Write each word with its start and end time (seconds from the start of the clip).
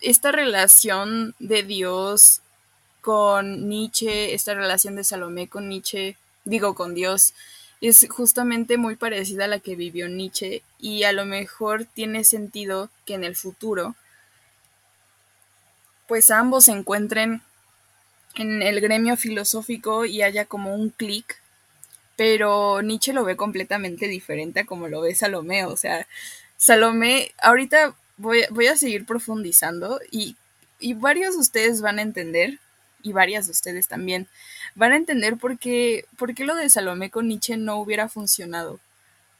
esta 0.00 0.32
relación 0.32 1.34
de 1.38 1.62
Dios 1.62 2.40
con 3.00 3.68
Nietzsche, 3.68 4.34
esta 4.34 4.54
relación 4.54 4.96
de 4.96 5.04
Salomé 5.04 5.48
con 5.48 5.68
Nietzsche, 5.68 6.16
digo 6.44 6.74
con 6.74 6.94
Dios, 6.94 7.34
es 7.80 8.06
justamente 8.10 8.76
muy 8.76 8.96
parecida 8.96 9.44
a 9.44 9.48
la 9.48 9.58
que 9.58 9.74
vivió 9.74 10.08
Nietzsche 10.08 10.62
y 10.78 11.04
a 11.04 11.12
lo 11.12 11.24
mejor 11.24 11.84
tiene 11.84 12.24
sentido 12.24 12.90
que 13.06 13.14
en 13.14 13.24
el 13.24 13.36
futuro 13.36 13.94
pues 16.06 16.30
ambos 16.30 16.64
se 16.64 16.72
encuentren 16.72 17.40
en 18.34 18.62
el 18.62 18.80
gremio 18.80 19.16
filosófico 19.16 20.04
y 20.04 20.22
haya 20.22 20.44
como 20.44 20.74
un 20.74 20.90
clic, 20.90 21.40
pero 22.16 22.82
Nietzsche 22.82 23.12
lo 23.12 23.24
ve 23.24 23.36
completamente 23.36 24.08
diferente 24.08 24.60
a 24.60 24.66
como 24.66 24.88
lo 24.88 25.00
ve 25.00 25.14
Salomé, 25.14 25.64
o 25.64 25.76
sea, 25.76 26.06
Salomé, 26.56 27.32
ahorita 27.40 27.94
voy, 28.20 28.44
voy 28.50 28.66
a 28.66 28.76
seguir 28.76 29.06
profundizando 29.06 30.00
y, 30.10 30.36
y 30.78 30.94
varios 30.94 31.34
de 31.34 31.40
ustedes 31.40 31.80
van 31.80 31.98
a 31.98 32.02
entender, 32.02 32.58
y 33.02 33.12
varias 33.12 33.46
de 33.46 33.52
ustedes 33.52 33.88
también, 33.88 34.28
van 34.74 34.92
a 34.92 34.96
entender 34.96 35.36
por 35.36 35.58
qué, 35.58 36.04
por 36.18 36.34
qué 36.34 36.44
lo 36.44 36.54
de 36.54 36.68
Salomé 36.68 37.10
con 37.10 37.28
Nietzsche 37.28 37.56
no 37.56 37.78
hubiera 37.78 38.08
funcionado. 38.08 38.78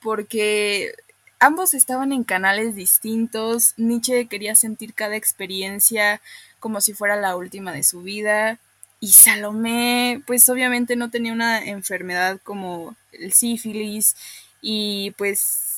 Porque 0.00 0.94
ambos 1.38 1.74
estaban 1.74 2.12
en 2.12 2.24
canales 2.24 2.74
distintos, 2.74 3.74
Nietzsche 3.76 4.26
quería 4.28 4.54
sentir 4.54 4.94
cada 4.94 5.16
experiencia 5.16 6.22
como 6.58 6.80
si 6.80 6.94
fuera 6.94 7.16
la 7.16 7.36
última 7.36 7.72
de 7.72 7.84
su 7.84 8.02
vida, 8.02 8.58
y 8.98 9.12
Salomé, 9.12 10.22
pues 10.26 10.48
obviamente 10.48 10.96
no 10.96 11.10
tenía 11.10 11.32
una 11.32 11.64
enfermedad 11.64 12.40
como 12.42 12.96
el 13.12 13.32
sífilis, 13.32 14.16
y 14.62 15.12
pues 15.12 15.69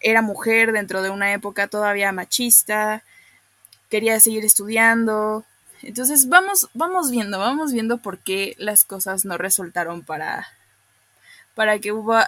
era 0.00 0.22
mujer 0.22 0.72
dentro 0.72 1.02
de 1.02 1.10
una 1.10 1.32
época 1.32 1.68
todavía 1.68 2.12
machista, 2.12 3.02
quería 3.88 4.20
seguir 4.20 4.44
estudiando, 4.44 5.44
entonces 5.82 6.28
vamos, 6.28 6.68
vamos 6.74 7.10
viendo, 7.10 7.38
vamos 7.38 7.72
viendo 7.72 7.98
por 7.98 8.18
qué 8.18 8.54
las 8.58 8.84
cosas 8.84 9.24
no 9.24 9.38
resultaron 9.38 10.02
para, 10.02 10.48
para 11.54 11.78
que 11.78 11.92
hubo, 11.92 12.18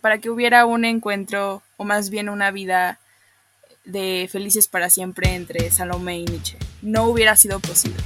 para 0.00 0.18
que 0.18 0.30
hubiera 0.30 0.64
un 0.64 0.84
encuentro, 0.84 1.62
o 1.76 1.84
más 1.84 2.10
bien 2.10 2.28
una 2.28 2.50
vida 2.50 2.98
de 3.84 4.28
felices 4.30 4.68
para 4.68 4.90
siempre 4.90 5.34
entre 5.34 5.70
Salomé 5.70 6.18
y 6.18 6.24
Nietzsche. 6.24 6.56
No 6.82 7.04
hubiera 7.04 7.36
sido 7.36 7.58
posible. 7.58 8.02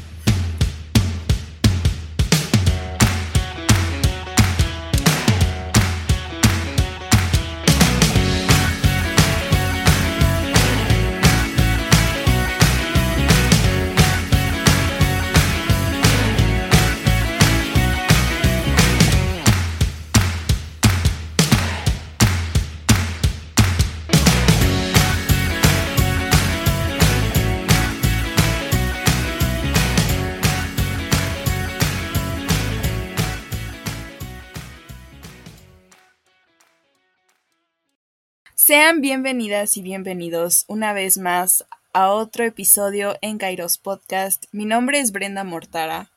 Sean 38.66 39.02
bienvenidas 39.02 39.76
y 39.76 39.82
bienvenidos 39.82 40.64
una 40.68 40.94
vez 40.94 41.18
más 41.18 41.66
a 41.92 42.08
otro 42.08 42.46
episodio 42.46 43.14
en 43.20 43.36
Kairos 43.36 43.76
Podcast. 43.76 44.46
Mi 44.52 44.64
nombre 44.64 45.00
es 45.00 45.12
Brenda 45.12 45.44
Mortara 45.44 46.10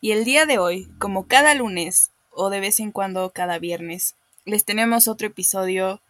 y 0.00 0.10
el 0.10 0.24
día 0.24 0.44
de 0.44 0.58
hoy, 0.58 0.88
como 0.98 1.28
cada 1.28 1.54
lunes 1.54 2.10
o 2.32 2.50
de 2.50 2.58
vez 2.58 2.80
en 2.80 2.90
cuando 2.90 3.30
cada 3.30 3.60
viernes, 3.60 4.16
les 4.44 4.64
tenemos 4.64 5.06
otro 5.06 5.28
episodio 5.28 6.00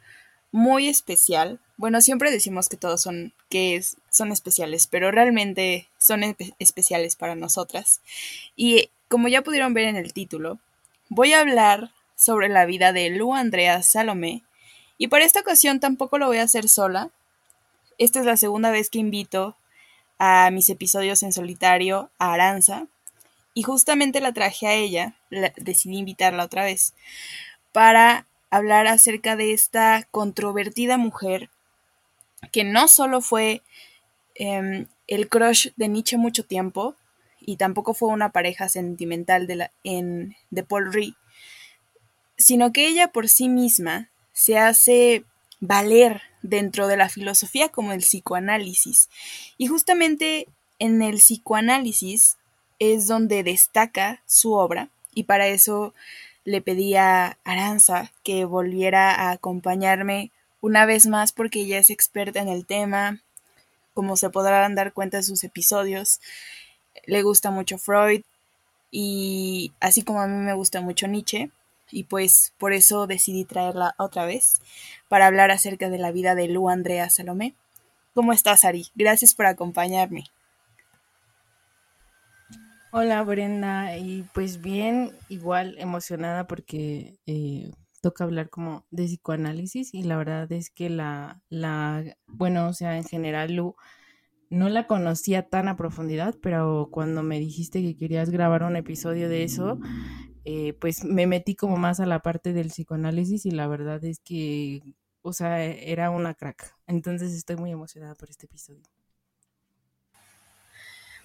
muy 0.51 0.89
especial. 0.89 1.61
Bueno, 1.77 2.01
siempre 2.01 2.31
decimos 2.31 2.71
que 2.71 2.79
todos 2.79 3.03
son 3.03 3.35
que 3.51 3.79
son 4.09 4.33
especiales, 4.33 4.87
pero 4.87 5.11
realmente 5.11 5.91
son 5.99 6.23
especiales 6.59 7.17
para 7.17 7.35
nosotras. 7.35 8.01
Y 8.57 8.89
como 9.09 9.29
ya 9.29 9.43
pudieron 9.43 9.75
ver 9.75 9.89
en 9.89 9.97
el 9.97 10.15
título, 10.15 10.59
voy 11.11 11.35
a 11.35 11.41
hablar 11.41 11.91
sobre 12.17 12.49
la 12.49 12.65
vida 12.65 12.95
de 12.95 13.11
Lu 13.11 13.35
Andrea 13.35 13.83
Salomé 13.83 14.43
y 15.03 15.09
para 15.09 15.25
esta 15.25 15.41
ocasión 15.41 15.81
tampoco 15.81 16.17
lo 16.17 16.29
voy 16.29 16.39
a 16.39 16.45
hacer 16.45 16.69
sola. 16.69 17.11
Esta 17.99 18.21
es 18.21 18.25
la 18.25 18.37
segunda 18.37 18.71
vez 18.71 18.89
que 18.89 19.01
invito 19.01 19.57
a 20.17 20.49
mis 20.53 20.71
episodios 20.71 21.25
en 21.25 21.33
solitario 21.33 22.13
a 22.21 22.35
Aranza. 22.35 22.87
Y 23.53 23.65
justamente 23.65 24.21
la 24.21 24.33
traje 24.33 24.69
a 24.69 24.75
ella, 24.75 25.17
decidí 25.57 25.97
invitarla 25.99 26.45
otra 26.45 26.63
vez, 26.63 26.95
para 27.73 28.29
hablar 28.49 28.87
acerca 28.87 29.35
de 29.35 29.53
esta 29.53 30.07
controvertida 30.13 30.99
mujer 30.99 31.51
que 32.53 32.63
no 32.63 32.87
solo 32.87 33.23
fue 33.23 33.63
em, 34.37 34.87
el 35.09 35.29
crush 35.29 35.71
de 35.75 35.89
Nietzsche 35.89 36.17
mucho 36.17 36.45
tiempo, 36.45 36.95
y 37.41 37.57
tampoco 37.57 37.93
fue 37.93 38.11
una 38.11 38.31
pareja 38.31 38.69
sentimental 38.69 39.49
de, 39.49 39.57
la, 39.57 39.73
en, 39.83 40.37
de 40.51 40.63
Paul 40.63 40.93
Ree, 40.93 41.17
sino 42.37 42.73
que 42.73 42.87
ella 42.87 43.09
por 43.09 43.29
sí 43.29 43.49
misma 43.49 44.12
se 44.33 44.59
hace 44.59 45.25
valer 45.61 46.23
dentro 46.43 46.89
de 46.89 46.97
la 46.97 47.09
filosofía 47.09 47.69
como 47.69 47.93
el 47.93 48.01
psicoanálisis. 48.01 49.09
Y 49.59 49.69
justamente 49.69 50.49
en 50.79 51.03
el 51.03 51.17
psicoanálisis 51.17 52.37
es 52.79 53.07
donde 53.07 53.45
destaca 53.45 54.23
su 54.27 54.55
obra 54.55 54.89
y 55.15 55.25
para 55.25 55.47
eso 55.47 55.95
le 56.45 56.61
pedí 56.61 56.97
a 56.97 57.39
Aranza 57.45 58.11
que 58.25 58.45
volviera 58.45 59.15
a 59.15 59.31
acompañarme 59.31 60.33
una 60.61 60.87
vez 60.87 61.07
más 61.07 61.33
porque 61.33 61.61
ella 61.61 61.79
es 61.79 61.91
experta 61.91 62.41
en 62.41 62.49
el 62.49 62.67
tema, 62.67 63.21
como 63.95 64.17
se 64.17 64.31
podrán 64.31 64.75
dar 64.75 64.93
cuenta 64.93 65.19
de 65.19 65.23
sus 65.23 65.45
episodios. 65.45 66.21
Le 67.07 67.23
gusta 67.23 67.51
mucho 67.51 67.79
Freud 67.79 68.23
y 68.91 69.73
así 69.81 70.03
como 70.03 70.21
a 70.21 70.27
mí 70.27 70.37
me 70.37 70.55
gusta 70.55 70.81
mucho 70.81 71.07
Nietzsche, 71.07 71.51
y 71.93 72.05
pues 72.05 72.55
por 72.59 72.73
eso 72.73 73.07
decidí 73.07 73.45
traerla 73.45 73.95
otra 73.99 74.25
vez 74.25 74.61
para 75.09 75.27
hablar 75.27 75.51
acerca 75.51 75.91
de 75.91 75.99
la 75.99 76.11
vida 76.11 76.35
de 76.35 76.49
Lu 76.49 76.69
Andrea 76.69 77.11
Salomé. 77.11 77.55
¿Cómo 78.15 78.33
estás, 78.33 78.65
Ari? 78.65 78.87
Gracias 78.95 79.35
por 79.35 79.47
acompañarme. 79.47 80.25
Hola, 82.91 83.23
Brenda, 83.23 83.97
y 83.97 84.25
pues 84.35 84.61
bien, 84.61 85.13
igual 85.31 85.77
emocionada 85.79 86.47
porque 86.47 87.19
eh, 87.27 87.71
toca 88.03 88.25
hablar 88.25 88.51
como 88.51 88.85
de 88.91 89.05
psicoanálisis 89.05 89.95
y 89.95 90.03
la 90.03 90.19
verdad 90.19 90.53
es 90.53 90.69
que 90.69 90.91
la, 90.91 91.41
la, 91.49 92.05
bueno, 92.27 92.69
o 92.69 92.75
sea, 92.75 92.99
en 92.99 93.05
general 93.05 93.55
Lu 93.55 93.77
no 94.51 94.69
la 94.69 94.87
conocía 94.87 95.49
tan 95.49 95.69
a 95.69 95.79
profundidad, 95.79 96.35
pero 96.43 96.89
cuando 96.91 97.23
me 97.23 97.41
dijiste 97.41 97.81
que 97.81 97.97
querías 97.97 98.29
grabar 98.29 98.65
un 98.65 98.77
episodio 98.77 99.31
de 99.31 99.45
eso, 99.45 99.79
eh, 100.45 100.75
pues 100.81 101.05
me 101.05 101.27
metí 101.27 101.55
como 101.55 101.77
más 101.77 102.01
a 102.01 102.07
la 102.07 102.21
parte 102.21 102.53
del 102.53 102.69
psicoanálisis 102.69 103.47
y 103.47 103.51
la 103.51 103.67
verdad 103.67 104.05
es 104.05 104.21
que, 104.21 104.83
o 105.23 105.33
sea, 105.33 105.65
era 105.65 106.11
una 106.11 106.35
crack. 106.35 106.75
Entonces 106.87 107.33
estoy 107.33 107.57
muy 107.57 107.71
emocionada 107.71 108.15
por 108.15 108.31
este 108.31 108.47
episodio. 108.47 108.83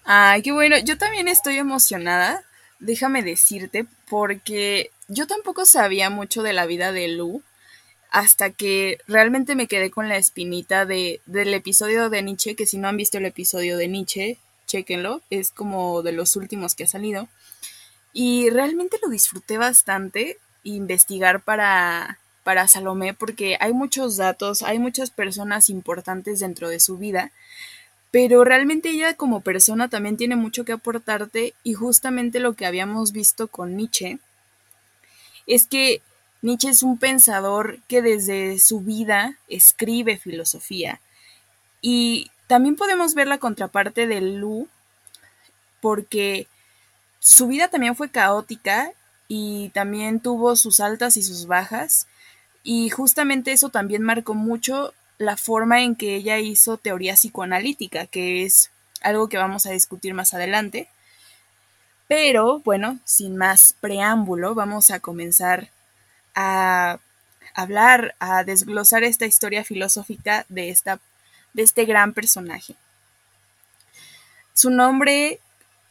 Ay, 0.04 0.42
qué 0.42 0.52
bueno. 0.52 0.78
Yo 0.78 0.96
también 0.96 1.28
estoy 1.28 1.58
emocionada, 1.58 2.42
déjame 2.78 3.22
decirte, 3.22 3.86
porque 4.08 4.90
yo 5.08 5.26
tampoco 5.26 5.66
sabía 5.66 6.10
mucho 6.10 6.42
de 6.42 6.52
la 6.52 6.66
vida 6.66 6.92
de 6.92 7.08
Lu 7.08 7.42
hasta 8.10 8.50
que 8.50 8.98
realmente 9.06 9.54
me 9.54 9.66
quedé 9.66 9.90
con 9.90 10.08
la 10.08 10.16
espinita 10.16 10.86
de, 10.86 11.20
del 11.26 11.52
episodio 11.52 12.08
de 12.08 12.22
Nietzsche, 12.22 12.56
que 12.56 12.66
si 12.66 12.78
no 12.78 12.88
han 12.88 12.96
visto 12.96 13.18
el 13.18 13.26
episodio 13.26 13.76
de 13.76 13.88
Nietzsche, 13.88 14.38
chequenlo, 14.66 15.20
es 15.28 15.50
como 15.50 16.02
de 16.02 16.12
los 16.12 16.36
últimos 16.36 16.74
que 16.74 16.84
ha 16.84 16.88
salido. 16.88 17.28
Y 18.12 18.50
realmente 18.50 18.98
lo 19.02 19.08
disfruté 19.08 19.58
bastante 19.58 20.38
investigar 20.64 21.42
para, 21.42 22.18
para 22.42 22.68
Salomé 22.68 23.14
porque 23.14 23.56
hay 23.60 23.72
muchos 23.72 24.16
datos, 24.16 24.62
hay 24.62 24.78
muchas 24.78 25.10
personas 25.10 25.70
importantes 25.70 26.40
dentro 26.40 26.68
de 26.68 26.80
su 26.80 26.96
vida, 26.96 27.30
pero 28.10 28.44
realmente 28.44 28.90
ella 28.90 29.14
como 29.14 29.42
persona 29.42 29.88
también 29.88 30.16
tiene 30.16 30.36
mucho 30.36 30.64
que 30.64 30.72
aportarte 30.72 31.54
y 31.62 31.74
justamente 31.74 32.40
lo 32.40 32.54
que 32.54 32.66
habíamos 32.66 33.12
visto 33.12 33.48
con 33.48 33.76
Nietzsche 33.76 34.18
es 35.46 35.66
que 35.66 36.00
Nietzsche 36.40 36.70
es 36.70 36.82
un 36.82 36.98
pensador 36.98 37.80
que 37.88 38.00
desde 38.00 38.58
su 38.58 38.80
vida 38.80 39.36
escribe 39.48 40.16
filosofía 40.16 41.00
y 41.82 42.30
también 42.46 42.76
podemos 42.76 43.14
ver 43.14 43.26
la 43.26 43.38
contraparte 43.38 44.06
de 44.06 44.20
Lu 44.20 44.68
porque 45.80 46.46
su 47.20 47.48
vida 47.48 47.68
también 47.68 47.96
fue 47.96 48.10
caótica 48.10 48.92
y 49.26 49.70
también 49.70 50.20
tuvo 50.20 50.56
sus 50.56 50.80
altas 50.80 51.16
y 51.16 51.22
sus 51.22 51.46
bajas. 51.46 52.06
Y 52.62 52.90
justamente 52.90 53.52
eso 53.52 53.68
también 53.68 54.02
marcó 54.02 54.34
mucho 54.34 54.94
la 55.18 55.36
forma 55.36 55.82
en 55.82 55.96
que 55.96 56.16
ella 56.16 56.38
hizo 56.38 56.76
teoría 56.76 57.14
psicoanalítica, 57.14 58.06
que 58.06 58.44
es 58.44 58.70
algo 59.02 59.28
que 59.28 59.36
vamos 59.36 59.66
a 59.66 59.70
discutir 59.70 60.14
más 60.14 60.34
adelante. 60.34 60.88
Pero 62.06 62.60
bueno, 62.60 62.98
sin 63.04 63.36
más 63.36 63.74
preámbulo, 63.80 64.54
vamos 64.54 64.90
a 64.90 65.00
comenzar 65.00 65.68
a 66.34 66.98
hablar, 67.54 68.14
a 68.20 68.44
desglosar 68.44 69.02
esta 69.02 69.26
historia 69.26 69.64
filosófica 69.64 70.46
de, 70.48 70.70
esta, 70.70 71.00
de 71.52 71.62
este 71.62 71.84
gran 71.84 72.14
personaje. 72.14 72.76
Su 74.54 74.70
nombre 74.70 75.40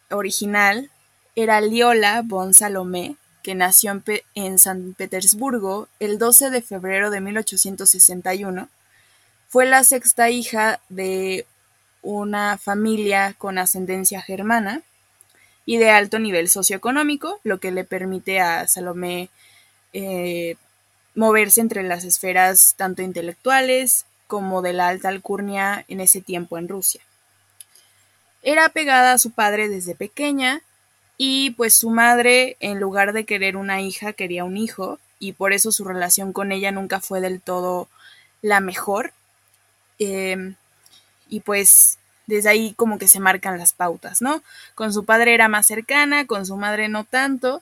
original 0.10 0.90
era 1.38 1.62
Liola 1.62 2.24
von 2.26 2.56
Salomé, 2.56 3.16
que 3.44 3.54
nació 3.54 4.02
en, 4.34 4.58
San 4.58 4.96
Petersburgo 4.96 5.88
el 6.00 6.18
12 6.18 6.50
de 6.50 6.64
febrero 6.64 7.12
de 7.12 7.22
1861. 7.22 8.68
Fue 9.48 9.68
la 9.68 9.84
sexta 9.84 10.32
hija 10.32 10.80
de 10.90 11.46
una 12.02 12.58
familia 12.58 13.36
con 13.38 13.60
ascendencia 13.60 14.20
germana 14.20 14.82
y 15.64 15.78
de 15.78 15.92
alto 15.92 16.18
nivel 16.18 16.50
socioeconómico, 16.50 17.40
lo 17.44 17.60
que 17.60 17.70
le 17.70 17.84
permite 17.84 18.40
a 18.40 18.68
Salomé 18.68 19.30
eh, 19.94 20.56
moverse 21.14 21.62
entre 21.62 21.84
las 21.84 22.04
esferas 22.04 22.74
tanto 22.78 23.04
intelectuales 23.04 24.08
como 24.26 24.64
de 24.64 24.74
la 24.74 24.88
alta 24.88 25.10
alcurnia 25.10 25.86
en 25.88 26.00
ese 26.00 26.20
tiempo 26.20 26.58
en 26.58 26.68
Rusia. 26.68 27.02
Era 28.42 28.66
apegada 28.66 29.14
a 29.14 29.18
su 29.20 29.30
padre 29.30 29.70
desde 29.70 29.94
pequeña 29.94 30.64
y 31.18 31.52
pues 31.52 31.74
su 31.76 31.90
madre, 31.90 32.58
en 32.60 32.80
lugar 32.80 33.14
de 33.14 33.26
querer 33.26 33.58
una 33.58 33.82
hija, 33.82 34.14
quería 34.14 34.44
un 34.44 34.58
hijo 34.58 35.00
y 35.20 35.34
por 35.34 35.52
eso 35.54 35.72
su 35.72 35.84
relación 35.84 36.32
con 36.32 36.52
ella 36.52 36.72
nunca 36.72 37.00
fue 37.00 37.22
del 37.22 37.42
todo 37.42 37.90
la 38.42 38.60
mejor. 38.60 39.14
Em, 40.00 40.56
y 41.30 41.40
pues 41.42 41.98
desde 42.28 42.50
ahí 42.50 42.74
como 42.76 43.00
que 43.00 43.08
se 43.08 43.20
marcan 43.20 43.58
las 43.58 43.74
pautas, 43.74 44.22
¿no? 44.22 44.44
Con 44.76 44.94
su 44.94 45.06
padre 45.06 45.34
era 45.34 45.48
más 45.48 45.66
cercana, 45.66 46.28
con 46.28 46.46
su 46.46 46.56
madre 46.58 46.88
no 46.90 47.04
tanto. 47.04 47.62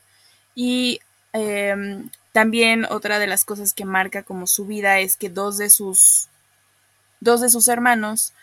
Y 0.56 1.00
em, 1.34 2.10
también 2.34 2.86
otra 2.90 3.20
de 3.20 3.28
las 3.28 3.46
cosas 3.46 3.74
que 3.74 3.86
marca 3.86 4.24
como 4.24 4.48
su 4.48 4.66
vida 4.66 5.00
es 5.00 5.16
que 5.18 5.30
dos 5.30 5.58
de 5.58 5.70
sus, 5.70 6.28
dos 7.22 7.42
de 7.42 7.50
sus 7.50 7.68
hermanos 7.70 8.34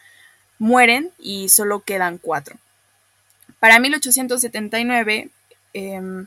mueren 0.59 1.11
y 1.19 1.51
solo 1.51 1.81
quedan 1.81 2.19
cuatro. 2.19 2.57
Para 3.63 3.79
1879, 3.79 5.31
em, 5.73 6.27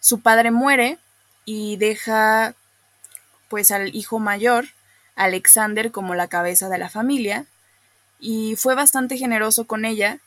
su 0.00 0.22
padre 0.22 0.50
muere 0.50 0.96
y 1.44 1.76
deja 1.76 2.54
pues 3.50 3.70
al 3.70 3.94
hijo 3.94 4.18
mayor, 4.18 4.68
Alexander, 5.14 5.92
como 5.92 6.14
la 6.14 6.28
cabeza 6.28 6.70
de 6.70 6.78
la 6.78 6.88
familia, 6.88 7.44
y 8.18 8.56
fue 8.56 8.74
bastante 8.74 9.18
generoso 9.18 9.66
con 9.66 9.84
ella. 9.84 10.20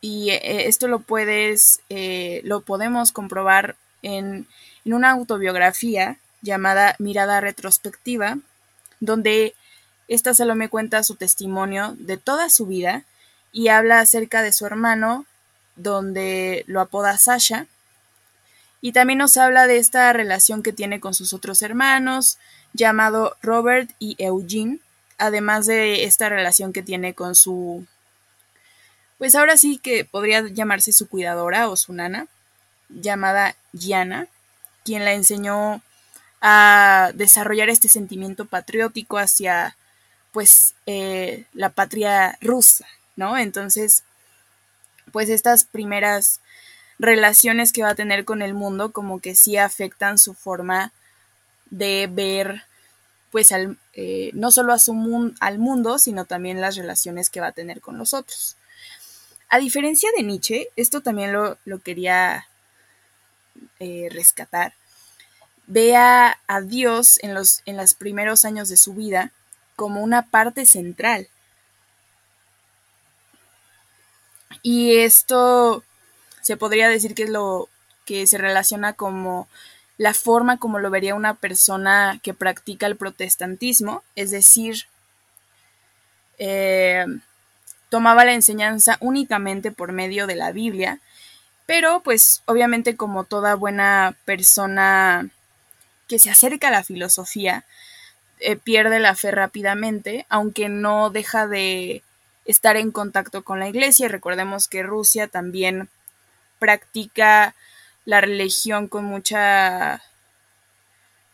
Y 0.00 0.30
eh, 0.30 0.68
esto 0.68 0.86
lo 0.86 1.00
puedes, 1.00 1.80
eh, 1.88 2.42
lo 2.44 2.60
podemos 2.60 3.10
comprobar 3.10 3.74
en, 4.02 4.46
una 4.84 5.10
autobiografía 5.10 6.18
llamada 6.42 6.94
Mirada 7.00 7.40
Retrospectiva, 7.40 8.38
donde 9.00 9.56
esta 10.06 10.32
solo 10.32 10.54
me 10.54 10.68
cuenta 10.68 11.02
su 11.02 11.16
testimonio 11.16 11.96
de 11.98 12.18
toda 12.18 12.50
su 12.50 12.66
vida 12.66 13.02
y 13.50 13.66
habla 13.66 13.98
acerca 13.98 14.42
de 14.42 14.52
su 14.52 14.64
hermano, 14.64 15.26
donde 15.82 16.64
lo 16.66 16.80
apoda 16.80 17.18
Sasha, 17.18 17.66
y 18.80 18.92
también 18.92 19.18
nos 19.18 19.36
habla 19.36 19.66
de 19.66 19.76
esta 19.76 20.12
relación 20.12 20.62
que 20.62 20.72
tiene 20.72 21.00
con 21.00 21.14
sus 21.14 21.32
otros 21.32 21.62
hermanos, 21.62 22.38
llamado 22.72 23.36
Robert 23.42 23.90
y 23.98 24.16
Eugene, 24.18 24.78
además 25.18 25.66
de 25.66 26.04
esta 26.04 26.28
relación 26.28 26.72
que 26.72 26.82
tiene 26.82 27.14
con 27.14 27.34
su, 27.34 27.86
pues 29.18 29.34
ahora 29.34 29.56
sí 29.56 29.78
que 29.78 30.04
podría 30.04 30.46
llamarse 30.48 30.92
su 30.92 31.08
cuidadora 31.08 31.68
o 31.68 31.76
su 31.76 31.92
nana, 31.92 32.26
llamada 32.88 33.54
Gianna, 33.72 34.28
quien 34.84 35.04
la 35.04 35.12
enseñó 35.12 35.82
a 36.40 37.12
desarrollar 37.14 37.68
este 37.68 37.88
sentimiento 37.88 38.46
patriótico 38.46 39.18
hacia, 39.18 39.76
pues, 40.32 40.74
eh, 40.86 41.44
la 41.52 41.68
patria 41.68 42.38
rusa, 42.40 42.86
¿no? 43.14 43.36
Entonces, 43.36 44.04
pues 45.10 45.28
estas 45.28 45.64
primeras 45.64 46.40
relaciones 46.98 47.72
que 47.72 47.82
va 47.82 47.90
a 47.90 47.94
tener 47.94 48.24
con 48.24 48.42
el 48.42 48.54
mundo 48.54 48.92
como 48.92 49.20
que 49.20 49.34
sí 49.34 49.56
afectan 49.56 50.18
su 50.18 50.34
forma 50.34 50.92
de 51.70 52.08
ver 52.12 52.64
pues 53.30 53.52
al, 53.52 53.78
eh, 53.94 54.30
no 54.34 54.50
solo 54.50 54.72
a 54.72 54.78
su 54.78 55.34
al 55.40 55.58
mundo, 55.58 55.98
sino 55.98 56.24
también 56.24 56.60
las 56.60 56.76
relaciones 56.76 57.30
que 57.30 57.40
va 57.40 57.48
a 57.48 57.52
tener 57.52 57.80
con 57.80 57.96
los 57.96 58.12
otros. 58.12 58.56
A 59.48 59.58
diferencia 59.58 60.10
de 60.16 60.22
Nietzsche, 60.22 60.68
esto 60.76 61.00
también 61.00 61.32
lo, 61.32 61.56
quería 61.82 62.46
eh, 63.78 64.08
rescatar, 64.10 64.74
vea 65.66 66.38
a 66.46 66.60
Dios 66.60 67.18
en 67.22 67.34
los, 67.34 67.62
en 67.66 67.76
los 67.76 67.94
primeros 67.94 68.44
años 68.44 68.68
de 68.68 68.76
su 68.76 68.94
vida 68.94 69.32
como 69.76 70.02
una 70.02 70.22
parte 70.26 70.66
central. 70.66 71.28
Y 74.62 74.96
esto 74.98 75.82
se 76.40 76.56
podría 76.56 76.88
decir 76.88 77.14
que 77.14 77.24
es 77.24 77.30
lo 77.30 77.68
que 78.04 78.26
se 78.26 78.38
relaciona 78.38 78.92
como 78.92 79.48
la 79.98 80.14
forma 80.14 80.56
como 80.56 80.78
lo 80.78 80.90
vería 80.90 81.14
una 81.14 81.34
persona 81.34 82.18
que 82.22 82.32
practica 82.32 82.86
el 82.86 82.96
protestantismo, 82.96 84.02
es 84.16 84.30
decir, 84.30 84.86
eh, 86.38 87.04
tomaba 87.90 88.24
la 88.24 88.32
enseñanza 88.32 88.96
únicamente 89.00 89.72
por 89.72 89.92
medio 89.92 90.26
de 90.26 90.36
la 90.36 90.52
Biblia, 90.52 91.00
pero 91.66 92.00
pues 92.00 92.42
obviamente 92.46 92.96
como 92.96 93.24
toda 93.24 93.54
buena 93.56 94.16
persona 94.24 95.28
que 96.08 96.18
se 96.18 96.30
acerca 96.30 96.68
a 96.68 96.72
la 96.72 96.82
filosofía, 96.82 97.64
eh, 98.40 98.56
pierde 98.56 99.00
la 99.00 99.14
fe 99.14 99.32
rápidamente, 99.32 100.24
aunque 100.30 100.70
no 100.70 101.10
deja 101.10 101.46
de 101.46 102.02
estar 102.44 102.76
en 102.76 102.90
contacto 102.90 103.42
con 103.42 103.60
la 103.60 103.68
iglesia. 103.68 104.08
Recordemos 104.08 104.68
que 104.68 104.82
Rusia 104.82 105.28
también 105.28 105.88
practica 106.58 107.54
la 108.04 108.20
religión 108.20 108.88
con 108.88 109.04
mucha 109.04 110.02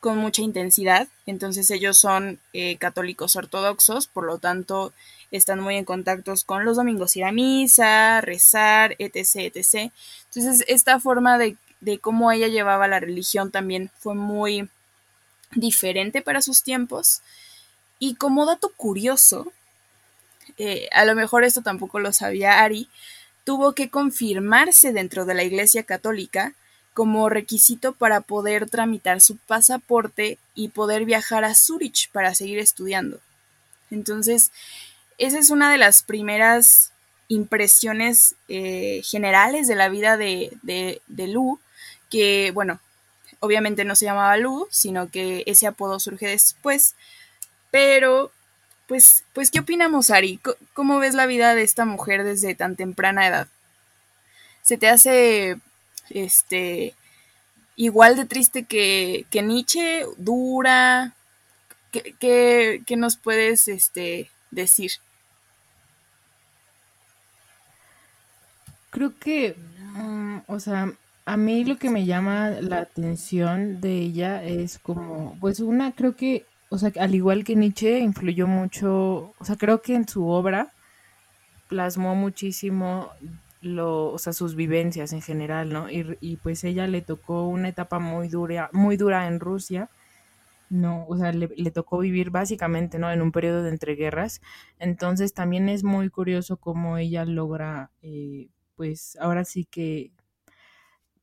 con 0.01 0.19
mucha 0.19 0.43
intensidad, 0.43 1.09
entonces 1.25 1.69
ellos 1.73 1.99
son 1.99 2.39
eh, 2.53 2.77
católicos 2.77 3.35
ortodoxos, 3.35 4.07
por 4.07 4.25
lo 4.25 4.39
tanto 4.39 4.93
están 5.33 5.59
muy 5.59 5.75
en 5.75 5.85
contacto 5.85 6.33
con 6.45 6.65
los 6.65 6.77
domingos 6.77 7.17
ir 7.17 7.25
a 7.25 7.33
misa, 7.33 8.21
rezar, 8.21 8.95
etc, 9.01 9.57
etc. 9.57 9.91
Entonces 10.27 10.65
esta 10.69 11.01
forma 11.01 11.39
de, 11.39 11.57
de 11.81 11.99
cómo 11.99 12.31
ella 12.31 12.47
llevaba 12.47 12.87
la 12.87 13.01
religión 13.01 13.51
también 13.51 13.91
fue 13.99 14.15
muy 14.15 14.69
diferente 15.57 16.23
para 16.23 16.41
sus 16.41 16.63
tiempos. 16.63 17.23
Y 17.99 18.15
como 18.15 18.47
dato 18.47 18.71
curioso, 18.77 19.53
a 20.93 21.05
lo 21.05 21.15
mejor 21.15 21.45
esto 21.45 21.63
tampoco 21.63 22.01
lo 22.01 22.13
sabía 22.13 22.63
Ari, 22.63 22.89
tuvo 23.45 23.73
que 23.73 23.91
confirmarse 23.91 24.93
dentro 24.93 25.25
de 25.25 25.35
la 25.35 25.45
Iglesia 25.45 25.85
Católica 25.85 26.55
como 26.95 27.29
requisito 27.29 27.93
para 27.93 28.23
poder 28.23 28.71
tramitar 28.71 29.21
su 29.21 29.37
pasaporte 29.37 30.39
y 30.55 30.69
poder 30.69 31.05
viajar 31.05 31.45
a 31.45 31.55
Zurich 31.55 32.11
para 32.11 32.35
seguir 32.35 32.59
estudiando. 32.59 33.21
Entonces, 33.91 34.51
esa 35.19 35.39
es 35.39 35.51
una 35.51 35.71
de 35.71 35.79
las 35.79 36.03
primeras 36.03 36.93
impresiones 37.29 38.35
eh, 38.49 39.03
generales 39.05 39.69
de 39.69 39.75
la 39.75 39.89
vida 39.89 40.17
de, 40.17 40.57
de, 40.63 41.03
de 41.07 41.29
Lu, 41.29 41.61
que, 42.11 42.51
bueno, 42.55 42.81
obviamente 43.41 43.85
no 43.85 43.95
se 43.95 44.07
llamaba 44.07 44.37
Lu, 44.37 44.67
sino 44.71 45.11
que 45.11 45.43
ese 45.47 45.67
apodo 45.67 46.01
surge 46.01 46.27
después, 46.27 46.95
pero 47.71 48.33
pues, 48.87 49.25
pues, 49.33 49.51
¿qué 49.51 49.61
opinamos, 49.61 50.11
Ari? 50.11 50.41
¿Cómo 50.73 50.99
ves 50.99 51.15
la 51.15 51.27
vida 51.27 51.55
de 51.55 51.63
esta 51.63 51.85
mujer 51.85 52.25
desde 52.25 52.55
tan 52.55 52.77
temprana 52.77 53.27
edad? 53.27 53.49
¿Se 54.63 54.77
te 54.77 54.89
hace 54.89 55.59
este 56.11 56.95
igual 57.75 58.17
de 58.17 58.27
triste 58.27 58.65
que, 58.65 59.27
que 59.31 59.43
Nietzsche? 59.43 60.05
¿Dura? 60.19 61.15
¿Qué, 61.91 62.83
qué, 62.87 62.97
nos 62.97 63.17
puedes 63.17 63.69
este, 63.69 64.31
decir? 64.51 64.93
Creo 68.91 69.19
que, 69.19 69.57
mm, 69.95 70.39
o 70.47 70.61
sea, 70.61 70.93
a 71.25 71.37
mí 71.37 71.65
lo 71.65 71.77
que 71.79 71.91
me 71.91 72.05
llama 72.05 72.51
la 72.51 72.81
atención 72.81 73.81
de 73.81 73.99
ella 73.99 74.45
es 74.45 74.79
como, 74.79 75.37
pues 75.41 75.61
una, 75.61 75.93
creo 75.93 76.15
que 76.17 76.45
o 76.69 76.79
sea, 76.79 76.93
al 77.01 77.15
igual 77.15 77.45
que 77.45 77.57
Nietzsche, 77.57 77.99
influyó 78.01 78.47
mucho, 78.47 79.35
o 79.39 79.45
sea, 79.45 79.57
creo 79.57 79.83
que 79.83 79.95
en 79.95 80.09
su 80.09 80.29
obra 80.29 80.73
plasmó 81.69 82.15
muchísimo 82.15 83.11
lo, 83.61 84.13
o 84.13 84.19
sea, 84.19 84.33
sus 84.33 84.55
vivencias 84.55 85.13
en 85.13 85.23
general, 85.23 85.73
¿no? 85.73 85.91
Y, 85.91 86.17
y, 86.21 86.37
pues 86.37 86.63
ella 86.65 86.87
le 86.87 87.03
tocó 87.03 87.49
una 87.49 87.69
etapa 87.69 87.99
muy 87.99 88.29
dura, 88.29 88.71
muy 88.73 88.97
dura 88.97 89.27
en 89.27 89.41
Rusia 89.41 89.91
no, 90.69 91.07
o 91.09 91.17
sea, 91.17 91.33
le, 91.33 91.49
tocó 91.71 91.99
vivir 91.99 92.31
básicamente, 92.31 92.99
¿no? 92.99 93.11
En 93.11 93.23
un 93.23 93.33
periodo 93.33 93.63
de 93.63 93.71
entreguerras. 93.71 94.41
Entonces 94.79 95.33
también 95.35 95.69
es 95.69 95.85
muy 95.85 96.11
curioso 96.11 96.57
cómo 96.57 96.99
ella 96.99 97.25
logra, 97.25 97.91
eh, 98.03 98.49
pues 98.75 99.17
ahora 99.21 99.45
sí 99.45 99.65
que 99.65 100.13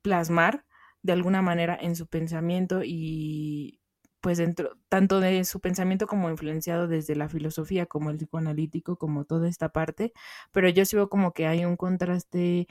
plasmar 0.01 0.65
de 1.01 1.13
alguna 1.13 1.41
manera 1.41 1.77
en 1.79 1.95
su 1.95 2.07
pensamiento 2.07 2.81
y 2.83 3.79
pues 4.23 4.37
dentro, 4.37 4.77
tanto 4.89 5.19
de 5.19 5.43
su 5.43 5.59
pensamiento 5.59 6.07
como 6.07 6.29
influenciado 6.29 6.87
desde 6.87 7.13
la 7.15 7.27
filosofía, 7.27 7.87
como 7.87 8.09
el 8.09 8.17
psicoanalítico, 8.17 8.97
como 8.97 9.25
toda 9.25 9.49
esta 9.49 9.69
parte, 9.73 10.13
pero 10.53 10.69
yo 10.69 10.85
sí 10.85 10.95
veo 10.95 11.09
como 11.09 11.33
que 11.33 11.45
hay 11.45 11.65
un 11.65 11.75
contraste 11.75 12.67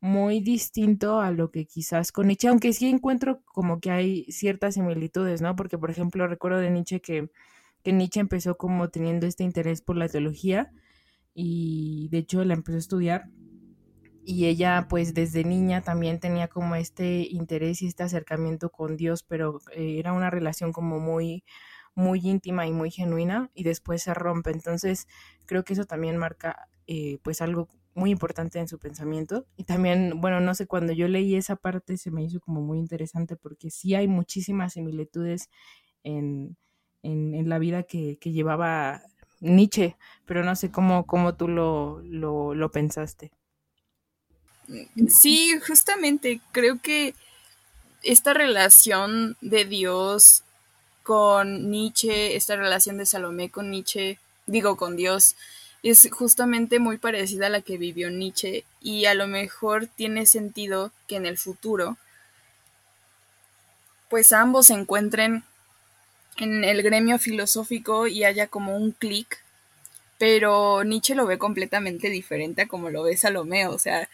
muy 0.00 0.40
distinto 0.40 1.20
a 1.20 1.30
lo 1.30 1.50
que 1.50 1.66
quizás 1.66 2.10
con 2.10 2.28
Nietzsche, 2.28 2.48
aunque 2.48 2.72
sí 2.72 2.88
encuentro 2.88 3.42
como 3.44 3.80
que 3.80 3.90
hay 3.90 4.24
ciertas 4.32 4.74
similitudes, 4.74 5.42
¿no? 5.42 5.56
Porque, 5.56 5.76
por 5.78 5.90
ejemplo, 5.90 6.26
recuerdo 6.26 6.58
de 6.58 6.70
Nietzsche 6.70 7.00
que, 7.02 7.30
que 7.82 7.92
Nietzsche 7.92 8.20
empezó 8.20 8.56
como 8.56 8.88
teniendo 8.88 9.26
este 9.26 9.44
interés 9.44 9.82
por 9.82 9.96
la 9.96 10.08
teología 10.08 10.72
y 11.34 12.08
de 12.10 12.18
hecho 12.18 12.44
la 12.44 12.54
empezó 12.54 12.76
a 12.76 12.80
estudiar 12.80 13.24
y 14.24 14.46
ella 14.46 14.86
pues 14.88 15.14
desde 15.14 15.44
niña 15.44 15.82
también 15.82 16.20
tenía 16.20 16.48
como 16.48 16.74
este 16.76 17.26
interés 17.30 17.82
y 17.82 17.86
este 17.86 18.02
acercamiento 18.02 18.70
con 18.70 18.96
Dios, 18.96 19.22
pero 19.22 19.60
eh, 19.72 19.98
era 19.98 20.12
una 20.12 20.30
relación 20.30 20.72
como 20.72 20.98
muy 21.00 21.44
muy 21.94 22.20
íntima 22.24 22.66
y 22.66 22.72
muy 22.72 22.90
genuina 22.90 23.50
y 23.54 23.64
después 23.64 24.02
se 24.02 24.14
rompe. 24.14 24.50
Entonces 24.50 25.06
creo 25.46 25.64
que 25.64 25.74
eso 25.74 25.84
también 25.84 26.16
marca 26.16 26.68
eh, 26.86 27.18
pues 27.22 27.40
algo 27.40 27.68
muy 27.94 28.10
importante 28.10 28.58
en 28.58 28.68
su 28.68 28.78
pensamiento. 28.78 29.46
Y 29.56 29.64
también, 29.64 30.20
bueno, 30.20 30.40
no 30.40 30.54
sé, 30.54 30.66
cuando 30.66 30.92
yo 30.92 31.08
leí 31.08 31.36
esa 31.36 31.56
parte 31.56 31.96
se 31.96 32.10
me 32.10 32.24
hizo 32.24 32.40
como 32.40 32.60
muy 32.60 32.78
interesante 32.78 33.36
porque 33.36 33.70
sí 33.70 33.94
hay 33.94 34.08
muchísimas 34.08 34.74
similitudes 34.74 35.50
en, 36.02 36.56
en, 37.02 37.48
la 37.48 37.58
vida 37.58 37.84
que, 37.84 38.18
que, 38.18 38.32
llevaba 38.32 39.02
Nietzsche, 39.40 39.96
pero 40.26 40.44
no 40.44 40.56
sé 40.56 40.70
cómo, 40.70 41.06
cómo 41.06 41.36
tú 41.36 41.48
lo, 41.48 42.00
lo, 42.02 42.54
lo 42.54 42.70
pensaste. 42.70 43.32
Sí, 45.08 45.58
justamente 45.66 46.40
creo 46.52 46.80
que 46.80 47.14
esta 48.02 48.34
relación 48.34 49.36
de 49.40 49.64
Dios 49.64 50.42
con 51.02 51.70
Nietzsche, 51.70 52.36
esta 52.36 52.56
relación 52.56 52.98
de 52.98 53.06
Salomé 53.06 53.50
con 53.50 53.70
Nietzsche, 53.70 54.18
digo 54.46 54.76
con 54.76 54.96
Dios, 54.96 55.36
es 55.82 56.08
justamente 56.10 56.78
muy 56.78 56.96
parecida 56.96 57.46
a 57.46 57.50
la 57.50 57.60
que 57.60 57.76
vivió 57.76 58.10
Nietzsche 58.10 58.64
y 58.80 59.04
a 59.04 59.14
lo 59.14 59.26
mejor 59.26 59.86
tiene 59.86 60.24
sentido 60.24 60.92
que 61.06 61.16
en 61.16 61.26
el 61.26 61.36
futuro 61.36 61.98
pues 64.08 64.32
ambos 64.32 64.68
se 64.68 64.74
encuentren 64.74 65.44
en 66.38 66.64
el 66.64 66.82
gremio 66.82 67.18
filosófico 67.18 68.06
y 68.06 68.24
haya 68.24 68.46
como 68.46 68.76
un 68.76 68.92
clic, 68.92 69.38
pero 70.18 70.84
Nietzsche 70.84 71.14
lo 71.14 71.26
ve 71.26 71.38
completamente 71.38 72.08
diferente 72.10 72.62
a 72.62 72.68
como 72.68 72.90
lo 72.90 73.02
ve 73.02 73.16
Salomé, 73.16 73.66
o 73.66 73.78
sea, 73.78 74.08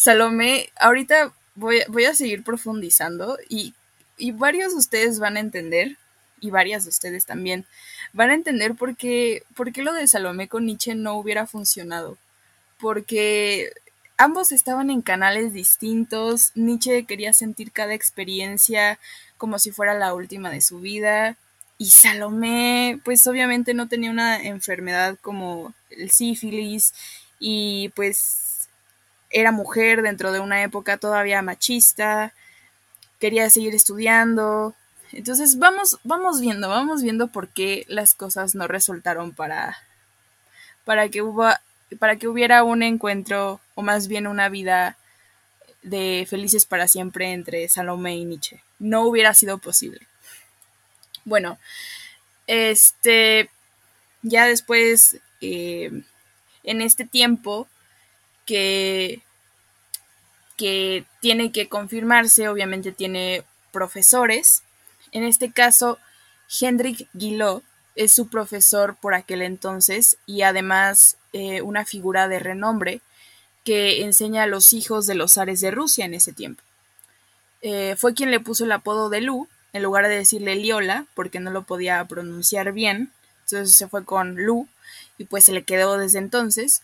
Salomé, 0.00 0.70
ahorita 0.76 1.34
voy, 1.56 1.82
voy 1.88 2.06
a 2.06 2.14
seguir 2.14 2.42
profundizando 2.42 3.36
y, 3.50 3.74
y 4.16 4.32
varios 4.32 4.72
de 4.72 4.78
ustedes 4.78 5.18
van 5.18 5.36
a 5.36 5.40
entender, 5.40 5.98
y 6.40 6.48
varias 6.48 6.84
de 6.84 6.88
ustedes 6.88 7.26
también, 7.26 7.66
van 8.14 8.30
a 8.30 8.34
entender 8.34 8.74
por 8.76 8.96
qué, 8.96 9.42
por 9.54 9.74
qué 9.74 9.82
lo 9.82 9.92
de 9.92 10.08
Salomé 10.08 10.48
con 10.48 10.64
Nietzsche 10.64 10.94
no 10.94 11.16
hubiera 11.16 11.46
funcionado. 11.46 12.16
Porque 12.78 13.74
ambos 14.16 14.52
estaban 14.52 14.88
en 14.88 15.02
canales 15.02 15.52
distintos, 15.52 16.52
Nietzsche 16.54 17.04
quería 17.04 17.34
sentir 17.34 17.70
cada 17.70 17.92
experiencia 17.92 18.98
como 19.36 19.58
si 19.58 19.70
fuera 19.70 19.92
la 19.92 20.14
última 20.14 20.48
de 20.48 20.62
su 20.62 20.80
vida, 20.80 21.36
y 21.76 21.90
Salomé, 21.90 22.98
pues 23.04 23.26
obviamente 23.26 23.74
no 23.74 23.86
tenía 23.86 24.10
una 24.10 24.42
enfermedad 24.42 25.18
como 25.20 25.74
el 25.90 26.10
sífilis, 26.10 26.94
y 27.38 27.90
pues 27.90 28.49
era 29.30 29.52
mujer 29.52 30.02
dentro 30.02 30.32
de 30.32 30.40
una 30.40 30.62
época 30.62 30.98
todavía 30.98 31.42
machista, 31.42 32.32
quería 33.18 33.48
seguir 33.50 33.74
estudiando. 33.74 34.74
Entonces 35.12 35.58
vamos, 35.58 35.98
vamos 36.04 36.40
viendo, 36.40 36.68
vamos 36.68 37.02
viendo 37.02 37.28
por 37.28 37.48
qué 37.48 37.84
las 37.88 38.14
cosas 38.14 38.54
no 38.54 38.66
resultaron 38.66 39.32
para, 39.32 39.78
para, 40.84 41.08
que 41.08 41.22
hubo, 41.22 41.48
para 41.98 42.16
que 42.16 42.28
hubiera 42.28 42.62
un 42.64 42.82
encuentro, 42.82 43.60
o 43.74 43.82
más 43.82 44.08
bien 44.08 44.26
una 44.26 44.48
vida 44.48 44.96
de 45.82 46.26
felices 46.28 46.66
para 46.66 46.88
siempre 46.88 47.32
entre 47.32 47.68
Salomé 47.68 48.16
y 48.16 48.24
Nietzsche. 48.24 48.62
No 48.78 49.02
hubiera 49.02 49.34
sido 49.34 49.58
posible. 49.58 50.06
Bueno, 51.24 51.58
este, 52.46 53.50
ya 54.22 54.46
después, 54.46 55.18
eh, 55.40 56.02
en 56.62 56.80
este 56.82 57.04
tiempo, 57.04 57.68
que, 60.56 61.04
tiene 61.20 61.52
que 61.52 61.68
confirmarse, 61.68 62.48
obviamente 62.48 62.92
tiene 62.92 63.44
profesores. 63.72 64.62
En 65.12 65.22
este 65.24 65.52
caso, 65.52 65.98
Hendrik 66.60 67.08
Guillot 67.14 67.62
es 67.94 68.12
su 68.12 68.28
profesor 68.28 68.96
por 69.00 69.14
aquel 69.14 69.42
entonces 69.42 70.16
y 70.26 70.42
además 70.42 71.16
eh, 71.32 71.62
una 71.62 71.84
figura 71.84 72.28
de 72.28 72.38
renombre 72.38 73.00
que 73.64 74.02
enseña 74.02 74.44
a 74.44 74.46
los 74.46 74.72
hijos 74.72 75.06
de 75.06 75.14
los 75.14 75.34
zares 75.34 75.60
de 75.60 75.70
Rusia 75.70 76.04
en 76.04 76.14
ese 76.14 76.32
tiempo. 76.32 76.62
Eh, 77.62 77.94
fue 77.96 78.14
quien 78.14 78.30
le 78.30 78.40
puso 78.40 78.64
el 78.64 78.72
apodo 78.72 79.10
de 79.10 79.20
Lu, 79.20 79.48
en 79.72 79.82
lugar 79.82 80.08
de 80.08 80.16
decirle 80.16 80.56
Liola, 80.56 81.06
porque 81.14 81.40
no 81.40 81.50
lo 81.50 81.62
podía 81.62 82.04
pronunciar 82.06 82.72
bien. 82.72 83.12
Entonces 83.44 83.76
se 83.76 83.88
fue 83.88 84.04
con 84.04 84.34
Lu 84.36 84.66
y 85.18 85.24
pues 85.24 85.44
se 85.44 85.52
le 85.52 85.62
quedó 85.62 85.98
desde 85.98 86.18
entonces 86.18 86.82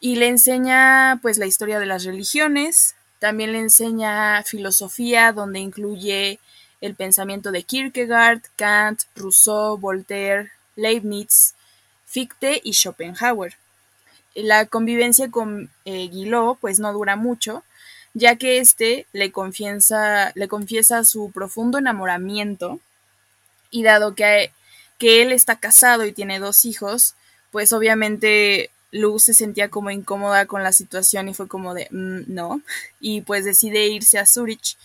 y 0.00 0.16
le 0.16 0.28
enseña 0.28 1.18
pues 1.20 1.36
la 1.36 1.46
historia 1.46 1.78
de 1.78 1.86
las 1.86 2.04
religiones, 2.04 2.94
también 3.18 3.52
le 3.52 3.58
enseña 3.58 4.42
filosofía 4.44 5.32
donde 5.32 5.60
incluye 5.60 6.40
el 6.80 6.94
pensamiento 6.94 7.52
de 7.52 7.62
Kierkegaard, 7.62 8.40
Kant, 8.56 9.02
Rousseau, 9.14 9.76
Voltaire, 9.76 10.50
Leibniz, 10.74 11.54
Fichte 12.06 12.60
y 12.64 12.72
Schopenhauer. 12.72 13.56
La 14.34 14.64
convivencia 14.64 15.30
con 15.30 15.70
eh, 15.84 16.08
Guillot 16.08 16.58
pues 16.58 16.78
no 16.78 16.92
dura 16.94 17.16
mucho, 17.16 17.62
ya 18.14 18.36
que 18.36 18.58
éste 18.58 19.06
le 19.12 19.30
confiesa, 19.30 20.32
le 20.34 20.48
confiesa 20.48 21.04
su 21.04 21.30
profundo 21.30 21.76
enamoramiento 21.76 22.80
y 23.70 23.82
dado 23.82 24.14
que, 24.14 24.50
que 24.98 25.20
él 25.20 25.32
está 25.32 25.56
casado 25.56 26.06
y 26.06 26.12
tiene 26.12 26.38
dos 26.38 26.64
hijos, 26.64 27.14
pues 27.50 27.74
obviamente 27.74 28.70
Luz 28.92 29.24
se 29.24 29.34
sentía 29.34 29.68
como 29.68 29.90
incómoda 29.90 30.46
con 30.46 30.62
la 30.62 30.72
situación 30.72 31.28
y 31.28 31.34
fue 31.34 31.48
como 31.48 31.74
de 31.74 31.88
mm, 31.90 32.32
no. 32.32 32.62
Y 33.00 33.22
pues 33.22 33.44
decide 33.44 33.86
irse 33.88 34.18
a 34.18 34.26
Zurich 34.26 34.76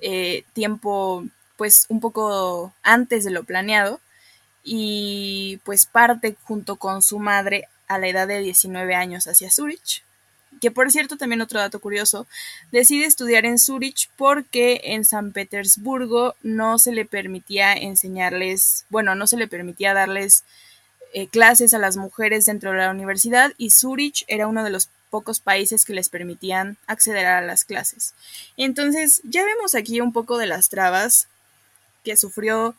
eh, 0.00 0.44
tiempo 0.52 1.24
pues 1.56 1.86
un 1.88 2.00
poco 2.00 2.74
antes 2.82 3.24
de 3.24 3.30
lo 3.30 3.44
planeado 3.44 4.00
y 4.62 5.60
pues 5.64 5.86
parte 5.86 6.36
junto 6.42 6.76
con 6.76 7.00
su 7.00 7.18
madre 7.18 7.68
a 7.88 7.98
la 7.98 8.08
edad 8.08 8.28
de 8.28 8.40
19 8.40 8.94
años 8.94 9.26
hacia 9.26 9.50
Zurich. 9.50 10.02
Que 10.60 10.70
por 10.70 10.90
cierto, 10.90 11.16
también 11.16 11.42
otro 11.42 11.60
dato 11.60 11.80
curioso, 11.80 12.26
decide 12.72 13.04
estudiar 13.04 13.44
en 13.44 13.58
Zurich 13.58 14.08
porque 14.16 14.80
en 14.84 15.04
San 15.04 15.32
Petersburgo 15.32 16.34
no 16.42 16.78
se 16.78 16.92
le 16.92 17.04
permitía 17.04 17.74
enseñarles, 17.74 18.86
bueno, 18.88 19.14
no 19.14 19.26
se 19.26 19.36
le 19.36 19.48
permitía 19.48 19.94
darles 19.94 20.44
eh, 21.16 21.28
clases 21.28 21.72
a 21.72 21.78
las 21.78 21.96
mujeres 21.96 22.44
dentro 22.44 22.72
de 22.72 22.76
la 22.76 22.90
universidad 22.90 23.54
y 23.56 23.70
Zurich 23.70 24.26
era 24.28 24.46
uno 24.46 24.62
de 24.62 24.68
los 24.68 24.90
pocos 25.08 25.40
países 25.40 25.86
que 25.86 25.94
les 25.94 26.10
permitían 26.10 26.76
acceder 26.86 27.24
a 27.24 27.40
las 27.40 27.64
clases. 27.64 28.12
Entonces, 28.58 29.22
ya 29.24 29.42
vemos 29.42 29.74
aquí 29.74 30.02
un 30.02 30.12
poco 30.12 30.36
de 30.36 30.46
las 30.46 30.68
trabas 30.68 31.28
que 32.04 32.18
sufrió 32.18 32.74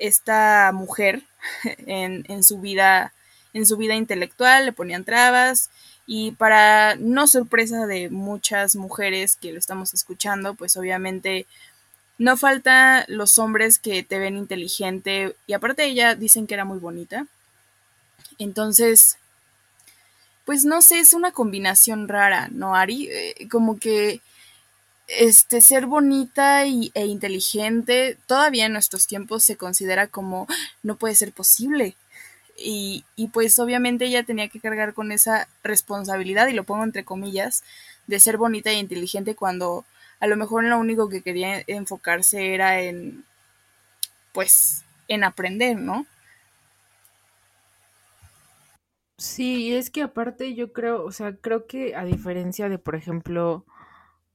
esta 0.00 0.72
mujer 0.74 1.22
en, 1.86 2.24
en, 2.26 2.42
su 2.42 2.58
vida 2.58 3.12
en 3.52 3.64
su 3.66 3.76
vida 3.76 3.94
intelectual, 3.94 4.66
le 4.66 4.72
ponían 4.72 5.04
trabas 5.04 5.70
y 6.08 6.32
para 6.32 6.96
no 6.96 7.28
sorpresa 7.28 7.86
de 7.86 8.10
muchas 8.10 8.74
mujeres 8.74 9.36
que 9.36 9.52
lo 9.52 9.60
estamos 9.60 9.94
escuchando, 9.94 10.54
pues 10.54 10.76
obviamente 10.76 11.46
no 12.18 12.36
falta 12.36 13.04
los 13.06 13.38
hombres 13.38 13.78
que 13.78 14.02
te 14.02 14.18
ven 14.18 14.36
inteligente 14.36 15.36
y 15.46 15.52
aparte 15.52 15.84
ella 15.84 16.16
dicen 16.16 16.48
que 16.48 16.54
era 16.54 16.64
muy 16.64 16.80
bonita. 16.80 17.28
Entonces, 18.40 19.18
pues 20.46 20.64
no 20.64 20.82
sé, 20.82 20.98
es 20.98 21.14
una 21.14 21.30
combinación 21.30 22.08
rara, 22.08 22.48
¿no, 22.50 22.74
Ari? 22.74 23.08
Eh, 23.10 23.48
como 23.50 23.78
que 23.78 24.20
este 25.08 25.60
ser 25.60 25.86
bonita 25.86 26.66
y, 26.66 26.90
e 26.94 27.06
inteligente 27.06 28.16
todavía 28.26 28.66
en 28.66 28.72
nuestros 28.72 29.06
tiempos 29.06 29.44
se 29.44 29.56
considera 29.56 30.06
como 30.08 30.46
no 30.82 30.96
puede 30.96 31.14
ser 31.14 31.32
posible. 31.32 31.96
Y, 32.56 33.04
y 33.16 33.28
pues 33.28 33.58
obviamente 33.58 34.06
ella 34.06 34.24
tenía 34.24 34.48
que 34.48 34.60
cargar 34.60 34.94
con 34.94 35.12
esa 35.12 35.48
responsabilidad, 35.62 36.48
y 36.48 36.54
lo 36.54 36.64
pongo 36.64 36.84
entre 36.84 37.04
comillas, 37.04 37.62
de 38.06 38.20
ser 38.20 38.38
bonita 38.38 38.70
e 38.70 38.74
inteligente 38.74 39.34
cuando 39.34 39.84
a 40.20 40.26
lo 40.26 40.36
mejor 40.36 40.64
lo 40.64 40.78
único 40.78 41.08
que 41.10 41.22
quería 41.22 41.62
enfocarse 41.66 42.54
era 42.54 42.80
en, 42.80 43.24
pues, 44.32 44.84
en 45.08 45.24
aprender, 45.24 45.76
¿no? 45.78 46.06
Sí, 49.20 49.74
es 49.74 49.90
que 49.90 50.02
aparte 50.02 50.54
yo 50.54 50.72
creo, 50.72 51.04
o 51.04 51.12
sea, 51.12 51.36
creo 51.36 51.66
que 51.66 51.94
a 51.94 52.04
diferencia 52.04 52.68
de, 52.70 52.78
por 52.78 52.94
ejemplo, 52.96 53.66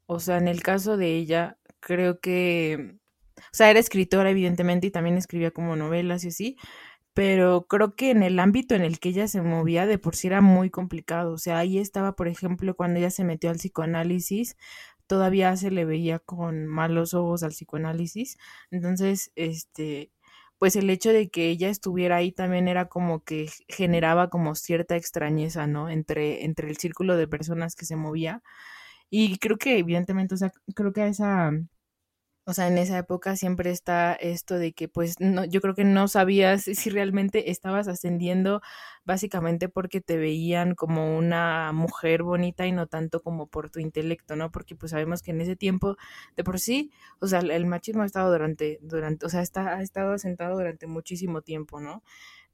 o 0.07 0.19
sea, 0.19 0.37
en 0.37 0.47
el 0.47 0.63
caso 0.63 0.97
de 0.97 1.15
ella, 1.17 1.57
creo 1.79 2.19
que, 2.19 2.97
o 3.37 3.41
sea, 3.53 3.71
era 3.71 3.79
escritora 3.79 4.29
evidentemente 4.31 4.87
y 4.87 4.91
también 4.91 5.17
escribía 5.17 5.51
como 5.51 5.75
novelas 5.75 6.23
y 6.25 6.29
así, 6.29 6.57
pero 7.13 7.67
creo 7.67 7.95
que 7.95 8.11
en 8.11 8.23
el 8.23 8.39
ámbito 8.39 8.75
en 8.75 8.83
el 8.83 8.99
que 8.99 9.09
ella 9.09 9.27
se 9.29 9.41
movía 9.41 9.87
de 9.87 9.99
por 9.99 10.15
sí 10.17 10.27
era 10.27 10.41
muy 10.41 10.69
complicado. 10.71 11.33
O 11.33 11.39
sea, 11.39 11.59
ahí 11.59 11.79
estaba, 11.79 12.15
por 12.15 12.27
ejemplo, 12.29 12.75
cuando 12.75 12.99
ella 12.99 13.11
se 13.11 13.25
metió 13.25 13.49
al 13.51 13.57
psicoanálisis, 13.57 14.57
todavía 15.07 15.55
se 15.57 15.71
le 15.71 15.85
veía 15.85 16.19
con 16.19 16.67
malos 16.67 17.13
ojos 17.13 17.43
al 17.43 17.51
psicoanálisis. 17.51 18.37
Entonces, 18.71 19.31
este, 19.35 20.11
pues 20.57 20.75
el 20.75 20.89
hecho 20.89 21.11
de 21.11 21.29
que 21.29 21.49
ella 21.49 21.69
estuviera 21.69 22.17
ahí 22.17 22.31
también 22.31 22.67
era 22.67 22.87
como 22.87 23.23
que 23.23 23.49
generaba 23.67 24.29
como 24.29 24.55
cierta 24.55 24.95
extrañeza, 24.95 25.67
¿no? 25.67 25.89
Entre, 25.89 26.45
entre 26.45 26.69
el 26.69 26.77
círculo 26.77 27.17
de 27.17 27.27
personas 27.27 27.75
que 27.75 27.85
se 27.85 27.95
movía. 27.95 28.41
Y 29.09 29.37
creo 29.39 29.57
que 29.57 29.77
evidentemente, 29.79 30.35
o 30.35 30.37
sea, 30.37 30.51
creo 30.75 30.93
que 30.93 31.01
a 31.01 31.07
esa 31.07 31.51
o 32.47 32.53
sea, 32.53 32.67
en 32.67 32.77
esa 32.77 32.99
época 32.99 33.35
siempre 33.35 33.71
está 33.71 34.13
esto 34.13 34.59
de 34.59 34.73
que 34.73 34.87
pues 34.87 35.19
no, 35.19 35.45
yo 35.45 35.61
creo 35.61 35.73
que 35.73 35.83
no 35.83 36.07
sabías 36.07 36.63
si 36.63 36.89
realmente 36.91 37.49
estabas 37.49 37.87
ascendiendo 37.87 38.61
básicamente 39.03 39.67
porque 39.67 39.99
te 40.01 40.17
veían 40.17 40.75
como 40.75 41.17
una 41.17 41.71
mujer 41.73 42.21
bonita 42.23 42.67
y 42.67 42.71
no 42.71 42.87
tanto 42.87 43.21
como 43.23 43.47
por 43.47 43.71
tu 43.71 43.79
intelecto, 43.79 44.35
¿no? 44.35 44.51
Porque 44.51 44.75
pues 44.75 44.91
sabemos 44.91 45.23
que 45.23 45.31
en 45.31 45.41
ese 45.41 45.55
tiempo 45.55 45.97
de 46.35 46.43
por 46.43 46.59
sí, 46.59 46.91
o 47.19 47.27
sea, 47.27 47.39
el 47.39 47.65
machismo 47.65 48.03
ha 48.03 48.05
estado 48.05 48.31
durante, 48.31 48.77
durante, 48.81 49.25
o 49.25 49.29
sea, 49.29 49.41
está, 49.41 49.75
ha 49.77 49.81
estado 49.81 50.13
asentado 50.13 50.55
durante 50.57 50.87
muchísimo 50.87 51.41
tiempo, 51.41 51.79
¿no? 51.79 52.03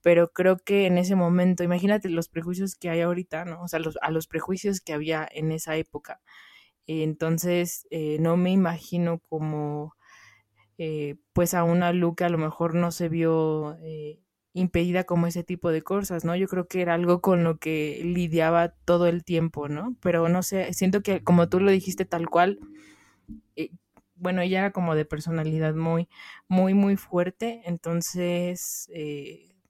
Pero 0.02 0.32
creo 0.34 0.58
que 0.58 0.88
en 0.88 0.98
ese 0.98 1.16
momento, 1.16 1.64
imagínate 1.64 2.10
los 2.10 2.30
prejuicios 2.30 2.76
que 2.76 2.90
hay 2.90 3.02
ahorita, 3.02 3.46
¿no? 3.46 3.62
O 3.64 3.68
sea, 3.68 3.80
los, 3.80 3.98
a 4.02 4.12
los 4.12 4.28
prejuicios 4.28 4.82
que 4.82 4.94
había 4.94 5.28
en 5.32 5.52
esa 5.52 5.76
época 5.78 6.22
entonces, 6.88 7.88
eh, 7.92 8.18
no 8.20 8.38
me 8.38 8.52
imagino 8.52 9.20
como, 9.30 9.96
eh, 10.78 11.16
pues, 11.34 11.54
a 11.54 11.64
una 11.64 11.94
Lu 11.94 12.16
que 12.16 12.26
a 12.26 12.30
lo 12.30 12.38
mejor 12.38 12.76
no 12.76 12.92
se 12.92 13.10
vio 13.10 13.78
eh, 13.84 14.20
impedida 14.54 15.06
como 15.06 15.28
ese 15.28 15.44
tipo 15.44 15.72
de 15.72 15.82
cosas, 15.84 16.26
¿no? 16.26 16.36
Yo 16.36 16.48
creo 16.48 16.68
que 16.68 16.82
era 16.82 16.96
algo 16.96 17.22
con 17.22 17.44
lo 17.44 17.58
que 17.60 18.02
lidiaba 18.04 18.70
todo 18.86 19.08
el 19.08 19.24
tiempo, 19.24 19.70
¿no? 19.70 19.96
Pero 20.02 20.30
no 20.30 20.44
sé, 20.44 20.74
siento 20.74 21.02
que 21.04 21.24
como 21.24 21.50
tú 21.50 21.60
lo 21.60 21.72
dijiste 21.72 22.06
tal 22.06 22.30
cual, 22.30 22.60
bueno, 24.16 24.42
ella 24.42 24.60
era 24.60 24.72
como 24.72 24.96
de 24.96 25.06
personalidad 25.06 25.74
muy, 25.76 26.08
muy, 26.48 26.74
muy 26.76 26.96
fuerte, 26.96 27.62
entonces, 27.66 28.90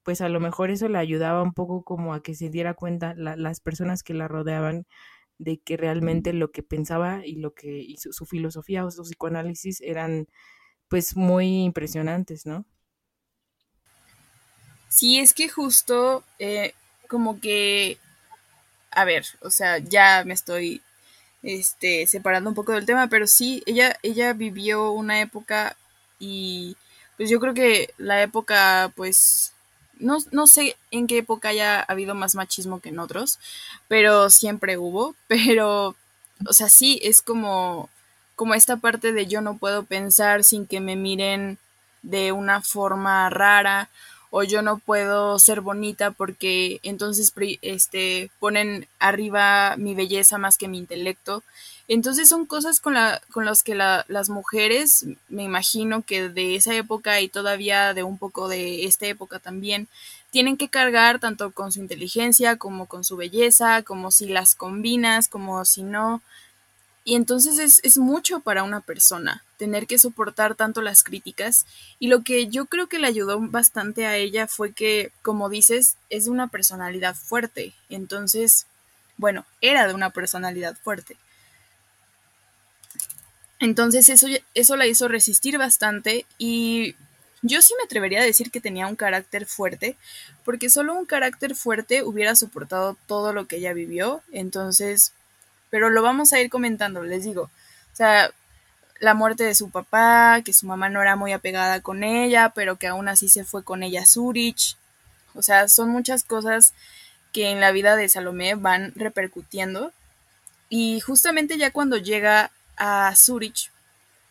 pues 0.03 0.21
a 0.21 0.29
lo 0.29 0.39
mejor 0.39 0.71
eso 0.71 0.89
le 0.89 0.97
ayudaba 0.97 1.41
un 1.43 1.53
poco 1.53 1.83
como 1.83 2.13
a 2.13 2.21
que 2.21 2.35
se 2.35 2.49
diera 2.49 2.73
cuenta 2.73 3.13
las 3.15 3.61
personas 3.61 4.03
que 4.03 4.13
la 4.13 4.27
rodeaban 4.27 4.85
de 5.41 5.59
que 5.59 5.75
realmente 5.75 6.33
lo 6.33 6.51
que 6.51 6.61
pensaba 6.61 7.25
y 7.25 7.35
lo 7.35 7.55
que 7.55 7.79
y 7.79 7.97
su, 7.97 8.25
filosofía 8.25 8.85
o 8.85 8.91
su 8.91 9.01
psicoanálisis 9.01 9.81
eran 9.81 10.27
pues 10.87 11.15
muy 11.15 11.63
impresionantes, 11.63 12.45
¿no? 12.45 12.65
Sí, 14.87 15.19
es 15.19 15.33
que 15.33 15.49
justo 15.49 16.23
eh, 16.37 16.73
como 17.07 17.39
que, 17.39 17.97
a 18.91 19.03
ver, 19.03 19.25
o 19.41 19.49
sea, 19.49 19.79
ya 19.79 20.23
me 20.25 20.33
estoy 20.33 20.81
este, 21.41 22.05
separando 22.05 22.49
un 22.49 22.55
poco 22.55 22.73
del 22.73 22.85
tema, 22.85 23.07
pero 23.07 23.25
sí, 23.25 23.63
ella, 23.65 23.97
ella 24.03 24.33
vivió 24.33 24.91
una 24.91 25.21
época 25.21 25.75
y 26.19 26.77
pues 27.17 27.29
yo 27.31 27.39
creo 27.39 27.55
que 27.55 27.93
la 27.97 28.21
época 28.21 28.93
pues 28.95 29.53
no, 30.01 30.17
no 30.31 30.47
sé 30.47 30.75
en 30.91 31.07
qué 31.07 31.19
época 31.19 31.49
haya 31.49 31.81
habido 31.81 32.15
más 32.15 32.35
machismo 32.35 32.79
que 32.79 32.89
en 32.89 32.99
otros, 32.99 33.39
pero 33.87 34.29
siempre 34.29 34.77
hubo, 34.77 35.15
pero, 35.27 35.95
o 36.47 36.53
sea, 36.53 36.69
sí, 36.69 36.99
es 37.03 37.21
como, 37.21 37.89
como 38.35 38.53
esta 38.53 38.77
parte 38.77 39.13
de 39.13 39.27
yo 39.27 39.41
no 39.41 39.57
puedo 39.57 39.83
pensar 39.83 40.43
sin 40.43 40.65
que 40.65 40.79
me 40.79 40.95
miren 40.95 41.57
de 42.01 42.31
una 42.31 42.61
forma 42.61 43.29
rara 43.29 43.89
o 44.31 44.43
yo 44.43 44.61
no 44.61 44.79
puedo 44.79 45.37
ser 45.37 45.61
bonita 45.61 46.11
porque 46.11 46.79
entonces 46.83 47.33
este, 47.61 48.31
ponen 48.39 48.87
arriba 48.97 49.75
mi 49.77 49.93
belleza 49.93 50.37
más 50.37 50.57
que 50.57 50.69
mi 50.69 50.79
intelecto. 50.79 51.43
Entonces 51.89 52.29
son 52.29 52.45
cosas 52.45 52.79
con, 52.79 52.93
la, 52.93 53.21
con 53.33 53.43
las 53.43 53.63
que 53.63 53.75
las 53.75 54.29
mujeres, 54.29 55.05
me 55.27 55.43
imagino 55.43 56.03
que 56.03 56.29
de 56.29 56.55
esa 56.55 56.73
época 56.73 57.19
y 57.19 57.27
todavía 57.27 57.93
de 57.93 58.03
un 58.03 58.17
poco 58.17 58.47
de 58.47 58.85
esta 58.85 59.07
época 59.07 59.39
también, 59.39 59.89
tienen 60.29 60.55
que 60.55 60.69
cargar 60.69 61.19
tanto 61.19 61.51
con 61.51 61.73
su 61.73 61.81
inteligencia 61.81 62.55
como 62.55 62.85
con 62.85 63.03
su 63.03 63.17
belleza, 63.17 63.83
como 63.83 64.11
si 64.11 64.27
las 64.27 64.55
combinas, 64.55 65.27
como 65.27 65.65
si 65.65 65.83
no. 65.83 66.21
Y 67.03 67.15
entonces 67.15 67.57
es, 67.57 67.79
es, 67.83 67.97
mucho 67.97 68.41
para 68.41 68.63
una 68.63 68.81
persona 68.81 69.43
tener 69.57 69.87
que 69.87 69.97
soportar 69.97 70.55
tanto 70.55 70.81
las 70.81 71.03
críticas. 71.03 71.65
Y 71.99 72.07
lo 72.07 72.21
que 72.23 72.47
yo 72.47 72.65
creo 72.67 72.87
que 72.87 72.99
le 72.99 73.07
ayudó 73.07 73.39
bastante 73.39 74.05
a 74.05 74.15
ella 74.17 74.47
fue 74.47 74.73
que, 74.73 75.11
como 75.23 75.49
dices, 75.49 75.97
es 76.09 76.25
de 76.25 76.31
una 76.31 76.47
personalidad 76.47 77.15
fuerte. 77.15 77.73
Entonces, 77.89 78.67
bueno, 79.17 79.45
era 79.61 79.87
de 79.87 79.93
una 79.93 80.11
personalidad 80.11 80.77
fuerte. 80.83 81.17
Entonces 83.59 84.09
eso, 84.09 84.27
eso 84.55 84.75
la 84.75 84.87
hizo 84.87 85.07
resistir 85.07 85.59
bastante 85.59 86.25
y 86.39 86.95
yo 87.43 87.61
sí 87.61 87.73
me 87.77 87.83
atrevería 87.85 88.21
a 88.21 88.25
decir 88.25 88.51
que 88.51 88.61
tenía 88.61 88.87
un 88.87 88.95
carácter 88.95 89.45
fuerte, 89.45 89.95
porque 90.43 90.69
solo 90.69 90.93
un 90.93 91.05
carácter 91.05 91.55
fuerte 91.55 92.03
hubiera 92.03 92.35
soportado 92.35 92.97
todo 93.07 93.33
lo 93.33 93.47
que 93.47 93.57
ella 93.57 93.73
vivió. 93.73 94.21
Entonces, 94.31 95.13
pero 95.71 95.89
lo 95.89 96.03
vamos 96.03 96.33
a 96.33 96.39
ir 96.39 96.51
comentando, 96.51 97.01
les 97.01 97.23
digo. 97.23 97.43
O 97.43 97.95
sea, 97.95 98.31
la 98.99 99.15
muerte 99.15 99.43
de 99.43 99.55
su 99.55 99.71
papá, 99.71 100.41
que 100.45 100.53
su 100.53 100.67
mamá 100.67 100.89
no 100.89 101.01
era 101.01 101.15
muy 101.15 101.31
apegada 101.31 101.81
con 101.81 102.03
ella, 102.03 102.51
pero 102.53 102.75
que 102.75 102.87
aún 102.87 103.07
así 103.09 103.29
se 103.29 103.43
fue 103.43 103.63
con 103.63 103.81
ella 103.81 104.03
a 104.03 104.05
Zurich. 104.05 104.77
O 105.33 105.41
sea, 105.41 105.67
son 105.67 105.89
muchas 105.89 106.23
cosas 106.23 106.75
que 107.33 107.49
en 107.49 107.59
la 107.59 107.71
vida 107.71 107.95
de 107.95 108.09
Salomé 108.09 108.53
van 108.53 108.93
repercutiendo. 108.95 109.91
Y 110.69 110.99
justamente 110.99 111.57
ya 111.57 111.71
cuando 111.71 111.97
llega 111.97 112.51
a 112.77 113.15
Zurich, 113.15 113.71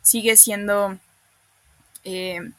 sigue 0.02 0.36
siendo 0.36 0.98
eh, 2.04 2.50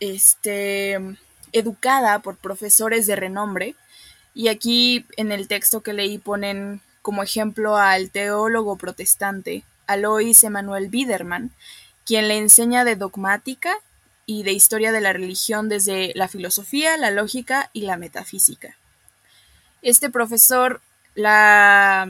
este, 0.00 0.98
educada 1.52 2.20
por 2.20 2.36
profesores 2.36 3.06
de 3.06 3.16
renombre. 3.16 3.76
Y 4.34 4.48
aquí 4.48 5.06
en 5.16 5.32
el 5.32 5.48
texto 5.48 5.82
que 5.82 5.92
leí 5.92 6.18
ponen 6.18 6.80
como 7.02 7.22
ejemplo 7.22 7.76
al 7.76 8.10
teólogo 8.10 8.76
protestante 8.76 9.64
Alois 9.86 10.44
Emanuel 10.44 10.88
Biederman, 10.88 11.50
quien 12.04 12.28
le 12.28 12.38
enseña 12.38 12.84
de 12.84 12.96
dogmática 12.96 13.76
y 14.26 14.42
de 14.42 14.52
historia 14.52 14.92
de 14.92 15.00
la 15.00 15.12
religión 15.12 15.68
desde 15.68 16.12
la 16.14 16.28
filosofía, 16.28 16.96
la 16.96 17.10
lógica 17.10 17.70
y 17.72 17.82
la 17.82 17.96
metafísica. 17.96 18.76
Este 19.82 20.10
profesor 20.10 20.80
la, 21.14 22.08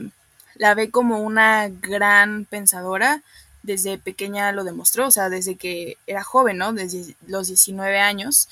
la 0.57 0.75
ve 0.75 0.91
como 0.91 1.21
una 1.21 1.69
gran 1.69 2.45
pensadora, 2.45 3.23
desde 3.63 3.99
pequeña 3.99 4.53
lo 4.53 4.65
demostró, 4.65 5.07
o 5.07 5.11
sea, 5.11 5.29
desde 5.29 5.57
que 5.57 5.97
era 6.07 6.23
joven, 6.23 6.59
¿no? 6.59 6.73
Desde 6.73 7.15
los 7.27 7.49
19 7.49 8.01
años, 8.01 8.49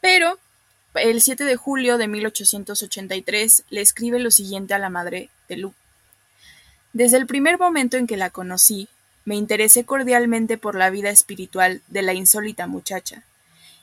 pero 0.00 0.38
el 0.94 1.20
7 1.20 1.44
de 1.44 1.56
julio 1.56 1.98
de 1.98 2.08
1883 2.08 3.64
le 3.70 3.80
escribe 3.80 4.18
lo 4.18 4.30
siguiente 4.30 4.74
a 4.74 4.78
la 4.78 4.90
madre 4.90 5.28
de 5.48 5.56
Lu. 5.56 5.74
Desde 6.92 7.18
el 7.18 7.26
primer 7.26 7.58
momento 7.58 7.96
en 7.96 8.06
que 8.06 8.16
la 8.16 8.30
conocí, 8.30 8.88
me 9.24 9.36
interesé 9.36 9.84
cordialmente 9.84 10.56
por 10.56 10.74
la 10.74 10.90
vida 10.90 11.10
espiritual 11.10 11.82
de 11.88 12.02
la 12.02 12.14
insólita 12.14 12.66
muchacha, 12.66 13.22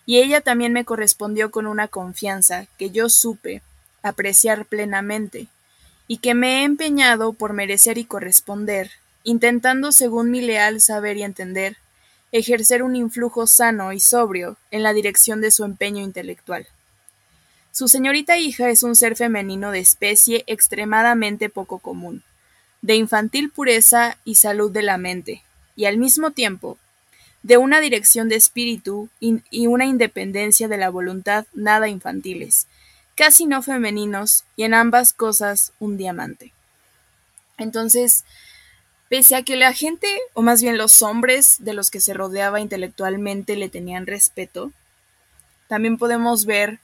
y 0.06 0.18
ella 0.18 0.42
también 0.42 0.74
me 0.74 0.86
correspondió 0.86 1.52
con 1.52 1.68
una 1.68 1.88
confianza 1.88 2.66
que 2.78 2.90
yo 2.90 3.10
supe 3.10 3.62
apreciar 4.02 4.66
plenamente, 4.66 5.48
y 6.08 6.18
que 6.18 6.34
me 6.34 6.62
he 6.62 6.64
empeñado 6.64 7.34
por 7.34 7.54
merecer 7.54 7.98
y 7.98 8.06
corresponder, 8.06 8.92
intentando 9.24 9.92
según 9.92 10.32
mi 10.32 10.42
leal 10.42 10.82
saber 10.82 11.18
y 11.18 11.24
entender, 11.24 11.78
ejercer 12.32 12.84
un 12.84 12.96
influjo 12.96 13.48
sano 13.48 13.94
y 13.94 14.00
sobrio 14.00 14.58
en 14.72 14.84
la 14.84 14.94
dirección 14.94 15.42
de 15.42 15.52
su 15.52 15.64
empeño 15.64 16.04
intelectual. 16.04 16.68
Su 17.76 17.90
señorita 17.90 18.38
hija 18.38 18.70
es 18.70 18.84
un 18.84 18.96
ser 18.96 19.18
femenino 19.18 19.70
de 19.70 19.80
especie 19.80 20.46
extremadamente 20.48 21.50
poco 21.50 21.80
común 21.80 22.24
de 22.82 22.96
infantil 22.96 23.52
pureza 23.52 24.18
y 24.24 24.36
salud 24.36 24.72
de 24.72 24.82
la 24.82 24.98
mente, 24.98 25.44
y 25.76 25.84
al 25.84 25.98
mismo 25.98 26.32
tiempo 26.32 26.78
de 27.44 27.58
una 27.58 27.82
dirección 27.82 28.30
de 28.30 28.38
espíritu 28.38 29.10
y 29.20 29.68
una 29.68 29.84
independencia 29.84 30.70
de 30.70 30.78
la 30.78 30.90
voluntad 30.90 31.48
nada 31.54 31.90
infantiles, 31.90 32.68
casi 33.14 33.46
no 33.46 33.62
femeninos, 33.62 34.46
y 34.56 34.64
en 34.64 34.74
ambas 34.74 35.12
cosas 35.12 35.74
un 35.78 35.98
diamante. 35.98 36.54
Entonces, 37.58 38.24
pese 39.10 39.36
a 39.36 39.44
que 39.44 39.58
la 39.58 39.74
gente, 39.74 40.08
o 40.34 40.42
más 40.42 40.62
bien 40.62 40.78
los 40.78 41.02
hombres 41.02 41.58
de 41.60 41.74
los 41.74 41.92
que 41.92 42.00
se 42.00 42.14
rodeaba 42.14 42.62
intelectualmente 42.62 43.58
le 43.58 43.68
tenían 43.68 44.08
respeto, 44.08 44.72
también 45.68 45.98
podemos 45.98 46.46
ver 46.46 46.80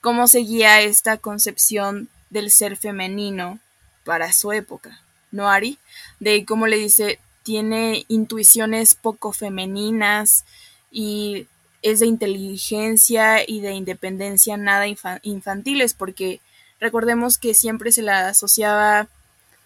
cómo 0.00 0.28
seguía 0.28 0.80
esta 0.80 1.16
concepción 1.16 2.08
del 2.30 2.50
ser 2.50 2.76
femenino 2.76 3.58
para 4.04 4.32
su 4.32 4.52
época, 4.52 5.00
¿no, 5.30 5.48
Ari? 5.50 5.78
De 6.20 6.44
cómo 6.44 6.66
le 6.66 6.76
dice, 6.76 7.18
tiene 7.42 8.04
intuiciones 8.08 8.94
poco 8.94 9.32
femeninas 9.32 10.44
y 10.90 11.46
es 11.82 12.00
de 12.00 12.06
inteligencia 12.06 13.48
y 13.48 13.60
de 13.60 13.72
independencia 13.72 14.56
nada 14.56 14.86
infantiles, 15.22 15.94
porque 15.94 16.40
recordemos 16.80 17.38
que 17.38 17.54
siempre 17.54 17.92
se 17.92 18.02
la 18.02 18.28
asociaba 18.28 19.08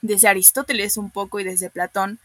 desde 0.03 0.29
Aristóteles 0.29 0.97
un 0.97 1.11
poco 1.11 1.41
y 1.41 1.45
desde 1.45 1.71
Platón, 1.71 2.19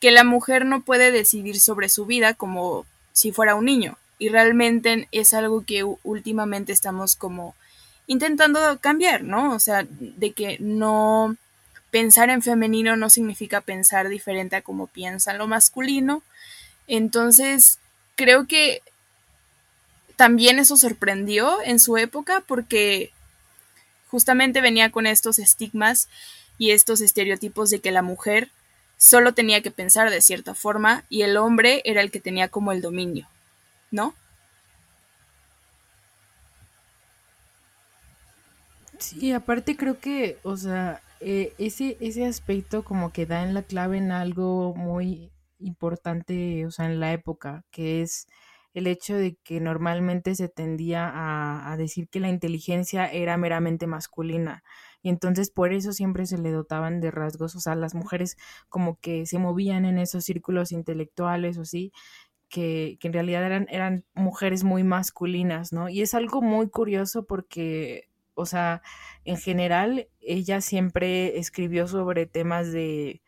que 0.00 0.10
la 0.10 0.24
mujer 0.24 0.66
no 0.66 0.82
puede 0.82 1.12
decidir 1.12 1.60
sobre 1.60 1.88
su 1.88 2.06
vida 2.06 2.34
como 2.34 2.86
si 3.12 3.32
fuera 3.32 3.54
un 3.54 3.66
niño. 3.66 3.98
Y 4.20 4.28
realmente 4.28 5.08
es 5.10 5.34
algo 5.34 5.64
que 5.64 5.82
últimamente 5.82 6.72
estamos 6.72 7.16
como 7.16 7.56
intentando 8.06 8.78
cambiar, 8.80 9.24
¿no? 9.24 9.52
O 9.52 9.58
sea, 9.58 9.84
de 9.88 10.32
que 10.32 10.58
no 10.60 11.36
pensar 11.90 12.30
en 12.30 12.42
femenino 12.42 12.94
no 12.96 13.10
significa 13.10 13.60
pensar 13.60 14.08
diferente 14.08 14.54
a 14.54 14.62
como 14.62 14.86
piensa 14.86 15.32
lo 15.32 15.48
masculino. 15.48 16.22
Entonces, 16.86 17.78
creo 18.14 18.46
que 18.46 18.82
también 20.16 20.58
eso 20.58 20.76
sorprendió 20.76 21.62
en 21.64 21.78
su 21.78 21.96
época 21.96 22.44
porque 22.46 23.10
justamente 24.08 24.60
venía 24.60 24.90
con 24.90 25.06
estos 25.06 25.38
estigmas 25.38 26.08
y 26.58 26.72
estos 26.72 27.00
estereotipos 27.00 27.70
de 27.70 27.80
que 27.80 27.90
la 27.90 28.02
mujer 28.02 28.50
solo 28.98 29.32
tenía 29.32 29.62
que 29.62 29.70
pensar 29.70 30.10
de 30.10 30.20
cierta 30.20 30.54
forma 30.54 31.04
y 31.08 31.22
el 31.22 31.38
hombre 31.38 31.80
era 31.86 32.02
el 32.02 32.10
que 32.10 32.20
tenía 32.20 32.48
como 32.48 32.70
el 32.72 32.82
dominio, 32.82 33.26
¿no? 33.90 34.14
Sí, 38.98 39.32
aparte 39.32 39.76
creo 39.76 39.98
que, 39.98 40.38
o 40.42 40.56
sea, 40.56 41.02
eh, 41.20 41.54
ese, 41.58 41.96
ese 42.00 42.26
aspecto 42.26 42.84
como 42.84 43.12
que 43.12 43.24
da 43.26 43.42
en 43.42 43.54
la 43.54 43.62
clave 43.62 43.98
en 43.98 44.10
algo 44.12 44.74
muy 44.74 45.32
importante, 45.58 46.66
o 46.66 46.70
sea, 46.70 46.86
en 46.86 47.00
la 47.00 47.12
época, 47.12 47.64
que 47.70 48.02
es 48.02 48.26
el 48.74 48.86
hecho 48.86 49.14
de 49.16 49.36
que 49.42 49.60
normalmente 49.60 50.34
se 50.34 50.48
tendía 50.48 51.08
a, 51.08 51.72
a 51.72 51.76
decir 51.76 52.08
que 52.08 52.20
la 52.20 52.28
inteligencia 52.28 53.06
era 53.10 53.36
meramente 53.36 53.86
masculina 53.86 54.62
y 55.02 55.08
entonces 55.08 55.50
por 55.50 55.72
eso 55.72 55.92
siempre 55.92 56.26
se 56.26 56.38
le 56.38 56.50
dotaban 56.52 57.00
de 57.00 57.10
rasgos, 57.10 57.56
o 57.56 57.60
sea, 57.60 57.74
las 57.74 57.94
mujeres 57.94 58.36
como 58.68 58.98
que 59.00 59.26
se 59.26 59.38
movían 59.38 59.84
en 59.86 59.98
esos 59.98 60.24
círculos 60.24 60.72
intelectuales 60.72 61.58
o 61.58 61.64
sí, 61.64 61.90
que, 62.50 62.98
que 63.00 63.08
en 63.08 63.14
realidad 63.14 63.44
eran, 63.46 63.66
eran 63.70 64.04
mujeres 64.14 64.64
muy 64.64 64.84
masculinas, 64.84 65.72
¿no? 65.72 65.88
Y 65.88 66.02
es 66.02 66.14
algo 66.14 66.42
muy 66.42 66.68
curioso 66.68 67.24
porque, 67.24 68.10
o 68.34 68.46
sea, 68.46 68.82
en 69.24 69.38
general 69.38 70.08
ella 70.20 70.60
siempre 70.60 71.38
escribió 71.38 71.88
sobre 71.88 72.26
temas 72.26 72.72
de 72.72 73.22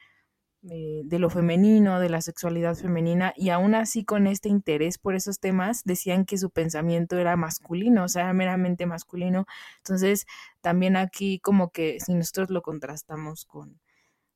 eh, 0.70 1.02
de 1.04 1.18
lo 1.18 1.28
femenino, 1.28 1.98
de 1.98 2.08
la 2.08 2.22
sexualidad 2.22 2.76
femenina, 2.76 3.32
y 3.36 3.50
aún 3.50 3.74
así 3.74 4.04
con 4.04 4.28
este 4.28 4.48
interés 4.48 4.96
por 4.96 5.16
esos 5.16 5.40
temas 5.40 5.82
decían 5.84 6.24
que 6.24 6.38
su 6.38 6.50
pensamiento 6.50 7.18
era 7.18 7.34
masculino, 7.36 8.04
o 8.04 8.08
sea, 8.08 8.32
meramente 8.32 8.86
masculino. 8.86 9.46
Entonces, 9.78 10.24
también 10.60 10.96
aquí 10.96 11.40
como 11.40 11.70
que 11.72 11.98
si 11.98 12.14
nosotros 12.14 12.50
lo 12.50 12.62
contrastamos 12.62 13.44
con, 13.44 13.80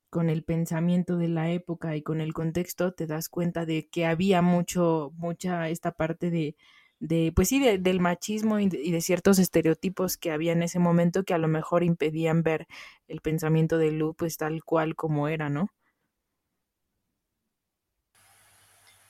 con 0.09 0.29
el 0.29 0.43
pensamiento 0.43 1.17
de 1.17 1.27
la 1.27 1.51
época 1.51 1.95
y 1.95 2.01
con 2.01 2.21
el 2.21 2.33
contexto, 2.33 2.93
te 2.93 3.07
das 3.07 3.29
cuenta 3.29 3.65
de 3.65 3.87
que 3.89 4.05
había 4.05 4.41
mucho, 4.41 5.11
mucha 5.15 5.69
esta 5.69 5.91
parte 5.91 6.29
de, 6.31 6.55
de 6.99 7.31
pues 7.35 7.49
sí, 7.49 7.59
del 7.59 7.99
machismo 7.99 8.59
y 8.59 8.69
de, 8.69 8.81
y 8.81 8.91
de, 8.91 9.01
ciertos 9.01 9.39
estereotipos 9.39 10.17
que 10.17 10.31
había 10.31 10.53
en 10.53 10.63
ese 10.63 10.79
momento 10.79 11.23
que 11.23 11.33
a 11.33 11.37
lo 11.37 11.47
mejor 11.47 11.83
impedían 11.83 12.43
ver 12.43 12.67
el 13.07 13.21
pensamiento 13.21 13.77
de 13.77 13.91
Lu 13.91 14.15
pues 14.15 14.37
tal 14.37 14.63
cual 14.63 14.95
como 14.95 15.27
era, 15.27 15.49
¿no? 15.49 15.69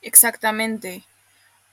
Exactamente. 0.01 1.03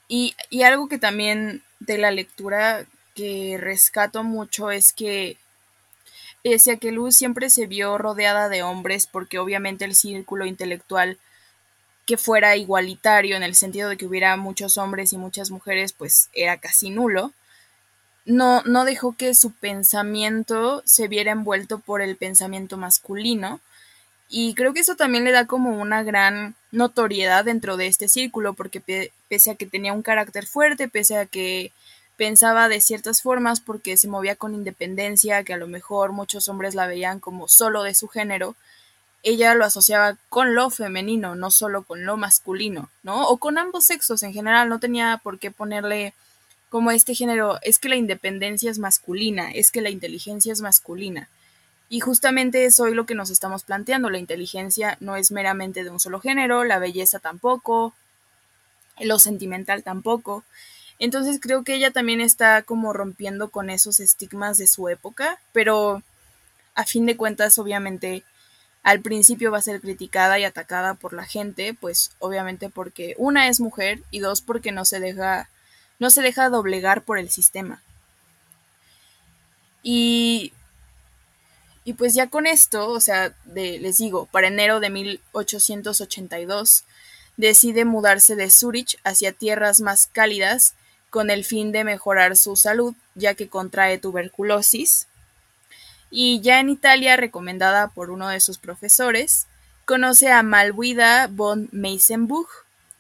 Y, 0.09 0.35
y 0.51 0.63
algo 0.63 0.89
que 0.89 0.99
también 0.99 1.63
de 1.81 1.99
la 1.99 2.11
lectura 2.11 2.87
que 3.15 3.57
rescato 3.61 4.25
mucho 4.25 4.71
es 4.71 4.93
que 4.93 5.37
pese 6.45 6.71
a 6.71 6.77
que 6.77 6.93
Luz 6.93 7.17
siempre 7.17 7.51
se 7.51 7.67
vio 7.67 7.99
rodeada 7.99 8.49
de 8.49 8.63
hombres 8.63 9.09
porque 9.09 9.41
obviamente 9.41 9.85
el 9.85 9.97
círculo 9.97 10.47
intelectual 10.47 11.19
que 12.07 12.17
fuera 12.19 12.55
igualitario 12.55 13.35
en 13.35 13.43
el 13.43 13.57
sentido 13.57 13.89
de 13.89 13.97
que 13.97 14.07
hubiera 14.07 14.37
muchos 14.37 14.79
hombres 14.79 15.13
y 15.13 15.17
muchas 15.17 15.51
mujeres 15.51 15.93
pues 15.93 16.29
era 16.35 16.59
casi 16.59 16.91
nulo, 16.91 17.33
no, 18.27 18.63
no 18.63 18.85
dejó 18.85 19.17
que 19.17 19.35
su 19.35 19.53
pensamiento 19.53 20.83
se 20.85 21.09
viera 21.09 21.33
envuelto 21.33 21.79
por 21.79 22.03
el 22.03 22.17
pensamiento 22.17 22.77
masculino, 22.77 23.61
y 24.29 24.55
creo 24.55 24.73
que 24.73 24.81
eso 24.81 24.97
también 24.97 25.25
le 25.25 25.33
da 25.33 25.47
como 25.47 25.81
una 25.81 26.03
gran 26.03 26.55
notoriedad 26.73 27.45
dentro 27.45 27.77
de 27.77 27.87
este 27.87 28.09
círculo, 28.09 28.55
porque 28.55 28.81
pese 29.29 29.51
a 29.51 29.55
que 29.55 29.67
tenía 29.67 29.93
un 29.93 30.03
carácter 30.03 30.47
fuerte, 30.47 30.89
pese 30.89 31.19
a 31.19 31.27
que 31.27 31.73
pensaba 32.17 32.69
de 32.69 32.81
ciertas 32.81 33.23
formas 33.23 33.61
porque 33.61 33.97
se 33.97 34.09
movía 34.09 34.37
con 34.37 34.55
independencia, 34.55 35.43
que 35.45 35.55
a 35.55 35.59
lo 35.59 35.67
mejor 35.67 36.13
muchos 36.13 36.49
hombres 36.49 36.75
la 36.75 36.87
veían 36.87 37.21
como 37.21 37.49
solo 37.49 37.83
de 37.83 37.95
su 37.95 38.09
género, 38.09 38.57
ella 39.23 39.55
lo 39.55 39.65
asociaba 39.65 40.17
con 40.29 40.55
lo 40.55 40.71
femenino, 40.71 41.35
no 41.35 41.51
solo 41.51 41.83
con 41.83 42.05
lo 42.05 42.17
masculino, 42.17 42.91
¿no? 43.03 43.27
O 43.29 43.39
con 43.39 43.57
ambos 43.57 43.87
sexos 43.87 44.23
en 44.23 44.35
general, 44.35 44.69
no 44.69 44.79
tenía 44.79 45.19
por 45.23 45.39
qué 45.39 45.51
ponerle 45.51 46.13
como 46.69 46.91
este 46.91 47.15
género, 47.15 47.59
es 47.63 47.79
que 47.79 47.89
la 47.89 47.97
independencia 47.97 48.71
es 48.71 48.79
masculina, 48.79 49.51
es 49.51 49.71
que 49.71 49.81
la 49.81 49.91
inteligencia 49.91 50.53
es 50.53 50.61
masculina. 50.61 51.29
Y 51.89 52.01
justamente 52.01 52.65
es 52.65 52.81
hoy 52.81 52.95
lo 52.95 53.07
que 53.07 53.15
nos 53.15 53.31
estamos 53.31 53.63
planteando. 53.63 54.11
La 54.11 54.19
inteligencia 54.19 54.97
no 55.01 55.17
es 55.17 55.31
meramente 55.31 55.85
de 55.85 55.91
un 55.91 56.01
solo 56.01 56.19
género, 56.21 56.65
la 56.65 56.79
belleza 56.79 57.19
tampoco, 57.21 57.95
lo 58.99 59.19
sentimental 59.19 59.83
tampoco. 59.83 60.45
Entonces 60.99 61.39
creo 61.41 61.65
que 61.65 61.75
ella 61.75 61.91
también 61.91 62.21
está 62.21 62.63
como 62.63 62.93
rompiendo 62.93 63.51
con 63.51 63.71
esos 63.71 64.01
estigmas 64.01 64.59
de 64.59 64.67
su 64.67 64.89
época, 64.89 65.39
pero 65.53 66.03
a 66.75 66.85
fin 66.85 67.07
de 67.07 67.17
cuentas 67.17 67.59
obviamente 67.59 68.25
al 68.83 69.01
principio 69.01 69.51
va 69.51 69.59
a 69.59 69.63
ser 69.63 69.81
criticada 69.81 70.39
y 70.39 70.45
atacada 70.45 70.95
por 70.95 71.15
la 71.15 71.25
gente, 71.25 71.75
pues 71.75 72.13
obviamente 72.19 72.69
porque 72.69 73.15
una 73.19 73.49
es 73.49 73.61
mujer 73.61 74.03
y 74.11 74.21
dos 74.21 74.43
porque 74.43 74.73
no 74.73 74.85
se 74.85 75.01
deja 75.01 75.49
no 75.99 76.11
se 76.11 76.23
deja 76.23 76.51
doblegar 76.51 77.03
por 77.03 77.19
el 77.19 77.31
sistema. 77.31 77.83
Y 79.83 80.53
y 81.85 81.95
pues 81.95 82.15
ya 82.15 82.29
con 82.29 82.47
esto, 82.47 82.89
o 82.89 83.01
sea, 83.01 83.35
de, 83.45 83.79
les 83.79 83.99
digo, 83.99 84.27
para 84.27 84.49
enero 84.49 84.81
de 84.81 84.89
1882, 84.89 86.85
decide 87.37 87.85
mudarse 87.85 88.37
de 88.37 88.51
Zurich 88.51 88.99
hacia 89.05 89.33
tierras 89.33 89.81
más 89.81 90.07
cálidas 90.07 90.75
con 91.15 91.31
el 91.31 91.45
fin 91.45 91.71
de 91.71 91.85
mejorar 91.85 92.37
su 92.37 92.57
salud, 92.57 92.93
ya 93.15 93.35
que 93.35 93.49
contrae 93.49 93.99
tuberculosis. 93.99 95.07
Y 96.11 96.41
ya 96.41 96.59
en 96.59 96.71
Italia, 96.71 97.15
recomendada 97.15 97.87
por 97.87 98.11
uno 98.11 98.29
de 98.29 98.41
sus 98.41 98.59
profesores, 98.59 99.47
conoce 99.85 100.33
a 100.33 100.43
Malwida 100.43 101.29
von 101.29 101.69
Meisenbuch, 101.71 102.49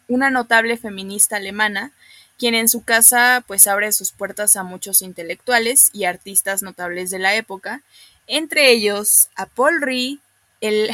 una 0.06 0.30
notable 0.30 0.76
feminista 0.76 1.38
alemana, 1.38 1.90
quien 2.38 2.54
en 2.54 2.68
su 2.68 2.84
casa 2.84 3.42
pues 3.48 3.66
abre 3.66 3.90
sus 3.90 4.12
puertas 4.12 4.54
a 4.54 4.62
muchos 4.62 5.02
intelectuales 5.02 5.90
y 5.92 6.04
artistas 6.04 6.62
notables 6.62 7.10
de 7.10 7.18
la 7.18 7.34
época 7.34 7.82
entre 8.28 8.70
ellos 8.70 9.28
a 9.34 9.46
Paul 9.46 9.82
Rie, 9.82 10.18
el, 10.60 10.90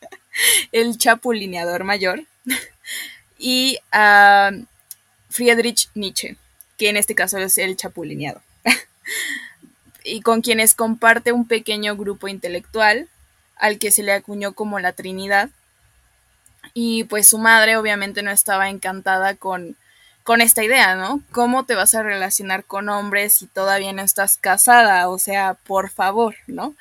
el 0.72 0.96
chapulineador 0.96 1.84
mayor, 1.84 2.24
y 3.38 3.78
a 3.92 4.52
Friedrich 5.28 5.90
Nietzsche, 5.94 6.36
que 6.76 6.88
en 6.88 6.96
este 6.96 7.14
caso 7.14 7.38
es 7.38 7.58
el 7.58 7.76
chapulineado, 7.76 8.40
y 10.04 10.20
con 10.20 10.42
quienes 10.42 10.74
comparte 10.74 11.32
un 11.32 11.46
pequeño 11.46 11.96
grupo 11.96 12.28
intelectual 12.28 13.08
al 13.56 13.78
que 13.78 13.90
se 13.90 14.02
le 14.02 14.12
acuñó 14.12 14.52
como 14.52 14.78
la 14.78 14.92
Trinidad. 14.92 15.50
Y 16.74 17.04
pues 17.04 17.28
su 17.28 17.38
madre 17.38 17.76
obviamente 17.76 18.22
no 18.22 18.30
estaba 18.30 18.68
encantada 18.68 19.34
con 19.34 19.76
con 20.26 20.40
esta 20.40 20.64
idea, 20.64 20.96
¿no? 20.96 21.22
¿Cómo 21.30 21.66
te 21.66 21.76
vas 21.76 21.94
a 21.94 22.02
relacionar 22.02 22.64
con 22.64 22.88
hombres 22.88 23.34
si 23.34 23.46
todavía 23.46 23.92
no 23.92 24.02
estás 24.02 24.38
casada? 24.38 25.08
O 25.08 25.20
sea, 25.20 25.54
por 25.54 25.88
favor, 25.88 26.34
¿no? 26.48 26.74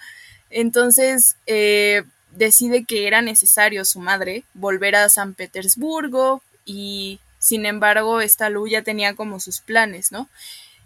Entonces 0.50 1.36
eh, 1.46 2.02
decide 2.32 2.86
que 2.86 3.06
era 3.06 3.22
necesario 3.22 3.86
su 3.86 4.00
madre 4.00 4.44
volver 4.56 4.96
a 4.96 5.10
San 5.10 5.36
Petersburgo 5.36 6.42
y 6.66 7.20
sin 7.39 7.65
embargo 7.65 8.21
esta 8.21 8.50
Lu 8.50 8.67
ya 8.67 8.82
tenía 8.82 9.15
como 9.15 9.39
sus 9.39 9.62
planes, 9.62 10.12
¿no? 10.12 10.30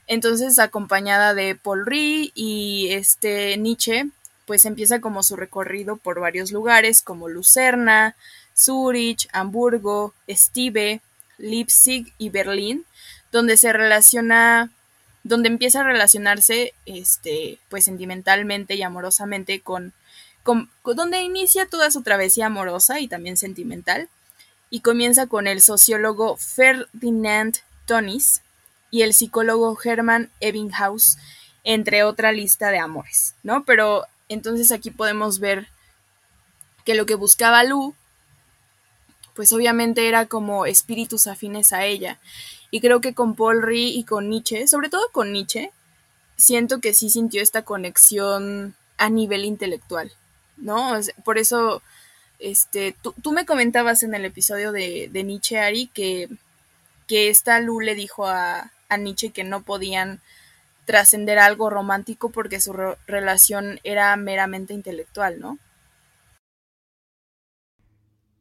Entonces 0.07 0.57
acompañada 0.59 1.33
de 1.33 1.55
Paul 1.55 1.85
Rie 1.85 2.31
y 2.33 2.89
este 2.91 3.57
Nietzsche, 3.57 4.05
pues 4.45 4.65
empieza 4.65 4.99
como 4.99 5.21
su 5.21 5.35
recorrido 5.35 5.97
por 5.97 6.19
varios 6.19 6.51
lugares 6.51 7.01
como 7.03 7.29
Lucerna, 7.29 8.15
Zurich, 8.57 9.27
Hamburgo, 9.31 10.13
Steve, 10.27 11.01
Leipzig 11.38 12.12
y 12.17 12.29
Berlín, 12.29 12.85
donde 13.31 13.57
se 13.57 13.71
relaciona 13.71 14.71
donde 15.23 15.49
empieza 15.49 15.81
a 15.81 15.83
relacionarse, 15.83 16.73
este, 16.85 17.59
pues 17.69 17.85
sentimentalmente 17.85 18.75
y 18.75 18.81
amorosamente 18.81 19.59
con, 19.62 19.93
con, 20.43 20.69
donde 20.83 21.21
inicia 21.21 21.67
toda 21.67 21.91
su 21.91 22.01
travesía 22.01 22.47
amorosa 22.47 22.99
y 22.99 23.07
también 23.07 23.38
sentimental, 23.38 24.09
y 24.69 24.82
comienza 24.82 25.27
con 25.27 25.47
el 25.47 25.62
sociólogo 25.62 26.38
Ferdinand 26.38 27.58
Tonis 27.86 28.41
y 28.91 29.01
el 29.01 29.13
psicólogo 29.13 29.77
Hermann 29.84 30.29
Ebbinghaus, 30.39 31.17
entre 31.63 32.03
otra 32.03 32.32
lista 32.32 32.71
de 32.71 32.79
amores, 32.79 33.36
¿no? 33.43 33.63
Pero 33.65 34.05
entonces 34.29 34.71
aquí 34.71 34.91
podemos 34.91 35.39
ver 35.39 35.67
que 36.86 36.95
lo 36.95 37.05
que 37.05 37.15
buscaba 37.15 37.63
Lu, 37.63 37.93
pues 39.36 39.53
obviamente 39.53 40.08
era 40.08 40.25
como 40.25 40.65
espíritus 40.65 41.27
afines 41.27 41.73
a 41.73 41.86
ella. 41.86 42.19
Y 42.71 42.82
creo 42.82 43.01
que 43.01 43.13
con 43.13 43.36
Paul 43.36 43.62
Rie 43.62 43.89
y 43.89 44.03
con 44.03 44.29
Nietzsche, 44.29 44.67
sobre 44.67 44.89
todo 44.89 45.10
con 45.12 45.32
Nietzsche, 45.32 45.71
siento 46.36 46.79
que 46.79 46.93
sí 46.93 47.10
sintió 47.10 47.41
esta 47.41 47.63
conexión 47.63 48.75
a 48.97 49.10
nivel 49.10 49.45
intelectual, 49.45 50.12
¿no? 50.58 50.93
Por 51.23 51.38
eso, 51.38 51.82
este, 52.39 52.95
tú, 53.02 53.32
me 53.32 53.45
comentabas 53.45 54.04
en 54.04 54.13
el 54.15 54.25
episodio 54.25 54.71
de, 54.71 55.10
Nietzsche, 55.13 55.60
Ari, 55.60 55.88
que, 55.88 56.30
que 57.08 57.30
esta 57.30 57.60
Lu 57.60 57.82
le 57.82 57.95
dijo 57.95 58.28
a, 58.28 58.71
a 58.88 58.97
Nietzsche 58.97 59.32
que 59.32 59.43
no 59.43 59.62
podían 59.62 60.21
trascender 60.86 61.38
algo 61.38 61.69
romántico 61.69 62.32
porque 62.32 62.60
su 62.60 62.73
relación 63.06 63.80
era 63.84 64.15
meramente 64.17 64.73
intelectual, 64.73 65.39
¿no? 65.39 65.60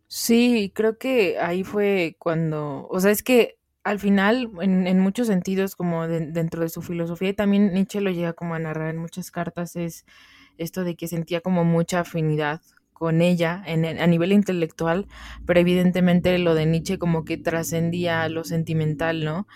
Sí, 0.06 0.72
creo 0.74 0.96
que 0.96 1.38
ahí 1.38 1.62
fue 1.62 2.16
cuando, 2.18 2.88
o 2.88 2.98
sea, 3.00 3.10
es 3.10 3.22
que 3.22 3.58
al 3.84 3.98
final, 3.98 4.50
en, 4.60 4.98
muchos 5.00 5.26
sentidos, 5.26 5.76
como 5.76 6.08
dentro 6.08 6.62
de 6.62 6.68
su 6.68 6.82
filosofía, 6.82 7.30
y 7.30 7.34
también 7.34 7.72
Nietzsche 7.72 8.00
lo 8.00 8.10
llega 8.10 8.32
como 8.32 8.54
a 8.54 8.58
narrar 8.58 8.90
en 8.90 8.98
muchas 8.98 9.30
cartas, 9.30 9.76
es 9.76 10.04
esto 10.58 10.84
de 10.84 10.96
que 10.96 11.08
sentía 11.08 11.40
como 11.40 11.64
mucha 11.64 12.00
afinidad 12.00 12.60
con 12.98 13.22
ella 13.22 13.62
en, 13.64 13.84
a 13.84 14.06
nivel 14.08 14.32
intelectual, 14.32 15.06
pero 15.46 15.60
evidentemente 15.60 16.36
lo 16.38 16.56
de 16.56 16.66
Nietzsche 16.66 16.98
como 16.98 17.24
que 17.24 17.36
trascendía 17.38 18.28
lo 18.28 18.42
sentimental, 18.42 19.24
¿no? 19.24 19.46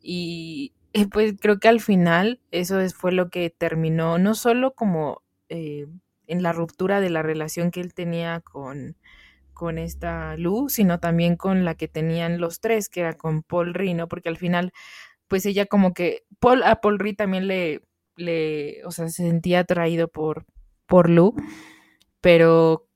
Y, 0.00 0.72
eh, 0.94 1.06
pues 1.06 1.34
creo 1.38 1.58
que 1.60 1.68
al 1.68 1.80
final 1.80 2.40
eso 2.50 2.78
fue 2.90 3.12
lo 3.12 3.28
que 3.28 3.50
terminó, 3.50 4.18
no 4.18 4.34
solo 4.34 4.74
como 4.74 5.22
eh, 5.50 5.86
en 6.26 6.42
la 6.42 6.52
ruptura 6.52 7.00
de 7.00 7.10
la 7.10 7.22
relación 7.22 7.70
que 7.70 7.80
él 7.82 7.92
tenía 7.92 8.40
con, 8.40 8.96
con 9.52 9.76
esta 9.78 10.36
Luz, 10.38 10.74
sino 10.74 10.98
también 10.98 11.36
con 11.36 11.64
la 11.66 11.74
que 11.74 11.88
tenían 11.88 12.40
los 12.40 12.60
tres, 12.60 12.88
que 12.88 13.00
era 13.00 13.14
con 13.14 13.42
Paul 13.42 13.74
Rino, 13.74 14.08
porque 14.08 14.30
al 14.30 14.38
final, 14.38 14.72
pues 15.28 15.44
ella 15.46 15.66
como 15.66 15.92
que, 15.92 16.24
Paul, 16.40 16.62
a 16.62 16.80
Paul 16.80 16.98
Ri 16.98 17.14
también 17.14 17.48
le, 17.48 17.82
le, 18.16 18.82
o 18.86 18.90
sea, 18.92 19.08
se 19.08 19.24
sentía 19.24 19.60
atraído 19.60 20.08
por, 20.08 20.46
por 20.86 21.10
Lu, 21.10 21.34
pero 22.20 22.88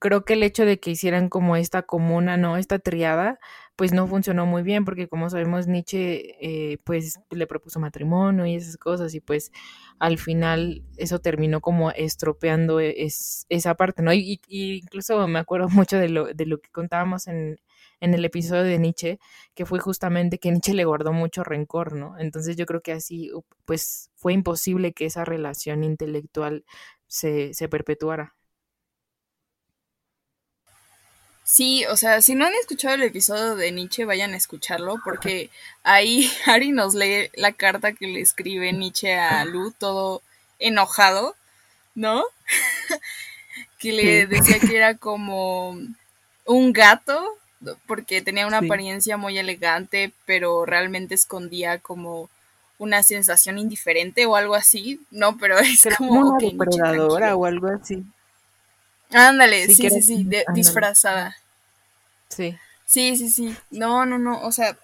creo 0.00 0.24
que 0.24 0.32
el 0.34 0.42
hecho 0.42 0.64
de 0.64 0.80
que 0.80 0.90
hicieran 0.90 1.28
como 1.28 1.56
esta 1.56 1.82
comuna, 1.82 2.36
¿no? 2.36 2.56
Esta 2.56 2.78
triada, 2.78 3.38
pues 3.76 3.92
no 3.92 4.06
funcionó 4.08 4.46
muy 4.46 4.62
bien 4.62 4.84
porque 4.84 5.08
como 5.08 5.30
sabemos 5.30 5.66
Nietzsche 5.68 6.36
eh, 6.72 6.78
pues 6.84 7.20
le 7.30 7.46
propuso 7.46 7.80
matrimonio 7.80 8.46
y 8.46 8.56
esas 8.56 8.76
cosas 8.78 9.14
y 9.14 9.20
pues 9.20 9.52
al 9.98 10.18
final 10.18 10.82
eso 10.96 11.20
terminó 11.20 11.60
como 11.60 11.90
estropeando 11.92 12.80
e, 12.80 12.94
esa 13.48 13.74
parte, 13.76 14.02
¿no? 14.02 14.12
Y, 14.12 14.40
incluso 14.48 15.26
me 15.28 15.38
acuerdo 15.38 15.68
mucho 15.70 15.98
de 15.98 16.08
lo, 16.08 16.26
de 16.34 16.46
lo 16.46 16.60
que 16.60 16.70
contábamos 16.70 17.28
en, 17.28 17.58
en 18.00 18.14
el 18.14 18.24
episodio 18.24 18.64
de 18.64 18.78
Nietzsche, 18.78 19.18
que 19.54 19.66
fue 19.66 19.78
justamente 19.80 20.38
que 20.38 20.50
Nietzsche 20.50 20.74
le 20.74 20.84
guardó 20.84 21.12
mucho 21.12 21.44
rencor, 21.44 21.94
¿no? 21.94 22.18
Entonces 22.18 22.56
yo 22.56 22.66
creo 22.66 22.82
que 22.82 22.92
así 22.92 23.30
pues 23.66 24.10
fue 24.16 24.32
imposible 24.32 24.92
que 24.94 25.06
esa 25.06 25.24
relación 25.24 25.84
intelectual 25.84 26.64
se, 27.06 27.54
se 27.54 27.68
perpetuara. 27.68 28.34
Sí, 31.52 31.84
o 31.86 31.96
sea, 31.96 32.22
si 32.22 32.36
no 32.36 32.46
han 32.46 32.54
escuchado 32.54 32.94
el 32.94 33.02
episodio 33.02 33.56
de 33.56 33.72
Nietzsche, 33.72 34.04
vayan 34.04 34.34
a 34.34 34.36
escucharlo, 34.36 35.00
porque 35.02 35.50
ahí 35.82 36.30
Ari 36.46 36.70
nos 36.70 36.94
lee 36.94 37.28
la 37.34 37.50
carta 37.50 37.92
que 37.92 38.06
le 38.06 38.20
escribe 38.20 38.72
Nietzsche 38.72 39.18
a 39.18 39.44
Lu, 39.44 39.72
todo 39.72 40.22
enojado, 40.60 41.34
¿no? 41.96 42.22
que 43.80 43.92
le 43.92 44.28
decía 44.28 44.60
que 44.60 44.76
era 44.76 44.96
como 44.96 45.76
un 46.44 46.72
gato, 46.72 47.20
porque 47.84 48.22
tenía 48.22 48.46
una 48.46 48.58
apariencia 48.58 49.16
muy 49.16 49.36
elegante, 49.36 50.12
pero 50.26 50.64
realmente 50.64 51.16
escondía 51.16 51.80
como 51.80 52.30
una 52.78 53.02
sensación 53.02 53.58
indiferente 53.58 54.24
o 54.24 54.36
algo 54.36 54.54
así, 54.54 55.00
¿no? 55.10 55.36
Pero 55.36 55.58
es 55.58 55.82
como... 55.98 56.12
una 56.12 56.38
depredadora 56.38 57.34
o 57.34 57.44
algo 57.44 57.66
así. 57.66 58.04
Ándale, 59.12 59.66
sí, 59.66 59.90
sí, 59.90 60.02
sí, 60.02 60.28
disfrazada. 60.54 61.39
Sí. 62.30 62.56
Sí, 62.86 63.16
sí, 63.16 63.30
sí. 63.30 63.56
No, 63.70 64.06
no, 64.06 64.18
no. 64.18 64.40
O 64.42 64.52
sea, 64.52 64.76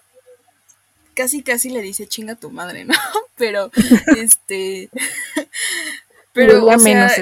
casi, 1.14 1.42
casi 1.42 1.70
le 1.70 1.80
dice 1.80 2.06
chinga 2.06 2.34
tu 2.34 2.50
madre, 2.50 2.84
¿no? 2.84 2.94
Pero, 3.36 3.70
este. 4.16 4.90
Pero, 6.32 6.66
o 6.66 6.78
menos 6.78 7.12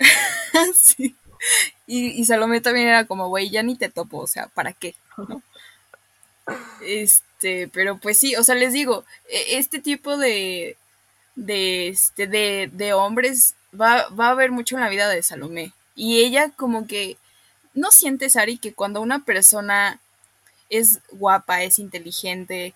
sí. 0.74 1.14
Y, 1.86 2.08
y, 2.08 2.24
Salomé 2.24 2.60
también 2.60 2.88
era 2.88 3.06
como, 3.06 3.28
güey, 3.28 3.50
ya 3.50 3.62
ni 3.62 3.76
te 3.76 3.88
topo, 3.88 4.18
o 4.18 4.26
sea, 4.26 4.48
¿para 4.48 4.72
qué? 4.72 4.96
Este, 6.82 7.68
pero 7.68 7.98
pues 7.98 8.18
sí, 8.18 8.34
o 8.36 8.42
sea, 8.42 8.54
les 8.54 8.72
digo, 8.72 9.04
e, 9.28 9.58
este 9.58 9.80
tipo 9.80 10.16
de, 10.16 10.76
de, 11.36 11.88
este, 11.88 12.26
de, 12.26 12.68
de 12.72 12.92
hombres 12.92 13.54
va, 13.78 14.08
va 14.08 14.28
a 14.28 14.30
haber 14.30 14.50
mucho 14.50 14.76
en 14.76 14.82
la 14.82 14.88
vida 14.88 15.08
de 15.08 15.22
Salomé. 15.22 15.72
Y 15.94 16.20
ella 16.20 16.50
como 16.56 16.86
que, 16.86 17.16
¿no 17.74 17.90
sientes, 17.90 18.36
Ari, 18.36 18.58
que 18.58 18.74
cuando 18.74 19.00
una 19.00 19.24
persona 19.24 20.00
es 20.68 21.00
guapa, 21.10 21.62
es 21.62 21.78
inteligente 21.78 22.74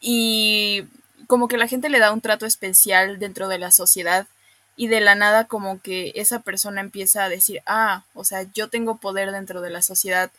y 0.00 0.84
como 1.26 1.48
que 1.48 1.58
la 1.58 1.68
gente 1.68 1.88
le 1.88 2.00
da 2.00 2.12
un 2.12 2.20
trato 2.20 2.46
especial 2.46 3.18
dentro 3.18 3.48
de 3.48 3.58
la 3.58 3.70
sociedad 3.70 4.26
y 4.76 4.88
de 4.88 5.00
la 5.00 5.14
nada 5.14 5.46
como 5.46 5.80
que 5.80 6.12
esa 6.16 6.40
persona 6.40 6.80
empieza 6.80 7.24
a 7.24 7.28
decir, 7.28 7.62
ah, 7.66 8.02
o 8.14 8.24
sea, 8.24 8.46
yo 8.54 8.68
tengo 8.68 8.96
poder 8.96 9.30
dentro 9.30 9.60
de 9.60 9.70
la 9.70 9.82
sociedad 9.82 10.30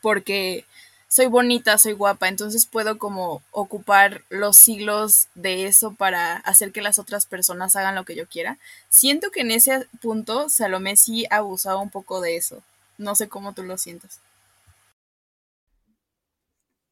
porque 0.00 0.64
soy 1.08 1.26
bonita, 1.26 1.76
soy 1.76 1.92
guapa, 1.92 2.28
entonces 2.28 2.64
puedo 2.64 2.98
como 2.98 3.42
ocupar 3.50 4.22
los 4.30 4.56
siglos 4.56 5.28
de 5.34 5.66
eso 5.66 5.92
para 5.92 6.36
hacer 6.36 6.72
que 6.72 6.80
las 6.80 6.98
otras 6.98 7.26
personas 7.26 7.76
hagan 7.76 7.94
lo 7.94 8.04
que 8.04 8.14
yo 8.14 8.26
quiera. 8.26 8.58
Siento 8.88 9.30
que 9.30 9.40
en 9.40 9.50
ese 9.50 9.86
punto 10.00 10.48
Salomé 10.48 10.96
sí 10.96 11.26
ha 11.30 11.36
abusado 11.36 11.80
un 11.80 11.90
poco 11.90 12.22
de 12.22 12.36
eso. 12.36 12.62
No 12.98 13.14
sé 13.14 13.28
cómo 13.28 13.54
tú 13.54 13.62
lo 13.62 13.78
sientas. 13.78 14.20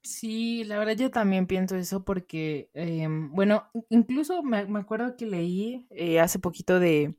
Sí, 0.03 0.65
la 0.65 0.79
verdad 0.79 0.97
yo 0.97 1.11
también 1.11 1.47
pienso 1.47 1.77
eso 1.77 2.05
porque, 2.05 2.71
em, 2.75 3.31
bueno, 3.33 3.71
incluso 3.91 4.43
me, 4.43 4.59
acuerdo 4.79 5.17
que 5.17 5.27
leí 5.27 5.87
eh, 5.91 6.21
hace 6.21 6.39
poquito 6.39 6.81
de, 6.81 7.17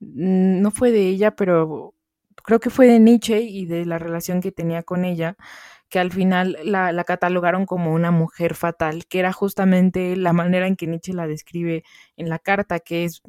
no 0.00 0.70
fue 0.70 0.92
de 0.92 1.08
ella, 1.08 1.36
pero 1.36 1.94
creo 2.44 2.60
que 2.60 2.70
fue 2.70 2.86
de 2.86 3.00
Nietzsche 3.00 3.40
y 3.42 3.66
de 3.66 3.86
la 3.86 3.98
relación 3.98 4.40
que 4.40 4.52
tenía 4.52 4.82
con 4.84 5.04
ella, 5.04 5.36
que 5.88 5.98
al 6.00 6.12
final 6.12 6.58
la, 6.64 7.04
catalogaron 7.04 7.66
como 7.66 7.92
una 7.94 8.10
mujer 8.10 8.54
fatal, 8.54 9.06
que 9.06 9.20
era 9.20 9.32
justamente 9.32 10.16
la 10.16 10.32
manera 10.32 10.66
en 10.66 10.76
que 10.76 10.86
Nietzsche 10.86 11.14
la 11.14 11.26
describe 11.26 11.84
en 12.16 12.28
la 12.28 12.38
carta, 12.38 12.80
que 12.80 13.04
es, 13.04 13.22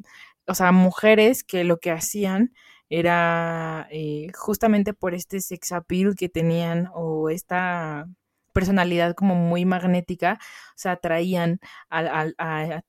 o 0.46 0.54
sea, 0.54 0.72
mujeres 0.72 1.44
que 1.44 1.64
lo 1.64 1.78
que 1.78 1.90
hacían 1.92 2.52
era 2.88 3.88
eh, 3.90 4.28
justamente 4.34 4.94
por 4.94 5.14
este 5.14 5.40
sex 5.40 5.72
appeal 5.72 6.16
que 6.16 6.28
tenían 6.28 6.88
o 6.94 7.30
esta 7.30 8.06
personalidad 8.52 9.14
como 9.14 9.34
muy 9.34 9.64
magnética, 9.64 10.38
o 10.84 10.88
atraían 10.88 11.60
a, 11.90 12.30
a, 12.38 12.82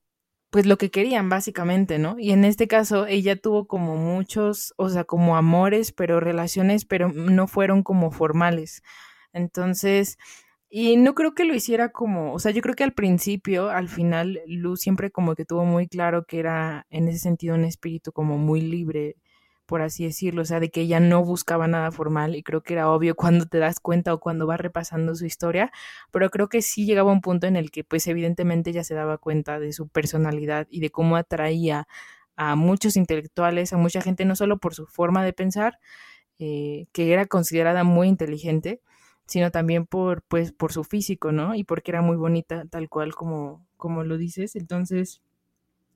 pues 0.50 0.66
lo 0.66 0.78
que 0.78 0.92
querían 0.92 1.30
básicamente, 1.30 2.00
¿no? 2.00 2.18
Y 2.20 2.32
en 2.32 2.46
este 2.46 2.68
caso 2.68 3.06
ella 3.06 3.36
tuvo 3.36 3.68
como 3.68 3.98
muchos, 3.98 4.74
o 4.78 4.90
sea, 4.90 5.04
como 5.04 5.36
amores, 5.36 5.92
pero 5.92 6.20
relaciones, 6.22 6.86
pero 6.86 7.10
no 7.12 7.48
fueron 7.48 7.84
como 7.84 8.12
formales. 8.12 8.82
Entonces, 9.34 10.18
y 10.70 10.98
no 10.98 11.16
creo 11.16 11.34
que 11.34 11.46
lo 11.46 11.54
hiciera 11.56 11.90
como, 11.92 12.34
o 12.34 12.40
sea, 12.40 12.52
yo 12.52 12.62
creo 12.62 12.76
que 12.76 12.84
al 12.84 12.94
principio, 12.94 13.70
al 13.70 13.90
final, 13.90 14.42
Luz 14.48 14.82
siempre 14.82 15.12
como 15.12 15.36
que 15.36 15.46
tuvo 15.46 15.66
muy 15.66 15.88
claro 15.88 16.26
que 16.26 16.40
era 16.40 16.86
en 16.90 17.08
ese 17.08 17.20
sentido 17.20 17.56
un 17.56 17.66
espíritu 17.66 18.12
como 18.12 18.38
muy 18.38 18.62
libre, 18.62 19.16
por 19.68 19.82
así 19.84 20.06
decirlo, 20.06 20.42
o 20.42 20.46
sea, 20.46 20.60
de 20.60 20.72
que 20.72 20.82
ella 20.82 21.00
no 21.00 21.24
buscaba 21.24 21.68
nada 21.68 21.92
formal 21.92 22.36
y 22.36 22.44
creo 22.44 22.64
que 22.64 22.74
era 22.74 22.90
obvio 22.90 23.16
cuando 23.16 23.46
te 23.46 23.60
das 23.60 23.80
cuenta 23.80 24.14
o 24.14 24.20
cuando 24.20 24.48
vas 24.48 24.60
repasando 24.60 25.16
su 25.16 25.26
historia, 25.26 25.72
pero 26.12 26.30
creo 26.32 26.50
que 26.50 26.62
sí 26.64 26.86
llegaba 26.86 27.12
un 27.12 27.22
punto 27.22 27.48
en 27.48 27.56
el 27.58 27.72
que 27.72 27.84
pues 27.84 28.08
evidentemente 28.08 28.72
ella 28.72 28.84
se 28.84 28.96
daba 28.96 29.18
cuenta 29.20 29.60
de 29.60 29.74
su 29.74 29.90
personalidad 29.90 30.68
y 30.72 30.80
de 30.80 30.90
cómo 30.92 31.18
atraía 31.18 31.88
a 32.38 32.56
muchos 32.56 32.96
intelectuales, 32.98 33.74
a 33.74 33.78
mucha 33.78 34.02
gente, 34.02 34.26
no 34.26 34.36
solo 34.36 34.58
por 34.60 34.74
su 34.76 34.88
forma 34.88 35.24
de 35.26 35.34
pensar, 35.34 35.80
eh, 36.40 36.88
que 36.94 37.14
era 37.14 37.26
considerada 37.26 37.84
muy 37.84 38.08
inteligente, 38.08 38.82
sino 39.26 39.52
también 39.52 39.86
por, 39.88 40.24
pues, 40.24 40.54
por 40.54 40.72
su 40.74 40.84
físico, 40.84 41.32
¿no? 41.32 41.56
Y 41.56 41.64
porque 41.64 41.92
era 41.92 42.02
muy 42.02 42.16
bonita, 42.18 42.66
tal 42.70 42.90
cual 42.90 43.16
como, 43.16 43.66
como 43.78 44.04
lo 44.04 44.18
dices. 44.18 44.56
Entonces, 44.56 45.22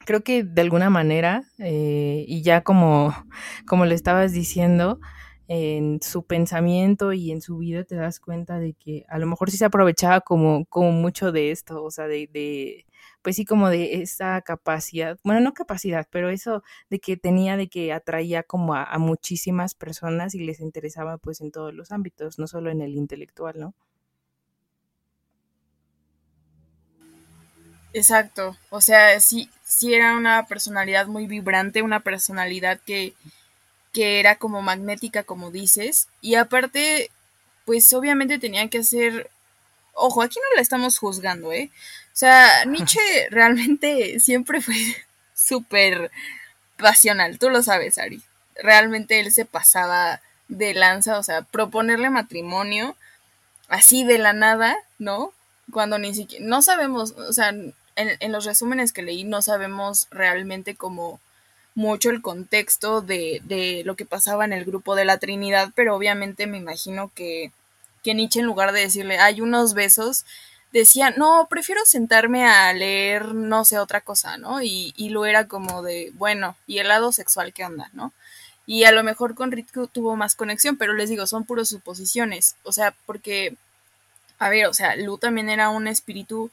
creo 0.05 0.23
que 0.23 0.43
de 0.43 0.61
alguna 0.61 0.89
manera, 0.89 1.43
eh, 1.59 2.25
y 2.27 2.41
ya 2.43 2.61
como, 2.63 3.13
como 3.67 3.85
le 3.85 3.95
estabas 3.95 4.33
diciendo, 4.33 4.99
en 5.47 6.01
su 6.01 6.23
pensamiento 6.25 7.11
y 7.13 7.31
en 7.31 7.41
su 7.41 7.57
vida 7.57 7.83
te 7.83 7.95
das 7.95 8.19
cuenta 8.21 8.57
de 8.59 8.73
que 8.73 9.05
a 9.09 9.19
lo 9.19 9.27
mejor 9.27 9.51
sí 9.51 9.57
se 9.57 9.65
aprovechaba 9.65 10.21
como, 10.21 10.65
como 10.65 10.91
mucho 10.93 11.31
de 11.33 11.51
esto, 11.51 11.83
o 11.83 11.91
sea, 11.91 12.07
de, 12.07 12.29
de, 12.31 12.85
pues 13.21 13.35
sí, 13.35 13.43
como 13.45 13.69
de 13.69 14.01
esa 14.01 14.41
capacidad, 14.41 15.17
bueno, 15.25 15.41
no 15.41 15.53
capacidad, 15.53 16.07
pero 16.09 16.29
eso 16.29 16.63
de 16.89 16.99
que 16.99 17.17
tenía, 17.17 17.57
de 17.57 17.67
que 17.67 17.91
atraía 17.91 18.43
como 18.43 18.75
a, 18.75 18.83
a 18.85 18.97
muchísimas 18.97 19.75
personas 19.75 20.35
y 20.35 20.39
les 20.39 20.61
interesaba 20.61 21.17
pues 21.17 21.41
en 21.41 21.51
todos 21.51 21.73
los 21.73 21.91
ámbitos, 21.91 22.39
no 22.39 22.47
solo 22.47 22.71
en 22.71 22.81
el 22.81 22.95
intelectual, 22.95 23.59
¿no? 23.59 23.75
Exacto, 27.93 28.55
o 28.69 28.79
sea, 28.79 29.19
sí, 29.19 29.49
sí 29.65 29.93
era 29.93 30.15
una 30.15 30.45
personalidad 30.45 31.07
muy 31.07 31.27
vibrante, 31.27 31.81
una 31.81 31.99
personalidad 31.99 32.79
que, 32.85 33.13
que 33.93 34.19
era 34.19 34.37
como 34.37 34.61
magnética, 34.61 35.23
como 35.23 35.51
dices, 35.51 36.07
y 36.21 36.35
aparte, 36.35 37.11
pues 37.65 37.93
obviamente 37.93 38.39
tenían 38.39 38.69
que 38.69 38.79
hacer, 38.79 39.29
ojo, 39.93 40.21
aquí 40.23 40.39
no 40.39 40.55
la 40.55 40.61
estamos 40.61 40.99
juzgando, 40.99 41.53
¿eh? 41.53 41.71
O 42.13 42.17
sea, 42.17 42.65
Nietzsche 42.65 42.99
realmente 43.31 44.19
siempre 44.19 44.61
fue 44.61 44.75
súper 45.35 46.11
pasional, 46.77 47.39
tú 47.39 47.49
lo 47.49 47.63
sabes, 47.63 47.97
Ari. 47.97 48.21
Realmente 48.55 49.19
él 49.19 49.31
se 49.31 49.45
pasaba 49.45 50.21
de 50.49 50.73
lanza, 50.75 51.19
o 51.19 51.23
sea, 51.23 51.43
proponerle 51.43 52.09
matrimonio 52.09 52.95
así 53.69 54.03
de 54.03 54.17
la 54.19 54.33
nada, 54.33 54.75
¿no? 54.99 55.33
Cuando 55.71 55.97
ni 55.99 56.13
siquiera, 56.13 56.45
no 56.45 56.61
sabemos, 56.61 57.11
o 57.11 57.33
sea, 57.33 57.53
en, 57.95 58.09
en 58.19 58.31
los 58.31 58.45
resúmenes 58.45 58.93
que 58.93 59.01
leí 59.01 59.23
no 59.23 59.41
sabemos 59.41 60.07
realmente 60.11 60.75
cómo 60.75 61.19
mucho 61.75 62.09
el 62.09 62.21
contexto 62.21 63.01
de, 63.01 63.41
de, 63.45 63.83
lo 63.85 63.95
que 63.95 64.05
pasaba 64.05 64.45
en 64.45 64.53
el 64.53 64.65
grupo 64.65 64.95
de 64.95 65.05
la 65.05 65.17
Trinidad, 65.17 65.71
pero 65.75 65.95
obviamente 65.95 66.47
me 66.47 66.57
imagino 66.57 67.11
que, 67.15 67.51
que 68.03 68.13
Nietzsche 68.13 68.41
en 68.41 68.45
lugar 68.45 68.71
de 68.73 68.81
decirle 68.81 69.19
hay 69.19 69.41
unos 69.41 69.73
besos, 69.73 70.25
decía, 70.73 71.11
no, 71.11 71.47
prefiero 71.49 71.85
sentarme 71.85 72.45
a 72.45 72.73
leer 72.73 73.33
no 73.35 73.65
sé 73.65 73.77
otra 73.77 74.01
cosa, 74.01 74.37
¿no? 74.37 74.61
Y, 74.61 74.93
y 74.97 75.09
lo 75.09 75.25
era 75.25 75.47
como 75.47 75.81
de, 75.81 76.11
bueno, 76.15 76.55
¿y 76.67 76.79
el 76.79 76.87
lado 76.87 77.11
sexual 77.11 77.53
qué 77.53 77.65
onda, 77.65 77.89
no? 77.93 78.13
Y 78.65 78.83
a 78.83 78.91
lo 78.91 79.03
mejor 79.03 79.35
con 79.35 79.51
Ritko 79.51 79.87
tuvo 79.87 80.15
más 80.15 80.35
conexión, 80.35 80.77
pero 80.77 80.93
les 80.93 81.09
digo, 81.09 81.27
son 81.27 81.45
puros 81.45 81.69
suposiciones, 81.69 82.55
o 82.63 82.71
sea, 82.71 82.93
porque, 83.05 83.55
a 84.39 84.49
ver, 84.49 84.67
o 84.67 84.73
sea, 84.73 84.95
Lu 84.95 85.17
también 85.17 85.49
era 85.49 85.69
un 85.69 85.87
espíritu 85.87 86.51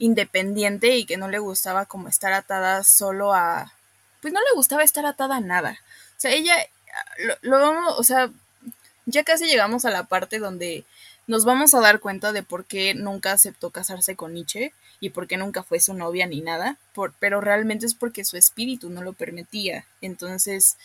independiente 0.00 0.96
y 0.96 1.04
que 1.04 1.18
no 1.18 1.28
le 1.28 1.38
gustaba 1.38 1.84
como 1.84 2.08
estar 2.08 2.32
atada 2.32 2.82
solo 2.82 3.34
a, 3.34 3.72
pues 4.20 4.32
no 4.32 4.40
le 4.40 4.56
gustaba 4.56 4.82
estar 4.82 5.04
atada 5.06 5.36
a 5.36 5.40
nada. 5.40 5.78
O 6.16 6.20
sea, 6.20 6.32
ella, 6.32 6.56
lo, 7.42 7.60
vamos, 7.60 7.94
o 7.98 8.02
sea, 8.02 8.30
ya 9.04 9.22
casi 9.24 9.44
llegamos 9.44 9.84
a 9.84 9.90
la 9.90 10.04
parte 10.04 10.38
donde 10.38 10.84
nos 11.26 11.44
vamos 11.44 11.74
a 11.74 11.80
dar 11.80 12.00
cuenta 12.00 12.32
de 12.32 12.42
por 12.42 12.64
qué 12.64 12.94
nunca 12.94 13.32
aceptó 13.32 13.70
casarse 13.70 14.16
con 14.16 14.32
Nietzsche 14.32 14.72
y 15.00 15.10
por 15.10 15.28
qué 15.28 15.36
nunca 15.36 15.62
fue 15.62 15.80
su 15.80 15.92
novia 15.92 16.26
ni 16.26 16.40
nada, 16.40 16.78
por, 16.94 17.12
pero 17.20 17.42
realmente 17.42 17.84
es 17.84 17.94
porque 17.94 18.24
su 18.24 18.38
espíritu 18.38 18.88
no 18.88 19.02
lo 19.02 19.12
permitía. 19.12 19.84
Entonces, 20.00 20.78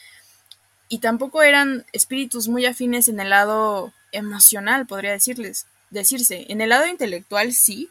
y 0.90 1.00
tampoco 1.00 1.42
eran 1.42 1.86
espíritus 1.94 2.50
muy 2.50 2.66
afines 2.66 3.08
en 3.08 3.22
el 3.22 3.30
lado 3.30 3.94
emocional, 4.12 4.86
podría 4.86 5.12
decirles, 5.12 5.68
decirse. 5.90 6.46
En 6.50 6.60
el 6.60 6.70
lado 6.70 6.86
intelectual 6.86 7.54
sí, 7.54 7.90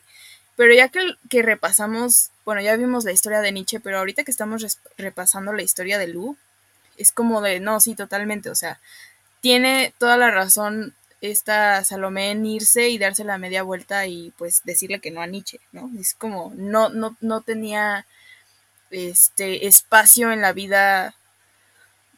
pero 0.57 0.75
ya 0.75 0.89
que, 0.89 1.43
repasamos, 1.43 2.31
bueno, 2.45 2.61
ya 2.61 2.77
vimos 2.77 3.05
la 3.05 3.13
historia 3.13 3.41
de 3.41 3.53
Nietzsche, 3.53 3.81
pero 3.81 3.99
ahorita 3.99 4.25
que 4.25 4.31
estamos 4.31 4.79
repasando 4.97 5.53
la 5.53 5.63
historia 5.63 5.99
de 5.99 6.09
Lu, 6.09 6.37
es 6.97 7.13
como 7.13 7.41
de, 7.41 7.61
no, 7.61 7.81
sí, 7.81 7.95
totalmente, 7.95 8.51
o 8.51 8.55
sea, 8.55 8.79
tiene 9.41 9.93
toda 9.99 10.17
la 10.17 10.31
razón 10.31 10.95
esta 11.21 11.83
Salomé 11.85 12.31
en 12.31 12.45
irse 12.45 12.89
y 12.91 12.99
darse 12.99 13.25
la 13.25 13.39
media 13.39 13.63
vuelta 13.63 14.07
y 14.07 14.33
pues 14.37 14.63
decirle 14.65 15.01
que 15.01 15.11
no 15.11 15.23
a 15.23 15.27
Nietzsche, 15.27 15.59
¿no? 15.73 15.91
Es 15.99 16.15
como, 16.15 16.53
no, 16.55 16.91
no, 16.91 17.17
no 17.21 17.41
tenía 17.41 18.07
este 18.91 19.67
espacio 19.67 20.33
en 20.33 20.41
la 20.43 20.53
vida 20.53 21.15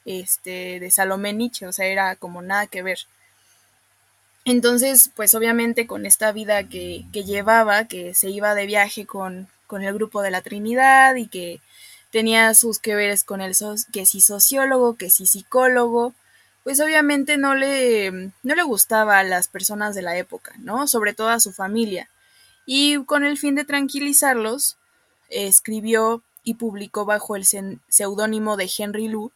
este, 0.04 0.80
de 0.80 0.90
Salomé 0.90 1.32
Nietzsche, 1.32 1.66
o 1.66 1.72
sea, 1.72 1.86
era 1.86 2.16
como 2.16 2.42
nada 2.42 2.66
que 2.66 2.82
ver. 2.82 3.06
Entonces, 4.46 5.10
pues 5.16 5.34
obviamente 5.34 5.88
con 5.88 6.06
esta 6.06 6.30
vida 6.30 6.68
que, 6.68 7.04
que 7.12 7.24
llevaba, 7.24 7.88
que 7.88 8.14
se 8.14 8.30
iba 8.30 8.54
de 8.54 8.66
viaje 8.66 9.04
con, 9.04 9.48
con, 9.66 9.82
el 9.82 9.92
grupo 9.92 10.22
de 10.22 10.30
la 10.30 10.40
Trinidad 10.40 11.16
y 11.16 11.26
que 11.26 11.60
tenía 12.12 12.54
sus 12.54 12.78
que 12.78 12.94
veres 12.94 13.24
con 13.24 13.40
el 13.40 13.56
so 13.56 13.74
que 13.92 14.06
si 14.06 14.20
sociólogo, 14.20 14.94
que 14.94 15.10
si 15.10 15.26
psicólogo, 15.26 16.14
pues 16.62 16.78
obviamente 16.78 17.38
no 17.38 17.56
le, 17.56 18.30
no 18.44 18.54
le 18.54 18.62
gustaba 18.62 19.18
a 19.18 19.24
las 19.24 19.48
personas 19.48 19.96
de 19.96 20.02
la 20.02 20.16
época, 20.16 20.52
¿no? 20.58 20.86
Sobre 20.86 21.12
todo 21.12 21.30
a 21.30 21.40
su 21.40 21.52
familia. 21.52 22.08
Y 22.66 23.04
con 23.04 23.24
el 23.24 23.38
fin 23.38 23.56
de 23.56 23.64
tranquilizarlos, 23.64 24.76
escribió 25.28 26.22
y 26.44 26.54
publicó 26.54 27.04
bajo 27.04 27.34
el 27.34 27.44
seudónimo 27.88 28.56
de 28.56 28.70
Henry 28.78 29.08
Lou 29.08 29.32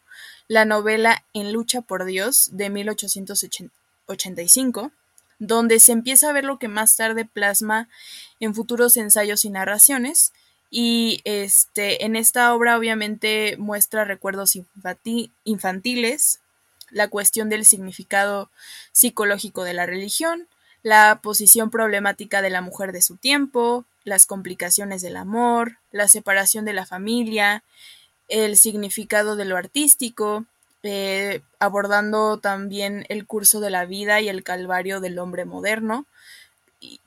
la 0.46 0.64
novela 0.64 1.24
En 1.32 1.52
lucha 1.52 1.80
por 1.80 2.04
Dios 2.04 2.50
de 2.52 2.70
1885 2.70 4.92
donde 5.40 5.80
se 5.80 5.90
empieza 5.90 6.28
a 6.28 6.32
ver 6.32 6.44
lo 6.44 6.58
que 6.58 6.68
más 6.68 6.94
tarde 6.94 7.24
plasma 7.24 7.88
en 8.38 8.54
futuros 8.54 8.96
ensayos 8.96 9.44
y 9.44 9.50
narraciones. 9.50 10.32
Y 10.70 11.22
este, 11.24 12.04
en 12.04 12.14
esta 12.14 12.54
obra 12.54 12.78
obviamente 12.78 13.56
muestra 13.58 14.04
recuerdos 14.04 14.56
infantiles, 15.44 16.38
la 16.90 17.08
cuestión 17.08 17.48
del 17.48 17.64
significado 17.64 18.50
psicológico 18.92 19.64
de 19.64 19.74
la 19.74 19.86
religión, 19.86 20.46
la 20.82 21.20
posición 21.22 21.70
problemática 21.70 22.42
de 22.42 22.50
la 22.50 22.60
mujer 22.60 22.92
de 22.92 23.02
su 23.02 23.16
tiempo, 23.16 23.84
las 24.04 24.26
complicaciones 24.26 25.02
del 25.02 25.16
amor, 25.16 25.78
la 25.90 26.06
separación 26.08 26.64
de 26.64 26.72
la 26.74 26.86
familia, 26.86 27.64
el 28.28 28.56
significado 28.56 29.36
de 29.36 29.44
lo 29.44 29.56
artístico, 29.56 30.44
eh, 30.82 31.42
abordando 31.58 32.38
también 32.38 33.04
el 33.08 33.26
curso 33.26 33.60
de 33.60 33.70
la 33.70 33.84
vida 33.84 34.20
y 34.20 34.28
el 34.28 34.42
calvario 34.42 35.00
del 35.00 35.18
hombre 35.18 35.44
moderno, 35.44 36.06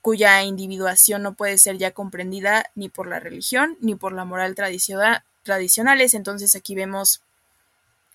cuya 0.00 0.42
individuación 0.42 1.22
no 1.22 1.34
puede 1.34 1.58
ser 1.58 1.78
ya 1.78 1.90
comprendida 1.90 2.70
ni 2.74 2.88
por 2.88 3.08
la 3.08 3.18
religión 3.20 3.76
ni 3.80 3.94
por 3.94 4.12
la 4.12 4.24
moral 4.24 4.54
tradicionales. 4.54 6.14
Entonces 6.14 6.54
aquí 6.54 6.74
vemos 6.74 7.20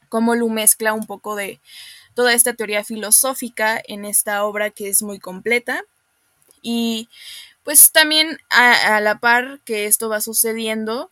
cómo 0.08 0.36
Lu 0.36 0.50
mezcla 0.50 0.94
un 0.94 1.06
poco 1.06 1.36
de 1.36 1.60
toda 2.14 2.34
esta 2.34 2.54
teoría 2.54 2.84
filosófica 2.84 3.82
en 3.88 4.06
esta 4.06 4.44
obra 4.46 4.70
que 4.70 4.90
es 4.90 5.02
muy 5.02 5.20
completa. 5.20 5.84
Y 6.62 7.10
pues 7.64 7.92
también 7.92 8.40
a 8.50 9.00
la 9.02 9.20
par 9.20 9.60
que 9.66 9.86
esto 9.86 10.10
va 10.10 10.22
sucediendo, 10.22 11.12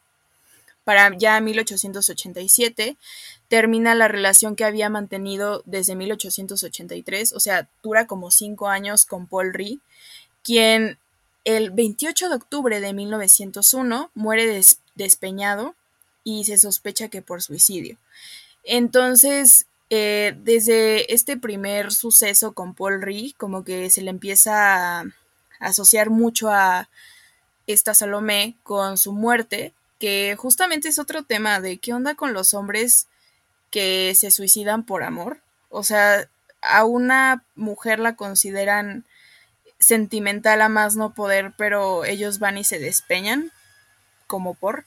para 0.88 1.14
ya 1.18 1.42
1887 1.42 2.96
termina 3.50 3.94
la 3.94 4.08
relación 4.08 4.56
que 4.56 4.64
había 4.64 4.88
mantenido 4.88 5.62
desde 5.66 5.98
1883, 5.98 7.34
o 7.34 7.42
sea, 7.42 7.68
dura 7.84 8.08
como 8.08 8.32
cinco 8.32 8.70
años 8.70 9.06
con 9.06 9.28
Paul 9.28 9.54
Rie, 9.54 9.80
quien 10.46 10.98
el 11.44 11.72
28 11.72 12.30
de 12.30 12.36
octubre 12.36 12.80
de 12.80 12.94
1901 12.94 14.12
muere 14.16 14.48
des 14.48 14.80
despeñado 14.96 15.76
y 16.24 16.46
se 16.46 16.58
sospecha 16.58 17.10
que 17.10 17.22
por 17.22 17.44
suicidio. 17.44 17.98
Entonces, 18.64 19.68
eh, 19.90 20.38
desde 20.38 21.14
este 21.14 21.36
primer 21.36 21.92
suceso 21.92 22.54
con 22.54 22.74
Paul 22.74 23.02
Rie, 23.02 23.34
como 23.38 23.66
que 23.66 23.90
se 23.90 24.02
le 24.04 24.10
empieza 24.10 25.02
a 25.02 25.06
asociar 25.60 26.12
mucho 26.12 26.50
a 26.50 26.88
esta 27.66 27.94
Salomé 27.94 28.56
con 28.64 28.98
su 28.98 29.12
muerte, 29.12 29.74
que 30.00 30.36
justamente 30.38 30.90
es 30.90 31.00
otro 31.00 31.24
tema 31.24 31.60
de 31.60 31.78
qué 31.78 31.94
onda 31.94 32.16
con 32.16 32.34
los 32.34 32.54
hombres 32.54 33.08
que 33.72 34.14
se 34.16 34.32
suicidan 34.32 34.84
por 34.84 35.04
amor. 35.04 35.40
O 35.70 35.84
sea, 35.84 36.30
a 36.62 36.86
una 36.86 37.44
mujer 37.56 38.00
la 38.00 38.16
consideran 38.16 39.06
sentimental 39.80 40.62
a 40.62 40.70
más 40.70 40.96
no 40.96 41.14
poder, 41.14 41.54
pero 41.58 42.06
ellos 42.06 42.40
van 42.40 42.58
y 42.58 42.64
se 42.64 42.80
despeñan 42.80 43.52
como 44.28 44.54
por. 44.54 44.86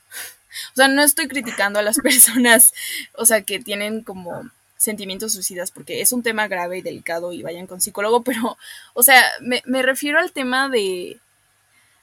O 0.72 0.76
sea, 0.76 0.88
no 0.88 1.02
estoy 1.02 1.28
criticando 1.28 1.78
a 1.78 1.82
las 1.82 1.98
personas, 2.02 2.72
o 3.14 3.26
sea, 3.26 3.42
que 3.42 3.60
tienen 3.60 4.02
como 4.02 4.50
sentimientos 4.76 5.34
suicidas, 5.34 5.70
porque 5.70 6.00
es 6.00 6.10
un 6.12 6.22
tema 6.22 6.48
grave 6.48 6.78
y 6.78 6.82
delicado 6.82 7.32
y 7.32 7.42
vayan 7.42 7.66
con 7.66 7.80
psicólogo, 7.80 8.22
pero, 8.22 8.56
o 8.94 9.02
sea, 9.02 9.22
me, 9.40 9.62
me 9.66 9.82
refiero 9.82 10.18
al 10.18 10.32
tema 10.32 10.68
de, 10.70 11.20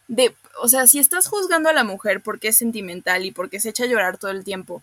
de, 0.07 0.35
o 0.61 0.67
sea, 0.67 0.87
si 0.87 0.99
estás 0.99 1.27
juzgando 1.27 1.69
a 1.69 1.73
la 1.73 1.83
mujer 1.83 2.21
porque 2.21 2.49
es 2.49 2.57
sentimental 2.57 3.25
y 3.25 3.31
porque 3.31 3.59
se 3.59 3.69
echa 3.69 3.83
a 3.83 3.87
llorar 3.87 4.17
todo 4.17 4.31
el 4.31 4.43
tiempo, 4.43 4.81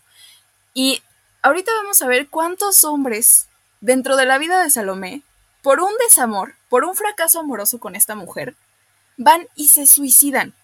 y 0.75 1.03
ahorita 1.43 1.70
vamos 1.83 2.03
a 2.03 2.09
ver 2.09 2.29
cuántos 2.29 2.85
hombres 2.85 3.47
dentro 3.81 4.16
de 4.16 4.27
la 4.27 4.39
vida 4.39 4.62
de 4.62 4.70
Salomé, 4.70 5.22
por 5.62 5.81
un 5.81 5.93
desamor, 6.07 6.55
por 6.68 6.85
un 6.85 6.95
fracaso 6.95 7.41
amoroso 7.41 7.79
con 7.79 7.97
esta 7.97 8.14
mujer, 8.14 8.55
van 9.16 9.47
y 9.55 9.68
se 9.68 9.87
suicidan. 9.87 10.55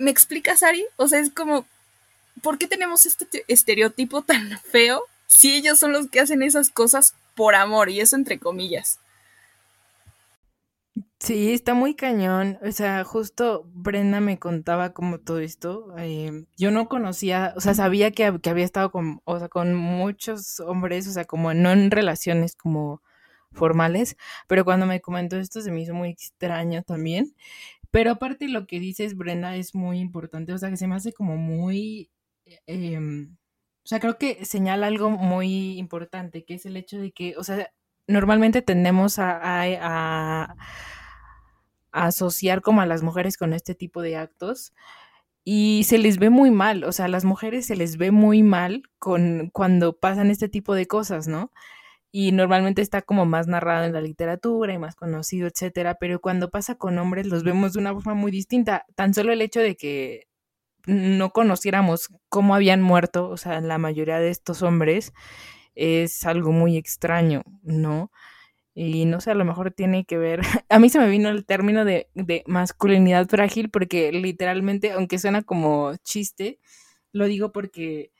¿me 0.00 0.10
explicas, 0.10 0.62
Ari? 0.62 0.84
O 0.96 1.06
sea, 1.06 1.20
es 1.20 1.30
como, 1.30 1.66
¿por 2.42 2.56
qué 2.58 2.66
tenemos 2.66 3.04
este 3.04 3.44
estereotipo 3.48 4.22
tan 4.22 4.58
feo 4.60 5.04
si 5.26 5.54
ellos 5.54 5.78
son 5.78 5.92
los 5.92 6.08
que 6.08 6.20
hacen 6.20 6.42
esas 6.42 6.70
cosas 6.70 7.14
por 7.36 7.54
amor? 7.54 7.90
Y 7.90 8.00
eso 8.00 8.16
entre 8.16 8.38
comillas. 8.38 8.98
Sí, 11.22 11.52
está 11.52 11.74
muy 11.74 11.94
cañón. 11.94 12.58
O 12.62 12.72
sea, 12.72 13.04
justo 13.04 13.64
Brenda 13.74 14.20
me 14.20 14.38
contaba 14.38 14.94
como 14.94 15.20
todo 15.20 15.38
esto. 15.38 15.94
Em, 15.98 16.46
yo 16.56 16.70
no 16.70 16.88
conocía, 16.88 17.52
o 17.56 17.60
sea, 17.60 17.74
sabía 17.74 18.10
que, 18.10 18.24
había 18.24 18.64
estado 18.64 18.90
con, 18.90 19.20
o 19.24 19.38
sea, 19.38 19.48
con 19.48 19.74
muchos 19.74 20.60
hombres, 20.60 21.06
o 21.06 21.12
sea, 21.12 21.26
como 21.26 21.52
no 21.52 21.70
en 21.72 21.90
relaciones 21.90 22.56
como 22.56 23.02
formales, 23.52 24.16
pero 24.48 24.64
cuando 24.64 24.86
me 24.86 25.00
comentó 25.00 25.36
esto 25.36 25.60
se 25.60 25.70
me 25.72 25.82
hizo 25.82 25.94
muy 25.94 26.10
extraño 26.10 26.82
también. 26.84 27.34
Pero 27.90 28.12
aparte 28.12 28.48
lo 28.48 28.66
que 28.66 28.80
dices, 28.80 29.16
Brenda, 29.16 29.56
es 29.56 29.74
muy 29.74 30.00
importante, 30.00 30.52
o 30.54 30.58
sea, 30.58 30.70
que 30.70 30.76
se 30.78 30.86
me 30.88 30.96
hace 30.96 31.12
como 31.12 31.36
muy... 31.36 32.10
Em, 32.66 33.36
o 33.84 33.88
sea, 33.88 34.00
creo 34.00 34.18
que 34.18 34.44
señala 34.44 34.86
algo 34.88 35.10
muy 35.10 35.78
importante, 35.78 36.44
que 36.44 36.54
es 36.54 36.66
el 36.66 36.76
hecho 36.76 36.98
de 37.00 37.12
que, 37.12 37.36
o 37.36 37.44
sea, 37.44 37.72
normalmente 38.06 38.62
tendemos 38.62 39.18
a 39.18 40.56
asociar 41.92 42.62
como 42.62 42.80
a 42.80 42.86
las 42.86 43.02
mujeres 43.02 43.36
con 43.36 43.52
este 43.52 43.74
tipo 43.74 44.02
de 44.02 44.16
actos 44.16 44.72
y 45.44 45.84
se 45.84 45.98
les 45.98 46.18
ve 46.18 46.30
muy 46.30 46.50
mal, 46.50 46.84
o 46.84 46.92
sea, 46.92 47.06
a 47.06 47.08
las 47.08 47.24
mujeres 47.24 47.66
se 47.66 47.76
les 47.76 47.96
ve 47.96 48.10
muy 48.10 48.42
mal 48.42 48.82
con 48.98 49.50
cuando 49.52 49.98
pasan 49.98 50.30
este 50.30 50.48
tipo 50.48 50.74
de 50.74 50.86
cosas, 50.86 51.28
¿no? 51.28 51.50
Y 52.12 52.32
normalmente 52.32 52.82
está 52.82 53.02
como 53.02 53.26
más 53.26 53.46
narrado 53.48 53.84
en 53.86 53.92
la 53.94 54.00
literatura 54.00 54.74
y 54.74 54.78
más 54.78 54.96
conocido, 54.96 55.48
etcétera, 55.48 55.96
pero 56.00 56.20
cuando 56.20 56.50
pasa 56.50 56.74
con 56.76 56.98
hombres 56.98 57.26
los 57.26 57.44
vemos 57.44 57.72
de 57.74 57.80
una 57.80 57.94
forma 57.94 58.14
muy 58.14 58.32
distinta. 58.32 58.84
Tan 58.96 59.14
solo 59.14 59.32
el 59.32 59.42
hecho 59.42 59.60
de 59.60 59.76
que 59.76 60.28
no 60.86 61.30
conociéramos 61.30 62.08
cómo 62.28 62.54
habían 62.54 62.82
muerto, 62.82 63.28
o 63.28 63.36
sea, 63.36 63.60
la 63.60 63.78
mayoría 63.78 64.18
de 64.18 64.30
estos 64.30 64.62
hombres, 64.62 65.12
es 65.74 66.26
algo 66.26 66.52
muy 66.52 66.76
extraño, 66.76 67.42
¿no? 67.62 68.10
Y 68.82 69.04
no 69.04 69.20
sé, 69.20 69.30
a 69.30 69.34
lo 69.34 69.44
mejor 69.44 69.72
tiene 69.72 70.06
que 70.06 70.16
ver. 70.16 70.40
A 70.70 70.78
mí 70.78 70.88
se 70.88 70.98
me 70.98 71.10
vino 71.10 71.28
el 71.28 71.44
término 71.44 71.84
de, 71.84 72.08
masculinidad 72.46 73.28
frágil 73.28 73.68
porque 73.68 74.10
literalmente, 74.10 74.92
aunque 74.92 75.18
suena 75.18 75.42
como 75.42 75.94
chiste, 76.02 76.58
lo 77.12 77.26
digo 77.26 77.52
porque 77.52 78.10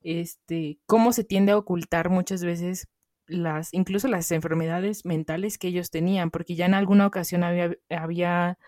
este, 0.00 0.78
cómo 0.86 1.12
se 1.12 1.22
tiende 1.22 1.52
a 1.52 1.58
ocultar 1.58 2.08
muchas 2.08 2.42
veces 2.42 2.88
las, 3.26 3.74
incluso 3.74 4.08
las 4.08 4.30
enfermedades 4.32 5.04
mentales 5.04 5.58
que 5.58 5.68
ellos 5.68 5.90
tenían, 5.90 6.30
porque 6.30 6.54
ya 6.54 6.64
en 6.64 6.72
alguna 6.72 7.06
ocasión 7.06 7.44
había, 7.44 7.76
había 7.90 8.58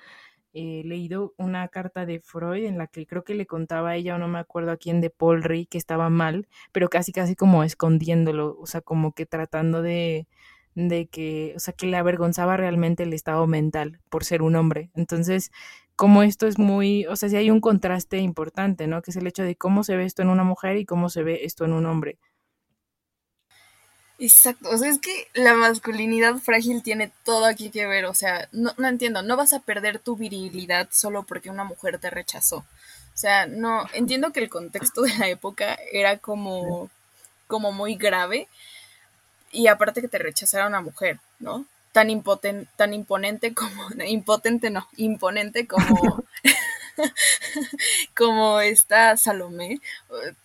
eh, 0.53 0.83
leído 0.85 1.33
una 1.39 1.67
carta 1.69 2.05
de 2.05 2.21
Freud 2.21 2.67
en 2.67 2.77
la 2.77 2.89
que 2.89 3.07
creo 3.07 3.25
que 3.25 3.35
le 3.35 3.47
contaba 3.47 3.91
a 3.91 3.97
ella, 3.97 4.17
o 4.17 4.19
no 4.19 4.29
me 4.29 4.39
acuerdo 4.39 4.73
a 4.73 4.77
quién, 4.77 5.01
de 5.01 5.09
Paul 5.09 5.43
Rey, 5.43 5.65
que 5.65 5.79
estaba 5.79 6.11
mal, 6.11 6.47
pero 6.73 6.91
casi 6.91 7.13
casi 7.13 7.37
como 7.37 7.65
escondiéndolo, 7.65 8.59
o 8.61 8.67
sea, 8.67 8.83
como 8.83 9.13
que 9.13 9.25
tratando 9.25 9.81
de, 9.81 10.27
de 10.87 11.07
que, 11.07 11.55
o 11.57 11.59
sea, 11.59 11.75
que 11.75 11.87
le 11.87 11.97
avergonzaba 11.97 12.57
realmente 12.57 13.03
el 13.03 13.13
estado 13.13 13.47
mental 13.49 14.01
por 14.09 14.25
ser 14.25 14.43
un 14.43 14.55
hombre. 14.55 14.91
Entonces, 14.95 15.51
como 15.97 16.23
esto 16.23 16.47
es 16.47 16.59
muy, 16.59 17.07
o 17.07 17.17
sea, 17.17 17.29
sí 17.29 17.37
hay 17.37 17.51
un 17.51 17.61
contraste 17.61 18.19
importante, 18.19 18.87
¿no? 18.87 19.03
Que 19.03 19.11
es 19.11 19.17
el 19.17 19.27
hecho 19.27 19.43
de 19.43 19.57
cómo 19.57 19.83
se 19.83 19.97
ve 19.97 20.05
esto 20.05 20.23
en 20.23 20.29
una 20.29 20.45
mujer 20.45 20.77
y 20.77 20.85
cómo 20.85 21.11
se 21.11 21.25
ve 21.25 21.41
esto 21.43 21.65
en 21.65 21.73
un 21.73 21.87
hombre. 21.87 22.19
Exacto, 24.21 24.71
o 24.71 24.79
sea, 24.79 24.91
es 24.91 24.99
que 24.99 25.29
la 25.35 25.55
masculinidad 25.55 26.37
frágil 26.37 26.83
tiene 26.83 27.13
todo 27.25 27.45
aquí 27.47 27.71
que 27.71 27.87
ver, 27.87 28.05
o 28.07 28.15
sea, 28.15 28.49
no, 28.51 28.73
no 28.77 28.89
entiendo, 28.89 29.23
no 29.23 29.37
vas 29.37 29.53
a 29.53 29.61
perder 29.61 30.01
tu 30.01 30.17
virilidad 30.17 30.89
solo 30.91 31.23
porque 31.23 31.51
una 31.51 31.63
mujer 31.65 31.99
te 31.99 32.11
rechazó. 32.11 32.59
O 32.59 33.21
sea, 33.21 33.47
no, 33.47 33.85
entiendo 33.95 34.33
que 34.33 34.41
el 34.41 34.49
contexto 34.49 35.03
de 35.03 35.17
la 35.19 35.29
época 35.29 35.79
era 35.93 36.19
como, 36.19 36.91
como 37.49 37.73
muy 37.73 37.97
grave, 37.97 38.49
y 39.51 39.67
aparte 39.67 40.01
que 40.01 40.09
te 40.09 40.19
rechazara 40.19 40.67
una 40.67 40.81
mujer, 40.81 41.21
¿no? 41.39 41.65
Tan, 41.93 42.11
impoten, 42.11 42.69
tan 42.77 42.95
imponente 42.95 43.55
como, 43.55 43.89
impotente 44.07 44.71
no, 44.71 44.87
imponente 44.97 45.67
como, 45.67 46.25
como 48.17 48.61
está 48.61 49.17
Salomé, 49.17 49.81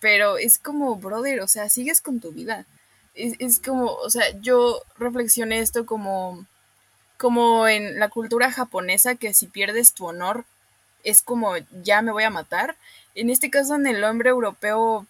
pero 0.00 0.38
es 0.38 0.58
como, 0.58 0.96
brother, 0.96 1.40
o 1.40 1.48
sea, 1.48 1.68
sigues 1.68 2.00
con 2.00 2.20
tu 2.20 2.32
vida. 2.32 2.66
Es, 3.14 3.34
es 3.38 3.60
como, 3.60 3.92
o 3.92 4.10
sea, 4.10 4.24
yo 4.40 4.82
reflexioné 4.98 5.60
esto 5.60 5.86
como, 5.86 6.46
como 7.16 7.68
en 7.68 7.98
la 7.98 8.08
cultura 8.08 8.50
japonesa, 8.50 9.14
que 9.14 9.34
si 9.34 9.46
pierdes 9.46 9.92
tu 9.92 10.06
honor, 10.06 10.44
es 11.04 11.22
como, 11.22 11.54
ya 11.82 12.02
me 12.02 12.12
voy 12.12 12.24
a 12.24 12.30
matar. 12.30 12.76
En 13.14 13.30
este 13.30 13.50
caso, 13.50 13.76
en 13.76 13.86
el 13.86 14.02
hombre 14.02 14.30
europeo 14.30 15.06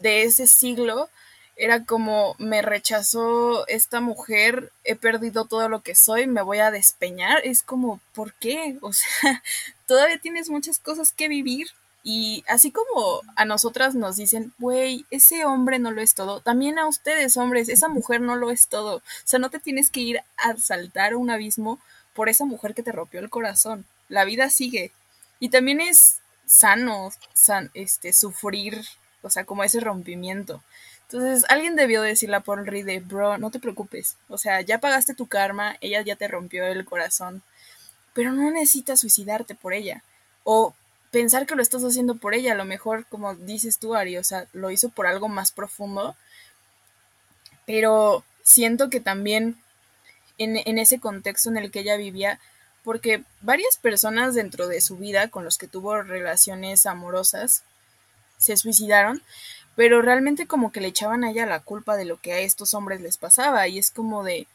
de 0.00 0.24
ese 0.24 0.46
siglo, 0.46 1.08
era 1.56 1.84
como 1.84 2.34
me 2.38 2.62
rechazó 2.62 3.66
esta 3.68 4.00
mujer, 4.00 4.72
he 4.84 4.96
perdido 4.96 5.44
todo 5.44 5.68
lo 5.68 5.82
que 5.82 5.94
soy, 5.94 6.26
me 6.26 6.42
voy 6.42 6.58
a 6.58 6.70
despeñar. 6.70 7.40
Es 7.44 7.62
como, 7.62 8.00
¿por 8.14 8.34
qué? 8.34 8.78
O 8.80 8.92
sea, 8.92 9.42
todavía 9.86 10.18
tienes 10.18 10.50
muchas 10.50 10.78
cosas 10.78 11.12
que 11.12 11.28
vivir. 11.28 11.68
Y 12.06 12.44
así 12.48 12.70
como 12.70 13.22
a 13.34 13.46
nosotras 13.46 13.94
nos 13.94 14.16
dicen, 14.16 14.52
güey, 14.58 15.06
ese 15.10 15.46
hombre 15.46 15.78
no 15.78 15.90
lo 15.90 16.02
es 16.02 16.14
todo, 16.14 16.40
también 16.40 16.78
a 16.78 16.86
ustedes, 16.86 17.38
hombres, 17.38 17.70
esa 17.70 17.88
mujer 17.88 18.20
no 18.20 18.36
lo 18.36 18.50
es 18.50 18.68
todo. 18.68 18.96
O 18.96 19.02
sea, 19.24 19.38
no 19.38 19.48
te 19.48 19.58
tienes 19.58 19.88
que 19.90 20.00
ir 20.00 20.20
a 20.36 20.54
saltar 20.58 21.16
un 21.16 21.30
abismo 21.30 21.78
por 22.14 22.28
esa 22.28 22.44
mujer 22.44 22.74
que 22.74 22.82
te 22.82 22.92
rompió 22.92 23.20
el 23.20 23.30
corazón. 23.30 23.86
La 24.08 24.24
vida 24.26 24.50
sigue. 24.50 24.92
Y 25.40 25.48
también 25.48 25.80
es 25.80 26.18
sano 26.46 27.10
san, 27.32 27.70
este, 27.72 28.12
sufrir, 28.12 28.84
o 29.22 29.30
sea, 29.30 29.44
como 29.44 29.64
ese 29.64 29.80
rompimiento. 29.80 30.62
Entonces, 31.08 31.44
alguien 31.48 31.76
debió 31.76 32.02
decirle 32.02 32.36
a 32.36 32.40
Paul 32.40 32.66
Reed 32.66 32.86
de, 32.86 33.00
bro, 33.00 33.38
no 33.38 33.50
te 33.50 33.60
preocupes. 33.60 34.16
O 34.28 34.38
sea, 34.38 34.60
ya 34.62 34.78
pagaste 34.78 35.14
tu 35.14 35.26
karma, 35.26 35.76
ella 35.80 36.02
ya 36.02 36.16
te 36.16 36.28
rompió 36.28 36.64
el 36.64 36.84
corazón. 36.84 37.42
Pero 38.14 38.32
no 38.32 38.50
necesitas 38.50 39.00
suicidarte 39.00 39.54
por 39.54 39.74
ella. 39.74 40.02
O 40.44 40.74
pensar 41.10 41.46
que 41.46 41.54
lo 41.54 41.62
estás 41.62 41.82
haciendo 41.82 42.16
por 42.16 42.34
ella. 42.34 42.52
A 42.52 42.56
lo 42.56 42.64
mejor, 42.64 43.06
como 43.06 43.34
dices 43.34 43.78
tú, 43.78 43.94
Ari, 43.94 44.16
o 44.16 44.24
sea, 44.24 44.46
lo 44.52 44.70
hizo 44.70 44.88
por 44.88 45.06
algo 45.06 45.28
más 45.28 45.52
profundo. 45.52 46.16
Pero 47.66 48.24
siento 48.42 48.90
que 48.90 49.00
también 49.00 49.56
en, 50.38 50.56
en 50.56 50.78
ese 50.78 50.98
contexto 51.00 51.50
en 51.50 51.58
el 51.58 51.70
que 51.70 51.80
ella 51.80 51.96
vivía, 51.96 52.40
porque 52.82 53.24
varias 53.40 53.76
personas 53.76 54.34
dentro 54.34 54.68
de 54.68 54.80
su 54.80 54.96
vida 54.96 55.28
con 55.28 55.44
los 55.44 55.58
que 55.58 55.68
tuvo 55.68 56.02
relaciones 56.02 56.86
amorosas 56.86 57.62
se 58.36 58.56
suicidaron, 58.56 59.22
pero 59.76 60.02
realmente 60.02 60.46
como 60.46 60.72
que 60.72 60.80
le 60.80 60.88
echaban 60.88 61.24
a 61.24 61.30
ella 61.30 61.46
la 61.46 61.60
culpa 61.60 61.96
de 61.96 62.04
lo 62.04 62.20
que 62.20 62.32
a 62.32 62.38
estos 62.40 62.74
hombres 62.74 63.00
les 63.00 63.16
pasaba 63.16 63.66
y 63.68 63.78
es 63.78 63.90
como 63.90 64.24
de 64.24 64.46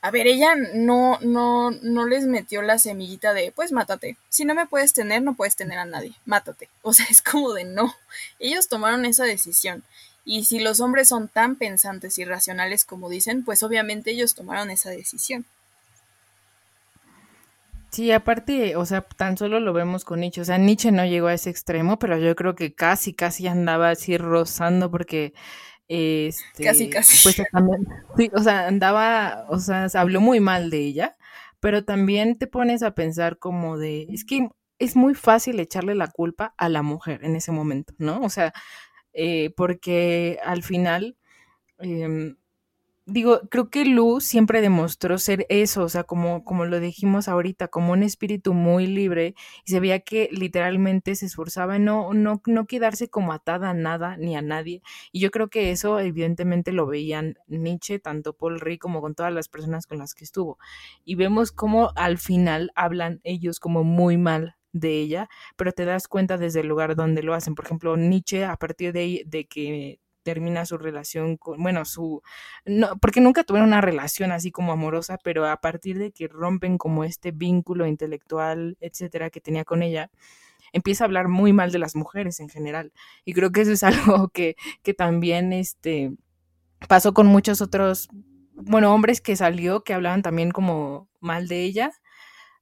a 0.00 0.12
ver, 0.12 0.28
ella 0.28 0.54
no 0.74 1.18
no 1.20 1.70
no 1.70 2.06
les 2.06 2.24
metió 2.26 2.62
la 2.62 2.78
semillita 2.78 3.32
de 3.32 3.52
pues 3.52 3.72
mátate. 3.72 4.16
Si 4.28 4.44
no 4.44 4.54
me 4.54 4.66
puedes 4.66 4.92
tener, 4.92 5.22
no 5.22 5.34
puedes 5.34 5.56
tener 5.56 5.78
a 5.78 5.84
nadie. 5.84 6.14
Mátate. 6.24 6.68
O 6.82 6.92
sea, 6.92 7.06
es 7.10 7.20
como 7.20 7.52
de 7.52 7.64
no. 7.64 7.94
Ellos 8.38 8.68
tomaron 8.68 9.04
esa 9.04 9.24
decisión. 9.24 9.82
Y 10.24 10.44
si 10.44 10.58
los 10.60 10.80
hombres 10.80 11.08
son 11.08 11.28
tan 11.28 11.56
pensantes 11.56 12.18
y 12.18 12.24
racionales 12.24 12.84
como 12.84 13.08
dicen, 13.08 13.44
pues 13.44 13.62
obviamente 13.62 14.10
ellos 14.10 14.34
tomaron 14.34 14.70
esa 14.70 14.90
decisión. 14.90 15.44
Sí, 17.98 18.12
aparte, 18.12 18.76
o 18.76 18.86
sea, 18.86 19.00
tan 19.00 19.36
solo 19.36 19.58
lo 19.58 19.72
vemos 19.72 20.04
con 20.04 20.20
Nietzsche. 20.20 20.40
O 20.40 20.44
sea, 20.44 20.56
Nietzsche 20.56 20.92
no 20.92 21.04
llegó 21.04 21.26
a 21.26 21.34
ese 21.34 21.50
extremo, 21.50 21.98
pero 21.98 22.16
yo 22.16 22.36
creo 22.36 22.54
que 22.54 22.72
casi, 22.72 23.12
casi 23.12 23.48
andaba 23.48 23.90
así 23.90 24.16
rozando 24.16 24.88
porque... 24.88 25.34
Este, 25.88 26.62
casi, 26.62 26.90
casi. 26.90 27.20
Pues 27.24 27.42
también, 27.50 27.88
sí, 28.16 28.30
o 28.32 28.40
sea, 28.40 28.68
andaba, 28.68 29.46
o 29.48 29.58
sea, 29.58 29.88
se 29.88 29.98
habló 29.98 30.20
muy 30.20 30.38
mal 30.38 30.70
de 30.70 30.78
ella, 30.78 31.16
pero 31.58 31.84
también 31.84 32.38
te 32.38 32.46
pones 32.46 32.84
a 32.84 32.94
pensar 32.94 33.40
como 33.40 33.78
de, 33.78 34.06
es 34.10 34.24
que 34.24 34.48
es 34.78 34.94
muy 34.94 35.16
fácil 35.16 35.58
echarle 35.58 35.96
la 35.96 36.06
culpa 36.06 36.54
a 36.56 36.68
la 36.68 36.82
mujer 36.82 37.24
en 37.24 37.34
ese 37.34 37.50
momento, 37.50 37.94
¿no? 37.98 38.20
O 38.20 38.28
sea, 38.30 38.52
eh, 39.12 39.52
porque 39.56 40.38
al 40.44 40.62
final, 40.62 41.16
eh, 41.80 42.36
digo, 43.08 43.40
creo 43.50 43.70
que 43.70 43.84
Lu 43.86 44.20
siempre 44.20 44.60
demostró 44.60 45.18
ser 45.18 45.46
eso, 45.48 45.82
o 45.82 45.88
sea, 45.88 46.04
como, 46.04 46.44
como 46.44 46.66
lo 46.66 46.78
dijimos 46.78 47.26
ahorita, 47.26 47.68
como 47.68 47.92
un 47.92 48.02
espíritu 48.02 48.52
muy 48.52 48.86
libre, 48.86 49.34
y 49.64 49.72
se 49.72 49.80
veía 49.80 50.00
que 50.00 50.28
literalmente 50.30 51.14
se 51.16 51.26
esforzaba 51.26 51.76
en 51.76 51.86
no, 51.86 52.12
no, 52.12 52.42
no 52.46 52.66
quedarse 52.66 53.08
como 53.08 53.32
atada 53.32 53.70
a 53.70 53.74
nada 53.74 54.16
ni 54.18 54.36
a 54.36 54.42
nadie. 54.42 54.82
Y 55.10 55.20
yo 55.20 55.30
creo 55.30 55.48
que 55.48 55.70
eso 55.70 55.98
evidentemente 55.98 56.70
lo 56.72 56.86
veían 56.86 57.36
Nietzsche, 57.46 57.98
tanto 57.98 58.34
Paul 58.34 58.60
Rey 58.60 58.78
como 58.78 59.00
con 59.00 59.14
todas 59.14 59.32
las 59.32 59.48
personas 59.48 59.86
con 59.86 59.98
las 59.98 60.14
que 60.14 60.24
estuvo. 60.24 60.58
Y 61.04 61.14
vemos 61.14 61.50
cómo 61.50 61.92
al 61.96 62.18
final 62.18 62.70
hablan 62.74 63.20
ellos 63.24 63.58
como 63.58 63.84
muy 63.84 64.18
mal 64.18 64.56
de 64.72 65.00
ella, 65.00 65.28
pero 65.56 65.72
te 65.72 65.86
das 65.86 66.08
cuenta 66.08 66.36
desde 66.36 66.60
el 66.60 66.68
lugar 66.68 66.94
donde 66.94 67.22
lo 67.22 67.34
hacen. 67.34 67.54
Por 67.54 67.64
ejemplo, 67.64 67.96
Nietzsche, 67.96 68.44
a 68.44 68.56
partir 68.56 68.92
de, 68.92 69.22
de 69.26 69.46
que 69.46 69.98
termina 70.28 70.66
su 70.66 70.76
relación 70.76 71.38
con, 71.38 71.62
bueno, 71.62 71.86
su, 71.86 72.20
no, 72.66 72.98
porque 72.98 73.22
nunca 73.22 73.44
tuvieron 73.44 73.68
una 73.68 73.80
relación 73.80 74.30
así 74.30 74.50
como 74.50 74.72
amorosa, 74.72 75.16
pero 75.24 75.46
a 75.46 75.56
partir 75.62 75.98
de 75.98 76.12
que 76.12 76.28
rompen 76.28 76.76
como 76.76 77.02
este 77.02 77.30
vínculo 77.30 77.86
intelectual, 77.86 78.76
etcétera, 78.82 79.30
que 79.30 79.40
tenía 79.40 79.64
con 79.64 79.82
ella, 79.82 80.10
empieza 80.74 81.04
a 81.04 81.06
hablar 81.06 81.28
muy 81.28 81.54
mal 81.54 81.72
de 81.72 81.78
las 81.78 81.96
mujeres 81.96 82.40
en 82.40 82.50
general. 82.50 82.92
Y 83.24 83.32
creo 83.32 83.52
que 83.52 83.62
eso 83.62 83.72
es 83.72 83.82
algo 84.18 84.28
que, 84.28 84.56
que 84.82 84.92
también 84.92 85.54
este, 85.54 86.12
pasó 86.88 87.14
con 87.14 87.26
muchos 87.26 87.62
otros, 87.62 88.10
bueno, 88.52 88.92
hombres 88.92 89.22
que 89.22 89.34
salió 89.34 89.82
que 89.82 89.94
hablaban 89.94 90.20
también 90.20 90.50
como 90.50 91.08
mal 91.20 91.48
de 91.48 91.64
ella, 91.64 91.90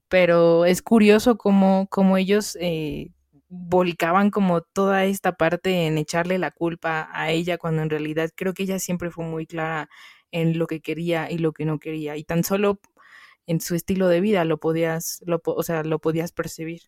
pero 0.07 0.67
es 0.67 0.83
curioso 0.83 1.37
cómo, 1.37 1.89
cómo 1.91 2.17
ellos 2.17 2.57
eh, 2.61 3.11
volcaban 3.49 4.31
como 4.31 4.61
toda 4.61 5.05
esta 5.05 5.33
parte 5.37 5.87
en 5.87 5.99
echarle 5.99 6.39
la 6.39 6.51
culpa 6.51 7.09
a 7.13 7.31
ella, 7.31 7.59
cuando 7.59 7.83
en 7.83 7.91
realidad 7.91 8.31
creo 8.35 8.55
que 8.55 8.65
ella 8.65 8.79
siempre 8.79 9.11
fue 9.11 9.25
muy 9.25 9.47
clara 9.47 9.89
en 10.33 10.59
lo 10.59 10.67
que 10.67 10.81
quería 10.81 11.31
y 11.31 11.39
lo 11.39 11.53
que 11.53 11.65
no 11.65 11.79
quería, 11.79 12.17
y 12.17 12.25
tan 12.25 12.45
solo 12.45 12.81
en 13.47 13.61
su 13.61 13.75
estilo 13.75 14.09
de 14.09 14.21
vida 14.21 14.45
lo 14.45 14.59
podías, 14.59 15.21
lo, 15.25 15.41
o 15.45 15.63
sea, 15.63 15.85
lo 15.85 15.99
podías 16.01 16.33
percibir. 16.33 16.83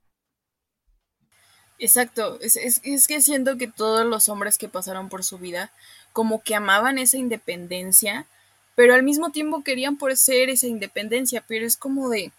Exacto, 1.78 2.38
es, 2.40 2.56
es, 2.56 2.80
es, 2.82 3.06
que 3.06 3.20
siento 3.20 3.56
que 3.56 3.68
todos 3.68 4.04
los 4.04 4.28
hombres 4.28 4.58
que 4.58 4.68
pasaron 4.68 5.08
por 5.08 5.22
su 5.22 5.38
vida 5.38 5.70
como 6.12 6.42
que 6.42 6.56
amaban 6.56 6.98
esa 6.98 7.18
independencia, 7.18 8.26
pero 8.74 8.94
al 8.94 9.04
mismo 9.04 9.30
tiempo 9.30 9.62
querían 9.62 9.96
por 9.96 10.16
ser 10.16 10.50
esa 10.50 10.66
independencia, 10.66 11.44
pero 11.46 11.64
es 11.64 11.76
como 11.76 12.08
de, 12.08 12.32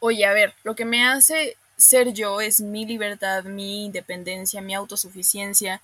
oye, 0.00 0.24
a 0.24 0.32
ver, 0.32 0.54
lo 0.64 0.74
que 0.74 0.84
me 0.84 1.04
hace 1.04 1.56
ser 1.80 2.12
yo 2.12 2.40
es 2.40 2.60
mi 2.60 2.86
libertad, 2.86 3.44
mi 3.44 3.86
independencia, 3.86 4.60
mi 4.60 4.74
autosuficiencia. 4.74 5.80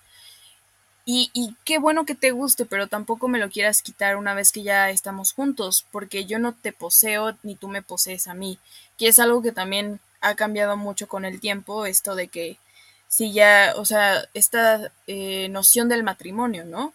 Y, 1.09 1.55
qué 1.65 1.79
bueno 1.79 2.05
que 2.05 2.17
te 2.17 2.33
guste, 2.33 2.67
pero 2.67 2.89
tampoco 2.89 3.29
me 3.29 3.39
lo 3.39 3.49
quieras 3.49 3.81
quitar 3.81 4.17
una 4.17 4.35
vez 4.35 4.51
que 4.51 4.65
ya 4.65 4.91
estamos 4.91 5.33
juntos, 5.33 5.87
porque 5.93 6.25
yo 6.27 6.41
no 6.41 6.53
te 6.53 6.73
poseo 6.73 7.37
ni 7.45 7.55
tú 7.55 7.69
me 7.69 7.81
posees 7.81 8.27
a 8.27 8.35
mí, 8.35 8.59
que 8.99 9.07
es 9.07 9.21
algo 9.21 9.41
que 9.41 9.53
también 9.53 10.01
ha 10.21 10.35
cambiado 10.35 10.77
mucho 10.77 11.07
con 11.07 11.25
el 11.25 11.39
tiempo, 11.39 11.87
esto 11.87 12.17
de 12.17 12.27
que 12.27 12.59
si 13.07 13.33
ya, 13.33 13.75
o 13.77 13.85
sea, 13.85 14.29
esta 14.35 14.91
eh, 15.07 15.49
noción 15.49 15.89
del 15.89 16.03
matrimonio, 16.03 16.65
¿no? 16.65 16.93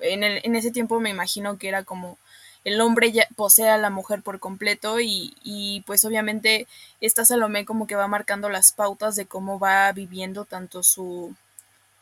En, 0.00 0.24
el, 0.24 0.40
en 0.42 0.56
ese 0.56 0.72
tiempo 0.72 0.98
me 0.98 1.10
imagino 1.10 1.58
que 1.58 1.68
era 1.68 1.84
como 1.84 2.18
el 2.64 2.80
hombre 2.80 3.12
posee 3.36 3.68
a 3.68 3.78
la 3.78 3.90
mujer 3.90 4.22
por 4.22 4.38
completo 4.40 5.00
y, 5.00 5.34
y 5.42 5.82
pues 5.86 6.04
obviamente 6.04 6.66
esta 7.00 7.24
Salomé 7.24 7.64
como 7.64 7.86
que 7.86 7.96
va 7.96 8.08
marcando 8.08 8.48
las 8.48 8.72
pautas 8.72 9.16
de 9.16 9.26
cómo 9.26 9.58
va 9.58 9.90
viviendo 9.92 10.44
tanto 10.44 10.82
su 10.82 11.34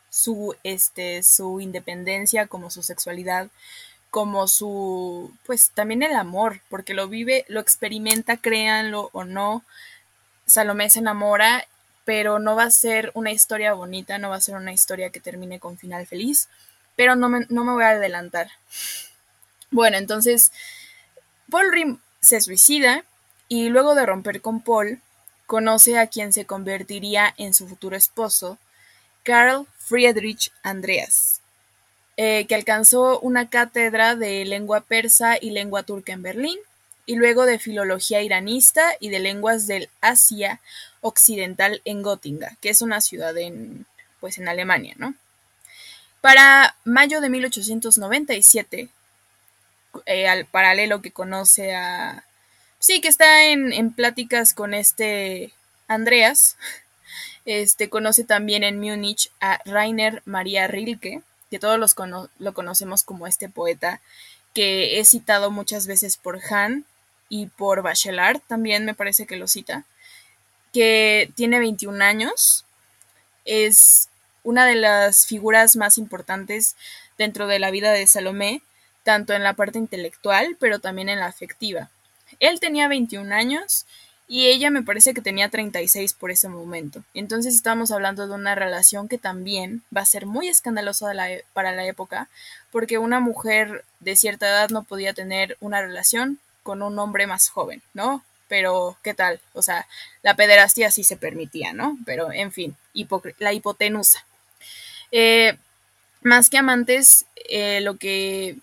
su 0.09 0.55
este 0.63 1.23
su 1.23 1.61
independencia 1.61 2.47
como 2.47 2.69
su 2.69 2.83
sexualidad 2.83 3.47
como 4.09 4.47
su 4.47 5.31
pues 5.45 5.71
también 5.71 6.03
el 6.03 6.15
amor 6.15 6.61
porque 6.69 6.93
lo 6.93 7.07
vive 7.07 7.45
lo 7.47 7.59
experimenta 7.61 8.37
créanlo 8.37 9.09
o 9.13 9.23
no 9.23 9.63
Salomé 10.45 10.89
se 10.89 10.99
enamora 10.99 11.65
pero 12.05 12.39
no 12.39 12.55
va 12.55 12.63
a 12.63 12.71
ser 12.71 13.11
una 13.15 13.31
historia 13.31 13.73
bonita 13.73 14.17
no 14.17 14.29
va 14.29 14.37
a 14.37 14.41
ser 14.41 14.55
una 14.55 14.73
historia 14.73 15.11
que 15.11 15.19
termine 15.21 15.59
con 15.59 15.77
final 15.77 16.05
feliz 16.07 16.49
pero 16.95 17.15
no 17.15 17.29
me, 17.29 17.45
no 17.49 17.63
me 17.63 17.71
voy 17.73 17.83
a 17.83 17.89
adelantar 17.91 18.49
bueno, 19.71 19.97
entonces 19.97 20.51
Paul 21.49 21.71
Rim 21.71 21.97
se 22.19 22.39
suicida 22.41 23.03
y 23.47 23.69
luego 23.69 23.95
de 23.95 24.05
romper 24.05 24.41
con 24.41 24.61
Paul, 24.61 25.01
conoce 25.45 25.97
a 25.97 26.07
quien 26.07 26.31
se 26.31 26.45
convertiría 26.45 27.33
en 27.37 27.53
su 27.53 27.67
futuro 27.67 27.97
esposo, 27.97 28.57
Karl 29.23 29.67
Friedrich 29.77 30.51
Andreas, 30.63 31.41
eh, 32.15 32.45
que 32.47 32.55
alcanzó 32.55 33.19
una 33.19 33.49
cátedra 33.49 34.15
de 34.15 34.45
lengua 34.45 34.79
persa 34.79 35.37
y 35.41 35.49
lengua 35.49 35.83
turca 35.83 36.13
en 36.13 36.21
Berlín, 36.21 36.57
y 37.05 37.15
luego 37.15 37.45
de 37.45 37.59
filología 37.59 38.21
iranista 38.21 38.95
y 39.01 39.09
de 39.09 39.19
lenguas 39.19 39.67
del 39.67 39.89
Asia 39.99 40.61
Occidental 41.01 41.81
en 41.83 42.01
Gotinga, 42.01 42.55
que 42.61 42.69
es 42.69 42.81
una 42.81 43.01
ciudad 43.01 43.37
en, 43.37 43.85
pues, 44.21 44.37
en 44.37 44.47
Alemania, 44.47 44.93
¿no? 44.97 45.15
Para 46.21 46.75
mayo 46.85 47.19
de 47.19 47.29
1897, 47.29 48.87
eh, 50.05 50.27
al 50.27 50.45
paralelo 50.45 51.01
que 51.01 51.11
conoce 51.11 51.75
a... 51.75 52.23
Sí, 52.79 53.01
que 53.01 53.07
está 53.07 53.45
en, 53.45 53.73
en 53.73 53.93
pláticas 53.93 54.53
con 54.53 54.73
este 54.73 55.51
Andreas. 55.87 56.57
Este 57.45 57.89
conoce 57.89 58.23
también 58.23 58.63
en 58.63 58.79
Múnich 58.79 59.31
a 59.39 59.59
Rainer 59.65 60.21
Maria 60.25 60.67
Rilke, 60.67 61.21
que 61.49 61.59
todos 61.59 61.79
los 61.79 61.95
lo 62.37 62.53
conocemos 62.53 63.03
como 63.03 63.25
este 63.25 63.49
poeta 63.49 63.99
que 64.53 64.99
es 64.99 65.09
citado 65.09 65.51
muchas 65.51 65.87
veces 65.87 66.17
por 66.17 66.39
Hahn 66.39 66.85
y 67.29 67.47
por 67.47 67.81
Bachelard, 67.81 68.41
también 68.47 68.85
me 68.85 68.93
parece 68.93 69.25
que 69.25 69.37
lo 69.37 69.47
cita, 69.47 69.85
que 70.73 71.31
tiene 71.35 71.59
21 71.59 72.03
años, 72.03 72.65
es 73.45 74.09
una 74.43 74.65
de 74.65 74.75
las 74.75 75.25
figuras 75.25 75.75
más 75.75 75.97
importantes 75.97 76.75
dentro 77.17 77.47
de 77.47 77.59
la 77.59 77.71
vida 77.71 77.91
de 77.91 78.07
Salomé, 78.07 78.61
tanto 79.03 79.33
en 79.33 79.43
la 79.43 79.53
parte 79.53 79.77
intelectual, 79.77 80.57
pero 80.59 80.79
también 80.79 81.09
en 81.09 81.19
la 81.19 81.27
afectiva. 81.27 81.89
Él 82.39 82.59
tenía 82.59 82.87
21 82.87 83.33
años 83.33 83.85
y 84.27 84.47
ella 84.47 84.69
me 84.69 84.81
parece 84.81 85.13
que 85.13 85.21
tenía 85.21 85.49
36 85.49 86.13
por 86.13 86.31
ese 86.31 86.47
momento. 86.47 87.03
Entonces 87.13 87.53
estamos 87.53 87.91
hablando 87.91 88.27
de 88.27 88.33
una 88.33 88.55
relación 88.55 89.09
que 89.09 89.17
también 89.17 89.83
va 89.95 90.01
a 90.01 90.05
ser 90.05 90.25
muy 90.25 90.47
escandalosa 90.47 91.13
e, 91.29 91.43
para 91.51 91.73
la 91.73 91.85
época, 91.85 92.29
porque 92.71 92.97
una 92.97 93.19
mujer 93.19 93.83
de 93.99 94.15
cierta 94.15 94.47
edad 94.47 94.69
no 94.69 94.83
podía 94.83 95.13
tener 95.13 95.57
una 95.59 95.81
relación 95.81 96.39
con 96.63 96.81
un 96.81 96.97
hombre 96.97 97.27
más 97.27 97.49
joven, 97.49 97.81
¿no? 97.93 98.23
Pero, 98.47 98.97
¿qué 99.03 99.13
tal? 99.13 99.41
O 99.53 99.61
sea, 99.61 99.85
la 100.23 100.35
pederastía 100.35 100.91
sí 100.91 101.03
se 101.03 101.17
permitía, 101.17 101.73
¿no? 101.73 101.97
Pero, 102.05 102.31
en 102.31 102.53
fin, 102.53 102.77
la 103.37 103.51
hipotenusa. 103.51 104.25
Eh, 105.11 105.57
más 106.21 106.49
que 106.49 106.57
amantes, 106.57 107.25
eh, 107.49 107.81
lo 107.81 107.97
que 107.97 108.55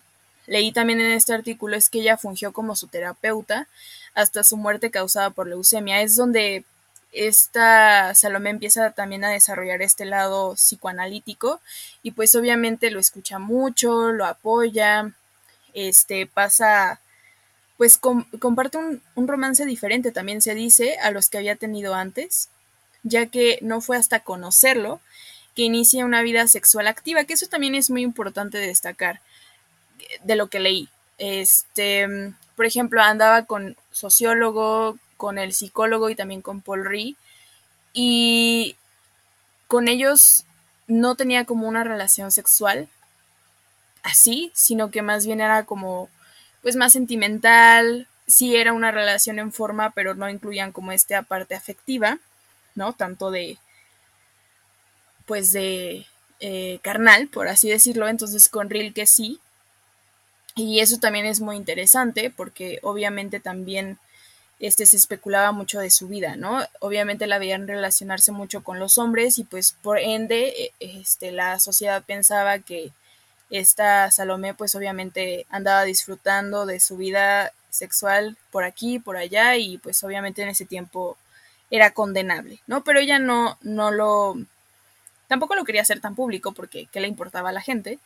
Leí 0.49 0.71
también 0.71 0.99
en 0.99 1.11
este 1.11 1.33
artículo 1.33 1.77
es 1.77 1.89
que 1.89 1.99
ella 1.99 2.17
fungió 2.17 2.51
como 2.51 2.75
su 2.75 2.87
terapeuta 2.87 3.67
hasta 4.15 4.43
su 4.43 4.57
muerte 4.57 4.89
causada 4.89 5.29
por 5.29 5.47
leucemia. 5.47 6.01
Es 6.01 6.15
donde 6.15 6.63
esta 7.11 8.15
Salomé 8.15 8.49
empieza 8.49 8.89
también 8.91 9.23
a 9.23 9.29
desarrollar 9.29 9.83
este 9.83 10.05
lado 10.05 10.55
psicoanalítico 10.55 11.61
y 12.01 12.11
pues 12.11 12.33
obviamente 12.33 12.89
lo 12.89 12.99
escucha 12.99 13.37
mucho, 13.37 14.11
lo 14.11 14.25
apoya, 14.25 15.11
este 15.75 16.25
pasa, 16.25 16.99
pues 17.77 17.97
comparte 17.97 18.79
un, 18.79 19.03
un 19.13 19.27
romance 19.27 19.65
diferente, 19.65 20.11
también 20.11 20.41
se 20.41 20.55
dice, 20.55 20.97
a 20.97 21.11
los 21.11 21.29
que 21.29 21.37
había 21.37 21.55
tenido 21.57 21.93
antes, 21.93 22.49
ya 23.03 23.27
que 23.27 23.59
no 23.61 23.81
fue 23.81 23.97
hasta 23.97 24.21
conocerlo 24.21 24.99
que 25.55 25.61
inicia 25.61 26.05
una 26.05 26.23
vida 26.23 26.47
sexual 26.47 26.87
activa, 26.87 27.23
que 27.25 27.33
eso 27.33 27.47
también 27.47 27.75
es 27.75 27.91
muy 27.91 28.01
importante 28.01 28.57
destacar 28.57 29.21
de 30.23 30.35
lo 30.35 30.47
que 30.47 30.59
leí. 30.59 30.89
Este, 31.17 32.07
por 32.55 32.65
ejemplo, 32.65 33.01
andaba 33.01 33.45
con 33.45 33.75
sociólogo, 33.91 34.97
con 35.17 35.37
el 35.37 35.53
psicólogo 35.53 36.09
y 36.09 36.15
también 36.15 36.41
con 36.41 36.61
Paul 36.61 36.85
Ree. 36.85 37.15
Y 37.93 38.75
con 39.67 39.87
ellos 39.87 40.45
no 40.87 41.15
tenía 41.15 41.45
como 41.45 41.67
una 41.67 41.83
relación 41.83 42.31
sexual 42.31 42.87
así, 44.03 44.51
sino 44.53 44.91
que 44.91 45.01
más 45.01 45.25
bien 45.25 45.41
era 45.41 45.65
como, 45.65 46.09
pues 46.61 46.75
más 46.75 46.93
sentimental. 46.93 48.07
Sí 48.27 48.55
era 48.55 48.73
una 48.73 48.91
relación 48.91 49.39
en 49.39 49.51
forma, 49.51 49.91
pero 49.91 50.15
no 50.15 50.29
incluían 50.29 50.71
como 50.71 50.91
esta 50.91 51.21
parte 51.23 51.55
afectiva, 51.55 52.19
¿no? 52.75 52.93
Tanto 52.93 53.31
de, 53.31 53.57
pues 55.25 55.51
de 55.51 56.05
eh, 56.39 56.79
carnal, 56.81 57.27
por 57.27 57.47
así 57.47 57.69
decirlo. 57.69 58.07
Entonces 58.07 58.49
con 58.49 58.69
Rilke 58.69 59.05
sí, 59.05 59.39
y 60.59 60.79
eso 60.79 60.97
también 60.97 61.25
es 61.25 61.41
muy 61.41 61.55
interesante 61.55 62.31
porque 62.35 62.79
obviamente 62.83 63.39
también 63.39 63.97
este 64.59 64.85
se 64.85 64.97
especulaba 64.97 65.51
mucho 65.53 65.79
de 65.79 65.89
su 65.89 66.07
vida, 66.07 66.35
¿no? 66.35 66.61
Obviamente 66.81 67.27
la 67.27 67.39
veían 67.39 67.67
relacionarse 67.67 68.31
mucho 68.31 68.61
con 68.61 68.77
los 68.77 68.97
hombres 68.97 69.39
y 69.39 69.45
pues 69.45 69.71
por 69.81 69.99
ende 69.99 70.49
e, 70.49 70.71
este 70.79 71.31
la 71.31 71.59
sociedad 71.59 72.03
pensaba 72.03 72.59
que 72.59 72.91
esta 73.49 74.11
Salomé 74.11 74.53
pues 74.53 74.75
obviamente 74.75 75.45
andaba 75.49 75.83
disfrutando 75.83 76.65
de 76.65 76.79
su 76.79 76.97
vida 76.97 77.53
sexual 77.69 78.37
por 78.51 78.63
aquí, 78.63 78.99
por 78.99 79.15
allá 79.17 79.55
y 79.55 79.77
pues 79.77 80.03
obviamente 80.03 80.41
en 80.41 80.49
ese 80.49 80.65
tiempo 80.65 81.17
era 81.71 81.91
condenable, 81.91 82.59
¿no? 82.67 82.83
Pero 82.83 82.99
ella 82.99 83.19
no 83.19 83.57
no 83.61 83.91
lo 83.91 84.35
tampoco 85.27 85.55
lo 85.55 85.63
quería 85.63 85.83
hacer 85.83 86.01
tan 86.01 86.15
público 86.15 86.51
porque 86.51 86.87
qué 86.91 86.99
le 86.99 87.07
importaba 87.07 87.49
a 87.49 87.53
la 87.53 87.61
gente, 87.61 87.99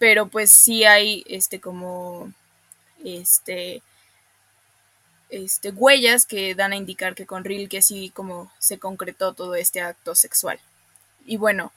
pero 0.00 0.28
pues 0.28 0.50
sí 0.50 0.84
hay 0.84 1.22
este 1.28 1.60
como 1.60 2.32
este 3.04 3.82
este 5.28 5.70
huellas 5.70 6.24
que 6.24 6.54
dan 6.54 6.72
a 6.72 6.76
indicar 6.76 7.14
que 7.14 7.26
con 7.26 7.44
Rilke 7.44 7.82
sí 7.82 8.10
como 8.10 8.50
se 8.58 8.78
concretó 8.78 9.34
todo 9.34 9.54
este 9.54 9.82
acto 9.82 10.14
sexual. 10.14 10.58
Y 11.26 11.36
bueno, 11.36 11.72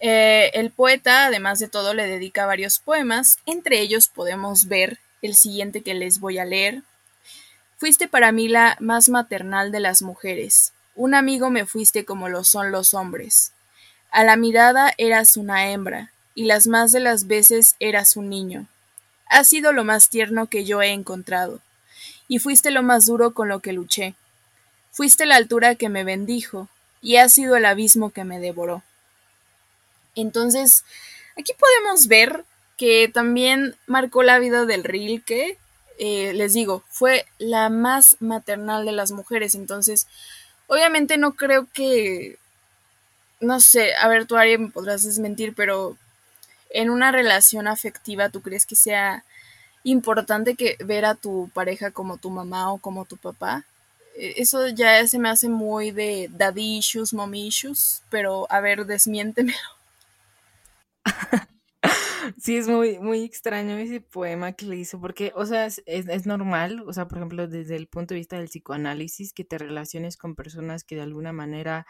eh, 0.00 0.50
el 0.52 0.70
poeta, 0.70 1.26
además 1.26 1.58
de 1.58 1.68
todo, 1.68 1.94
le 1.94 2.06
dedica 2.06 2.44
varios 2.44 2.78
poemas. 2.78 3.38
Entre 3.46 3.80
ellos 3.80 4.06
podemos 4.06 4.68
ver 4.68 4.98
el 5.22 5.34
siguiente 5.34 5.80
que 5.80 5.94
les 5.94 6.20
voy 6.20 6.38
a 6.38 6.44
leer. 6.44 6.82
Fuiste 7.78 8.06
para 8.06 8.32
mí 8.32 8.48
la 8.48 8.76
más 8.80 9.08
maternal 9.08 9.72
de 9.72 9.80
las 9.80 10.02
mujeres, 10.02 10.72
Un 10.94 11.14
amigo 11.14 11.48
me 11.48 11.64
fuiste 11.64 12.04
como 12.04 12.28
lo 12.28 12.44
son 12.44 12.70
los 12.70 12.92
hombres. 12.92 13.52
A 14.10 14.24
la 14.24 14.36
mirada 14.36 14.92
eras 14.98 15.38
una 15.38 15.70
hembra, 15.70 16.11
y 16.34 16.44
las 16.44 16.66
más 16.66 16.92
de 16.92 17.00
las 17.00 17.26
veces 17.26 17.76
eras 17.80 18.16
un 18.16 18.28
niño. 18.28 18.66
Has 19.26 19.48
sido 19.48 19.72
lo 19.72 19.84
más 19.84 20.08
tierno 20.08 20.46
que 20.46 20.64
yo 20.64 20.82
he 20.82 20.90
encontrado, 20.90 21.60
y 22.28 22.38
fuiste 22.38 22.70
lo 22.70 22.82
más 22.82 23.06
duro 23.06 23.34
con 23.34 23.48
lo 23.48 23.60
que 23.60 23.72
luché. 23.72 24.14
Fuiste 24.90 25.26
la 25.26 25.36
altura 25.36 25.74
que 25.74 25.88
me 25.88 26.04
bendijo, 26.04 26.68
y 27.00 27.16
has 27.16 27.32
sido 27.32 27.56
el 27.56 27.64
abismo 27.64 28.10
que 28.10 28.24
me 28.24 28.38
devoró. 28.38 28.82
Entonces, 30.14 30.84
aquí 31.36 31.52
podemos 31.58 32.06
ver 32.06 32.44
que 32.76 33.10
también 33.12 33.76
marcó 33.86 34.22
la 34.22 34.38
vida 34.38 34.64
del 34.66 34.84
Rilke. 34.84 35.58
Eh, 35.98 36.32
les 36.34 36.52
digo, 36.52 36.82
fue 36.88 37.26
la 37.38 37.68
más 37.68 38.16
maternal 38.20 38.84
de 38.84 38.92
las 38.92 39.12
mujeres. 39.12 39.54
Entonces, 39.54 40.06
obviamente 40.66 41.16
no 41.18 41.34
creo 41.34 41.66
que. 41.72 42.38
No 43.40 43.60
sé, 43.60 43.94
a 43.96 44.06
ver, 44.08 44.26
tú, 44.26 44.36
Ari, 44.36 44.56
me 44.58 44.70
podrás 44.70 45.02
desmentir, 45.04 45.52
pero 45.54 45.96
en 46.74 46.90
una 46.90 47.12
relación 47.12 47.68
afectiva, 47.68 48.28
¿tú 48.28 48.42
crees 48.42 48.66
que 48.66 48.76
sea 48.76 49.24
importante 49.84 50.54
que 50.54 50.76
ver 50.84 51.04
a 51.04 51.14
tu 51.14 51.50
pareja 51.54 51.90
como 51.90 52.16
tu 52.18 52.30
mamá 52.30 52.72
o 52.72 52.78
como 52.78 53.04
tu 53.04 53.16
papá? 53.16 53.64
E, 54.16 54.34
eso 54.42 54.68
ya 54.68 55.06
se 55.06 55.18
me 55.18 55.28
hace 55.28 55.48
muy 55.48 55.90
de 55.90 56.28
daddy 56.32 56.78
issues, 56.78 57.12
mommy 57.12 57.46
issues, 57.48 58.02
pero 58.10 58.46
a 58.50 58.60
ver, 58.60 58.86
desmiéntemelo. 58.86 59.58
Sí, 62.40 62.56
es 62.56 62.68
muy, 62.68 62.98
muy 62.98 63.24
extraño 63.24 63.76
ese 63.76 64.00
poema 64.00 64.52
que 64.52 64.66
le 64.66 64.76
hizo, 64.76 65.00
porque, 65.00 65.32
o 65.34 65.46
sea, 65.46 65.66
es, 65.66 65.82
es, 65.86 66.26
normal, 66.26 66.82
o 66.86 66.92
sea, 66.92 67.08
por 67.08 67.18
ejemplo, 67.18 67.48
desde 67.48 67.76
el 67.76 67.88
punto 67.88 68.14
de 68.14 68.18
vista 68.20 68.36
del 68.36 68.48
psicoanálisis, 68.48 69.32
que 69.32 69.44
te 69.44 69.58
relaciones 69.58 70.16
con 70.16 70.34
personas 70.34 70.84
que 70.84 70.96
de 70.96 71.02
alguna 71.02 71.32
manera 71.32 71.86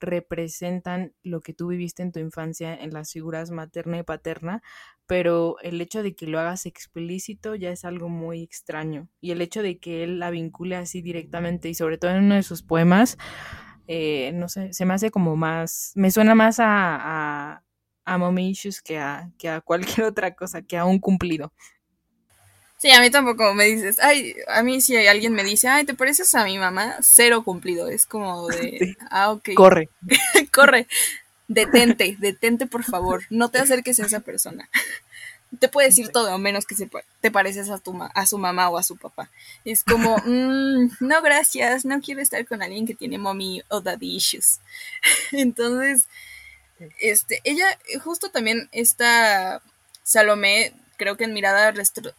representan 0.00 1.14
lo 1.22 1.40
que 1.40 1.54
tú 1.54 1.68
viviste 1.68 2.02
en 2.02 2.12
tu 2.12 2.20
infancia 2.20 2.74
en 2.74 2.92
las 2.92 3.12
figuras 3.12 3.50
materna 3.50 3.98
y 3.98 4.02
paterna, 4.02 4.62
pero 5.06 5.56
el 5.62 5.80
hecho 5.80 6.02
de 6.02 6.14
que 6.14 6.26
lo 6.26 6.38
hagas 6.40 6.66
explícito 6.66 7.54
ya 7.54 7.70
es 7.70 7.84
algo 7.84 8.08
muy 8.08 8.42
extraño. 8.42 9.08
Y 9.20 9.30
el 9.30 9.40
hecho 9.40 9.62
de 9.62 9.78
que 9.78 10.04
él 10.04 10.18
la 10.18 10.30
vincule 10.30 10.76
así 10.76 11.02
directamente 11.02 11.68
y 11.68 11.74
sobre 11.74 11.98
todo 11.98 12.10
en 12.12 12.24
uno 12.24 12.34
de 12.34 12.42
sus 12.42 12.62
poemas, 12.62 13.16
eh, 13.86 14.32
no 14.34 14.48
sé, 14.48 14.72
se 14.72 14.84
me 14.84 14.94
hace 14.94 15.10
como 15.10 15.36
más, 15.36 15.92
me 15.94 16.10
suena 16.10 16.34
más 16.34 16.58
a, 16.60 17.62
a 18.06 18.18
mommy 18.18 18.50
issues 18.50 18.80
que 18.80 18.98
a, 18.98 19.30
que 19.38 19.48
a 19.48 19.60
cualquier 19.60 20.06
otra 20.06 20.34
cosa, 20.34 20.62
que 20.62 20.78
a 20.78 20.84
un 20.86 20.98
cumplido. 21.00 21.52
Sí, 22.78 22.90
a 22.90 23.00
mí 23.00 23.10
tampoco 23.10 23.54
me 23.54 23.64
dices, 23.64 23.98
ay, 24.00 24.34
a 24.48 24.62
mí 24.62 24.80
si 24.80 24.96
alguien 25.06 25.32
me 25.32 25.44
dice, 25.44 25.68
ay, 25.68 25.84
¿te 25.84 25.94
pareces 25.94 26.34
a 26.34 26.44
mi 26.44 26.58
mamá? 26.58 26.96
Cero 27.00 27.42
cumplido, 27.42 27.88
es 27.88 28.04
como 28.04 28.48
de, 28.48 28.96
ah, 29.10 29.30
ok. 29.30 29.50
Corre. 29.54 29.88
Corre, 30.52 30.86
detente, 31.48 32.16
detente 32.18 32.66
por 32.66 32.84
favor, 32.84 33.22
no 33.30 33.50
te 33.50 33.58
acerques 33.58 33.98
a 34.00 34.06
esa 34.06 34.20
persona. 34.20 34.68
Te 35.60 35.68
puede 35.68 35.88
decir 35.88 36.08
todo, 36.08 36.36
menos 36.38 36.66
que 36.66 36.74
se, 36.74 36.90
te 37.20 37.30
pareces 37.30 37.70
a, 37.70 37.78
tu, 37.78 37.96
a 38.02 38.26
su 38.26 38.36
mamá 38.36 38.68
o 38.68 38.76
a 38.76 38.82
su 38.82 38.96
papá. 38.96 39.30
Es 39.64 39.84
como, 39.84 40.18
mm, 40.18 40.96
no, 40.98 41.22
gracias, 41.22 41.84
no 41.84 42.00
quiero 42.00 42.20
estar 42.20 42.44
con 42.46 42.62
alguien 42.62 42.84
que 42.84 42.96
tiene 42.96 43.16
mommy 43.16 43.62
o 43.68 43.80
daddy 43.80 44.16
issues. 44.16 44.58
Entonces, 45.30 46.08
este, 47.00 47.40
ella, 47.44 47.78
justo 48.02 48.30
también 48.30 48.68
esta 48.72 49.62
Salomé, 50.02 50.72
creo 50.96 51.16
que 51.16 51.24
en 51.24 51.34
mirada 51.34 51.72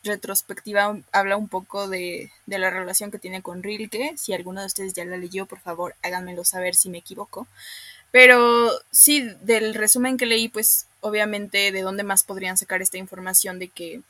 retrospectiva 0.04 0.98
habla 1.12 1.38
un 1.38 1.48
poco 1.48 1.88
de, 1.88 2.32
de, 2.46 2.60
la 2.60 2.70
relación 2.70 3.12
que 3.12 3.20
tiene 3.20 3.42
con 3.42 3.64
Rilke. 3.64 4.14
Si 4.18 4.34
alguno 4.34 4.62
de 4.62 4.68
ustedes 4.68 4.94
ya 4.94 5.06
la 5.06 5.18
leyó, 5.18 5.46
por 5.46 5.60
favor, 5.60 5.96
háganmelo 6.04 6.44
saber 6.44 6.76
si 6.76 6.90
me 6.90 7.00
equivoco. 7.00 7.48
Pero 8.12 8.72
sí, 8.92 9.30
del 9.42 9.74
resumen 9.76 10.18
que 10.18 10.26
leí, 10.26 10.48
pues 10.48 10.88
obviamente 11.02 11.72
de 11.72 11.82
dónde 11.82 12.04
más 12.04 12.24
podrían 12.24 12.58
sacar 12.58 12.82
esta 12.82 12.98
información 12.98 13.60
de 13.60 13.68
que 13.70 14.02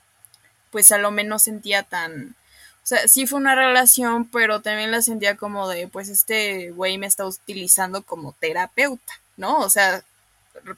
pues 0.71 0.87
Salomé 0.87 1.23
no 1.23 1.39
sentía 1.39 1.83
tan... 1.83 2.35
O 2.83 2.87
sea, 2.87 3.07
sí 3.07 3.27
fue 3.27 3.39
una 3.39 3.55
relación, 3.55 4.29
pero 4.29 4.61
también 4.61 4.91
la 4.91 5.01
sentía 5.01 5.35
como 5.35 5.67
de, 5.67 5.87
pues 5.87 6.07
este 6.07 6.71
güey 6.71 6.97
me 6.97 7.07
está 7.07 7.25
utilizando 7.25 8.01
como 8.01 8.31
terapeuta, 8.33 9.13
¿no? 9.35 9.59
O 9.59 9.69
sea, 9.69 10.03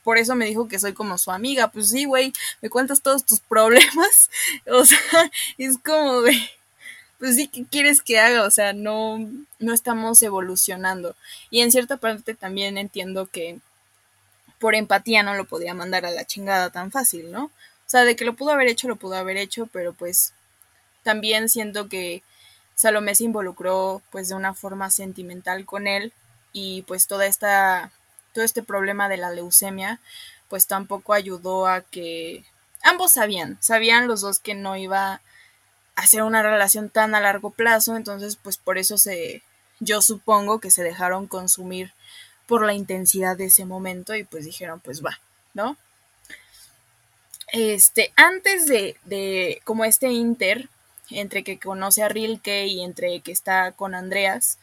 por 0.03 0.17
eso 0.17 0.35
me 0.35 0.45
dijo 0.45 0.67
que 0.67 0.79
soy 0.79 0.93
como 0.93 1.17
su 1.17 1.31
amiga. 1.31 1.69
Pues 1.69 1.89
sí, 1.89 2.05
güey, 2.05 2.33
me 2.61 2.69
cuentas 2.69 3.01
todos 3.01 3.25
tus 3.25 3.39
problemas. 3.39 4.29
O 4.71 4.85
sea, 4.85 4.99
es 5.57 5.77
como 5.77 6.21
de, 6.21 6.37
pues 7.19 7.35
sí, 7.35 7.47
¿qué 7.47 7.65
quieres 7.65 8.01
que 8.01 8.19
haga? 8.19 8.43
O 8.43 8.51
sea, 8.51 8.73
no, 8.73 9.19
no 9.59 9.73
estamos 9.73 10.21
evolucionando. 10.21 11.15
Y 11.49 11.61
en 11.61 11.71
cierta 11.71 11.97
parte 11.97 12.35
también 12.35 12.77
entiendo 12.77 13.27
que 13.27 13.59
por 14.59 14.75
empatía 14.75 15.23
no 15.23 15.35
lo 15.35 15.45
podía 15.45 15.73
mandar 15.73 16.05
a 16.05 16.11
la 16.11 16.25
chingada 16.25 16.69
tan 16.69 16.91
fácil, 16.91 17.31
¿no? 17.31 17.45
O 17.45 17.51
sea, 17.89 18.03
de 18.03 18.15
que 18.15 18.25
lo 18.25 18.35
pudo 18.35 18.51
haber 18.51 18.67
hecho, 18.67 18.87
lo 18.87 18.97
pudo 18.97 19.15
haber 19.15 19.37
hecho, 19.37 19.67
pero 19.67 19.93
pues 19.93 20.33
también 21.03 21.49
siento 21.49 21.89
que 21.89 22.21
Salomé 22.75 23.15
se 23.15 23.23
involucró 23.23 24.01
pues 24.11 24.29
de 24.29 24.35
una 24.35 24.53
forma 24.53 24.91
sentimental 24.91 25.65
con 25.65 25.87
él 25.87 26.13
y 26.53 26.83
pues 26.83 27.07
toda 27.07 27.25
esta 27.25 27.91
todo 28.33 28.43
este 28.43 28.63
problema 28.63 29.09
de 29.09 29.17
la 29.17 29.31
leucemia, 29.31 29.99
pues 30.47 30.67
tampoco 30.67 31.13
ayudó 31.13 31.67
a 31.67 31.81
que 31.81 32.43
ambos 32.83 33.13
sabían, 33.13 33.57
sabían 33.61 34.07
los 34.07 34.21
dos 34.21 34.39
que 34.39 34.55
no 34.55 34.75
iba 34.77 35.21
a 35.95 36.07
ser 36.07 36.23
una 36.23 36.41
relación 36.41 36.89
tan 36.89 37.13
a 37.13 37.19
largo 37.19 37.49
plazo, 37.49 37.95
entonces 37.95 38.37
pues 38.37 38.57
por 38.57 38.77
eso 38.77 38.97
se, 38.97 39.43
yo 39.79 40.01
supongo 40.01 40.59
que 40.59 40.71
se 40.71 40.83
dejaron 40.83 41.27
consumir 41.27 41.93
por 42.47 42.65
la 42.65 42.73
intensidad 42.73 43.37
de 43.37 43.45
ese 43.45 43.65
momento 43.65 44.15
y 44.15 44.23
pues 44.23 44.45
dijeron 44.45 44.79
pues 44.79 45.03
va, 45.03 45.19
¿no? 45.53 45.77
Este, 47.51 48.13
antes 48.15 48.67
de, 48.67 48.95
de 49.05 49.61
como 49.65 49.83
este 49.83 50.11
inter 50.11 50.69
entre 51.09 51.43
que 51.43 51.59
conoce 51.59 52.03
a 52.03 52.09
Rilke 52.09 52.67
y 52.67 52.83
entre 52.83 53.19
que 53.21 53.31
está 53.31 53.71
con 53.71 53.95
Andreas, 53.95 54.57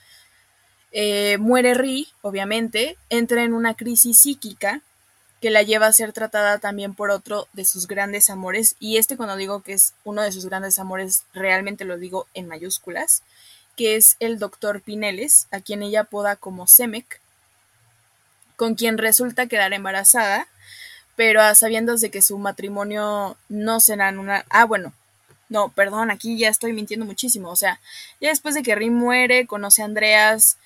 eh, 0.98 1.36
muere 1.36 1.74
Ri, 1.74 2.08
obviamente, 2.22 2.96
entra 3.10 3.42
en 3.42 3.52
una 3.52 3.74
crisis 3.74 4.18
psíquica 4.18 4.80
que 5.42 5.50
la 5.50 5.62
lleva 5.62 5.88
a 5.88 5.92
ser 5.92 6.14
tratada 6.14 6.56
también 6.56 6.94
por 6.94 7.10
otro 7.10 7.48
de 7.52 7.66
sus 7.66 7.86
grandes 7.86 8.30
amores, 8.30 8.76
y 8.80 8.96
este 8.96 9.18
cuando 9.18 9.36
digo 9.36 9.60
que 9.62 9.74
es 9.74 9.92
uno 10.04 10.22
de 10.22 10.32
sus 10.32 10.46
grandes 10.46 10.78
amores, 10.78 11.24
realmente 11.34 11.84
lo 11.84 11.98
digo 11.98 12.26
en 12.32 12.48
mayúsculas, 12.48 13.22
que 13.76 13.96
es 13.96 14.16
el 14.20 14.38
doctor 14.38 14.80
Pineles, 14.80 15.48
a 15.50 15.60
quien 15.60 15.82
ella 15.82 16.00
apoda 16.00 16.34
como 16.34 16.66
Semec, 16.66 17.20
con 18.56 18.74
quien 18.74 18.96
resulta 18.96 19.48
quedar 19.48 19.74
embarazada, 19.74 20.48
pero 21.14 21.42
a 21.42 21.54
sabiendas 21.54 22.00
de 22.00 22.10
que 22.10 22.22
su 22.22 22.38
matrimonio 22.38 23.36
no 23.50 23.80
será 23.80 24.08
una... 24.18 24.46
Ah, 24.48 24.64
bueno, 24.64 24.94
no, 25.50 25.68
perdón, 25.68 26.10
aquí 26.10 26.38
ya 26.38 26.48
estoy 26.48 26.72
mintiendo 26.72 27.04
muchísimo, 27.04 27.50
o 27.50 27.56
sea, 27.56 27.80
ya 28.18 28.30
después 28.30 28.54
de 28.54 28.62
que 28.62 28.74
Ri 28.74 28.88
muere, 28.88 29.46
conoce 29.46 29.82
a 29.82 29.84
Andreas, 29.84 30.56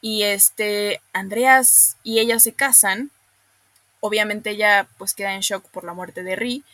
y 0.00 0.22
este, 0.22 1.00
Andreas 1.12 1.96
y 2.02 2.20
ella 2.20 2.38
se 2.38 2.52
casan. 2.52 3.10
Obviamente 4.00 4.50
ella 4.50 4.88
pues 4.98 5.14
queda 5.14 5.34
en 5.34 5.40
shock 5.40 5.64
por 5.70 5.84
la 5.84 5.94
muerte 5.94 6.22
de 6.22 6.36
Ri. 6.36 6.64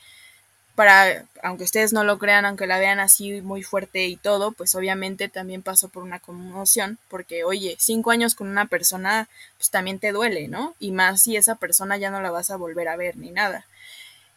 Para, 0.74 1.24
aunque 1.42 1.62
ustedes 1.64 1.92
no 1.92 2.02
lo 2.02 2.18
crean, 2.18 2.44
aunque 2.44 2.66
la 2.66 2.78
vean 2.80 2.98
así 2.98 3.40
muy 3.42 3.62
fuerte 3.62 4.06
y 4.06 4.16
todo, 4.16 4.50
pues 4.50 4.74
obviamente 4.74 5.28
también 5.28 5.62
pasó 5.62 5.88
por 5.88 6.02
una 6.02 6.18
conmoción, 6.18 6.98
porque 7.08 7.44
oye, 7.44 7.76
cinco 7.78 8.10
años 8.10 8.34
con 8.34 8.48
una 8.48 8.66
persona, 8.66 9.28
pues 9.56 9.70
también 9.70 10.00
te 10.00 10.10
duele, 10.10 10.48
¿no? 10.48 10.74
Y 10.80 10.90
más 10.90 11.22
si 11.22 11.36
esa 11.36 11.54
persona 11.54 11.96
ya 11.96 12.10
no 12.10 12.20
la 12.20 12.32
vas 12.32 12.50
a 12.50 12.56
volver 12.56 12.88
a 12.88 12.96
ver 12.96 13.16
ni 13.16 13.30
nada. 13.30 13.66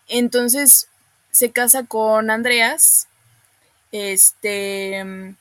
Entonces, 0.08 0.90
se 1.32 1.52
casa 1.52 1.86
con 1.86 2.30
Andreas, 2.30 3.08
este, 3.92 5.36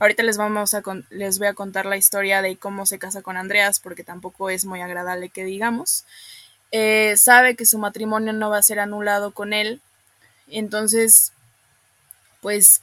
Ahorita 0.00 0.22
les 0.22 0.38
vamos 0.38 0.72
a 0.72 0.82
les 1.10 1.38
voy 1.38 1.48
a 1.48 1.54
contar 1.54 1.84
la 1.84 1.98
historia 1.98 2.40
de 2.40 2.56
cómo 2.56 2.86
se 2.86 2.98
casa 2.98 3.20
con 3.20 3.36
Andreas, 3.36 3.80
porque 3.80 4.02
tampoco 4.02 4.48
es 4.48 4.64
muy 4.64 4.80
agradable 4.80 5.28
que 5.28 5.44
digamos. 5.44 6.04
Eh, 6.72 7.18
sabe 7.18 7.54
que 7.54 7.66
su 7.66 7.78
matrimonio 7.78 8.32
no 8.32 8.48
va 8.48 8.56
a 8.58 8.62
ser 8.62 8.80
anulado 8.80 9.32
con 9.32 9.52
él, 9.52 9.82
entonces, 10.48 11.32
pues 12.40 12.80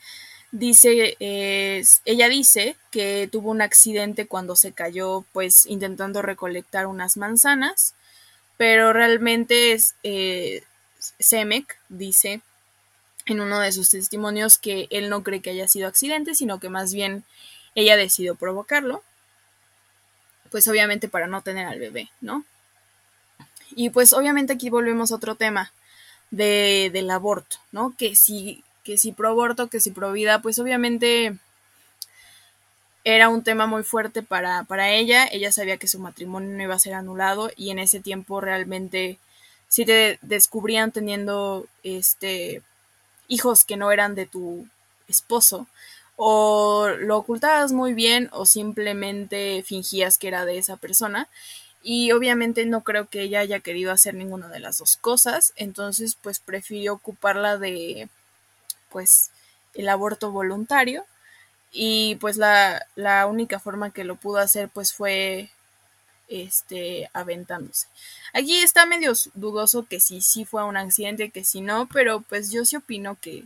dice, 0.51 1.17
ella 1.19 2.29
dice 2.29 2.75
que 2.91 3.27
tuvo 3.31 3.49
un 3.49 3.61
accidente 3.61 4.27
cuando 4.27 4.55
se 4.55 4.71
cayó, 4.71 5.25
pues 5.33 5.65
intentando 5.65 6.21
recolectar 6.21 6.85
unas 6.85 7.17
manzanas, 7.17 7.95
pero 8.57 8.93
realmente 8.93 9.73
es, 9.73 9.95
eh, 10.03 10.63
dice 11.89 12.41
en 13.27 13.41
uno 13.41 13.59
de 13.59 13.71
sus 13.71 13.89
testimonios 13.89 14.57
que 14.57 14.87
él 14.89 15.09
no 15.09 15.21
cree 15.21 15.41
que 15.41 15.51
haya 15.51 15.67
sido 15.67 15.87
accidente, 15.87 16.33
sino 16.33 16.59
que 16.59 16.69
más 16.69 16.93
bien 16.93 17.23
ella 17.75 17.97
decidió 17.97 18.35
provocarlo, 18.35 19.03
pues 20.49 20.67
obviamente 20.67 21.09
para 21.09 21.27
no 21.27 21.41
tener 21.41 21.67
al 21.67 21.79
bebé, 21.79 22.09
¿no? 22.21 22.45
Y 23.75 23.89
pues 23.89 24.13
obviamente 24.13 24.53
aquí 24.53 24.69
volvemos 24.69 25.11
a 25.11 25.15
otro 25.15 25.35
tema 25.35 25.71
de, 26.31 26.89
del 26.91 27.09
aborto, 27.11 27.57
¿no? 27.71 27.93
Que 27.97 28.15
si, 28.15 28.63
que 28.83 28.97
si 28.97 29.11
pro 29.11 29.29
aborto, 29.29 29.67
que 29.67 29.79
si 29.79 29.91
pro 29.91 30.11
vida, 30.13 30.41
pues 30.41 30.57
obviamente 30.57 31.37
era 33.03 33.29
un 33.29 33.43
tema 33.43 33.67
muy 33.67 33.83
fuerte 33.83 34.23
para, 34.23 34.63
para 34.63 34.89
ella, 34.91 35.27
ella 35.31 35.51
sabía 35.51 35.77
que 35.77 35.87
su 35.87 35.99
matrimonio 35.99 36.55
no 36.55 36.63
iba 36.63 36.75
a 36.75 36.79
ser 36.79 36.93
anulado 36.93 37.51
y 37.55 37.69
en 37.69 37.79
ese 37.79 37.99
tiempo 37.99 38.41
realmente 38.41 39.17
si 39.69 39.85
te 39.85 40.17
descubrían 40.21 40.91
teniendo 40.91 41.67
este 41.83 42.61
hijos 43.27 43.65
que 43.65 43.77
no 43.77 43.91
eran 43.91 44.15
de 44.15 44.25
tu 44.25 44.67
esposo, 45.07 45.67
o 46.15 46.87
lo 46.99 47.17
ocultabas 47.17 47.71
muy 47.71 47.93
bien 47.93 48.29
o 48.33 48.45
simplemente 48.45 49.63
fingías 49.63 50.17
que 50.17 50.27
era 50.27 50.45
de 50.45 50.57
esa 50.57 50.77
persona. 50.77 51.27
Y 51.83 52.11
obviamente 52.11 52.65
no 52.65 52.81
creo 52.81 53.07
que 53.07 53.21
ella 53.21 53.39
haya 53.39 53.59
querido 53.61 53.91
hacer 53.91 54.13
ninguna 54.15 54.49
de 54.49 54.59
las 54.59 54.79
dos 54.79 54.97
cosas, 54.97 55.53
entonces 55.55 56.17
pues 56.21 56.39
prefirió 56.39 56.93
ocuparla 56.93 57.57
de 57.57 58.09
pues 58.89 59.31
el 59.73 59.87
aborto 59.89 60.31
voluntario 60.31 61.05
y 61.71 62.15
pues 62.15 62.37
la, 62.37 62.85
la 62.95 63.27
única 63.27 63.59
forma 63.59 63.91
que 63.91 64.03
lo 64.03 64.15
pudo 64.15 64.39
hacer 64.39 64.69
pues 64.69 64.93
fue 64.93 65.49
este, 66.27 67.09
aventándose. 67.13 67.87
Aquí 68.33 68.57
está 68.57 68.85
medio 68.85 69.13
dudoso 69.33 69.85
que 69.87 69.99
si 69.99 70.21
sí 70.21 70.45
fue 70.45 70.63
un 70.63 70.77
accidente, 70.77 71.29
que 71.29 71.43
si 71.43 71.61
no, 71.61 71.87
pero 71.87 72.21
pues 72.21 72.51
yo 72.51 72.65
sí 72.65 72.75
opino 72.75 73.17
que, 73.19 73.45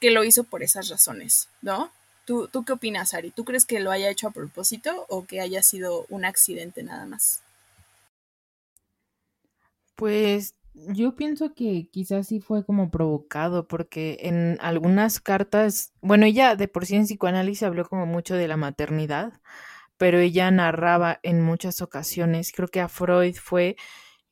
que 0.00 0.10
lo 0.10 0.24
hizo 0.24 0.44
por 0.44 0.62
esas 0.62 0.88
razones, 0.88 1.48
¿no? 1.62 1.90
¿Tú, 2.24 2.48
¿Tú 2.48 2.64
qué 2.64 2.72
opinas, 2.72 3.14
Ari? 3.14 3.30
¿Tú 3.30 3.44
crees 3.44 3.66
que 3.66 3.80
lo 3.80 3.90
haya 3.90 4.10
hecho 4.10 4.28
a 4.28 4.32
propósito 4.32 5.06
o 5.08 5.24
que 5.24 5.40
haya 5.40 5.62
sido 5.62 6.06
un 6.10 6.24
accidente 6.24 6.82
nada 6.82 7.06
más? 7.06 7.42
Pues 9.96 10.54
yo 10.74 11.14
pienso 11.14 11.52
que 11.54 11.88
quizás 11.90 12.28
sí 12.28 12.40
fue 12.40 12.64
como 12.64 12.90
provocado, 12.90 13.66
porque 13.66 14.18
en 14.20 14.56
algunas 14.60 15.20
cartas, 15.20 15.92
bueno, 16.00 16.26
ella 16.26 16.56
de 16.56 16.68
por 16.68 16.86
sí 16.86 16.96
en 16.96 17.04
psicoanálisis 17.04 17.64
habló 17.64 17.88
como 17.88 18.06
mucho 18.06 18.34
de 18.34 18.48
la 18.48 18.56
maternidad, 18.56 19.32
pero 20.00 20.18
ella 20.18 20.50
narraba 20.50 21.20
en 21.22 21.42
muchas 21.42 21.82
ocasiones, 21.82 22.52
creo 22.56 22.68
que 22.68 22.80
a 22.80 22.88
Freud 22.88 23.36
fue 23.36 23.76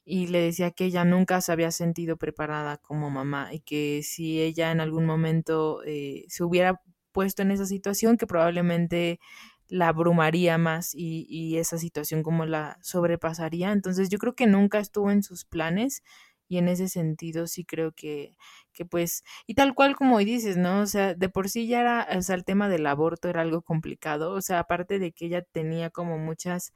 y 0.03 0.29
le 0.29 0.41
decía 0.41 0.71
que 0.71 0.87
ella 0.87 1.05
nunca 1.05 1.43
se 1.43 1.53
había 1.53 1.71
sentido 1.73 2.16
preparada 2.16 2.79
como 2.79 3.11
mamá 3.11 3.53
y 3.53 3.61
que 3.61 4.01
si 4.03 4.41
ella 4.41 4.73
en 4.73 4.81
algún 4.81 5.05
momento 5.05 5.83
eh, 5.85 6.25
se 6.29 6.43
hubiera 6.43 6.81
puesto 7.12 7.43
en 7.43 7.51
esa 7.51 7.66
situación, 7.66 8.16
que 8.16 8.27
probablemente 8.27 9.21
la 9.69 9.89
abrumaría 9.89 10.57
más 10.57 10.95
y, 10.95 11.27
y, 11.29 11.59
esa 11.59 11.77
situación 11.77 12.23
como 12.23 12.47
la 12.47 12.79
sobrepasaría. 12.81 13.71
Entonces 13.71 14.09
yo 14.09 14.16
creo 14.16 14.35
que 14.35 14.47
nunca 14.47 14.79
estuvo 14.79 15.11
en 15.11 15.23
sus 15.23 15.45
planes 15.45 16.03
y 16.49 16.59
en 16.59 16.68
ese 16.68 16.88
sentido 16.88 17.46
sí 17.46 17.64
creo 17.64 17.92
que, 17.92 18.36
que 18.72 18.84
pues, 18.86 19.24
y 19.46 19.55
tal 19.55 19.74
cual 19.74 19.96
como 19.96 20.18
dices, 20.18 20.57
¿no? 20.57 20.80
O 20.80 20.86
sea, 20.86 21.14
de 21.14 21.28
por 21.28 21.49
sí 21.51 21.66
ya 21.68 21.80
era, 21.80 22.09
o 22.16 22.22
sea, 22.22 22.34
el 22.36 22.44
tema 22.44 22.68
del 22.68 22.86
aborto 22.86 23.28
era 23.28 23.42
algo 23.42 23.62
complicado, 23.62 24.32
o 24.32 24.40
sea, 24.42 24.61
aparte 24.61 24.99
de 24.99 25.12
que 25.12 25.26
ella 25.26 25.42
tenía 25.42 25.90
como 25.90 26.18
muchas 26.18 26.72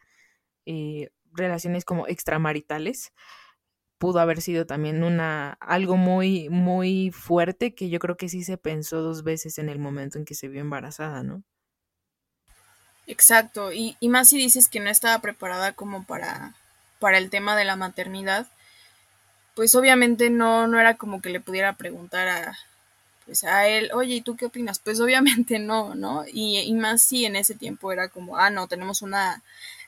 eh, 0.67 1.11
relaciones 1.33 1.85
como 1.85 2.07
extramaritales, 2.09 3.13
pudo 3.99 4.21
haber 4.21 4.43
sido 4.43 4.67
también 4.67 5.05
una 5.05 5.53
algo 5.61 5.97
muy 5.97 6.49
muy 6.51 7.11
fuerte 7.13 7.75
que 7.75 7.89
yo 7.91 7.99
creo 8.01 8.17
que 8.17 8.29
sí 8.29 8.45
se 8.45 8.59
pensó 8.59 9.01
dos 9.03 9.23
veces 9.25 9.59
en 9.59 9.69
el 9.69 9.79
momento 9.79 10.19
en 10.19 10.25
que 10.27 10.35
se 10.35 10.49
vio 10.49 10.61
embarazada, 10.61 11.23
¿no? 11.23 11.45
Exacto, 13.07 13.73
y, 13.73 13.97
y 14.01 14.09
más 14.09 14.29
si 14.29 14.39
dices 14.39 14.69
que 14.69 14.81
no 14.81 14.89
estaba 14.91 15.19
preparada 15.21 15.73
como 15.73 16.05
para, 16.05 16.55
para 17.01 17.19
el 17.19 17.31
tema 17.31 17.57
de 17.57 17.65
la 17.65 17.77
maternidad, 17.77 18.47
pues 19.55 19.75
obviamente 19.75 20.31
no, 20.31 20.67
no 20.67 20.81
era 20.81 20.97
como 20.97 21.21
que 21.21 21.31
le 21.31 21.41
pudiera 21.41 21.75
preguntar 21.75 22.29
a, 22.29 22.59
pues 23.27 23.45
a 23.45 23.69
él, 23.69 23.91
oye, 23.95 24.17
¿y 24.17 24.21
tú 24.21 24.37
qué 24.37 24.47
opinas? 24.47 24.79
Pues 24.79 25.01
obviamente 25.01 25.59
no, 25.59 25.95
¿no? 25.95 26.25
Y, 26.27 26.59
y 26.59 26.73
más 26.75 27.03
si 27.03 27.25
en 27.25 27.37
ese 27.37 27.55
tiempo 27.55 27.93
era 27.93 28.09
como, 28.09 28.37
ah, 28.37 28.51
no, 28.51 28.69
tenemos 28.69 29.03
una 29.03 29.43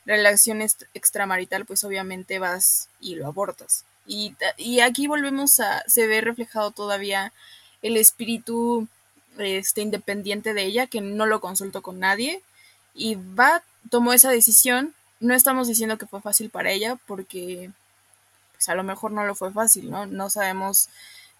relación 0.05 0.61
extramarital, 0.61 1.65
pues 1.65 1.83
obviamente 1.83 2.39
vas 2.39 2.89
y 3.01 3.15
lo 3.15 3.27
abortas. 3.27 3.85
Y, 4.07 4.35
y 4.57 4.81
aquí 4.81 5.07
volvemos 5.07 5.59
a, 5.59 5.83
se 5.87 6.07
ve 6.07 6.21
reflejado 6.21 6.71
todavía 6.71 7.33
el 7.81 7.97
espíritu 7.97 8.87
este, 9.37 9.81
independiente 9.81 10.53
de 10.53 10.63
ella, 10.63 10.87
que 10.87 11.01
no 11.01 11.25
lo 11.25 11.41
consultó 11.41 11.81
con 11.81 11.99
nadie, 11.99 12.41
y 12.93 13.15
va, 13.15 13.63
tomó 13.89 14.13
esa 14.13 14.29
decisión. 14.29 14.93
No 15.19 15.33
estamos 15.33 15.67
diciendo 15.67 15.97
que 15.97 16.05
fue 16.05 16.21
fácil 16.21 16.49
para 16.49 16.71
ella, 16.71 16.97
porque 17.07 17.71
a 18.69 18.75
lo 18.75 18.83
mejor 18.83 19.11
no 19.11 19.25
lo 19.25 19.35
fue 19.35 19.51
fácil, 19.51 19.89
¿no? 19.89 20.05
No 20.05 20.29
sabemos 20.29 20.89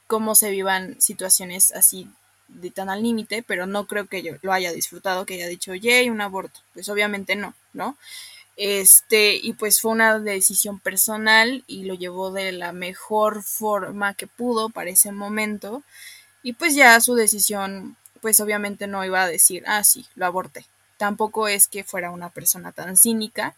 cómo 0.07 0.35
se 0.35 0.51
vivan 0.51 0.99
situaciones 1.01 1.71
así 1.71 2.09
de 2.47 2.71
tan 2.71 2.89
al 2.89 3.01
límite, 3.01 3.43
pero 3.43 3.65
no 3.65 3.87
creo 3.87 4.07
que 4.07 4.21
yo 4.21 4.33
lo 4.41 4.53
haya 4.53 4.71
disfrutado, 4.71 5.25
que 5.25 5.35
haya 5.35 5.47
dicho, 5.47 5.73
yay, 5.73 6.09
un 6.09 6.21
aborto. 6.21 6.59
Pues 6.73 6.89
obviamente 6.89 7.35
no, 7.35 7.53
¿no? 7.73 7.97
Este, 8.57 9.35
y 9.35 9.53
pues 9.53 9.81
fue 9.81 9.91
una 9.91 10.19
decisión 10.19 10.79
personal 10.79 11.63
y 11.67 11.83
lo 11.83 11.93
llevó 11.95 12.31
de 12.31 12.51
la 12.51 12.71
mejor 12.71 13.43
forma 13.43 14.13
que 14.13 14.27
pudo 14.27 14.69
para 14.69 14.89
ese 14.91 15.11
momento. 15.11 15.83
Y 16.43 16.53
pues 16.53 16.75
ya 16.75 16.99
su 17.01 17.15
decisión, 17.15 17.97
pues 18.21 18.39
obviamente 18.39 18.87
no 18.87 19.03
iba 19.03 19.23
a 19.23 19.27
decir, 19.27 19.63
ah, 19.67 19.83
sí, 19.83 20.05
lo 20.15 20.25
aborté. 20.25 20.65
Tampoco 20.97 21.47
es 21.47 21.67
que 21.67 21.83
fuera 21.83 22.11
una 22.11 22.29
persona 22.29 22.71
tan 22.71 22.95
cínica 22.95 23.55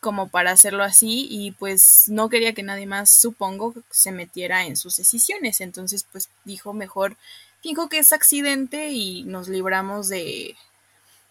como 0.00 0.28
para 0.28 0.52
hacerlo 0.52 0.84
así 0.84 1.26
y 1.30 1.52
pues 1.52 2.04
no 2.08 2.28
quería 2.28 2.52
que 2.52 2.62
nadie 2.62 2.86
más, 2.86 3.10
supongo, 3.10 3.74
se 3.90 4.12
metiera 4.12 4.64
en 4.64 4.76
sus 4.76 4.96
decisiones. 4.96 5.60
Entonces 5.60 6.06
pues 6.10 6.28
dijo 6.44 6.72
mejor, 6.72 7.16
fijo 7.62 7.88
que 7.88 7.98
es 7.98 8.12
accidente 8.12 8.90
y 8.90 9.24
nos 9.24 9.48
libramos 9.48 10.08
de 10.08 10.56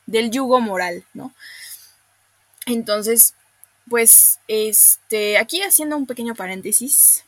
del 0.06 0.30
yugo 0.32 0.60
moral, 0.62 1.04
¿no? 1.14 1.34
Entonces, 2.66 3.34
pues 3.90 4.40
este, 4.48 5.38
aquí 5.38 5.62
haciendo 5.62 5.98
un 5.98 6.06
pequeño 6.06 6.36
paréntesis 6.36 7.24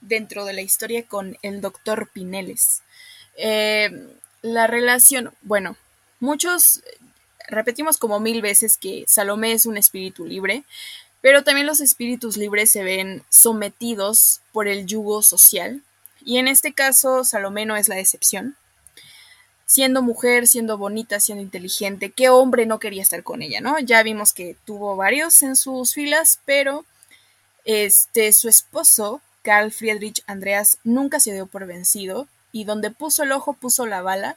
dentro 0.00 0.44
de 0.44 0.52
la 0.52 0.62
historia 0.62 1.04
con 1.06 1.38
el 1.42 1.60
doctor 1.60 2.10
Pineles. 2.12 2.82
Eh, 3.36 3.90
la 4.42 4.66
relación, 4.66 5.32
bueno, 5.42 5.76
muchos 6.18 6.82
repetimos 7.50 7.98
como 7.98 8.20
mil 8.20 8.40
veces 8.40 8.78
que 8.78 9.04
Salomé 9.06 9.52
es 9.52 9.66
un 9.66 9.76
espíritu 9.76 10.24
libre, 10.24 10.64
pero 11.20 11.44
también 11.44 11.66
los 11.66 11.80
espíritus 11.80 12.36
libres 12.36 12.70
se 12.70 12.82
ven 12.82 13.22
sometidos 13.28 14.40
por 14.52 14.68
el 14.68 14.86
yugo 14.86 15.22
social, 15.22 15.82
y 16.24 16.38
en 16.38 16.48
este 16.48 16.72
caso 16.72 17.24
Salomé 17.24 17.66
no 17.66 17.76
es 17.76 17.88
la 17.88 17.98
excepción. 17.98 18.56
Siendo 19.66 20.02
mujer, 20.02 20.46
siendo 20.46 20.78
bonita, 20.78 21.20
siendo 21.20 21.42
inteligente, 21.42 22.10
¿qué 22.10 22.28
hombre 22.28 22.66
no 22.66 22.78
quería 22.78 23.02
estar 23.02 23.22
con 23.22 23.40
ella, 23.42 23.60
no? 23.60 23.78
Ya 23.78 24.02
vimos 24.02 24.32
que 24.32 24.56
tuvo 24.64 24.96
varios 24.96 25.42
en 25.42 25.54
sus 25.54 25.94
filas, 25.94 26.40
pero 26.44 26.84
este 27.64 28.32
su 28.32 28.48
esposo, 28.48 29.20
Carl 29.42 29.70
Friedrich 29.70 30.22
Andreas, 30.26 30.78
nunca 30.82 31.20
se 31.20 31.32
dio 31.32 31.46
por 31.46 31.66
vencido, 31.66 32.26
y 32.52 32.64
donde 32.64 32.90
puso 32.90 33.22
el 33.22 33.32
ojo 33.32 33.52
puso 33.52 33.86
la 33.86 34.02
bala, 34.02 34.36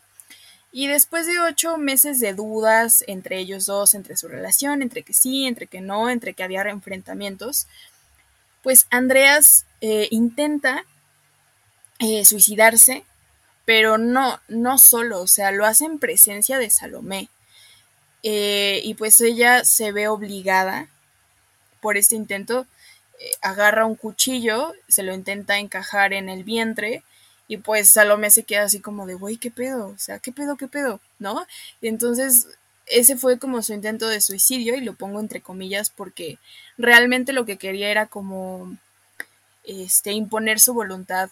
y 0.75 0.87
después 0.87 1.27
de 1.27 1.39
ocho 1.39 1.77
meses 1.77 2.19
de 2.19 2.33
dudas 2.33 3.03
entre 3.07 3.37
ellos 3.37 3.67
dos, 3.67 3.93
entre 3.93 4.17
su 4.17 4.27
relación, 4.27 4.81
entre 4.81 5.03
que 5.03 5.13
sí, 5.13 5.45
entre 5.45 5.67
que 5.67 5.81
no, 5.81 6.09
entre 6.09 6.33
que 6.33 6.43
había 6.43 6.63
enfrentamientos, 6.63 7.67
pues 8.63 8.87
Andreas 8.89 9.67
eh, 9.81 10.07
intenta 10.09 10.83
eh, 11.99 12.25
suicidarse, 12.25 13.05
pero 13.65 13.99
no, 13.99 14.41
no 14.47 14.79
solo, 14.79 15.21
o 15.21 15.27
sea, 15.27 15.51
lo 15.51 15.63
hace 15.63 15.85
en 15.85 15.99
presencia 15.99 16.57
de 16.57 16.71
Salomé. 16.71 17.29
Eh, 18.23 18.81
y 18.83 18.95
pues 18.95 19.21
ella 19.21 19.65
se 19.65 19.91
ve 19.91 20.07
obligada 20.07 20.87
por 21.81 21.97
este 21.97 22.15
intento, 22.15 22.65
agarra 23.43 23.85
un 23.85 23.95
cuchillo, 23.95 24.73
se 24.87 25.03
lo 25.03 25.13
intenta 25.13 25.59
encajar 25.59 26.13
en 26.13 26.29
el 26.29 26.43
vientre, 26.43 27.03
y 27.53 27.57
pues 27.57 27.89
Salomé 27.89 28.31
se 28.31 28.43
queda 28.43 28.63
así 28.63 28.79
como 28.79 29.05
de, 29.05 29.13
güey, 29.13 29.37
¿qué 29.37 29.51
pedo? 29.51 29.89
O 29.89 29.97
sea, 29.99 30.17
¿qué 30.17 30.31
pedo, 30.31 30.57
qué 30.57 30.67
pedo? 30.67 30.99
¿No? 31.19 31.45
Y 31.81 31.87
entonces 31.87 32.47
ese 32.87 33.15
fue 33.15 33.37
como 33.37 33.61
su 33.61 33.73
intento 33.73 34.07
de 34.07 34.21
suicidio 34.21 34.75
y 34.75 34.81
lo 34.81 34.95
pongo 34.95 35.19
entre 35.19 35.41
comillas 35.41 35.91
porque 35.91 36.39
realmente 36.79 37.31
lo 37.31 37.45
que 37.45 37.57
quería 37.57 37.91
era 37.91 38.07
como 38.07 38.75
este 39.65 40.13
imponer 40.13 40.59
su 40.59 40.73
voluntad 40.73 41.29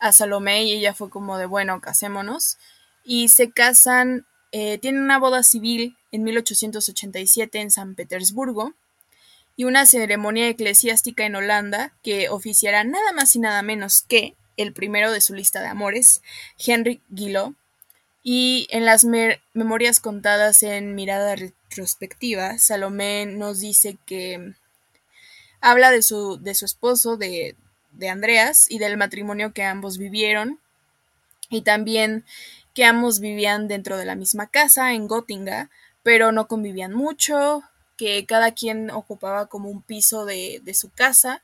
a 0.00 0.12
Salomé 0.12 0.64
y 0.64 0.72
ella 0.72 0.92
fue 0.92 1.08
como 1.08 1.38
de 1.38 1.46
bueno 1.46 1.80
casémonos 1.80 2.58
y 3.04 3.28
se 3.28 3.52
casan 3.52 4.26
eh, 4.50 4.78
tienen 4.78 5.02
una 5.02 5.20
boda 5.20 5.44
civil 5.44 5.96
en 6.10 6.24
1887 6.24 7.60
en 7.60 7.70
San 7.70 7.94
Petersburgo 7.94 8.74
y 9.56 9.64
una 9.64 9.86
ceremonia 9.86 10.48
eclesiástica 10.48 11.24
en 11.24 11.36
Holanda 11.36 11.92
que 12.02 12.28
oficiará 12.28 12.82
nada 12.82 13.12
más 13.12 13.36
y 13.36 13.38
nada 13.38 13.62
menos 13.62 14.02
que 14.02 14.34
el 14.56 14.72
primero 14.72 15.12
de 15.12 15.20
su 15.20 15.34
lista 15.34 15.60
de 15.60 15.68
amores, 15.68 16.22
Henry 16.58 17.02
Guillot, 17.08 17.54
y 18.22 18.66
en 18.70 18.86
las 18.86 19.04
memorias 19.04 20.00
contadas 20.00 20.62
en 20.62 20.94
Mirada 20.94 21.36
Retrospectiva, 21.36 22.58
Salomé 22.58 23.26
nos 23.26 23.60
dice 23.60 23.98
que 24.06 24.54
habla 25.60 25.90
de 25.90 26.02
su, 26.02 26.38
de 26.40 26.54
su 26.54 26.64
esposo, 26.64 27.16
de, 27.16 27.54
de 27.92 28.08
Andreas, 28.08 28.70
y 28.70 28.78
del 28.78 28.96
matrimonio 28.96 29.52
que 29.52 29.62
ambos 29.62 29.98
vivieron, 29.98 30.58
y 31.50 31.62
también 31.62 32.24
que 32.72 32.84
ambos 32.84 33.20
vivían 33.20 33.68
dentro 33.68 33.96
de 33.96 34.06
la 34.06 34.16
misma 34.16 34.48
casa 34.48 34.94
en 34.94 35.06
Gotinga, 35.06 35.70
pero 36.02 36.32
no 36.32 36.48
convivían 36.48 36.94
mucho, 36.94 37.62
que 37.96 38.26
cada 38.26 38.52
quien 38.52 38.90
ocupaba 38.90 39.46
como 39.46 39.68
un 39.68 39.82
piso 39.82 40.24
de, 40.24 40.60
de 40.64 40.74
su 40.74 40.90
casa. 40.90 41.42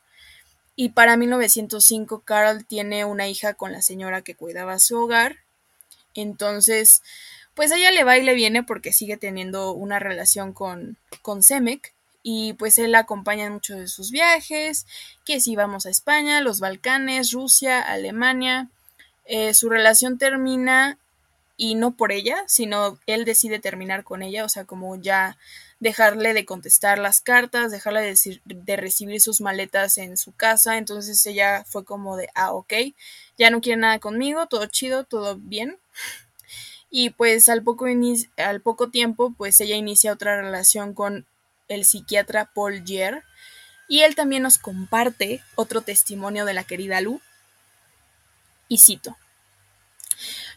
Y 0.81 0.89
para 0.89 1.19
1905 1.19 2.21
Carl 2.21 2.65
tiene 2.65 3.05
una 3.05 3.29
hija 3.29 3.53
con 3.53 3.71
la 3.71 3.83
señora 3.83 4.23
que 4.23 4.35
cuidaba 4.35 4.79
su 4.79 4.97
hogar. 4.97 5.37
Entonces, 6.15 7.03
pues 7.53 7.71
ella 7.71 7.91
le 7.91 8.03
va 8.03 8.17
y 8.17 8.23
le 8.23 8.33
viene 8.33 8.63
porque 8.63 8.95
sigue 8.95 9.19
teniendo 9.19 9.73
una 9.73 9.99
relación 9.99 10.55
con, 10.55 10.97
con 11.21 11.43
y 12.23 12.55
pues 12.55 12.79
él 12.79 12.95
acompaña 12.95 13.45
en 13.45 13.53
muchos 13.53 13.79
de 13.79 13.89
sus 13.89 14.11
viajes, 14.11 14.87
que 15.27 15.39
si 15.43 15.55
vamos 15.55 15.85
a 15.85 15.91
España, 15.91 16.41
los 16.41 16.61
Balcanes, 16.61 17.33
Rusia, 17.33 17.83
Alemania. 17.83 18.71
Eh, 19.27 19.53
su 19.53 19.69
relación 19.69 20.17
termina 20.17 20.97
y 21.59 21.75
no 21.75 21.91
por 21.91 22.11
ella, 22.11 22.43
sino 22.47 22.99
él 23.05 23.27
decide 23.27 23.59
terminar 23.59 24.03
con 24.03 24.23
ella, 24.23 24.47
o 24.47 24.49
sea, 24.49 24.65
como 24.65 24.97
ya 24.97 25.37
dejarle 25.81 26.35
de 26.35 26.45
contestar 26.45 26.99
las 26.99 27.21
cartas, 27.21 27.73
dejarle 27.73 28.03
de, 28.03 28.41
de, 28.45 28.77
recibir 28.77 29.21
sus 29.21 29.41
maletas 29.41 29.99
en 29.99 30.17
su 30.17 30.33
casa, 30.33 30.77
entonces 30.77 31.25
ella 31.27 31.65
fue 31.67 31.85
como 31.85 32.17
de, 32.17 32.29
ah, 32.35 32.53
ok, 32.53 32.73
ya 33.39 33.51
no 33.51 33.61
quiere 33.61 33.81
nada 33.81 33.99
conmigo, 33.99 34.47
todo 34.47 34.67
chido, 34.67 35.05
todo 35.05 35.37
bien. 35.37 35.79
Y 36.91 37.11
pues 37.11 37.49
al 37.49 37.63
poco, 37.63 37.87
al 38.37 38.61
poco 38.61 38.91
tiempo, 38.91 39.33
pues 39.37 39.61
ella 39.61 39.77
inicia 39.77 40.13
otra 40.13 40.41
relación 40.41 40.93
con 40.93 41.27
el 41.69 41.85
psiquiatra 41.85 42.51
Paul 42.53 42.85
Gier, 42.85 43.23
y 43.89 44.03
él 44.03 44.15
también 44.15 44.43
nos 44.43 44.59
comparte 44.59 45.43
otro 45.57 45.81
testimonio 45.81 46.45
de 46.45 46.55
la 46.55 46.65
querida 46.65 47.01
Lu. 47.01 47.21
Y 48.69 48.79
cito. 48.79 49.17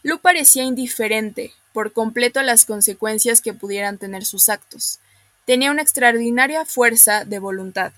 Lu 0.04 0.20
parecía 0.20 0.62
indiferente 0.62 1.52
por 1.72 1.92
completo 1.92 2.38
a 2.38 2.44
las 2.44 2.64
consecuencias 2.64 3.40
que 3.40 3.52
pudieran 3.52 3.98
tener 3.98 4.24
sus 4.24 4.48
actos. 4.48 5.00
Tenía 5.44 5.70
una 5.70 5.82
extraordinaria 5.82 6.64
fuerza 6.64 7.24
de 7.24 7.38
voluntad 7.38 7.92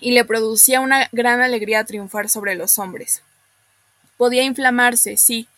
y 0.00 0.12
le 0.12 0.24
producía 0.26 0.80
una 0.80 1.08
gran 1.12 1.40
alegría 1.40 1.84
triunfar 1.84 2.28
sobre 2.28 2.54
los 2.54 2.78
hombres. 2.78 3.22
Podía 4.18 4.42
inflamarse, 4.42 5.16
sí, 5.16 5.48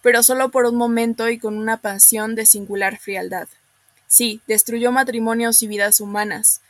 pero 0.00 0.22
solo 0.22 0.50
por 0.50 0.66
un 0.66 0.76
momento 0.76 1.28
y 1.28 1.38
con 1.38 1.58
una 1.58 1.78
pasión 1.78 2.36
de 2.36 2.46
singular 2.46 2.98
frialdad. 2.98 3.48
Sí, 4.06 4.40
destruyó 4.46 4.92
matrimonios 4.92 5.62
y 5.62 5.66
vidas 5.66 6.00
humanas, 6.00 6.60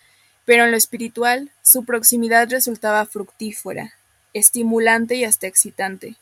pero 0.46 0.64
en 0.64 0.70
lo 0.70 0.78
espiritual 0.78 1.50
su 1.62 1.84
proximidad 1.84 2.48
resultaba 2.48 3.04
fructífera, 3.04 3.92
estimulante 4.32 5.14
y 5.16 5.24
hasta 5.24 5.46
excitante. 5.46 6.16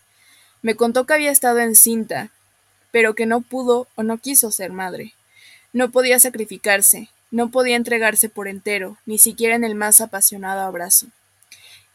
Me 0.63 0.75
contó 0.75 1.07
que 1.07 1.15
había 1.15 1.31
estado 1.31 1.61
encinta, 1.61 2.31
pero 2.91 3.15
que 3.15 3.27
no 3.27 3.41
pudo 3.41 3.87
o 3.95 4.03
no 4.03 4.19
quiso 4.19 4.51
ser 4.51 4.73
madre. 4.73 5.15
No 5.73 5.91
podía 5.91 6.19
sacrificarse, 6.19 7.09
no 7.31 7.51
podía 7.51 7.77
entregarse 7.77 8.29
por 8.29 8.49
entero, 8.49 8.99
ni 9.07 9.19
siquiera 9.19 9.55
en 9.55 9.65
el 9.65 9.75
más 9.75 10.01
apasionado 10.01 10.61
abrazo. 10.63 11.09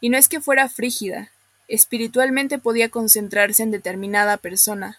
Y 0.00 0.08
no 0.08 0.18
es 0.18 0.28
que 0.28 0.40
fuera 0.40 0.68
frígida, 0.68 1.30
espiritualmente 1.68 2.58
podía 2.58 2.88
concentrarse 2.88 3.62
en 3.62 3.70
determinada 3.70 4.36
persona, 4.36 4.98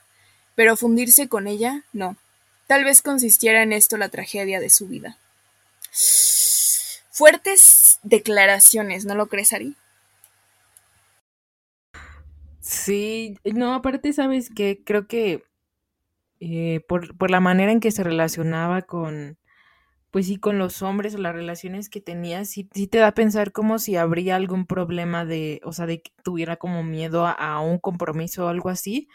pero 0.56 0.78
fundirse 0.78 1.28
con 1.28 1.48
ella, 1.48 1.84
no. 1.94 2.18
Tal 2.68 2.84
vez 2.84 3.02
consistiera 3.02 3.62
en 3.62 3.74
esto 3.74 3.98
la 3.98 4.10
tragedia 4.10 4.60
de 4.60 4.70
su 4.70 4.88
vida. 4.88 5.18
Fuertes 7.12 8.00
declaraciones, 8.04 9.06
¿no 9.06 9.16
lo 9.16 9.28
crees, 9.28 9.54
Ari? 9.54 9.76
Sí, 12.62 13.38
no, 13.44 13.74
aparte, 13.74 14.14
sabes 14.14 14.50
que 14.50 14.82
creo 14.84 15.08
que 15.08 15.44
eh, 16.40 16.82
por, 16.88 17.16
por, 17.18 17.30
la 17.30 17.40
manera 17.40 17.72
en 17.72 17.80
que 17.80 17.92
se 17.92 18.04
relacionaba 18.04 18.82
con, 18.82 19.38
pues 20.14 20.28
sí, 20.28 20.38
con 20.38 20.60
los 20.60 20.84
hombres 20.84 21.16
o 21.16 21.18
las 21.18 21.34
relaciones 21.34 21.90
que 21.90 22.00
tenía, 22.00 22.46
sí, 22.46 22.70
sí 22.72 22.86
te 22.86 23.00
da 23.00 23.08
a 23.08 23.16
pensar 23.16 23.52
como 23.52 23.80
si 23.80 23.96
habría 23.96 24.36
algún 24.36 24.68
problema 24.68 25.26
de, 25.26 25.60
o 25.64 25.74
sea, 25.74 25.88
de 25.88 26.04
que 26.04 26.12
tuviera 26.24 26.58
como 26.58 26.84
miedo 26.84 27.26
a, 27.26 27.60
un 27.62 27.80
compromiso 27.80 28.46
o 28.46 28.50
algo 28.50 28.70
así. 28.70 29.08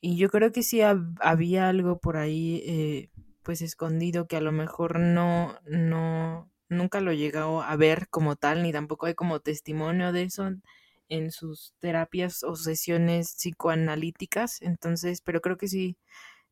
Y 0.00 0.16
yo 0.16 0.30
creo 0.30 0.52
que 0.52 0.62
sí 0.62 0.82
había 0.82 1.68
algo 1.68 1.98
por 2.00 2.16
ahí, 2.16 2.62
eh, 2.66 3.10
pues 3.42 3.60
escondido, 3.62 4.28
que 4.28 4.36
a 4.36 4.40
lo 4.40 4.52
mejor 4.52 5.00
no, 5.00 5.58
no, 5.66 6.48
nunca 6.68 7.00
lo 7.00 7.12
llegó 7.12 7.62
a 7.62 7.74
ver 7.76 8.08
como 8.08 8.36
tal, 8.36 8.62
ni 8.62 8.72
tampoco 8.72 9.06
hay 9.06 9.14
como 9.14 9.40
testimonio 9.40 10.12
de 10.12 10.24
eso 10.24 10.48
en 11.08 11.32
sus 11.32 11.74
terapias 11.80 12.44
o 12.44 12.54
sesiones 12.56 13.34
psicoanalíticas. 13.36 14.62
Entonces, 14.62 15.22
pero 15.22 15.40
creo 15.40 15.56
que 15.56 15.68
sí, 15.68 15.98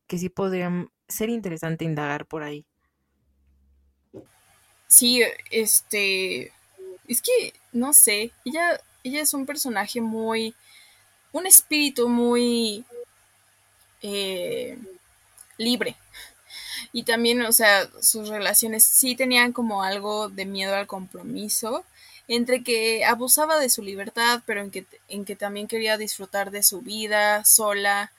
que 0.09 0.19
sí 0.19 0.31
podría 0.31 0.89
ser 1.09 1.31
interesante 1.31 1.85
indagar 1.85 2.27
por 2.27 2.43
ahí. 2.43 2.67
Sí, 4.93 5.23
este, 5.51 6.53
es 7.09 7.23
que, 7.23 7.55
no 7.73 7.95
sé, 7.95 8.31
ella, 8.45 8.79
ella 9.03 9.23
es 9.23 9.33
un 9.33 9.47
personaje 9.47 10.03
muy, 10.03 10.55
un 11.33 11.47
espíritu 11.47 12.11
muy 12.11 12.85
eh, 14.03 14.79
libre. 15.57 15.97
Y 16.93 17.05
también, 17.05 17.41
o 17.43 17.53
sea, 17.53 17.89
sus 18.03 18.29
relaciones 18.29 18.85
sí 18.85 19.17
tenían 19.17 19.53
como 19.53 19.83
algo 19.83 20.29
de 20.29 20.45
miedo 20.45 20.75
al 20.77 20.87
compromiso, 20.87 21.85
entre 22.29 22.63
que 22.63 23.07
abusaba 23.07 23.59
de 23.59 23.71
su 23.71 23.83
libertad, 23.83 24.43
pero 24.45 24.61
en 24.61 24.71
que, 24.71 24.85
en 25.09 25.25
que 25.25 25.37
también 25.37 25.69
quería 25.69 25.97
disfrutar 25.97 26.51
de 26.51 26.63
su 26.63 26.83
vida 26.83 27.47
sola 27.47 28.13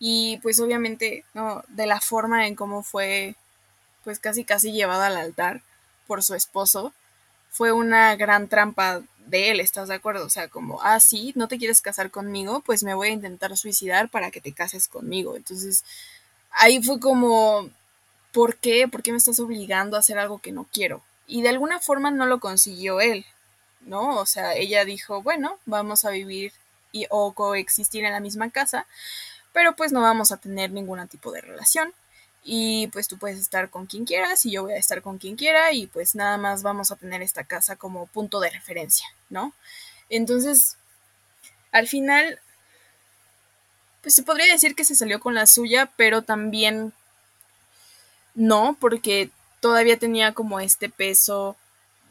y 0.00 0.38
pues 0.38 0.58
obviamente, 0.60 1.24
¿no? 1.34 1.62
De 1.68 1.86
la 1.86 2.00
forma 2.00 2.48
en 2.48 2.56
cómo 2.56 2.82
fue 2.82 3.36
pues 4.04 4.18
casi 4.20 4.44
casi 4.44 4.72
llevada 4.72 5.08
al 5.08 5.16
altar 5.18 5.62
por 6.06 6.22
su 6.22 6.34
esposo, 6.34 6.92
fue 7.50 7.72
una 7.72 8.16
gran 8.16 8.48
trampa 8.48 9.02
de 9.26 9.50
él, 9.50 9.60
¿estás 9.60 9.88
de 9.88 9.94
acuerdo? 9.94 10.24
O 10.26 10.30
sea, 10.30 10.48
como, 10.48 10.80
ah, 10.82 11.00
sí, 11.00 11.32
no 11.36 11.48
te 11.48 11.58
quieres 11.58 11.82
casar 11.82 12.10
conmigo, 12.10 12.60
pues 12.60 12.82
me 12.82 12.94
voy 12.94 13.08
a 13.08 13.12
intentar 13.12 13.56
suicidar 13.56 14.08
para 14.08 14.30
que 14.30 14.40
te 14.40 14.52
cases 14.52 14.88
conmigo. 14.88 15.36
Entonces, 15.36 15.84
ahí 16.50 16.82
fue 16.82 17.00
como, 17.00 17.68
¿por 18.32 18.56
qué? 18.56 18.88
¿Por 18.88 19.02
qué 19.02 19.12
me 19.12 19.18
estás 19.18 19.40
obligando 19.40 19.96
a 19.96 20.00
hacer 20.00 20.18
algo 20.18 20.38
que 20.38 20.52
no 20.52 20.66
quiero? 20.72 21.02
Y 21.26 21.42
de 21.42 21.48
alguna 21.48 21.80
forma 21.80 22.10
no 22.10 22.26
lo 22.26 22.40
consiguió 22.40 23.00
él, 23.00 23.26
¿no? 23.80 24.18
O 24.18 24.26
sea, 24.26 24.54
ella 24.54 24.84
dijo, 24.84 25.22
bueno, 25.22 25.58
vamos 25.66 26.04
a 26.04 26.10
vivir 26.10 26.52
y, 26.92 27.06
o 27.10 27.32
coexistir 27.32 28.04
en 28.04 28.12
la 28.12 28.20
misma 28.20 28.50
casa, 28.50 28.86
pero 29.52 29.74
pues 29.74 29.92
no 29.92 30.02
vamos 30.02 30.32
a 30.32 30.36
tener 30.36 30.70
ningún 30.70 31.06
tipo 31.08 31.32
de 31.32 31.40
relación 31.40 31.92
y 32.48 32.86
pues 32.88 33.08
tú 33.08 33.18
puedes 33.18 33.40
estar 33.40 33.70
con 33.70 33.86
quien 33.86 34.04
quieras 34.04 34.46
y 34.46 34.52
yo 34.52 34.62
voy 34.62 34.74
a 34.74 34.78
estar 34.78 35.02
con 35.02 35.18
quien 35.18 35.34
quiera 35.34 35.72
y 35.72 35.88
pues 35.88 36.14
nada 36.14 36.38
más 36.38 36.62
vamos 36.62 36.92
a 36.92 36.96
tener 36.96 37.20
esta 37.20 37.42
casa 37.42 37.74
como 37.74 38.06
punto 38.06 38.38
de 38.38 38.50
referencia, 38.50 39.04
¿no? 39.28 39.52
Entonces, 40.08 40.76
al 41.72 41.88
final, 41.88 42.38
pues 44.00 44.14
se 44.14 44.22
podría 44.22 44.52
decir 44.52 44.76
que 44.76 44.84
se 44.84 44.94
salió 44.94 45.18
con 45.18 45.34
la 45.34 45.46
suya, 45.46 45.90
pero 45.96 46.22
también 46.22 46.92
no, 48.36 48.76
porque 48.78 49.30
todavía 49.58 49.98
tenía 49.98 50.32
como 50.32 50.60
este 50.60 50.88
peso 50.88 51.56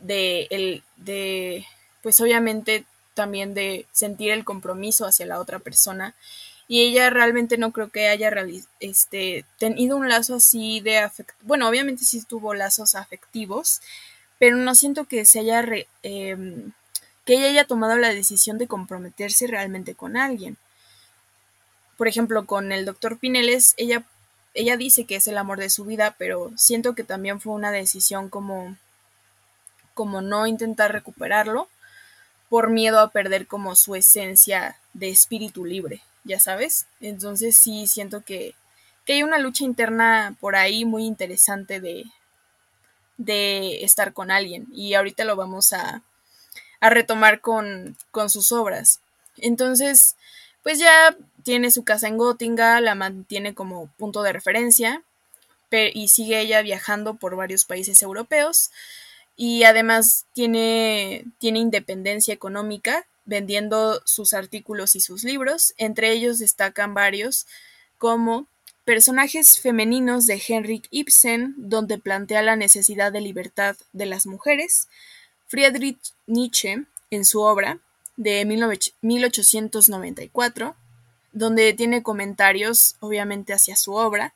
de 0.01 0.47
el 0.49 0.83
de 0.97 1.65
pues 2.03 2.19
obviamente 2.19 2.83
también 3.13 3.53
de 3.53 3.87
sentir 3.93 4.31
el 4.31 4.43
compromiso 4.43 5.05
hacia 5.05 5.25
la 5.25 5.39
otra 5.39 5.59
persona 5.59 6.13
y 6.67 6.81
ella 6.81 7.09
realmente 7.09 7.57
no 7.57 7.71
creo 7.71 7.89
que 7.89 8.07
haya 8.07 8.31
este, 8.79 9.45
tenido 9.59 9.97
un 9.97 10.09
lazo 10.09 10.35
así 10.35 10.81
de 10.81 10.99
afect 10.99 11.35
bueno, 11.43 11.69
obviamente 11.69 12.05
sí 12.05 12.23
tuvo 12.23 12.53
lazos 12.53 12.95
afectivos, 12.95 13.81
pero 14.39 14.57
no 14.57 14.73
siento 14.75 15.05
que 15.05 15.25
se 15.25 15.39
haya 15.39 15.63
em, 16.03 16.71
que 17.25 17.35
ella 17.35 17.47
haya 17.47 17.67
tomado 17.67 17.97
la 17.97 18.13
decisión 18.13 18.57
de 18.57 18.67
comprometerse 18.67 19.47
realmente 19.47 19.95
con 19.95 20.17
alguien. 20.17 20.57
Por 21.97 22.07
ejemplo, 22.07 22.45
con 22.45 22.71
el 22.71 22.85
doctor 22.85 23.17
Pineles, 23.17 23.73
ella, 23.77 24.03
ella 24.53 24.77
dice 24.77 25.05
que 25.05 25.15
es 25.15 25.27
el 25.27 25.37
amor 25.37 25.59
de 25.59 25.69
su 25.69 25.85
vida, 25.85 26.15
pero 26.17 26.51
siento 26.57 26.93
que 26.93 27.03
también 27.03 27.39
fue 27.39 27.53
una 27.53 27.71
decisión 27.71 28.29
como, 28.29 28.77
como 29.93 30.21
no 30.21 30.45
intentar 30.47 30.91
recuperarlo 30.91 31.69
por 32.49 32.69
miedo 32.69 32.99
a 32.99 33.11
perder 33.11 33.47
como 33.47 33.75
su 33.75 33.95
esencia 33.95 34.77
de 34.93 35.09
espíritu 35.09 35.65
libre 35.65 36.01
ya 36.25 36.39
sabes. 36.39 36.87
Entonces 36.99 37.57
sí 37.57 37.87
siento 37.87 38.21
que, 38.21 38.55
hay 39.07 39.23
una 39.23 39.37
lucha 39.37 39.63
interna 39.63 40.35
por 40.39 40.55
ahí 40.55 40.83
muy 40.83 41.05
interesante 41.05 41.79
de, 41.79 42.05
de 43.17 43.83
estar 43.83 44.13
con 44.13 44.31
alguien 44.31 44.67
y 44.73 44.95
ahorita 44.95 45.25
lo 45.25 45.35
vamos 45.35 45.73
a, 45.73 46.01
a 46.79 46.89
retomar 46.89 47.39
con, 47.39 47.95
con 48.09 48.31
sus 48.31 48.51
obras. 48.51 49.01
Entonces, 49.37 50.15
pues 50.63 50.79
ya 50.79 51.15
tiene 51.43 51.69
su 51.69 51.83
casa 51.83 52.07
en 52.07 52.17
Gotinga, 52.17 52.81
la 52.81 52.95
mantiene 52.95 53.53
como 53.53 53.87
punto 53.97 54.23
de 54.23 54.33
referencia 54.33 55.03
y 55.93 56.07
sigue 56.07 56.39
ella 56.39 56.61
viajando 56.61 57.15
por 57.15 57.35
varios 57.35 57.65
países 57.65 58.01
europeos 58.01 58.71
y 59.35 59.63
además 59.63 60.25
tiene, 60.33 61.25
tiene 61.39 61.59
independencia 61.59 62.33
económica 62.33 63.05
vendiendo 63.25 64.01
sus 64.05 64.33
artículos 64.33 64.95
y 64.95 65.01
sus 65.01 65.23
libros. 65.23 65.73
Entre 65.77 66.11
ellos 66.11 66.39
destacan 66.39 66.93
varios 66.93 67.47
como 67.97 68.47
Personajes 68.85 69.59
femeninos 69.59 70.25
de 70.27 70.41
Henrik 70.47 70.87
Ibsen, 70.91 71.55
donde 71.57 71.97
plantea 71.97 72.43
la 72.43 72.55
necesidad 72.55 73.11
de 73.11 73.19
libertad 73.19 73.75
de 73.93 74.05
las 74.05 74.27
mujeres, 74.27 74.87
Friedrich 75.47 75.97
Nietzsche, 76.27 76.83
en 77.09 77.25
su 77.25 77.41
obra 77.41 77.79
de 78.15 78.45
1894, 78.45 80.75
donde 81.31 81.73
tiene 81.73 82.03
comentarios, 82.03 82.95
obviamente, 82.99 83.53
hacia 83.53 83.75
su 83.75 83.93
obra, 83.93 84.35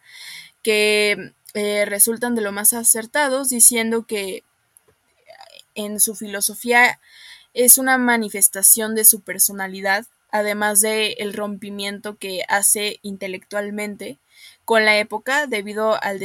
que 0.64 1.32
eh, 1.54 1.86
resultan 1.86 2.34
de 2.34 2.42
lo 2.42 2.52
más 2.52 2.74
acertados, 2.74 3.50
diciendo 3.50 4.08
que 4.08 4.44
en 5.76 6.00
su 6.00 6.16
filosofía 6.16 7.00
es 7.54 7.78
una 7.78 7.97
manifestación 7.97 8.95
de 8.95 9.06
su 9.06 9.22
personalidad, 9.22 10.06
además 10.32 10.82
de 10.82 11.14
el 11.14 11.34
rompimiento 11.34 12.18
que 12.18 12.43
hace 12.47 13.00
intelectualmente 13.02 14.18
con 14.66 14.86
la 14.86 14.97
época 14.97 15.47
debido 15.47 16.02
al 16.02 16.20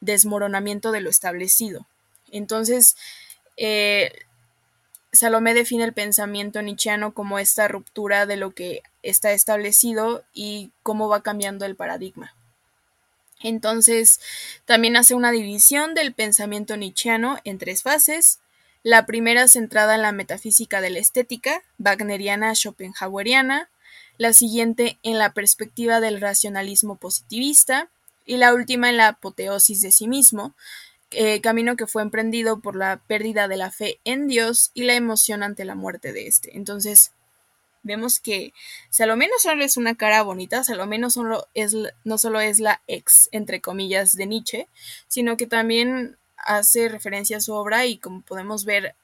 desmoronamiento 0.00 0.92
de 0.92 1.00
lo 1.00 1.10
establecido. 1.10 1.86
Entonces, 2.30 2.96
eh, 3.56 4.12
Salomé 5.12 5.54
define 5.54 5.84
el 5.84 5.92
pensamiento 5.92 6.62
nietzscheano 6.62 7.14
como 7.14 7.38
esta 7.38 7.68
ruptura 7.68 8.26
de 8.26 8.36
lo 8.36 8.52
que 8.52 8.82
está 9.02 9.32
establecido 9.32 10.24
y 10.32 10.72
cómo 10.82 11.08
va 11.08 11.22
cambiando 11.22 11.64
el 11.64 11.76
paradigma. 11.76 12.34
Entonces, 13.42 14.20
también 14.64 14.96
hace 14.96 15.14
una 15.14 15.30
división 15.30 15.94
del 15.94 16.14
pensamiento 16.14 16.76
nietzscheano 16.76 17.38
en 17.44 17.58
tres 17.58 17.82
fases. 17.82 18.40
La 18.86 19.04
primera 19.04 19.48
centrada 19.48 19.96
en 19.96 20.02
la 20.02 20.12
metafísica 20.12 20.80
de 20.80 20.90
la 20.90 21.00
estética, 21.00 21.60
wagneriana 21.80 22.54
schopenhaueriana, 22.54 23.68
la 24.16 24.32
siguiente 24.32 25.00
en 25.02 25.18
la 25.18 25.34
perspectiva 25.34 25.98
del 25.98 26.20
racionalismo 26.20 26.94
positivista 26.94 27.90
y 28.26 28.36
la 28.36 28.54
última 28.54 28.88
en 28.88 28.98
la 28.98 29.08
apoteosis 29.08 29.82
de 29.82 29.90
sí 29.90 30.06
mismo, 30.06 30.54
eh, 31.10 31.40
camino 31.40 31.74
que 31.74 31.88
fue 31.88 32.02
emprendido 32.02 32.60
por 32.60 32.76
la 32.76 33.02
pérdida 33.08 33.48
de 33.48 33.56
la 33.56 33.72
fe 33.72 33.98
en 34.04 34.28
Dios 34.28 34.70
y 34.72 34.84
la 34.84 34.94
emoción 34.94 35.42
ante 35.42 35.64
la 35.64 35.74
muerte 35.74 36.12
de 36.12 36.28
este. 36.28 36.56
Entonces, 36.56 37.10
vemos 37.82 38.20
que 38.20 38.52
Salomé 38.88 39.26
no 39.26 39.40
solo 39.40 39.64
es 39.64 39.76
una 39.76 39.96
cara 39.96 40.22
bonita, 40.22 40.62
Salomé 40.62 40.98
no 40.98 41.10
solo 41.10 41.48
es, 41.54 41.74
no 42.04 42.18
solo 42.18 42.38
es 42.38 42.60
la 42.60 42.80
ex, 42.86 43.30
entre 43.32 43.60
comillas, 43.60 44.12
de 44.12 44.26
Nietzsche, 44.26 44.68
sino 45.08 45.36
que 45.36 45.48
también 45.48 46.18
hace 46.46 46.88
referencia 46.88 47.36
a 47.36 47.40
su 47.40 47.52
obra 47.52 47.84
y 47.86 47.98
como 47.98 48.22
podemos 48.22 48.64
ver, 48.64 48.94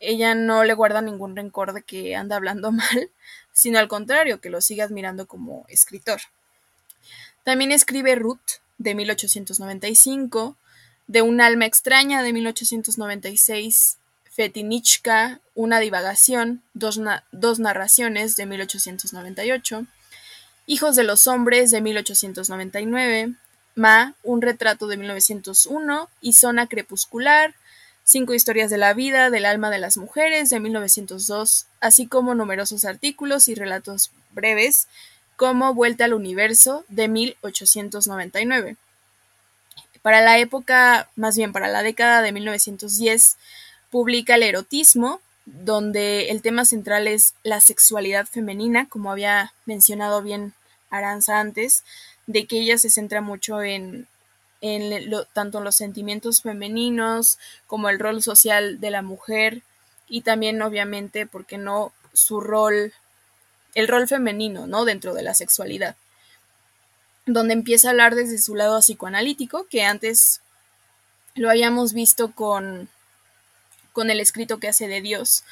ella 0.00 0.34
no 0.34 0.64
le 0.64 0.74
guarda 0.74 1.00
ningún 1.00 1.36
rencor 1.36 1.72
de 1.72 1.82
que 1.82 2.16
anda 2.16 2.36
hablando 2.36 2.72
mal, 2.72 3.10
sino 3.52 3.78
al 3.78 3.88
contrario, 3.88 4.40
que 4.40 4.50
lo 4.50 4.60
sigue 4.60 4.82
admirando 4.82 5.26
como 5.26 5.64
escritor. 5.68 6.20
También 7.44 7.70
escribe 7.70 8.16
Ruth, 8.16 8.60
de 8.78 8.94
1895, 8.94 10.56
de 11.06 11.22
Un 11.22 11.40
alma 11.40 11.66
extraña, 11.66 12.22
de 12.22 12.32
1896, 12.32 13.98
Fetinichka, 14.24 15.40
Una 15.54 15.78
divagación, 15.80 16.62
dos, 16.74 17.00
dos 17.32 17.58
narraciones 17.58 18.36
de 18.36 18.46
1898, 18.46 19.86
Hijos 20.68 20.96
de 20.96 21.04
los 21.04 21.28
hombres 21.28 21.70
de 21.70 21.80
1899, 21.80 23.34
Ma, 23.76 24.14
Un 24.24 24.42
retrato 24.42 24.88
de 24.88 24.96
1901 24.96 26.08
y 26.20 26.32
Zona 26.32 26.66
crepuscular, 26.66 27.54
Cinco 28.08 28.34
historias 28.34 28.70
de 28.70 28.78
la 28.78 28.94
vida 28.94 29.30
del 29.30 29.44
alma 29.44 29.68
de 29.68 29.78
las 29.78 29.96
mujeres 29.96 30.48
de 30.48 30.60
1902, 30.60 31.66
así 31.80 32.06
como 32.06 32.36
numerosos 32.36 32.84
artículos 32.84 33.48
y 33.48 33.56
relatos 33.56 34.12
breves 34.30 34.86
como 35.36 35.74
Vuelta 35.74 36.04
al 36.04 36.14
universo 36.14 36.84
de 36.88 37.08
1899. 37.08 38.76
Para 40.02 40.20
la 40.20 40.38
época, 40.38 41.10
más 41.16 41.36
bien 41.36 41.52
para 41.52 41.66
la 41.66 41.82
década 41.82 42.22
de 42.22 42.30
1910, 42.30 43.36
publica 43.90 44.36
El 44.36 44.44
erotismo, 44.44 45.20
donde 45.44 46.30
el 46.30 46.42
tema 46.42 46.64
central 46.64 47.08
es 47.08 47.34
la 47.42 47.60
sexualidad 47.60 48.26
femenina, 48.26 48.88
como 48.88 49.10
había 49.10 49.52
mencionado 49.64 50.22
bien 50.22 50.54
Aranza 50.90 51.40
antes, 51.40 51.82
de 52.26 52.46
que 52.46 52.60
ella 52.60 52.78
se 52.78 52.90
centra 52.90 53.20
mucho 53.20 53.62
en, 53.62 54.06
tanto 55.32 55.58
en 55.58 55.64
los 55.64 55.76
sentimientos 55.76 56.42
femeninos 56.42 57.38
como 57.66 57.88
el 57.88 57.98
rol 57.98 58.22
social 58.22 58.80
de 58.80 58.90
la 58.90 59.02
mujer 59.02 59.62
y 60.08 60.22
también 60.22 60.60
obviamente, 60.62 61.26
porque 61.26 61.58
no?, 61.58 61.92
su 62.12 62.40
rol, 62.40 62.92
el 63.74 63.88
rol 63.88 64.08
femenino, 64.08 64.66
¿no?, 64.66 64.84
dentro 64.84 65.14
de 65.14 65.22
la 65.22 65.34
sexualidad, 65.34 65.96
donde 67.26 67.54
empieza 67.54 67.88
a 67.88 67.90
hablar 67.90 68.14
desde 68.14 68.38
su 68.38 68.54
lado 68.54 68.80
psicoanalítico, 68.80 69.66
que 69.68 69.82
antes 69.84 70.40
lo 71.34 71.50
habíamos 71.50 71.92
visto 71.92 72.32
con 72.32 72.88
con 73.96 74.10
el 74.10 74.20
escrito 74.20 74.58
que 74.58 74.68
hace 74.68 74.88
de 74.88 75.00
Dios 75.00 75.42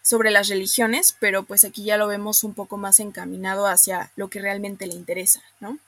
sobre 0.00 0.30
las 0.30 0.48
religiones, 0.48 1.14
pero 1.20 1.42
pues 1.42 1.66
aquí 1.66 1.84
ya 1.84 1.98
lo 1.98 2.06
vemos 2.06 2.42
un 2.42 2.54
poco 2.54 2.78
más 2.78 2.98
encaminado 2.98 3.66
hacia 3.66 4.10
lo 4.16 4.28
que 4.28 4.40
realmente 4.40 4.86
le 4.86 4.94
interesa, 4.94 5.42
¿no? 5.60 5.78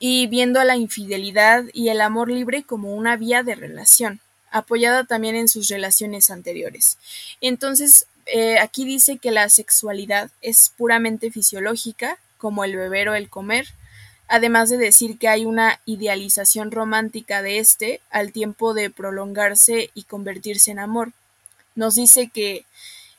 Y 0.00 0.26
viendo 0.26 0.64
la 0.64 0.76
infidelidad 0.76 1.64
y 1.72 1.90
el 1.90 2.00
amor 2.00 2.30
libre 2.30 2.64
como 2.64 2.92
una 2.94 3.16
vía 3.16 3.44
de 3.44 3.54
relación, 3.54 4.18
apoyada 4.50 5.04
también 5.04 5.36
en 5.36 5.46
sus 5.46 5.68
relaciones 5.68 6.30
anteriores. 6.30 6.98
Entonces, 7.40 8.06
eh, 8.26 8.58
aquí 8.58 8.84
dice 8.84 9.18
que 9.18 9.30
la 9.30 9.48
sexualidad 9.48 10.30
es 10.40 10.72
puramente 10.76 11.30
fisiológica, 11.30 12.18
como 12.38 12.64
el 12.64 12.74
beber 12.74 13.08
o 13.10 13.14
el 13.14 13.28
comer, 13.28 13.66
además 14.28 14.70
de 14.70 14.78
decir 14.78 15.18
que 15.18 15.28
hay 15.28 15.44
una 15.44 15.80
idealización 15.84 16.70
romántica 16.70 17.42
de 17.42 17.58
este 17.58 18.00
al 18.10 18.32
tiempo 18.32 18.74
de 18.74 18.88
prolongarse 18.88 19.90
y 19.94 20.04
convertirse 20.04 20.70
en 20.70 20.78
amor. 20.78 21.12
Nos 21.74 21.96
dice 21.96 22.30
que 22.32 22.64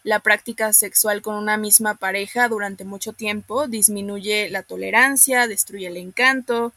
la 0.04 0.20
práctica 0.20 0.74
sexual 0.74 1.22
con 1.22 1.36
una 1.36 1.58
misma 1.58 1.96
pareja 1.96 2.48
durante 2.48 2.86
mucho 2.86 3.14
tiempo 3.14 3.68
disminuye 3.68 4.50
la 4.50 4.64
tolerancia, 4.64 5.48
destruye 5.48 5.88
el 5.88 5.98
encanto, 5.98 6.74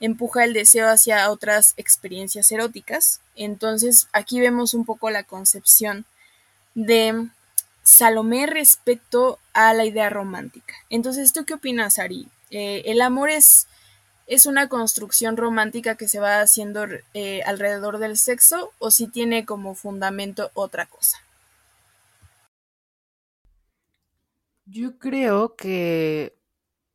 empuja 0.00 0.44
el 0.44 0.52
deseo 0.52 0.88
hacia 0.88 1.30
otras 1.30 1.74
experiencias 1.76 2.50
eróticas. 2.52 3.20
Entonces 3.34 4.08
aquí 4.12 4.40
vemos 4.40 4.74
un 4.74 4.84
poco 4.84 5.10
la 5.10 5.22
concepción 5.22 6.04
de 6.74 7.28
Salomé 7.82 8.46
respecto 8.46 9.38
a 9.52 9.72
la 9.72 9.84
idea 9.84 10.10
romántica. 10.10 10.74
Entonces, 10.90 11.32
¿tú 11.32 11.44
qué 11.44 11.54
opinas, 11.54 11.98
Ari? 11.98 12.28
Eh, 12.50 12.82
¿El 12.86 13.00
amor 13.00 13.30
es 13.30 13.68
es 14.26 14.46
una 14.46 14.68
construcción 14.68 15.36
romántica 15.36 15.94
que 15.94 16.08
se 16.08 16.18
va 16.18 16.40
haciendo 16.40 16.86
eh, 17.14 17.42
alrededor 17.46 17.98
del 17.98 18.16
sexo 18.16 18.72
o 18.78 18.90
si 18.90 19.06
tiene 19.06 19.44
como 19.44 19.74
fundamento 19.74 20.50
otra 20.54 20.86
cosa. 20.86 21.18
Yo 24.68 24.98
creo 24.98 25.54
que, 25.56 26.36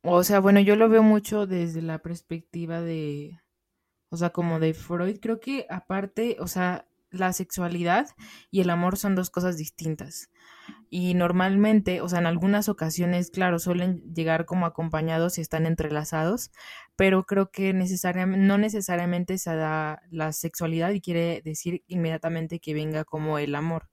o 0.02 0.24
sea, 0.24 0.40
bueno, 0.40 0.60
yo 0.60 0.76
lo 0.76 0.88
veo 0.90 1.02
mucho 1.02 1.46
desde 1.46 1.82
la 1.82 2.00
perspectiva 2.00 2.82
de, 2.82 3.40
o 4.10 4.16
sea, 4.18 4.30
como 4.30 4.60
de 4.60 4.74
Freud, 4.74 5.18
creo 5.20 5.40
que 5.40 5.66
aparte, 5.70 6.36
o 6.40 6.48
sea, 6.48 6.86
la 7.10 7.32
sexualidad 7.32 8.08
y 8.50 8.62
el 8.62 8.70
amor 8.70 8.98
son 8.98 9.14
dos 9.16 9.30
cosas 9.30 9.58
distintas. 9.58 10.30
Y 10.90 11.14
normalmente, 11.14 12.02
o 12.02 12.08
sea, 12.08 12.20
en 12.20 12.26
algunas 12.26 12.68
ocasiones, 12.68 13.30
claro, 13.30 13.58
suelen 13.58 14.02
llegar 14.14 14.46
como 14.46 14.66
acompañados 14.66 15.38
y 15.38 15.42
están 15.42 15.66
entrelazados, 15.66 16.52
pero 16.96 17.24
creo 17.24 17.50
que 17.52 17.74
necesariamente, 17.74 18.46
no 18.46 18.58
necesariamente 18.58 19.38
se 19.38 19.56
da 19.56 20.02
la 20.10 20.32
sexualidad 20.32 20.90
y 20.92 21.02
quiere 21.02 21.42
decir 21.44 21.84
inmediatamente 21.88 22.60
que 22.60 22.74
venga 22.74 23.04
como 23.04 23.38
el 23.38 23.54
amor 23.54 23.91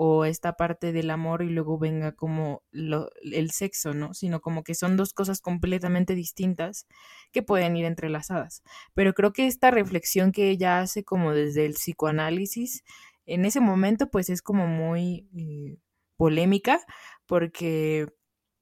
o 0.00 0.24
esta 0.24 0.52
parte 0.56 0.92
del 0.92 1.10
amor 1.10 1.42
y 1.42 1.48
luego 1.50 1.78
venga 1.78 2.12
como 2.12 2.62
el 2.72 3.50
sexo, 3.50 3.94
¿no? 3.94 4.14
Sino 4.14 4.40
como 4.40 4.62
que 4.62 4.74
son 4.74 4.96
dos 4.96 5.12
cosas 5.12 5.40
completamente 5.40 6.14
distintas 6.14 6.86
que 7.32 7.42
pueden 7.42 7.76
ir 7.76 7.84
entrelazadas. 7.84 8.62
Pero 8.94 9.12
creo 9.14 9.32
que 9.32 9.48
esta 9.48 9.72
reflexión 9.72 10.30
que 10.30 10.50
ella 10.50 10.80
hace 10.80 11.02
como 11.04 11.32
desde 11.32 11.66
el 11.66 11.74
psicoanálisis, 11.74 12.84
en 13.26 13.44
ese 13.44 13.60
momento 13.60 14.10
pues 14.10 14.30
es 14.30 14.42
como 14.42 14.66
muy... 14.66 15.28
Eh, 15.36 15.78
polémica 16.18 16.80
porque 17.26 18.12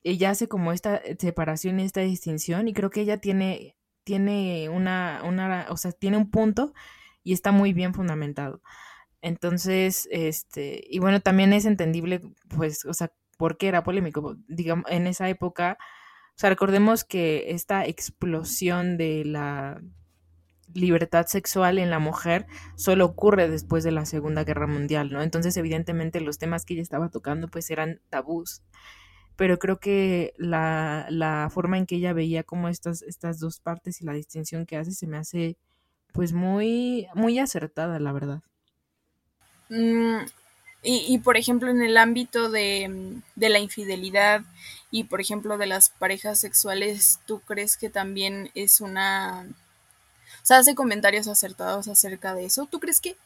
ella 0.05 0.31
hace 0.31 0.47
como 0.47 0.71
esta 0.71 1.01
separación 1.19 1.81
y 1.81 1.85
esta 1.85 2.03
distinción 2.03 2.69
y 2.69 2.73
creo 2.75 2.91
que 2.91 3.01
ella 3.01 3.17
tiene, 3.19 3.77
tiene 4.05 4.69
una, 4.69 5.23
una, 5.25 5.67
o 5.71 5.77
sea, 5.77 5.91
tiene 5.91 6.19
un 6.19 6.31
punto 6.31 6.73
y 7.25 7.33
está 7.33 7.51
muy 7.51 7.73
bien 7.73 7.93
fundamentado. 7.93 8.63
Entonces, 9.27 10.09
este, 10.13 10.85
y 10.89 11.01
bueno, 11.01 11.21
también 11.21 11.53
es 11.53 11.65
entendible, 11.65 12.21
pues, 12.57 12.85
o 12.85 12.95
sea, 12.95 13.13
por 13.37 13.57
qué 13.59 13.67
era 13.69 13.83
polémico. 13.83 14.37
Digamos, 14.49 14.85
en 14.89 15.09
esa 15.09 15.29
época, 15.29 15.79
o 15.81 16.39
sea, 16.39 16.51
recordemos 16.51 17.05
que 17.05 17.51
esta 17.51 17.87
explosión 17.87 18.97
de 18.97 19.25
la 19.25 19.83
libertad 20.75 21.27
sexual 21.27 21.79
en 21.79 21.91
la 21.91 21.99
mujer 21.99 22.47
solo 22.77 23.05
ocurre 23.07 23.49
después 23.49 23.83
de 23.85 23.93
la 23.93 24.07
Segunda 24.07 24.45
Guerra 24.45 24.69
Mundial, 24.69 25.11
¿no? 25.13 25.23
Entonces, 25.23 25.57
evidentemente, 25.57 26.21
los 26.21 26.39
temas 26.39 26.65
que 26.65 26.75
ella 26.75 26.83
estaba 26.83 27.09
tocando, 27.11 27.49
pues 27.49 27.71
eran 27.71 28.01
tabús. 28.11 28.63
pero 29.37 29.59
creo 29.59 29.81
que 29.81 30.35
la, 30.39 31.07
la 31.11 31.49
forma 31.53 31.79
en 31.79 31.87
que 31.87 31.97
ella 31.97 32.13
veía 32.15 32.43
como 32.45 32.69
estas, 32.69 33.03
estas 33.03 33.41
dos 33.41 33.61
partes 33.61 34.01
y 34.03 34.05
la 34.07 34.15
distinción 34.15 34.67
que 34.67 34.77
hace 34.77 34.93
se 34.93 35.07
me 35.07 35.19
hace 35.19 35.59
pues 36.13 36.33
muy, 36.33 37.09
muy 37.15 37.39
acertada, 37.41 37.99
la 38.01 38.13
verdad. 38.13 38.43
Mm, 39.69 40.19
y, 40.83 41.05
y, 41.09 41.19
por 41.19 41.37
ejemplo, 41.37 41.71
en 41.71 41.83
el 41.83 41.97
ámbito 41.97 42.51
de, 42.51 43.21
de, 43.35 43.49
la 43.49 43.59
infidelidad 43.59 44.43
y, 44.91 45.05
por 45.05 45.21
ejemplo, 45.21 45.59
de 45.59 45.67
las 45.67 45.89
parejas 45.89 46.39
sexuales, 46.41 47.19
¿tú 47.27 47.41
crees 47.41 47.77
que 47.77 47.91
también 47.91 48.51
es 48.55 48.81
una... 48.81 49.47
O 50.43 50.47
sea, 50.47 50.59
hace 50.59 50.77
comentarios 50.77 51.27
acertados 51.27 51.89
acerca 51.89 52.35
de 52.35 52.45
eso. 52.45 52.67
¿Tú 52.67 52.79
crees 52.79 53.01
que 53.01 53.17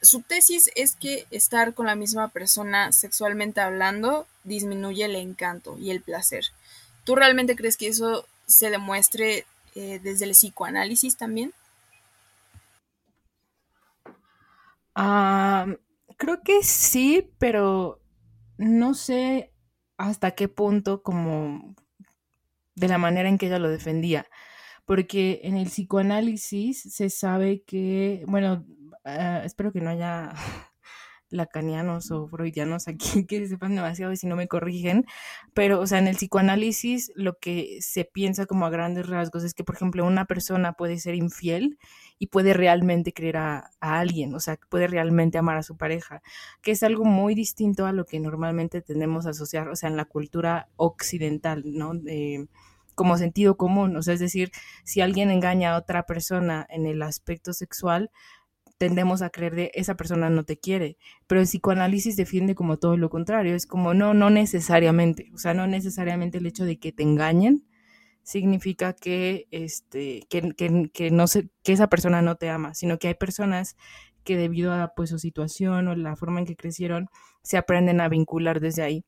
su 0.00 0.22
tesis 0.22 0.70
es 0.74 0.96
que 0.96 1.26
estar 1.30 1.74
con 1.74 1.86
la 1.86 1.94
misma 1.94 2.28
persona 2.28 2.90
sexualmente 2.90 3.60
hablando 3.60 4.26
disminuye 4.42 5.04
el 5.04 5.14
encanto 5.14 5.78
y 5.78 5.92
el 5.92 6.00
placer? 6.00 6.46
¿Tú 7.04 7.14
realmente 7.14 7.54
crees 7.54 7.76
que 7.76 7.86
eso 7.86 8.26
se 8.46 8.70
demuestre 8.70 9.46
eh, 9.76 10.00
desde 10.02 10.24
el 10.24 10.32
psicoanálisis 10.32 11.16
también? 11.16 11.52
Uh, 14.96 15.76
creo 16.16 16.42
que 16.44 16.62
sí, 16.62 17.30
pero 17.38 18.02
no 18.58 18.94
sé 18.94 19.52
hasta 19.96 20.32
qué 20.32 20.48
punto 20.48 21.02
como 21.02 21.74
de 22.74 22.88
la 22.88 22.98
manera 22.98 23.28
en 23.28 23.38
que 23.38 23.46
ella 23.46 23.58
lo 23.58 23.70
defendía. 23.70 24.26
Porque 24.84 25.40
en 25.44 25.56
el 25.56 25.66
psicoanálisis 25.66 26.82
se 26.82 27.10
sabe 27.10 27.62
que, 27.64 28.24
bueno, 28.26 28.64
uh, 29.04 29.44
espero 29.44 29.72
que 29.72 29.80
no 29.80 29.90
haya 29.90 30.32
lacanianos 31.30 32.10
o 32.10 32.28
freudianos 32.28 32.88
aquí 32.88 33.24
que 33.26 33.46
sepan 33.48 33.74
demasiado 33.74 34.12
y 34.12 34.16
si 34.16 34.26
no 34.26 34.36
me 34.36 34.48
corrigen, 34.48 35.06
pero 35.54 35.80
o 35.80 35.86
sea, 35.86 35.98
en 35.98 36.08
el 36.08 36.16
psicoanálisis 36.16 37.12
lo 37.14 37.38
que 37.38 37.78
se 37.80 38.04
piensa 38.04 38.46
como 38.46 38.66
a 38.66 38.70
grandes 38.70 39.08
rasgos 39.08 39.44
es 39.44 39.54
que, 39.54 39.64
por 39.64 39.76
ejemplo, 39.76 40.04
una 40.06 40.26
persona 40.26 40.74
puede 40.74 40.98
ser 40.98 41.14
infiel 41.14 41.78
y 42.22 42.28
puede 42.28 42.54
realmente 42.54 43.12
creer 43.12 43.36
a, 43.36 43.72
a 43.80 43.98
alguien, 43.98 44.32
o 44.36 44.38
sea, 44.38 44.56
puede 44.68 44.86
realmente 44.86 45.38
amar 45.38 45.56
a 45.56 45.64
su 45.64 45.76
pareja, 45.76 46.22
que 46.62 46.70
es 46.70 46.84
algo 46.84 47.04
muy 47.04 47.34
distinto 47.34 47.84
a 47.84 47.90
lo 47.90 48.06
que 48.06 48.20
normalmente 48.20 48.80
tendemos 48.80 49.26
a 49.26 49.30
asociar, 49.30 49.68
o 49.68 49.74
sea, 49.74 49.88
en 49.88 49.96
la 49.96 50.04
cultura 50.04 50.68
occidental, 50.76 51.64
¿no? 51.64 51.94
Como 52.94 53.18
sentido 53.18 53.56
común, 53.56 53.96
o 53.96 54.02
sea, 54.02 54.14
es 54.14 54.20
decir, 54.20 54.52
si 54.84 55.00
alguien 55.00 55.32
engaña 55.32 55.74
a 55.74 55.78
otra 55.78 56.04
persona 56.04 56.64
en 56.70 56.86
el 56.86 57.02
aspecto 57.02 57.52
sexual, 57.52 58.12
tendemos 58.78 59.20
a 59.20 59.30
creer 59.30 59.56
de 59.56 59.72
esa 59.74 59.96
persona 59.96 60.30
no 60.30 60.44
te 60.44 60.56
quiere, 60.56 60.98
pero 61.26 61.40
el 61.40 61.48
psicoanálisis 61.48 62.14
defiende 62.14 62.54
como 62.54 62.78
todo 62.78 62.96
lo 62.96 63.10
contrario, 63.10 63.56
es 63.56 63.66
como 63.66 63.94
no, 63.94 64.14
no 64.14 64.30
necesariamente, 64.30 65.32
o 65.34 65.38
sea, 65.38 65.54
no 65.54 65.66
necesariamente 65.66 66.38
el 66.38 66.46
hecho 66.46 66.64
de 66.64 66.78
que 66.78 66.92
te 66.92 67.02
engañen 67.02 67.64
significa 68.22 68.92
que, 68.92 69.46
este, 69.50 70.26
que, 70.28 70.52
que, 70.54 70.90
que 70.92 71.10
no 71.10 71.26
se, 71.26 71.50
que 71.62 71.72
esa 71.72 71.88
persona 71.88 72.22
no 72.22 72.36
te 72.36 72.50
ama, 72.50 72.74
sino 72.74 72.98
que 72.98 73.08
hay 73.08 73.14
personas 73.14 73.76
que 74.24 74.36
debido 74.36 74.72
a 74.72 74.92
pues 74.94 75.10
su 75.10 75.18
situación 75.18 75.88
o 75.88 75.96
la 75.96 76.16
forma 76.16 76.40
en 76.40 76.46
que 76.46 76.56
crecieron, 76.56 77.08
se 77.42 77.56
aprenden 77.56 78.00
a 78.00 78.08
vincular 78.08 78.60
desde 78.60 78.82
ahí. 78.82 79.04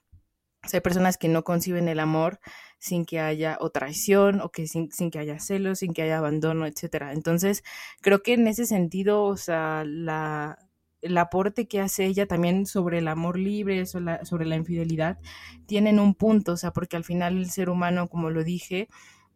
Hay 0.73 0.81
personas 0.81 1.19
que 1.19 1.29
no 1.29 1.45
conciben 1.45 1.89
el 1.89 2.01
amor 2.01 2.41
sin 2.79 3.05
que 3.05 3.21
haya 3.21 3.59
traición 3.73 4.41
o 4.41 4.51
que 4.51 4.67
sin, 4.67 4.91
sin, 4.93 5.11
que 5.11 5.19
haya 5.19 5.39
celos, 5.39 5.81
sin 5.81 5.93
que 5.93 6.03
haya 6.03 6.19
abandono, 6.19 6.67
etcétera. 6.67 7.13
Entonces, 7.13 7.63
creo 8.01 8.23
que 8.23 8.35
en 8.35 8.47
ese 8.47 8.67
sentido, 8.67 9.25
o 9.25 9.37
sea, 9.37 9.85
la, 9.87 10.59
el 11.05 11.19
aporte 11.19 11.69
que 11.69 11.81
hace 11.81 12.07
ella 12.07 12.27
también 12.27 12.65
sobre 12.67 12.99
el 12.99 13.09
amor 13.09 13.39
libre, 13.39 13.85
sobre 13.87 14.47
la, 14.47 14.57
infidelidad, 14.57 15.19
tienen 15.67 16.01
un 16.01 16.15
punto, 16.15 16.53
o 16.53 16.57
sea, 16.57 16.73
porque 16.73 16.97
al 16.97 17.05
final 17.05 17.37
el 17.37 17.51
ser 17.51 17.69
humano, 17.69 18.09
como 18.09 18.31
lo 18.31 18.43
dije, 18.43 18.89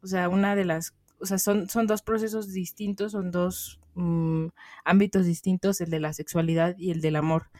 o 0.02 0.06
sea, 0.06 0.30
una 0.30 0.56
de 0.56 0.64
las, 0.64 0.94
o 1.20 1.26
sea, 1.26 1.38
son, 1.38 1.68
son 1.68 1.86
dos 1.86 2.00
procesos 2.02 2.52
distintos, 2.54 3.12
son 3.12 3.30
dos 3.30 3.80
um, 3.94 4.50
ámbitos 4.84 5.26
distintos, 5.26 5.80
el 5.82 5.90
de 5.90 6.00
la 6.00 6.14
sexualidad 6.14 6.74
y 6.78 6.90
el 6.90 7.02
del 7.02 7.16
amor. 7.16 7.50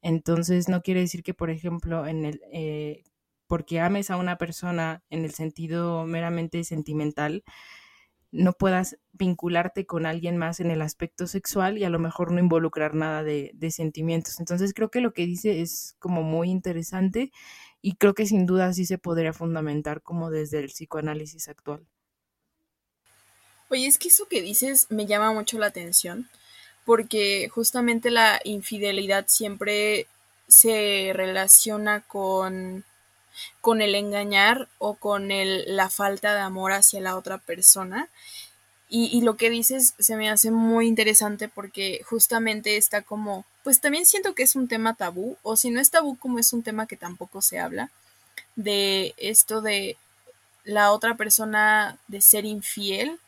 Entonces, 0.00 0.68
no 0.68 0.82
quiere 0.82 1.00
decir 1.00 1.24
que, 1.24 1.34
por 1.34 1.50
ejemplo, 1.50 2.06
en 2.06 2.24
el, 2.24 2.40
eh, 2.52 3.02
porque 3.48 3.80
ames 3.80 4.10
a 4.10 4.16
una 4.16 4.38
persona 4.38 5.02
en 5.10 5.24
el 5.24 5.32
sentido 5.32 6.06
meramente 6.06 6.62
sentimental, 6.62 7.42
no 8.32 8.52
puedas 8.52 8.98
vincularte 9.12 9.86
con 9.86 10.06
alguien 10.06 10.36
más 10.36 10.60
en 10.60 10.70
el 10.70 10.82
aspecto 10.82 11.26
sexual 11.26 11.78
y 11.78 11.84
a 11.84 11.90
lo 11.90 11.98
mejor 11.98 12.32
no 12.32 12.40
involucrar 12.40 12.94
nada 12.94 13.22
de, 13.22 13.52
sentimientos. 13.70 14.40
Entonces 14.40 14.74
creo 14.74 14.90
que 14.90 15.00
lo 15.00 15.12
que 15.12 15.26
dice 15.26 15.60
es 15.62 15.96
como 15.98 16.22
muy 16.22 16.50
interesante 16.50 17.32
y 17.80 17.96
creo 17.96 18.14
que 18.14 18.26
sin 18.26 18.46
duda 18.46 18.72
sí 18.72 18.84
se 18.84 18.98
podría 18.98 19.32
fundamentar 19.32 20.02
como 20.02 20.30
desde 20.30 20.58
el 20.58 20.66
psicoanálisis 20.66 21.48
actual. 21.48 21.86
Oye, 23.68 23.86
es 23.86 23.98
que 23.98 24.08
eso 24.08 24.26
que 24.28 24.42
dices 24.42 24.86
me 24.90 25.06
llama 25.06 25.32
mucho 25.32 25.58
la 25.58 25.66
atención 25.66 26.28
porque 26.84 27.48
justamente 27.48 28.10
la 28.10 28.40
infidelidad 28.44 29.26
siempre 29.28 30.06
se 30.46 31.10
relaciona 31.14 32.02
con 32.02 32.84
con 33.60 33.82
el 33.82 33.94
engañar 33.94 34.68
o 34.78 34.94
con 34.94 35.30
el, 35.30 35.76
la 35.76 35.90
falta 35.90 36.34
de 36.34 36.40
amor 36.40 36.72
hacia 36.72 37.00
la 37.00 37.16
otra 37.16 37.38
persona. 37.38 38.08
Y, 38.88 39.06
y, 39.06 39.22
lo 39.22 39.36
que 39.36 39.50
dices 39.50 39.94
se 39.98 40.16
me 40.16 40.30
hace 40.30 40.52
muy 40.52 40.86
interesante 40.86 41.48
porque 41.48 42.02
justamente 42.04 42.76
está 42.76 43.02
como, 43.02 43.44
pues 43.64 43.80
también 43.80 44.06
siento 44.06 44.34
que 44.34 44.44
es 44.44 44.54
un 44.54 44.68
tema 44.68 44.94
tabú, 44.94 45.36
o 45.42 45.56
si 45.56 45.70
no 45.70 45.80
es 45.80 45.90
tabú 45.90 46.16
como 46.16 46.38
es 46.38 46.52
un 46.52 46.62
tema 46.62 46.86
que 46.86 46.96
tampoco 46.96 47.42
se 47.42 47.58
habla, 47.58 47.90
de 48.54 49.12
esto 49.16 49.60
de 49.60 49.96
la 50.64 50.92
otra 50.92 51.16
persona 51.16 51.98
de 52.08 52.20
ser 52.20 52.44
infiel 52.44 53.18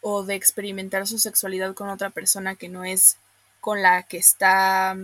o 0.00 0.24
de 0.24 0.34
experimentar 0.34 1.06
su 1.06 1.18
sexualidad 1.18 1.74
con 1.74 1.88
otra 1.88 2.10
persona 2.10 2.56
que 2.56 2.68
no 2.68 2.84
es 2.84 3.16
con 3.60 3.82
la 3.82 4.02
que 4.02 4.18
está 4.18 4.96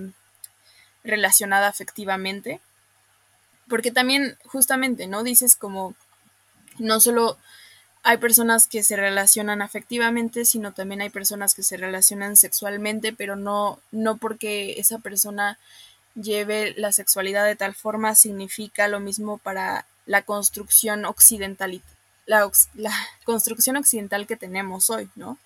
relacionada 1.05 1.69
afectivamente 1.69 2.61
porque 3.69 3.91
también 3.91 4.37
justamente, 4.47 5.07
¿no? 5.07 5.23
Dices 5.23 5.57
como, 5.57 5.95
no 6.79 7.01
solo 7.01 7.39
hay 8.03 8.19
personas 8.19 8.69
que 8.69 8.83
se 8.83 8.97
relacionan 8.97 9.63
afectivamente, 9.63 10.45
sino 10.45 10.73
también 10.73 11.01
hay 11.03 11.11
personas 11.11 11.55
que 11.55 11.63
se 11.63 11.77
relacionan 11.77 12.37
sexualmente, 12.37 13.13
pero 13.13 13.37
no, 13.37 13.81
no 13.91 14.17
porque 14.17 14.75
esa 14.79 14.99
persona 14.99 15.59
lleve 16.15 16.75
la 16.77 16.93
sexualidad 16.93 17.45
de 17.45 17.57
tal 17.57 17.75
forma 17.75 18.15
significa 18.15 18.89
lo 18.89 19.01
mismo 19.01 19.39
para 19.39 19.85
la 20.07 20.23
construcción 20.23 21.05
occidental, 21.05 21.83
la, 22.27 22.51
la 22.75 22.93
construcción 23.25 23.77
occidental 23.77 24.27
que 24.27 24.37
tenemos 24.37 24.91
hoy, 24.91 25.11
¿no? 25.15 25.39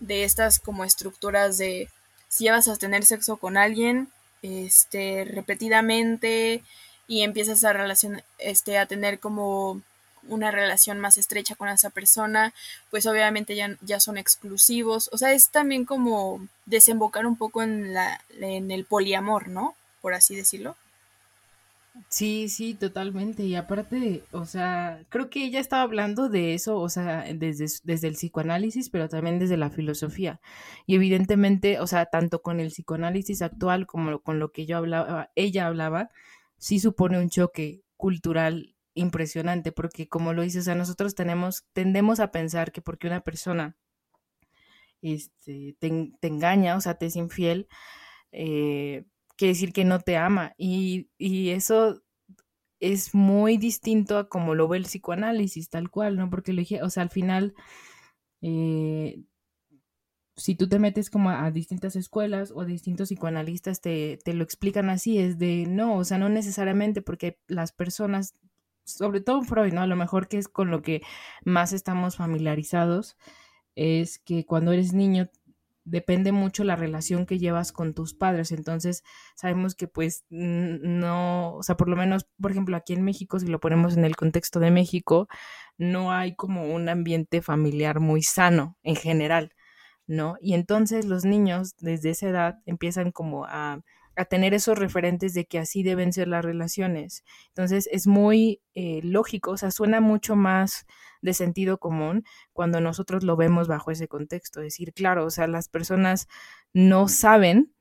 De 0.00 0.24
estas 0.24 0.58
como 0.58 0.84
estructuras 0.84 1.56
de 1.56 1.88
si 2.28 2.44
llevas 2.44 2.68
a 2.68 2.76
tener 2.76 3.04
sexo 3.04 3.38
con 3.38 3.56
alguien, 3.56 4.08
este, 4.42 5.24
repetidamente, 5.24 6.62
y 7.06 7.22
empiezas 7.22 7.64
a 7.64 7.72
relación, 7.72 8.22
este, 8.38 8.78
a 8.78 8.86
tener 8.86 9.20
como 9.20 9.80
una 10.28 10.50
relación 10.50 10.98
más 10.98 11.18
estrecha 11.18 11.54
con 11.54 11.68
esa 11.68 11.90
persona, 11.90 12.52
pues 12.90 13.06
obviamente 13.06 13.54
ya, 13.54 13.76
ya 13.82 14.00
son 14.00 14.18
exclusivos. 14.18 15.08
O 15.12 15.18
sea, 15.18 15.32
es 15.32 15.50
también 15.50 15.84
como 15.84 16.46
desembocar 16.64 17.26
un 17.26 17.36
poco 17.36 17.62
en, 17.62 17.94
la, 17.94 18.20
en 18.40 18.70
el 18.70 18.84
poliamor, 18.84 19.48
¿no? 19.48 19.74
Por 20.00 20.14
así 20.14 20.34
decirlo. 20.34 20.76
Sí, 22.08 22.48
sí, 22.48 22.74
totalmente. 22.74 23.42
Y 23.44 23.54
aparte, 23.54 24.22
o 24.32 24.44
sea, 24.44 25.00
creo 25.08 25.30
que 25.30 25.44
ella 25.44 25.60
estaba 25.60 25.82
hablando 25.82 26.28
de 26.28 26.54
eso, 26.54 26.78
o 26.78 26.88
sea, 26.88 27.24
desde, 27.34 27.66
desde 27.84 28.08
el 28.08 28.14
psicoanálisis, 28.14 28.90
pero 28.90 29.08
también 29.08 29.38
desde 29.38 29.56
la 29.56 29.70
filosofía. 29.70 30.40
Y 30.86 30.96
evidentemente, 30.96 31.80
o 31.80 31.86
sea, 31.86 32.06
tanto 32.06 32.42
con 32.42 32.60
el 32.60 32.68
psicoanálisis 32.68 33.42
actual 33.42 33.86
como 33.86 34.20
con 34.20 34.38
lo 34.38 34.52
que 34.52 34.66
yo 34.66 34.76
hablaba, 34.76 35.30
ella 35.36 35.66
hablaba, 35.66 36.10
sí 36.58 36.80
supone 36.80 37.18
un 37.18 37.28
choque 37.30 37.82
cultural 37.96 38.76
impresionante, 38.94 39.72
porque 39.72 40.08
como 40.08 40.32
lo 40.32 40.42
dices, 40.42 40.62
o 40.62 40.64
sea, 40.64 40.74
nosotros 40.74 41.14
tenemos, 41.14 41.64
tendemos 41.72 42.20
a 42.20 42.30
pensar 42.32 42.72
que 42.72 42.82
porque 42.82 43.06
una 43.06 43.20
persona 43.20 43.76
este, 45.02 45.76
te, 45.78 46.12
te 46.20 46.28
engaña, 46.28 46.76
o 46.76 46.80
sea, 46.80 46.94
te 46.94 47.06
es 47.06 47.16
infiel, 47.16 47.68
eh, 48.32 49.04
quiere 49.36 49.52
decir 49.52 49.72
que 49.72 49.84
no 49.84 50.00
te 50.00 50.16
ama. 50.16 50.54
Y, 50.58 51.10
y, 51.18 51.50
eso 51.50 52.02
es 52.80 53.14
muy 53.14 53.56
distinto 53.58 54.18
a 54.18 54.28
como 54.28 54.54
lo 54.54 54.68
ve 54.68 54.78
el 54.78 54.84
psicoanálisis, 54.84 55.68
tal 55.70 55.90
cual, 55.90 56.16
¿no? 56.16 56.30
Porque, 56.30 56.52
lo 56.52 56.60
dije, 56.60 56.82
o 56.82 56.90
sea, 56.90 57.02
al 57.04 57.10
final, 57.10 57.54
eh, 58.42 59.22
si 60.36 60.54
tú 60.54 60.68
te 60.68 60.78
metes 60.78 61.10
como 61.10 61.30
a, 61.30 61.50
distintas 61.50 61.96
escuelas 61.96 62.52
o 62.54 62.64
distintos 62.64 63.08
psicoanalistas 63.08 63.80
te, 63.80 64.18
te, 64.24 64.34
lo 64.34 64.44
explican 64.44 64.90
así, 64.90 65.18
es 65.18 65.38
de 65.38 65.66
no, 65.66 65.96
o 65.96 66.04
sea, 66.04 66.18
no 66.18 66.28
necesariamente 66.28 67.02
porque 67.02 67.38
las 67.48 67.72
personas, 67.72 68.34
sobre 68.84 69.20
todo 69.20 69.42
Freud, 69.42 69.72
¿no? 69.72 69.80
A 69.82 69.86
lo 69.86 69.96
mejor 69.96 70.28
que 70.28 70.38
es 70.38 70.48
con 70.48 70.70
lo 70.70 70.82
que 70.82 71.02
más 71.44 71.72
estamos 71.72 72.16
familiarizados, 72.16 73.16
es 73.74 74.18
que 74.18 74.44
cuando 74.46 74.72
eres 74.72 74.92
niño 74.92 75.30
depende 75.86 76.32
mucho 76.32 76.64
la 76.64 76.76
relación 76.76 77.26
que 77.26 77.38
llevas 77.38 77.72
con 77.72 77.94
tus 77.94 78.12
padres. 78.12 78.52
Entonces, 78.52 79.04
sabemos 79.36 79.74
que 79.74 79.88
pues 79.88 80.26
no, 80.30 81.54
o 81.54 81.62
sea, 81.62 81.76
por 81.76 81.88
lo 81.88 81.96
menos, 81.96 82.26
por 82.40 82.50
ejemplo, 82.50 82.76
aquí 82.76 82.92
en 82.92 83.02
México, 83.02 83.38
si 83.38 83.46
lo 83.46 83.60
ponemos 83.60 83.96
en 83.96 84.04
el 84.04 84.16
contexto 84.16 84.60
de 84.60 84.70
México, 84.70 85.28
no 85.78 86.12
hay 86.12 86.34
como 86.34 86.74
un 86.74 86.88
ambiente 86.88 87.40
familiar 87.40 88.00
muy 88.00 88.22
sano 88.22 88.76
en 88.82 88.96
general, 88.96 89.52
¿no? 90.06 90.36
Y 90.40 90.54
entonces 90.54 91.04
los 91.04 91.24
niños 91.24 91.74
desde 91.78 92.10
esa 92.10 92.28
edad 92.28 92.58
empiezan 92.66 93.12
como 93.12 93.44
a 93.46 93.80
a 94.16 94.24
tener 94.24 94.54
esos 94.54 94.78
referentes 94.78 95.34
de 95.34 95.44
que 95.44 95.58
así 95.58 95.82
deben 95.82 96.12
ser 96.12 96.28
las 96.28 96.44
relaciones. 96.44 97.22
Entonces 97.48 97.88
es 97.92 98.06
muy 98.06 98.62
eh, 98.74 99.00
lógico, 99.04 99.52
o 99.52 99.56
sea, 99.56 99.70
suena 99.70 100.00
mucho 100.00 100.34
más 100.36 100.86
de 101.20 101.34
sentido 101.34 101.78
común 101.78 102.24
cuando 102.52 102.80
nosotros 102.80 103.22
lo 103.22 103.36
vemos 103.36 103.68
bajo 103.68 103.90
ese 103.90 104.08
contexto. 104.08 104.60
Es 104.60 104.66
decir, 104.66 104.94
claro, 104.94 105.26
o 105.26 105.30
sea, 105.30 105.46
las 105.46 105.68
personas 105.68 106.28
no 106.72 107.08
saben 107.08 107.74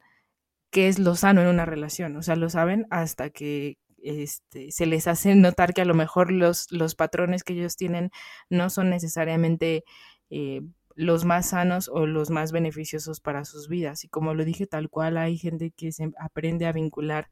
qué 0.71 0.89
es 0.89 0.99
lo 0.99 1.15
sano 1.15 1.41
en 1.41 1.47
una 1.47 1.65
relación, 1.65 2.17
o 2.17 2.21
sea, 2.21 2.35
lo 2.35 2.49
saben 2.49 2.85
hasta 2.89 3.29
que 3.29 3.77
este, 3.97 4.71
se 4.71 4.85
les 4.85 5.07
hace 5.07 5.35
notar 5.35 5.73
que 5.73 5.81
a 5.81 5.85
lo 5.85 5.93
mejor 5.93 6.31
los, 6.31 6.69
los 6.71 6.95
patrones 6.95 7.43
que 7.43 7.53
ellos 7.53 7.77
tienen 7.77 8.11
no 8.49 8.69
son 8.69 8.89
necesariamente... 8.89 9.83
Eh, 10.29 10.61
los 10.95 11.25
más 11.25 11.49
sanos 11.49 11.89
o 11.89 12.05
los 12.07 12.29
más 12.29 12.51
beneficiosos 12.51 13.19
para 13.19 13.45
sus 13.45 13.67
vidas. 13.67 14.03
Y 14.03 14.09
como 14.09 14.33
lo 14.33 14.45
dije 14.45 14.67
tal 14.67 14.89
cual, 14.89 15.17
hay 15.17 15.37
gente 15.37 15.71
que 15.71 15.91
se 15.91 16.11
aprende 16.19 16.65
a 16.65 16.71
vincular 16.71 17.29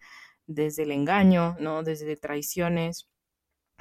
desde 0.47 0.83
el 0.83 0.91
engaño, 0.91 1.55
¿no? 1.59 1.83
Desde 1.83 2.17
traiciones, 2.17 3.09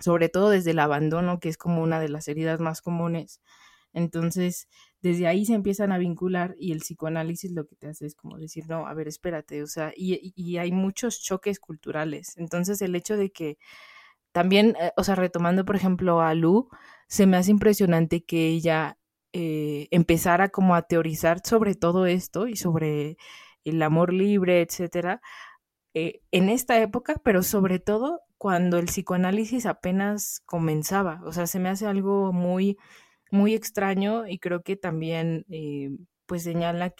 sobre 0.00 0.28
todo 0.28 0.50
desde 0.50 0.72
el 0.72 0.78
abandono, 0.78 1.40
que 1.40 1.48
es 1.48 1.58
como 1.58 1.82
una 1.82 2.00
de 2.00 2.08
las 2.08 2.28
heridas 2.28 2.60
más 2.60 2.82
comunes. 2.82 3.40
Entonces, 3.92 4.68
desde 5.02 5.26
ahí 5.26 5.44
se 5.46 5.54
empiezan 5.54 5.92
a 5.92 5.98
vincular 5.98 6.54
y 6.58 6.72
el 6.72 6.78
psicoanálisis 6.80 7.52
lo 7.52 7.66
que 7.66 7.76
te 7.76 7.88
hace 7.88 8.06
es 8.06 8.14
como 8.14 8.38
decir, 8.38 8.64
no, 8.68 8.86
a 8.86 8.94
ver, 8.94 9.08
espérate, 9.08 9.62
o 9.62 9.66
sea, 9.66 9.92
y, 9.96 10.32
y 10.36 10.56
hay 10.58 10.72
muchos 10.72 11.20
choques 11.22 11.60
culturales. 11.60 12.36
Entonces, 12.38 12.80
el 12.82 12.94
hecho 12.96 13.16
de 13.16 13.30
que 13.30 13.58
también, 14.32 14.76
eh, 14.80 14.92
o 14.96 15.04
sea, 15.04 15.14
retomando, 15.14 15.64
por 15.64 15.76
ejemplo, 15.76 16.20
a 16.22 16.34
Lu, 16.34 16.68
se 17.08 17.26
me 17.26 17.36
hace 17.36 17.50
impresionante 17.50 18.24
que 18.24 18.48
ella 18.48 18.98
eh, 19.32 19.88
empezar 19.90 20.42
a 20.42 20.50
como 20.50 20.74
a 20.74 20.82
teorizar 20.82 21.40
sobre 21.44 21.74
todo 21.74 22.06
esto 22.06 22.48
y 22.48 22.56
sobre 22.56 23.16
el 23.64 23.82
amor 23.82 24.12
libre, 24.12 24.60
etcétera, 24.62 25.20
eh, 25.94 26.20
en 26.32 26.48
esta 26.48 26.80
época, 26.80 27.20
pero 27.24 27.42
sobre 27.42 27.78
todo 27.78 28.20
cuando 28.38 28.78
el 28.78 28.86
psicoanálisis 28.86 29.66
apenas 29.66 30.42
comenzaba. 30.46 31.20
O 31.24 31.32
sea, 31.32 31.46
se 31.46 31.60
me 31.60 31.68
hace 31.68 31.86
algo 31.86 32.32
muy, 32.32 32.78
muy 33.30 33.54
extraño 33.54 34.26
y 34.26 34.38
creo 34.38 34.62
que 34.62 34.76
también 34.76 35.46
eh, 35.50 35.90
pues 36.26 36.42
señala 36.44 36.94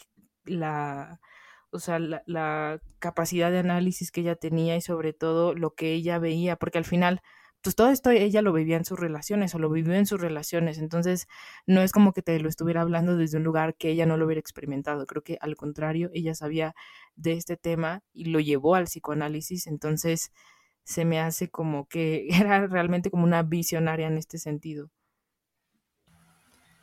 la, 0.45 1.19
o 1.71 1.79
sea, 1.79 1.99
la, 1.99 2.23
la, 2.27 2.79
capacidad 2.99 3.51
de 3.51 3.59
análisis 3.59 4.11
que 4.11 4.21
ella 4.21 4.35
tenía 4.35 4.77
y 4.77 4.81
sobre 4.81 5.13
todo 5.13 5.53
lo 5.55 5.71
que 5.75 5.93
ella 5.93 6.19
veía, 6.19 6.55
porque 6.57 6.77
al 6.77 6.85
final 6.85 7.21
pues 7.63 7.75
todo 7.75 7.89
esto 7.89 8.11
ella 8.11 8.41
lo 8.41 8.51
vivía 8.51 8.77
en 8.77 8.85
sus 8.85 8.99
relaciones 8.99 9.55
o 9.55 9.59
lo 9.59 9.69
vivió 9.69 9.93
en 9.93 10.05
sus 10.05 10.19
relaciones, 10.19 10.77
entonces 10.77 11.27
no 11.65 11.81
es 11.81 11.91
como 11.93 12.13
que 12.13 12.21
te 12.21 12.37
lo 12.39 12.49
estuviera 12.49 12.81
hablando 12.81 13.15
desde 13.15 13.37
un 13.37 13.43
lugar 13.43 13.75
que 13.75 13.89
ella 13.89 14.05
no 14.05 14.17
lo 14.17 14.25
hubiera 14.25 14.39
experimentado, 14.39 15.05
creo 15.05 15.23
que 15.23 15.37
al 15.39 15.55
contrario, 15.55 16.09
ella 16.13 16.35
sabía 16.35 16.75
de 17.15 17.33
este 17.33 17.55
tema 17.57 18.03
y 18.13 18.25
lo 18.25 18.39
llevó 18.41 18.75
al 18.75 18.85
psicoanálisis, 18.85 19.67
entonces 19.67 20.31
se 20.83 21.05
me 21.05 21.21
hace 21.21 21.49
como 21.49 21.87
que 21.87 22.27
era 22.29 22.67
realmente 22.67 23.09
como 23.09 23.23
una 23.23 23.43
visionaria 23.43 24.07
en 24.07 24.17
este 24.17 24.37
sentido. 24.37 24.91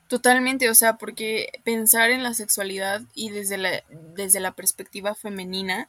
Totalmente, 0.08 0.68
o 0.68 0.74
sea, 0.74 0.96
porque 0.98 1.52
pensar 1.62 2.10
en 2.10 2.24
la 2.24 2.34
sexualidad 2.34 3.02
y 3.14 3.30
desde 3.30 3.58
la, 3.58 3.84
desde 4.16 4.40
la 4.40 4.56
perspectiva 4.56 5.14
femenina, 5.14 5.88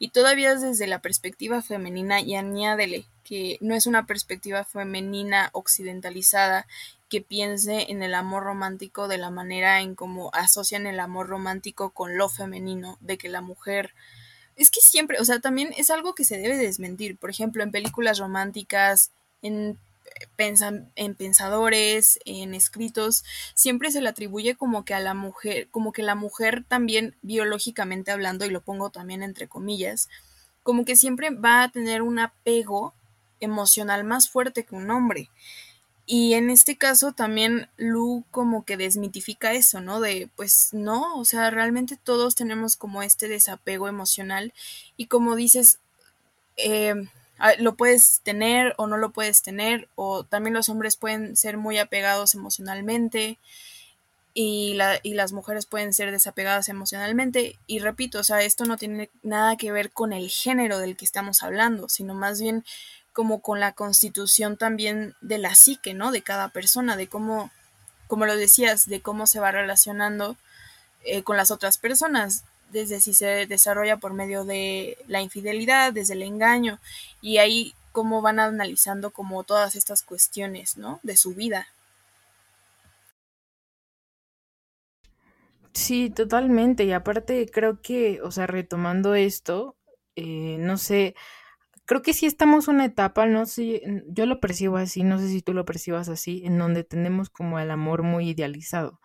y 0.00 0.08
todavía 0.08 0.56
desde 0.56 0.88
la 0.88 1.00
perspectiva 1.00 1.62
femenina, 1.62 2.20
y 2.20 2.34
añádele 2.34 3.04
que 3.22 3.58
no 3.60 3.76
es 3.76 3.86
una 3.86 4.06
perspectiva 4.06 4.64
femenina 4.64 5.50
occidentalizada 5.52 6.66
que 7.10 7.20
piense 7.20 7.90
en 7.90 8.02
el 8.02 8.14
amor 8.14 8.44
romántico 8.44 9.08
de 9.08 9.18
la 9.18 9.30
manera 9.30 9.82
en 9.82 9.94
cómo 9.94 10.30
asocian 10.32 10.86
el 10.86 10.98
amor 10.98 11.28
romántico 11.28 11.90
con 11.90 12.16
lo 12.16 12.28
femenino, 12.30 12.96
de 13.00 13.18
que 13.18 13.28
la 13.28 13.42
mujer 13.42 13.92
es 14.56 14.70
que 14.70 14.80
siempre, 14.80 15.18
o 15.20 15.24
sea, 15.24 15.38
también 15.40 15.72
es 15.76 15.90
algo 15.90 16.14
que 16.14 16.24
se 16.24 16.38
debe 16.38 16.56
desmentir. 16.56 17.16
Por 17.16 17.30
ejemplo, 17.30 17.62
en 17.62 17.70
películas 17.70 18.18
románticas, 18.18 19.10
en 19.42 19.78
en 20.38 21.14
pensadores, 21.14 22.18
en 22.24 22.54
escritos, 22.54 23.24
siempre 23.54 23.90
se 23.90 24.00
le 24.00 24.08
atribuye 24.08 24.56
como 24.56 24.84
que 24.84 24.94
a 24.94 25.00
la 25.00 25.14
mujer, 25.14 25.68
como 25.70 25.92
que 25.92 26.02
la 26.02 26.14
mujer 26.14 26.64
también 26.66 27.14
biológicamente 27.22 28.10
hablando, 28.10 28.46
y 28.46 28.50
lo 28.50 28.62
pongo 28.62 28.90
también 28.90 29.22
entre 29.22 29.48
comillas, 29.48 30.08
como 30.62 30.84
que 30.84 30.96
siempre 30.96 31.30
va 31.30 31.62
a 31.62 31.70
tener 31.70 32.02
un 32.02 32.18
apego 32.18 32.94
emocional 33.40 34.04
más 34.04 34.28
fuerte 34.28 34.64
que 34.64 34.74
un 34.74 34.90
hombre. 34.90 35.30
Y 36.06 36.34
en 36.34 36.50
este 36.50 36.76
caso 36.76 37.12
también 37.12 37.68
Lu 37.76 38.24
como 38.32 38.64
que 38.64 38.76
desmitifica 38.76 39.52
eso, 39.52 39.80
¿no? 39.80 40.00
De 40.00 40.28
pues 40.34 40.70
no, 40.72 41.16
o 41.16 41.24
sea, 41.24 41.50
realmente 41.50 41.96
todos 41.96 42.34
tenemos 42.34 42.76
como 42.76 43.02
este 43.02 43.28
desapego 43.28 43.86
emocional 43.86 44.52
y 44.96 45.06
como 45.06 45.36
dices, 45.36 45.78
eh, 46.56 46.94
lo 47.58 47.74
puedes 47.74 48.20
tener 48.22 48.74
o 48.76 48.86
no 48.86 48.96
lo 48.96 49.10
puedes 49.10 49.42
tener, 49.42 49.88
o 49.94 50.24
también 50.24 50.54
los 50.54 50.68
hombres 50.68 50.96
pueden 50.96 51.36
ser 51.36 51.56
muy 51.56 51.78
apegados 51.78 52.34
emocionalmente 52.34 53.38
y, 54.34 54.74
la, 54.74 55.00
y 55.02 55.14
las 55.14 55.32
mujeres 55.32 55.66
pueden 55.66 55.92
ser 55.92 56.10
desapegadas 56.10 56.68
emocionalmente. 56.68 57.58
Y 57.66 57.80
repito, 57.80 58.20
o 58.20 58.24
sea, 58.24 58.42
esto 58.42 58.64
no 58.64 58.76
tiene 58.76 59.10
nada 59.22 59.56
que 59.56 59.72
ver 59.72 59.90
con 59.90 60.12
el 60.12 60.28
género 60.28 60.78
del 60.78 60.96
que 60.96 61.04
estamos 61.04 61.42
hablando, 61.42 61.88
sino 61.88 62.14
más 62.14 62.40
bien 62.40 62.64
como 63.12 63.40
con 63.40 63.58
la 63.58 63.72
constitución 63.72 64.56
también 64.56 65.14
de 65.20 65.38
la 65.38 65.54
psique, 65.54 65.94
¿no? 65.94 66.12
De 66.12 66.22
cada 66.22 66.48
persona, 66.50 66.96
de 66.96 67.08
cómo, 67.08 67.50
como 68.06 68.26
lo 68.26 68.36
decías, 68.36 68.86
de 68.86 69.00
cómo 69.00 69.26
se 69.26 69.40
va 69.40 69.50
relacionando 69.50 70.36
eh, 71.04 71.22
con 71.22 71.36
las 71.36 71.50
otras 71.50 71.78
personas 71.78 72.44
desde 72.72 73.00
si 73.00 73.14
se 73.14 73.46
desarrolla 73.46 73.98
por 73.98 74.12
medio 74.12 74.44
de 74.44 74.98
la 75.06 75.20
infidelidad, 75.20 75.92
desde 75.92 76.14
el 76.14 76.22
engaño, 76.22 76.78
y 77.20 77.38
ahí 77.38 77.74
cómo 77.92 78.22
van 78.22 78.38
analizando 78.40 79.10
como 79.10 79.44
todas 79.44 79.74
estas 79.76 80.02
cuestiones, 80.02 80.76
¿no? 80.76 81.00
De 81.02 81.16
su 81.16 81.34
vida. 81.34 81.68
Sí, 85.74 86.10
totalmente. 86.10 86.84
Y 86.84 86.92
aparte 86.92 87.46
creo 87.52 87.80
que, 87.80 88.20
o 88.22 88.30
sea, 88.30 88.46
retomando 88.46 89.14
esto, 89.14 89.76
eh, 90.16 90.56
no 90.58 90.76
sé, 90.76 91.14
creo 91.86 92.02
que 92.02 92.14
sí 92.14 92.26
estamos 92.26 92.68
una 92.68 92.84
etapa, 92.86 93.26
no 93.26 93.46
sé, 93.46 93.82
yo 94.08 94.26
lo 94.26 94.40
percibo 94.40 94.76
así, 94.76 95.04
no 95.04 95.18
sé 95.18 95.28
si 95.28 95.42
tú 95.42 95.54
lo 95.54 95.64
percibas 95.64 96.08
así, 96.08 96.42
en 96.44 96.58
donde 96.58 96.84
tenemos 96.84 97.30
como 97.30 97.58
el 97.60 97.70
amor 97.70 98.02
muy 98.02 98.30
idealizado. 98.30 99.00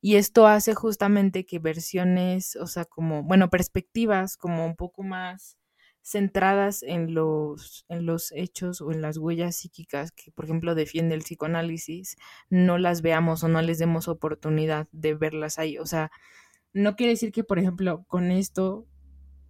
Y 0.00 0.16
esto 0.16 0.46
hace 0.46 0.74
justamente 0.74 1.46
que 1.46 1.58
versiones, 1.58 2.56
o 2.56 2.66
sea, 2.66 2.84
como, 2.84 3.22
bueno, 3.24 3.50
perspectivas 3.50 4.36
como 4.36 4.66
un 4.66 4.76
poco 4.76 5.02
más 5.02 5.58
centradas 6.02 6.84
en 6.84 7.14
los, 7.14 7.84
en 7.88 8.06
los 8.06 8.30
hechos 8.32 8.80
o 8.80 8.92
en 8.92 9.02
las 9.02 9.18
huellas 9.18 9.56
psíquicas 9.56 10.12
que, 10.12 10.30
por 10.30 10.44
ejemplo, 10.44 10.76
defiende 10.76 11.16
el 11.16 11.22
psicoanálisis, 11.22 12.16
no 12.48 12.78
las 12.78 13.02
veamos 13.02 13.42
o 13.42 13.48
no 13.48 13.60
les 13.62 13.78
demos 13.78 14.06
oportunidad 14.06 14.86
de 14.92 15.14
verlas 15.14 15.58
ahí. 15.58 15.78
O 15.78 15.86
sea, 15.86 16.12
no 16.72 16.96
quiere 16.96 17.12
decir 17.14 17.32
que, 17.32 17.44
por 17.44 17.58
ejemplo, 17.58 18.04
con 18.06 18.30
esto 18.30 18.86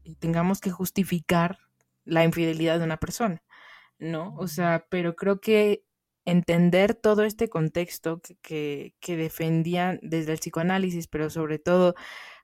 eh, 0.05 0.15
tengamos 0.19 0.61
que 0.61 0.71
justificar 0.71 1.59
la 2.05 2.25
infidelidad 2.25 2.79
de 2.79 2.85
una 2.87 2.99
persona, 2.99 3.43
¿no? 3.99 4.35
O 4.37 4.49
sea, 4.49 4.87
pero 4.91 5.17
creo 5.17 5.41
que 5.41 5.86
entender 6.27 6.95
todo 6.95 7.23
este 7.25 7.49
contexto 7.49 8.21
que, 8.43 8.95
que, 9.01 9.17
defendían 9.17 9.99
desde 10.03 10.33
el 10.33 10.39
psicoanálisis, 10.39 11.07
pero 11.07 11.31
sobre 11.31 11.59
todo 11.59 11.95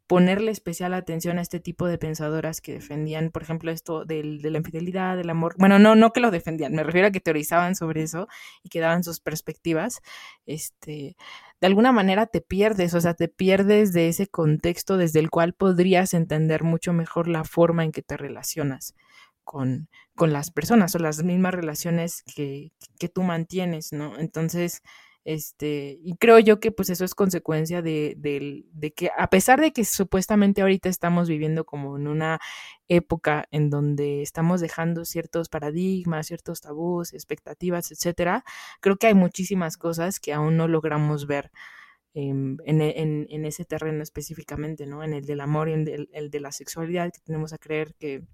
ponerle 0.06 0.50
especial 0.50 0.94
atención 0.94 1.38
a 1.38 1.42
este 1.42 1.58
tipo 1.58 1.86
de 1.86 1.98
pensadoras 1.98 2.60
que 2.60 2.74
defendían, 2.74 3.30
por 3.30 3.42
ejemplo, 3.42 3.70
esto 3.70 4.04
del, 4.04 4.40
de 4.40 4.50
la 4.50 4.58
infidelidad, 4.58 5.16
del 5.16 5.30
amor. 5.30 5.54
Bueno, 5.58 5.78
no, 5.78 5.94
no 5.94 6.12
que 6.12 6.20
lo 6.20 6.30
defendían, 6.30 6.74
me 6.74 6.84
refiero 6.84 7.08
a 7.08 7.10
que 7.10 7.20
teorizaban 7.20 7.74
sobre 7.74 8.02
eso 8.02 8.28
y 8.62 8.68
que 8.68 8.80
daban 8.80 9.04
sus 9.04 9.20
perspectivas. 9.20 10.00
Este, 10.46 11.16
de 11.60 11.66
alguna 11.66 11.92
manera 11.92 12.26
te 12.26 12.40
pierdes, 12.40 12.94
o 12.94 13.00
sea, 13.00 13.14
te 13.14 13.28
pierdes 13.28 13.92
de 13.92 14.08
ese 14.08 14.28
contexto 14.28 14.96
desde 14.96 15.20
el 15.20 15.30
cual 15.30 15.54
podrías 15.54 16.14
entender 16.14 16.62
mucho 16.62 16.92
mejor 16.92 17.26
la 17.26 17.44
forma 17.44 17.82
en 17.84 17.92
que 17.92 18.02
te 18.02 18.16
relacionas 18.16 18.94
con, 19.44 19.88
con 20.14 20.32
las 20.32 20.50
personas 20.50 20.94
o 20.94 20.98
las 20.98 21.22
mismas 21.24 21.54
relaciones 21.54 22.22
que, 22.34 22.72
que 22.98 23.08
tú 23.08 23.22
mantienes, 23.22 23.92
¿no? 23.92 24.18
Entonces, 24.18 24.82
este, 25.24 26.00
y 26.02 26.16
creo 26.16 26.40
yo 26.40 26.58
que 26.58 26.72
pues 26.72 26.90
eso 26.90 27.04
es 27.04 27.14
consecuencia 27.14 27.80
de, 27.80 28.14
de, 28.18 28.64
de, 28.72 28.92
que 28.92 29.10
a 29.16 29.30
pesar 29.30 29.60
de 29.60 29.72
que 29.72 29.84
supuestamente 29.84 30.62
ahorita 30.62 30.88
estamos 30.88 31.28
viviendo 31.28 31.64
como 31.64 31.96
en 31.96 32.08
una 32.08 32.40
época 32.88 33.46
en 33.52 33.70
donde 33.70 34.22
estamos 34.22 34.60
dejando 34.60 35.04
ciertos 35.04 35.48
paradigmas, 35.48 36.26
ciertos 36.26 36.60
tabús, 36.60 37.12
expectativas, 37.14 37.92
etcétera, 37.92 38.44
creo 38.80 38.96
que 38.96 39.06
hay 39.08 39.14
muchísimas 39.14 39.76
cosas 39.76 40.18
que 40.18 40.32
aún 40.32 40.56
no 40.56 40.66
logramos 40.66 41.26
ver 41.28 41.52
em, 42.14 42.56
en, 42.66 43.44
ese 43.46 43.64
terreno 43.64 44.02
específicamente, 44.02 44.86
¿no? 44.86 45.04
En 45.04 45.12
el 45.14 45.24
del 45.24 45.40
amor 45.40 45.68
y 45.68 45.72
en 45.74 46.08
el, 46.12 46.30
de 46.30 46.40
la 46.40 46.52
sexualidad, 46.52 47.12
que 47.12 47.20
tenemos 47.20 47.52
a 47.52 47.58
creer 47.58 47.94
que, 47.98 48.24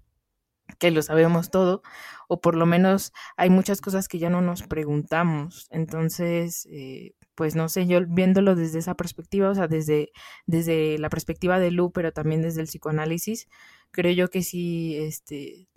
que 0.77 0.91
lo 0.91 1.01
sabemos 1.01 1.49
todo, 1.49 1.81
o 2.27 2.41
por 2.41 2.55
lo 2.55 2.65
menos 2.65 3.13
hay 3.37 3.49
muchas 3.49 3.81
cosas 3.81 4.07
que 4.07 4.19
ya 4.19 4.29
no 4.29 4.41
nos 4.41 4.63
preguntamos. 4.63 5.67
Entonces, 5.71 6.67
eh, 6.71 7.13
pues 7.35 7.55
no 7.55 7.69
sé, 7.69 7.87
yo 7.87 8.01
viéndolo 8.07 8.55
desde 8.55 8.79
esa 8.79 8.95
perspectiva, 8.95 9.49
o 9.49 9.55
sea, 9.55 9.67
desde, 9.67 10.11
desde 10.45 10.97
la 10.99 11.09
perspectiva 11.09 11.59
de 11.59 11.71
Lu, 11.71 11.91
pero 11.91 12.11
también 12.11 12.41
desde 12.41 12.61
el 12.61 12.67
psicoanálisis, 12.67 13.47
creo 13.91 14.13
yo 14.13 14.29
que 14.29 14.43
sí, 14.43 14.97
este, 14.97 15.67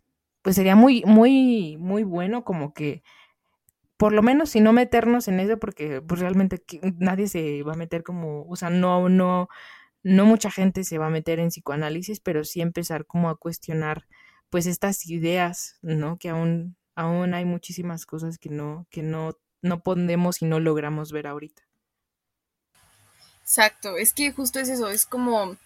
pues 0.43 0.57
sería 0.57 0.77
muy, 0.77 1.03
muy, 1.07 1.77
muy 1.79 2.03
bueno 2.05 2.45
como 2.45 2.75
que 2.75 3.03
por 3.97 4.13
lo 4.13 4.23
menos 4.23 4.51
si 4.51 4.61
no 4.61 4.73
meternos 4.73 5.29
en 5.29 5.39
eso, 5.39 5.59
porque 5.59 6.03
pues 6.03 6.21
realmente 6.21 6.61
nadie 6.99 7.29
se 7.29 7.63
va 7.63 7.75
a 7.75 7.77
meter 7.77 8.03
como, 8.03 8.45
o 8.49 8.57
sea, 8.57 8.69
no, 8.69 9.09
no, 9.09 9.49
no 10.03 10.27
mucha 10.27 10.51
gente 10.51 10.83
se 10.83 10.99
va 10.99 11.07
a 11.07 11.11
meter 11.11 11.39
en 11.39 11.51
psicoanálisis, 11.51 12.19
pero 12.19 12.43
sí 12.43 12.61
empezar 12.61 13.07
como 13.07 13.31
a 13.31 13.37
cuestionar 13.37 14.09
pues 14.53 14.67
estas 14.67 15.07
ideas, 15.07 15.79
¿no? 15.81 16.19
Que 16.19 16.29
aún, 16.29 16.77
aún 16.95 17.33
hay 17.33 17.47
muchísimas 17.47 18.05
cosas 18.05 18.37
que 18.37 18.51
no, 18.51 18.87
que 18.91 19.03
no, 19.03 19.39
no 19.63 19.83
podemos 19.83 20.43
y 20.43 20.45
no 20.45 20.61
logramos 20.61 21.11
ver 21.11 21.27
ahorita. 21.27 21.63
Exacto, 23.41 23.97
es 23.97 24.13
que 24.13 24.31
justo 24.31 24.61
es 24.61 24.69
eso, 24.69 24.91
es 24.91 25.07
como 25.07 25.57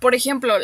por 0.00 0.14
ejemplo, 0.14 0.58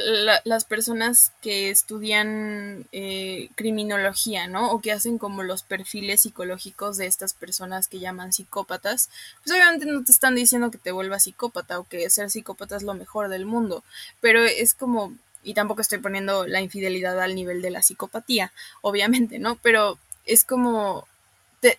las 0.45 0.65
personas 0.67 1.33
que 1.41 1.71
estudian 1.71 2.87
eh, 2.93 3.49
criminología, 3.55 4.47
¿no? 4.47 4.71
O 4.73 4.83
que 4.83 4.93
hacen 4.93 5.17
como 5.17 5.43
los 5.43 5.63
perfiles 5.63 6.21
psicológicos 6.21 6.99
de 6.99 7.07
estas 7.07 7.33
personas 7.33 7.89
que 7.89 7.99
llaman 7.99 8.35
psicópatas, 8.35 9.09
pues 9.43 9.57
obviamente 9.57 9.87
no 9.87 10.05
te 10.05 10.13
están 10.13 10.35
diciendo 10.35 10.71
que 10.71 10.77
te 10.77 10.93
vuelvas 10.93 11.23
psicópata 11.23 11.79
o 11.79 11.85
que 11.85 12.11
ser 12.11 12.29
psicópata 12.29 12.77
es 12.77 12.83
lo 12.83 12.93
mejor 12.93 13.31
del 13.31 13.47
mundo, 13.47 13.83
pero 14.21 14.45
es 14.45 14.75
como, 14.75 15.15
y 15.43 15.55
tampoco 15.55 15.81
estoy 15.81 15.99
poniendo 15.99 16.47
la 16.47 16.61
infidelidad 16.61 17.21
al 17.21 17.35
nivel 17.35 17.63
de 17.63 17.71
la 17.71 17.83
psicopatía, 17.83 18.53
obviamente, 18.81 19.39
¿no? 19.39 19.57
Pero 19.57 19.99
es 20.25 20.45
como, 20.45 21.07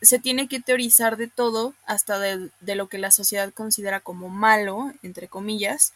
se 0.01 0.19
tiene 0.19 0.47
que 0.47 0.59
teorizar 0.59 1.17
de 1.17 1.27
todo, 1.27 1.73
hasta 1.85 2.19
de, 2.19 2.49
de 2.61 2.75
lo 2.75 2.87
que 2.87 2.97
la 2.97 3.11
sociedad 3.11 3.53
considera 3.53 3.99
como 3.99 4.29
malo, 4.29 4.93
entre 5.01 5.27
comillas, 5.27 5.93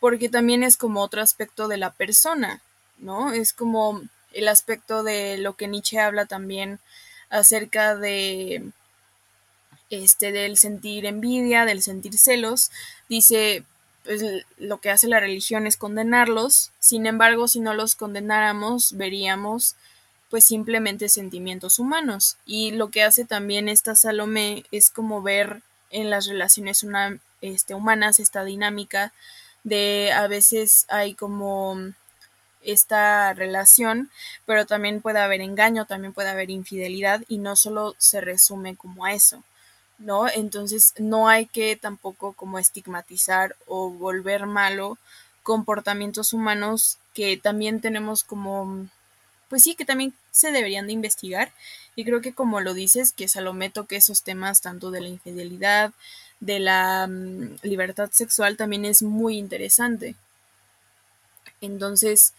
porque 0.00 0.28
también 0.28 0.62
es 0.62 0.76
como 0.76 1.00
otro 1.00 1.22
aspecto 1.22 1.68
de 1.68 1.76
la 1.76 1.90
persona, 1.90 2.60
¿no? 2.98 3.32
Es 3.32 3.52
como 3.52 4.02
el 4.32 4.48
aspecto 4.48 5.02
de 5.02 5.38
lo 5.38 5.54
que 5.54 5.68
Nietzsche 5.68 6.00
habla 6.00 6.26
también 6.26 6.78
acerca 7.30 7.96
de 7.96 8.62
este 9.90 10.32
del 10.32 10.56
sentir 10.56 11.06
envidia, 11.06 11.64
del 11.64 11.82
sentir 11.82 12.16
celos, 12.16 12.70
dice 13.08 13.64
pues 14.04 14.22
lo 14.58 14.78
que 14.78 14.90
hace 14.90 15.08
la 15.08 15.20
religión 15.20 15.66
es 15.66 15.76
condenarlos, 15.76 16.70
sin 16.80 17.06
embargo, 17.06 17.48
si 17.48 17.60
no 17.60 17.74
los 17.74 17.94
condenáramos, 17.94 18.96
veríamos 18.96 19.76
pues 20.30 20.46
simplemente 20.46 21.10
sentimientos 21.10 21.78
humanos. 21.78 22.38
Y 22.46 22.70
lo 22.70 22.90
que 22.90 23.02
hace 23.02 23.26
también 23.26 23.68
esta 23.68 23.94
Salomé 23.94 24.64
es 24.70 24.90
como 24.90 25.20
ver 25.20 25.60
en 25.90 26.08
las 26.08 26.26
relaciones 26.26 26.86
este, 27.42 27.74
humanas 27.74 28.18
esta 28.18 28.42
dinámica 28.42 29.12
de 29.62 30.10
a 30.12 30.26
veces 30.28 30.86
hay 30.88 31.14
como 31.14 31.76
esta 32.62 33.34
relación, 33.34 34.10
pero 34.46 34.66
también 34.66 35.00
puede 35.00 35.18
haber 35.18 35.40
engaño, 35.40 35.84
también 35.84 36.12
puede 36.12 36.30
haber 36.30 36.50
infidelidad 36.50 37.22
y 37.28 37.38
no 37.38 37.56
solo 37.56 37.94
se 37.98 38.20
resume 38.20 38.76
como 38.76 39.04
a 39.04 39.12
eso, 39.12 39.42
¿no? 40.04 40.28
Entonces 40.28 40.94
no 40.98 41.28
hay 41.28 41.46
que 41.46 41.76
tampoco 41.76 42.32
como 42.32 42.58
estigmatizar 42.58 43.56
o 43.66 43.90
volver 43.90 44.46
malo 44.46 44.98
comportamientos 45.42 46.32
humanos 46.32 46.98
que 47.14 47.36
también 47.36 47.80
tenemos 47.80 48.24
como, 48.24 48.88
pues 49.48 49.62
sí, 49.62 49.74
que 49.74 49.84
también 49.84 50.14
se 50.30 50.52
deberían 50.52 50.86
de 50.86 50.92
investigar 50.92 51.52
y 51.94 52.04
creo 52.04 52.20
que 52.20 52.32
como 52.32 52.60
lo 52.60 52.74
dices, 52.74 53.12
que 53.12 53.28
Salomé 53.28 53.70
toque 53.70 53.96
esos 53.96 54.22
temas 54.22 54.60
tanto 54.60 54.90
de 54.90 55.00
la 55.00 55.08
infidelidad, 55.08 55.92
de 56.40 56.58
la 56.60 57.06
mm, 57.06 57.58
libertad 57.62 58.10
sexual 58.12 58.56
también 58.56 58.84
es 58.84 59.02
muy 59.02 59.38
interesante. 59.38 60.16
Entonces, 61.60 62.34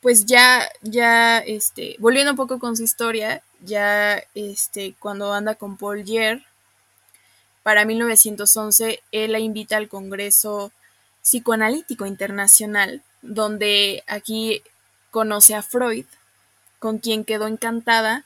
pues 0.00 0.26
ya, 0.26 0.68
ya, 0.82 1.38
este, 1.38 1.96
volviendo 1.98 2.32
un 2.32 2.36
poco 2.36 2.58
con 2.58 2.76
su 2.76 2.84
historia, 2.84 3.42
ya, 3.60 4.22
este, 4.34 4.94
cuando 4.98 5.32
anda 5.32 5.54
con 5.56 5.76
Paul 5.76 6.04
Gier, 6.04 6.44
para 7.68 7.84
1911, 7.84 9.02
él 9.12 9.32
la 9.32 9.40
invita 9.40 9.76
al 9.76 9.88
Congreso 9.88 10.72
Psicoanalítico 11.20 12.06
Internacional, 12.06 13.02
donde 13.20 14.04
aquí 14.06 14.62
conoce 15.10 15.54
a 15.54 15.60
Freud, 15.60 16.06
con 16.78 16.96
quien 16.96 17.26
quedó 17.26 17.46
encantada 17.46 18.24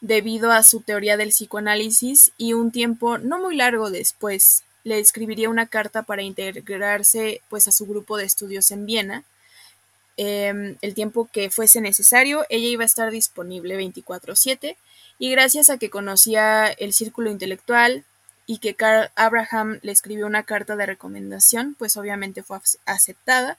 debido 0.00 0.52
a 0.52 0.62
su 0.62 0.82
teoría 0.82 1.16
del 1.16 1.30
psicoanálisis 1.30 2.30
y 2.38 2.52
un 2.52 2.70
tiempo 2.70 3.18
no 3.18 3.40
muy 3.40 3.56
largo 3.56 3.90
después 3.90 4.62
le 4.84 5.00
escribiría 5.00 5.50
una 5.50 5.66
carta 5.66 6.04
para 6.04 6.22
integrarse 6.22 7.42
pues 7.48 7.66
a 7.66 7.72
su 7.72 7.86
grupo 7.86 8.16
de 8.16 8.26
estudios 8.26 8.70
en 8.70 8.86
Viena. 8.86 9.24
Em, 10.16 10.76
el 10.80 10.94
tiempo 10.94 11.28
que 11.32 11.50
fuese 11.50 11.80
necesario, 11.80 12.46
ella 12.50 12.68
iba 12.68 12.84
a 12.84 12.86
estar 12.86 13.10
disponible 13.10 13.76
24/7 13.76 14.76
y 15.18 15.32
gracias 15.32 15.70
a 15.70 15.76
que 15.76 15.90
conocía 15.90 16.68
el 16.68 16.92
círculo 16.92 17.32
intelectual 17.32 18.04
y 18.46 18.58
que 18.58 18.74
Carl 18.74 19.10
Abraham 19.16 19.80
le 19.82 19.92
escribió 19.92 20.26
una 20.26 20.44
carta 20.44 20.76
de 20.76 20.86
recomendación, 20.86 21.74
pues 21.78 21.96
obviamente 21.96 22.42
fue 22.42 22.58
aceptada. 22.86 23.58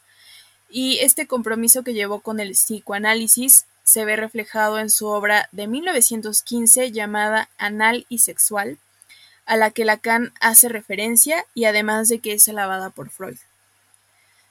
Y 0.70 1.00
este 1.00 1.28
compromiso 1.28 1.84
que 1.84 1.94
llevó 1.94 2.22
con 2.22 2.40
el 2.40 2.52
psicoanálisis 2.52 3.66
se 3.84 4.04
ve 4.04 4.16
reflejado 4.16 4.80
en 4.80 4.90
su 4.90 5.08
obra 5.08 5.48
de 5.52 5.68
1915 5.68 6.92
llamada 6.92 7.50
Anal 7.58 8.06
y 8.10 8.20
Sexual, 8.20 8.78
a 9.46 9.56
la 9.56 9.72
que 9.72 9.86
Lacan 9.86 10.34
hace 10.42 10.68
referencia 10.68 11.46
y 11.54 11.66
además 11.66 12.10
de 12.10 12.20
que 12.20 12.34
es 12.34 12.48
alabada 12.50 12.90
por 12.90 13.10
Freud. 13.10 13.38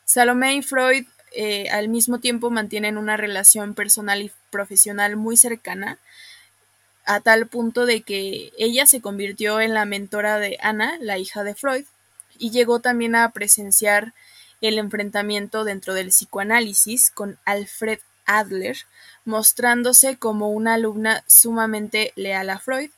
Salomé 0.06 0.54
y 0.54 0.62
Freud 0.62 1.06
eh, 1.32 1.68
al 1.68 1.88
mismo 1.88 2.18
tiempo 2.18 2.48
mantienen 2.48 2.96
una 2.96 3.18
relación 3.18 3.74
personal 3.74 4.22
y 4.22 4.32
profesional 4.50 5.16
muy 5.16 5.36
cercana, 5.36 5.98
a 7.06 7.20
tal 7.20 7.46
punto 7.46 7.86
de 7.86 8.02
que 8.02 8.52
ella 8.58 8.86
se 8.86 9.00
convirtió 9.00 9.60
en 9.60 9.72
la 9.72 9.84
mentora 9.84 10.38
de 10.38 10.58
Ana, 10.60 10.98
la 11.00 11.18
hija 11.18 11.44
de 11.44 11.54
Freud, 11.54 11.84
y 12.38 12.50
llegó 12.50 12.80
también 12.80 13.14
a 13.14 13.30
presenciar 13.30 14.12
el 14.60 14.78
enfrentamiento 14.78 15.64
dentro 15.64 15.94
del 15.94 16.08
psicoanálisis 16.08 17.10
con 17.10 17.38
Alfred 17.44 18.00
Adler, 18.26 18.76
mostrándose 19.24 20.16
como 20.16 20.50
una 20.50 20.74
alumna 20.74 21.22
sumamente 21.26 22.12
leal 22.16 22.50
a 22.50 22.58
Freud, 22.58 22.90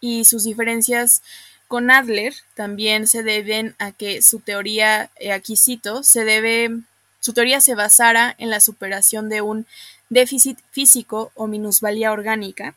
y 0.00 0.24
sus 0.24 0.44
diferencias 0.44 1.22
con 1.68 1.90
Adler 1.90 2.34
también 2.54 3.06
se 3.06 3.22
deben 3.22 3.74
a 3.78 3.92
que 3.92 4.20
su 4.20 4.40
teoría, 4.40 5.10
eh, 5.16 5.32
aquí 5.32 5.56
cito, 5.56 6.02
se 6.02 6.24
debe, 6.24 6.80
su 7.20 7.32
teoría 7.32 7.60
se 7.60 7.74
basara 7.74 8.34
en 8.38 8.50
la 8.50 8.60
superación 8.60 9.28
de 9.28 9.40
un 9.40 9.66
déficit 10.10 10.58
físico 10.72 11.32
o 11.34 11.46
minusvalía 11.46 12.12
orgánica, 12.12 12.74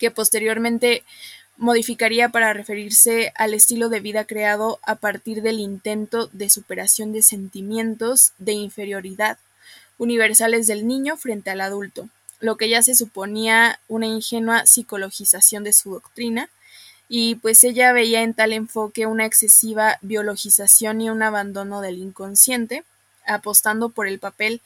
que 0.00 0.10
posteriormente 0.10 1.04
modificaría 1.58 2.30
para 2.30 2.54
referirse 2.54 3.32
al 3.36 3.52
estilo 3.52 3.90
de 3.90 4.00
vida 4.00 4.24
creado 4.24 4.80
a 4.82 4.96
partir 4.96 5.42
del 5.42 5.60
intento 5.60 6.28
de 6.32 6.48
superación 6.48 7.12
de 7.12 7.20
sentimientos 7.20 8.32
de 8.38 8.52
inferioridad 8.52 9.38
universales 9.98 10.66
del 10.66 10.88
niño 10.88 11.18
frente 11.18 11.50
al 11.50 11.60
adulto, 11.60 12.08
lo 12.40 12.56
que 12.56 12.70
ya 12.70 12.82
se 12.82 12.94
suponía 12.94 13.78
una 13.86 14.06
ingenua 14.06 14.64
psicologización 14.64 15.62
de 15.62 15.74
su 15.74 15.92
doctrina, 15.92 16.48
y 17.10 17.34
pues 17.34 17.62
ella 17.64 17.92
veía 17.92 18.22
en 18.22 18.32
tal 18.32 18.54
enfoque 18.54 19.04
una 19.04 19.26
excesiva 19.26 19.98
biologización 20.00 21.02
y 21.02 21.10
un 21.10 21.22
abandono 21.22 21.82
del 21.82 21.98
inconsciente, 21.98 22.84
apostando 23.26 23.90
por 23.90 24.06
el 24.06 24.18
papel 24.18 24.62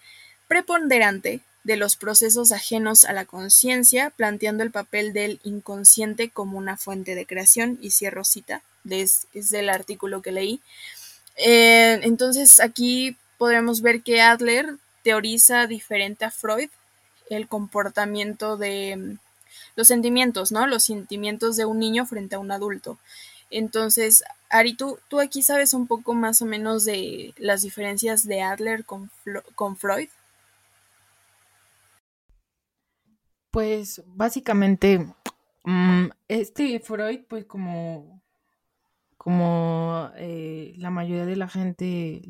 preponderante 0.47 1.40
de 1.64 1.76
los 1.76 1.96
procesos 1.96 2.52
ajenos 2.52 3.04
a 3.06 3.12
la 3.12 3.24
conciencia, 3.24 4.10
planteando 4.10 4.62
el 4.62 4.70
papel 4.70 5.12
del 5.12 5.40
inconsciente 5.44 6.28
como 6.28 6.58
una 6.58 6.76
fuente 6.76 7.14
de 7.14 7.26
creación, 7.26 7.78
y 7.80 7.90
cierro 7.90 8.24
cita, 8.24 8.62
es, 8.88 9.26
del 9.32 9.70
artículo 9.70 10.22
que 10.22 10.32
leí. 10.32 10.60
Eh, 11.36 12.00
entonces 12.02 12.60
aquí 12.60 13.16
podremos 13.38 13.80
ver 13.80 14.02
que 14.02 14.20
Adler 14.20 14.76
teoriza 15.02 15.66
diferente 15.66 16.24
a 16.24 16.30
Freud 16.30 16.68
el 17.30 17.48
comportamiento 17.48 18.56
de 18.56 19.16
los 19.74 19.88
sentimientos, 19.88 20.52
¿no? 20.52 20.66
Los 20.66 20.84
sentimientos 20.84 21.56
de 21.56 21.64
un 21.64 21.78
niño 21.78 22.06
frente 22.06 22.36
a 22.36 22.38
un 22.38 22.52
adulto. 22.52 22.98
Entonces, 23.50 24.22
Ari, 24.50 24.74
¿tú, 24.74 24.98
tú 25.08 25.20
aquí 25.20 25.42
sabes 25.42 25.74
un 25.74 25.86
poco 25.86 26.14
más 26.14 26.42
o 26.42 26.44
menos 26.44 26.84
de 26.84 27.34
las 27.38 27.62
diferencias 27.62 28.26
de 28.26 28.42
Adler 28.42 28.84
con, 28.84 29.10
con 29.54 29.76
Freud. 29.76 30.08
Pues 33.55 34.02
básicamente, 34.05 34.98
mm, 35.62 36.06
este 36.26 36.81
Freud, 36.81 37.20
pues 37.28 37.44
como 37.44 38.20
como 39.16 40.10
eh, 40.16 40.74
la 40.76 40.90
mayoría 40.90 41.24
de 41.24 41.36
la 41.36 41.47
gente 41.47 42.20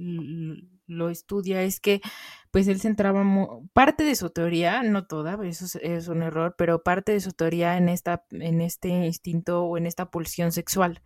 lo 0.86 1.08
estudia, 1.08 1.62
es 1.62 1.80
que 1.80 2.02
pues 2.50 2.68
él 2.68 2.78
centraba 2.78 3.24
parte 3.72 4.04
de 4.04 4.16
su 4.16 4.28
teoría, 4.30 4.82
no 4.82 5.06
toda, 5.06 5.38
eso 5.46 5.78
es, 5.80 6.08
un 6.08 6.22
error, 6.22 6.56
pero 6.58 6.82
parte 6.82 7.12
de 7.12 7.20
su 7.20 7.32
teoría 7.32 7.78
en 7.78 7.88
esta, 7.88 8.26
en 8.30 8.60
este 8.60 8.88
instinto 8.88 9.64
o 9.64 9.78
en 9.78 9.86
esta 9.86 10.10
pulsión 10.10 10.52
sexual. 10.52 11.00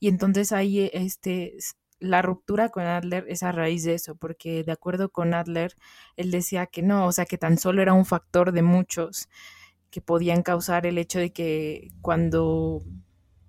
Y 0.00 0.08
entonces 0.08 0.50
ahí 0.50 0.90
este 0.92 1.56
la 2.00 2.22
ruptura 2.22 2.70
con 2.70 2.84
Adler 2.84 3.24
es 3.28 3.42
a 3.44 3.52
raíz 3.52 3.84
de 3.84 3.94
eso, 3.94 4.16
porque 4.16 4.64
de 4.64 4.72
acuerdo 4.72 5.10
con 5.10 5.32
Adler, 5.34 5.76
él 6.16 6.30
decía 6.32 6.66
que 6.66 6.82
no, 6.82 7.06
o 7.06 7.12
sea, 7.12 7.26
que 7.26 7.38
tan 7.38 7.58
solo 7.58 7.82
era 7.82 7.92
un 7.92 8.06
factor 8.06 8.52
de 8.52 8.62
muchos 8.62 9.28
que 9.90 10.00
podían 10.00 10.42
causar 10.42 10.86
el 10.86 10.98
hecho 10.98 11.18
de 11.18 11.32
que 11.32 11.90
cuando, 12.02 12.82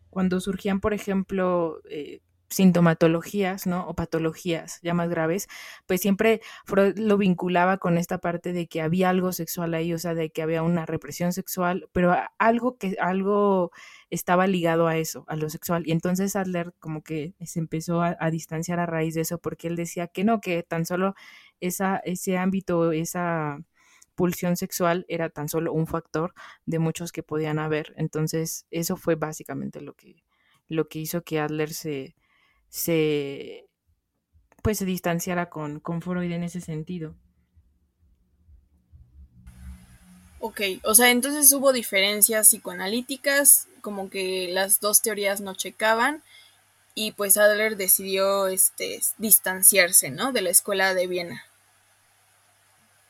cuando 0.10 0.40
surgían, 0.40 0.80
por 0.82 0.94
ejemplo, 0.94 1.82
eh, 1.90 2.22
sintomatologías, 2.52 3.66
¿no? 3.66 3.88
O 3.88 3.96
patologías 3.96 4.80
ya 4.84 4.94
más 4.94 5.10
graves, 5.10 5.48
pues 5.88 6.02
siempre 6.02 6.42
Freud 6.66 6.98
lo 7.00 7.18
vinculaba 7.18 7.78
con 7.78 7.98
esta 7.98 8.20
parte 8.20 8.54
de 8.54 8.68
que 8.68 8.82
había 8.82 9.10
algo 9.10 9.32
sexual 9.32 9.74
ahí, 9.74 9.94
o 9.94 10.00
sea, 10.00 10.14
de 10.14 10.32
que 10.32 10.42
había 10.42 10.62
una 10.64 10.86
represión 10.86 11.34
sexual, 11.34 11.90
pero 11.94 12.16
algo 12.38 12.78
que 12.78 12.98
algo 13.00 13.72
estaba 14.10 14.48
ligado 14.48 14.88
a 14.88 14.98
eso, 14.98 15.24
a 15.28 15.36
lo 15.38 15.50
sexual. 15.50 15.84
Y 15.88 15.92
entonces 15.94 16.36
Adler 16.36 16.74
como 16.80 17.04
que 17.04 17.34
se 17.46 17.60
empezó 17.60 18.02
a, 18.02 18.16
distanciar 18.32 18.80
a 18.80 18.86
raíz 18.86 19.16
de 19.16 19.22
eso 19.22 19.40
porque 19.40 19.68
él 19.68 19.76
decía 19.76 20.08
que 20.08 20.24
no, 20.24 20.42
que 20.42 20.64
tan 20.64 20.86
solo 20.86 21.16
esa, 21.62 21.98
ese 21.98 22.38
ámbito, 22.38 22.92
esa 22.92 23.60
pulsión 24.16 24.58
sexual 24.58 25.06
era 25.08 25.30
tan 25.30 25.50
solo 25.50 25.74
un 25.74 25.88
factor 25.88 26.34
de 26.66 26.80
muchos 26.80 27.12
que 27.12 27.24
podían 27.24 27.60
haber. 27.60 27.94
Entonces, 27.98 28.66
eso 28.72 28.98
fue 28.98 29.16
básicamente 29.16 29.82
lo 29.82 29.94
que, 29.94 30.24
lo 30.68 30.88
que 30.88 31.00
hizo 31.00 31.24
que 31.24 31.40
Adler 31.40 31.74
se, 31.74 32.16
se 32.70 33.68
pues 34.62 34.78
se 34.78 34.86
distanciara 34.86 35.50
con, 35.50 35.80
con 35.80 36.02
Freud 36.02 36.32
en 36.32 36.44
ese 36.44 36.62
sentido. 36.62 37.16
Ok, 40.40 40.62
o 40.84 40.96
sea, 40.96 41.12
entonces 41.12 41.52
hubo 41.54 41.72
diferencias 41.72 42.50
psicoanalíticas, 42.50 43.68
como 43.82 44.10
que 44.10 44.48
las 44.52 44.80
dos 44.80 45.02
teorías 45.04 45.40
no 45.40 45.54
checaban, 45.54 46.24
y 46.96 47.12
pues 47.12 47.38
Adler 47.38 47.78
decidió 47.78 48.48
este, 48.48 49.00
distanciarse, 49.18 50.10
¿no? 50.10 50.32
De 50.32 50.42
la 50.42 50.50
escuela 50.50 50.96
de 50.96 51.08
Viena. 51.08 51.44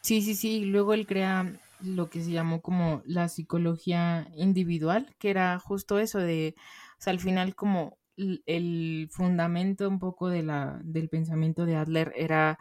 Sí, 0.02 0.22
sí, 0.22 0.36
sí, 0.36 0.66
luego 0.66 0.94
él 0.94 1.06
crea 1.06 1.60
lo 1.80 2.10
que 2.10 2.24
se 2.24 2.32
llamó 2.32 2.62
como 2.62 3.02
la 3.06 3.28
psicología 3.30 4.28
individual, 4.36 5.16
que 5.20 5.30
era 5.30 5.60
justo 5.60 6.00
eso 6.00 6.20
de, 6.20 6.56
o 7.00 7.02
sea, 7.02 7.12
al 7.14 7.20
final 7.20 7.56
como 7.56 7.98
el 8.46 9.10
fundamento 9.12 9.88
un 9.88 10.00
poco 10.00 10.30
de 10.30 10.44
la, 10.44 10.80
del 10.84 11.10
pensamiento 11.10 11.66
de 11.66 11.76
Adler 11.76 12.14
era 12.16 12.60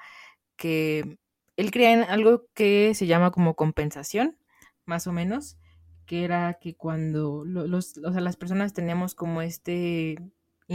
que 0.56 1.18
él 1.56 1.70
creía 1.70 1.92
en 1.94 2.02
algo 2.04 2.46
que 2.54 2.94
se 2.94 3.06
llama 3.06 3.30
como 3.32 3.56
compensación, 3.56 4.38
más 4.86 5.06
o 5.06 5.12
menos, 5.12 5.58
que 6.06 6.24
era 6.24 6.54
que 6.60 6.76
cuando 6.76 7.44
los, 7.46 7.98
o 7.98 8.12
sea, 8.12 8.20
las 8.20 8.36
personas 8.36 8.72
teníamos 8.74 9.14
como 9.14 9.42
este 9.42 10.16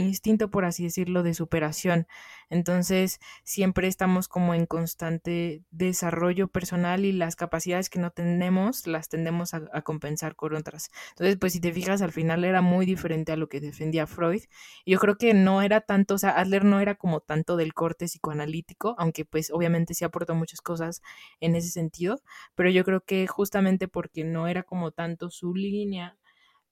instinto, 0.02 0.50
por 0.50 0.64
así 0.64 0.84
decirlo, 0.84 1.22
de 1.22 1.34
superación. 1.34 2.06
Entonces, 2.50 3.18
siempre 3.44 3.88
estamos 3.88 4.28
como 4.28 4.54
en 4.54 4.66
constante 4.66 5.62
desarrollo 5.70 6.48
personal 6.48 7.04
y 7.04 7.12
las 7.12 7.36
capacidades 7.36 7.90
que 7.90 7.98
no 7.98 8.10
tenemos 8.10 8.86
las 8.86 9.08
tendemos 9.08 9.54
a, 9.54 9.82
compensar 9.82 10.36
con 10.36 10.54
otras. 10.54 10.90
Entonces, 11.10 11.36
pues 11.38 11.52
si 11.52 11.60
te 11.60 11.72
fijas, 11.72 12.02
al 12.02 12.12
final 12.12 12.44
era 12.44 12.60
muy 12.60 12.86
diferente 12.86 13.32
a 13.32 13.36
lo 13.36 13.48
que 13.48 13.60
defendía 13.60 14.06
Freud. 14.06 14.42
yo 14.84 14.98
creo 14.98 15.16
que 15.16 15.34
no 15.34 15.62
era 15.62 15.80
tanto, 15.80 16.14
o 16.14 16.18
sea, 16.18 16.30
Adler 16.38 16.64
no 16.64 16.80
era 16.80 16.94
como 16.96 17.20
tanto 17.20 17.56
del 17.56 17.74
corte 17.74 18.06
psicoanalítico, 18.06 18.94
aunque 18.98 19.24
pues 19.24 19.50
obviamente 19.50 19.94
sí 19.94 20.04
aportó 20.04 20.34
muchas 20.34 20.60
cosas 20.60 21.02
en 21.40 21.56
ese 21.56 21.70
sentido, 21.70 22.20
pero 22.54 22.70
yo 22.70 22.84
creo 22.84 23.02
que 23.04 23.26
justamente 23.26 23.88
porque 23.88 24.24
no 24.24 24.48
era 24.48 24.62
como 24.62 24.92
tanto 24.92 25.30
su 25.30 25.54
línea, 25.54 26.18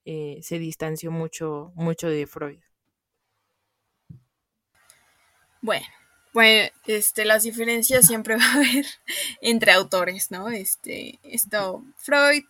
eh, 0.05 0.41
se 0.43 0.59
distanció 0.59 1.11
mucho, 1.11 1.73
mucho 1.75 2.09
de 2.09 2.27
Freud. 2.27 2.61
Bueno, 5.65 5.87
pues 6.35 6.73
este, 6.87 7.25
las 7.25 7.45
diferencias 7.45 8.07
siempre 8.07 8.37
va 8.37 8.45
a 8.45 8.55
haber 8.57 8.85
entre 9.41 9.73
autores, 9.73 10.31
¿no? 10.31 10.51
Este, 10.51 11.19
esto, 11.23 11.83
Freud, 11.97 12.45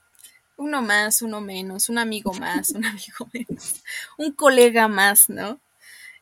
uno 0.57 0.83
más, 0.83 1.23
uno 1.23 1.41
menos, 1.41 1.89
un 1.89 1.99
amigo 1.99 2.33
más, 2.35 2.71
un 2.71 2.85
amigo 2.85 3.31
menos, 3.33 3.85
un 4.19 4.33
colega 4.33 4.89
más, 4.89 5.29
¿no? 5.29 5.61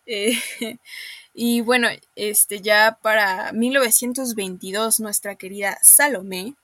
Eh, 0.05 0.39
y 1.33 1.63
bueno, 1.63 1.89
este, 2.15 2.61
ya 2.61 2.99
para 3.01 3.53
1922, 3.53 5.01
nuestra 5.01 5.37
querida 5.37 5.79
Salomé 5.81 6.57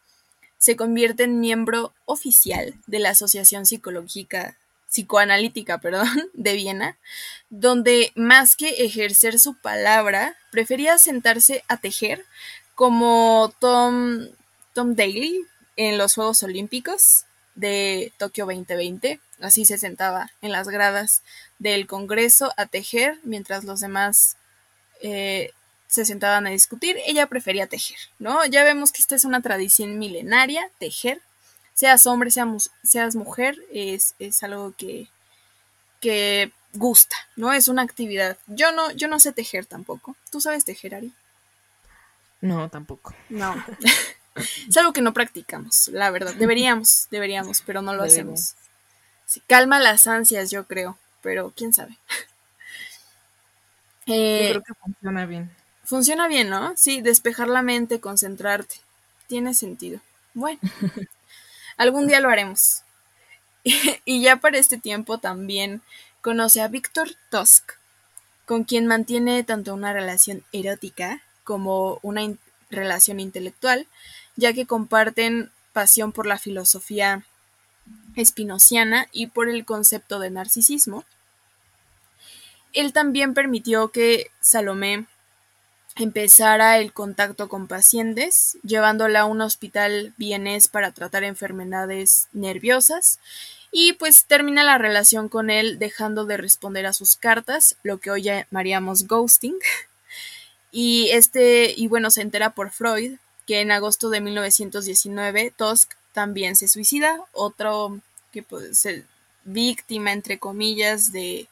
se 0.59 0.77
convierte 0.77 1.23
en 1.23 1.41
miembro 1.41 1.95
oficial 2.05 2.75
de 2.87 2.99
la 2.99 3.11
Asociación 3.11 3.65
Psicológica 3.65 4.59
psicoanalítica, 4.91 5.79
perdón, 5.79 6.09
de 6.33 6.53
Viena, 6.55 6.99
donde 7.51 8.13
más 8.15 8.57
que 8.57 8.69
ejercer 8.85 9.39
su 9.39 9.55
palabra, 9.55 10.37
prefería 10.51 10.99
sentarse 10.99 11.65
a 11.69 11.77
tejer 11.77 12.25
como 12.75 13.53
Tom, 13.59 14.29
Tom 14.75 14.95
Daly 14.95 15.45
en 15.77 15.99
los 15.99 16.15
Juegos 16.15 16.43
Olímpicos 16.43 17.25
de 17.55 18.13
Tokio 18.19 18.47
2020. 18.47 19.21
Así 19.41 19.65
se 19.65 19.79
sentaba 19.79 20.31
en 20.43 20.53
las 20.53 20.69
gradas 20.69 21.23
del 21.59 21.87
Congreso 21.87 22.53
a 22.57 22.67
tejer 22.67 23.19
mientras 23.25 23.65
los 23.65 23.81
demás 23.81 24.37
eh, 25.03 25.53
se 25.89 26.05
sentaban 26.05 26.47
a 26.47 26.51
discutir. 26.51 26.97
Ella 27.07 27.27
prefería 27.27 27.67
tejer, 27.67 27.99
¿no? 28.19 28.45
Ya 28.47 28.63
vemos 28.63 28.93
que 28.93 29.01
esta 29.01 29.17
es 29.17 29.25
una 29.25 29.43
tradición 29.43 29.99
milenaria, 29.99 30.71
tejer, 30.79 31.21
seas 31.79 32.09
hombre, 32.09 32.33
seas, 32.33 33.15
mujer, 33.15 33.57
es, 33.73 34.13
algo 34.43 34.75
que, 34.77 35.07
que 36.01 36.51
gusta, 36.73 37.15
¿no? 37.37 37.53
Es 37.53 37.69
una 37.69 37.83
actividad. 37.83 38.37
Yo 38.49 38.73
no, 38.73 38.91
yo 38.91 39.07
no 39.07 39.21
sé 39.21 39.31
tejer 39.33 39.65
tampoco. 39.65 40.17
¿Tú 40.33 40.41
sabes 40.41 40.65
tejer, 40.65 40.97
Ari? 40.97 41.15
No, 42.41 42.69
tampoco. 42.69 43.15
No. 43.29 43.55
es 44.69 44.77
algo 44.77 44.93
que 44.93 45.03
no 45.03 45.15
practicamos, 45.15 45.87
la 45.93 46.11
verdad. 46.11 46.35
Deberíamos, 46.35 47.07
deberíamos, 47.13 47.63
pero 47.65 47.81
no 47.81 47.95
lo 47.95 48.03
hacemos. 48.03 48.57
calma 49.47 49.79
las 49.79 50.09
ansias, 50.09 50.51
yo 50.51 50.67
creo, 50.67 50.99
pero 51.23 51.53
quién 51.57 51.73
sabe. 51.73 51.97
Eh, 54.11 54.49
creo 54.49 54.63
que 54.63 54.73
funciona 54.73 55.27
bien. 55.27 55.55
Funciona 55.85 56.29
bien, 56.29 56.49
¿no? 56.49 56.73
Sí, 56.79 57.03
despejar 57.03 57.47
la 57.47 57.61
mente, 57.61 58.01
concentrarte. 58.01 58.77
Tiene 59.27 59.53
sentido. 59.53 60.01
Bueno, 60.33 60.59
Algún 61.79 62.09
día 62.09 62.21
lo 62.21 62.29
haremos. 62.29 62.83
y 64.05 64.21
ya 64.21 64.37
para 64.37 64.59
este 64.59 64.79
tiempo 64.79 65.19
también 65.19 65.81
conoce 66.21 66.61
a 66.61 66.69
Víctor 66.69 67.09
Tusk, 67.31 67.73
con 68.45 68.65
quien 68.65 68.87
mantiene 68.87 69.45
tanto 69.45 69.73
una 69.75 69.93
relación 69.93 70.45
erótica 70.53 71.23
como 71.45 72.01
una 72.03 72.23
relación 72.71 73.21
intelectual, 73.21 73.87
ya 74.37 74.53
que 74.53 74.67
comparten 74.67 75.51
pasión 75.73 76.13
por 76.13 76.27
la 76.27 76.39
filosofía 76.39 77.25
espinociana 78.17 79.07
y 79.13 79.29
por 79.29 79.49
el 79.49 79.65
concepto 79.65 80.19
de 80.19 80.31
narcisismo. 80.31 81.05
Él 82.73 82.93
también 82.93 83.35
permitió 83.35 83.89
que 83.89 84.31
Salomé 84.41 85.07
empezara 85.99 86.79
el 86.79 86.93
contacto 86.93 87.49
con 87.49 87.67
pacientes, 87.67 88.57
llevándola 88.63 89.21
a 89.21 89.25
un 89.27 89.41
hospital 89.41 90.15
vienés 90.17 90.69
para 90.69 90.93
tratar 90.93 91.25
enfermedades 91.25 92.29
nerviosas 92.33 93.19
y 93.71 93.95
pues 93.95 94.25
termina 94.25 94.65
la 94.65 94.79
relación 94.79 95.29
con 95.29 95.51
él 95.51 95.79
dejando 95.79 96.25
de 96.25 96.37
responder 96.37 96.87
a 96.87 96.93
sus 96.93 97.17
cartas, 97.17 97.77
lo 97.83 97.99
que 97.99 98.11
hoy 98.11 98.23
llamaríamos 98.23 99.07
ghosting. 99.07 99.57
Y 100.71 101.09
este 101.13 101.73
y 101.77 101.89
bueno, 101.89 102.11
se 102.11 102.21
entera 102.21 102.51
por 102.51 102.71
Freud 102.71 103.17
que 103.47 103.63
en 103.63 103.73
agosto 103.73 104.11
de 104.11 104.21
1919 104.21 105.55
Tusk 105.57 105.95
también 106.13 106.57
se 106.57 106.69
suicida, 106.69 107.19
otro 107.33 108.01
que 108.33 108.43
pues, 108.43 108.87
víctima 109.45 110.13
entre 110.13 110.39
comillas 110.39 111.11
de 111.11 111.49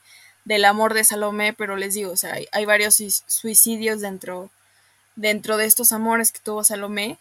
del 0.47 0.65
amor 0.65 0.95
de 0.95 1.05
Salomé, 1.05 1.53
pero 1.53 1.77
les 1.77 1.95
digo, 1.95 2.13
o 2.13 2.17
sea, 2.17 2.39
hay, 2.53 2.65
varios 2.65 3.03
suicidios 3.27 4.01
dentro, 4.01 4.49
dentro 5.17 5.57
de 5.57 5.67
estos 5.67 5.91
amores 5.91 6.31
que 6.31 6.39
tuvo 6.39 6.63
Salomé. 6.63 7.19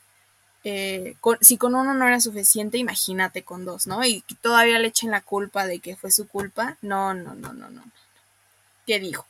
Eh, 0.64 1.16
si 1.42 1.58
con 1.58 1.74
uno 1.74 1.96
no 1.96 2.08
era 2.08 2.22
suficiente, 2.22 2.78
imagínate 2.78 3.44
con 3.44 3.66
dos, 3.66 3.88
¿no? 3.88 4.06
Y 4.06 4.24
todavía 4.42 4.78
le 4.78 4.90
echen 4.90 5.10
la 5.10 5.22
culpa 5.22 5.66
de 5.66 5.80
que 5.80 5.96
fue 5.96 6.12
su 6.12 6.28
culpa. 6.28 6.78
No, 6.82 7.16
no, 7.16 7.34
no, 7.34 7.52
no, 7.52 7.70
no. 7.72 7.84
¿Qué 8.86 9.00
dijo? 9.00 9.26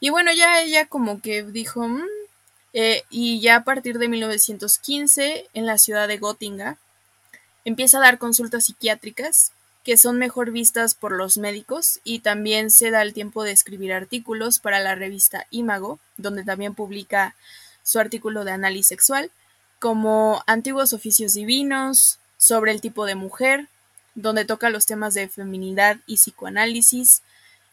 Y 0.00 0.10
bueno, 0.10 0.32
ya 0.32 0.60
ella 0.60 0.86
como 0.86 1.20
que 1.22 1.44
dijo, 1.44 1.86
mm", 1.86 2.02
eh, 2.72 3.04
y 3.08 3.40
ya 3.40 3.56
a 3.56 3.64
partir 3.64 3.98
de 3.98 4.08
1915, 4.08 5.48
en 5.54 5.64
la 5.64 5.78
ciudad 5.78 6.08
de 6.08 6.18
Gotinga, 6.18 6.76
empieza 7.64 7.98
a 7.98 8.02
dar 8.02 8.18
consultas 8.18 8.66
psiquiátricas 8.66 9.52
que 9.88 9.96
son 9.96 10.18
mejor 10.18 10.50
vistas 10.50 10.94
por 10.94 11.12
los 11.12 11.38
médicos 11.38 12.00
y 12.04 12.18
también 12.18 12.70
se 12.70 12.90
da 12.90 13.00
el 13.00 13.14
tiempo 13.14 13.42
de 13.42 13.52
escribir 13.52 13.94
artículos 13.94 14.58
para 14.58 14.80
la 14.80 14.94
revista 14.94 15.46
Imago, 15.48 15.98
donde 16.18 16.44
también 16.44 16.74
publica 16.74 17.34
su 17.82 17.98
artículo 17.98 18.44
de 18.44 18.50
análisis 18.50 18.88
sexual, 18.88 19.30
como 19.78 20.42
Antiguos 20.46 20.92
oficios 20.92 21.32
divinos, 21.32 22.18
sobre 22.36 22.72
el 22.72 22.82
tipo 22.82 23.06
de 23.06 23.14
mujer, 23.14 23.68
donde 24.14 24.44
toca 24.44 24.68
los 24.68 24.84
temas 24.84 25.14
de 25.14 25.26
feminidad 25.26 25.96
y 26.06 26.16
psicoanálisis, 26.16 27.22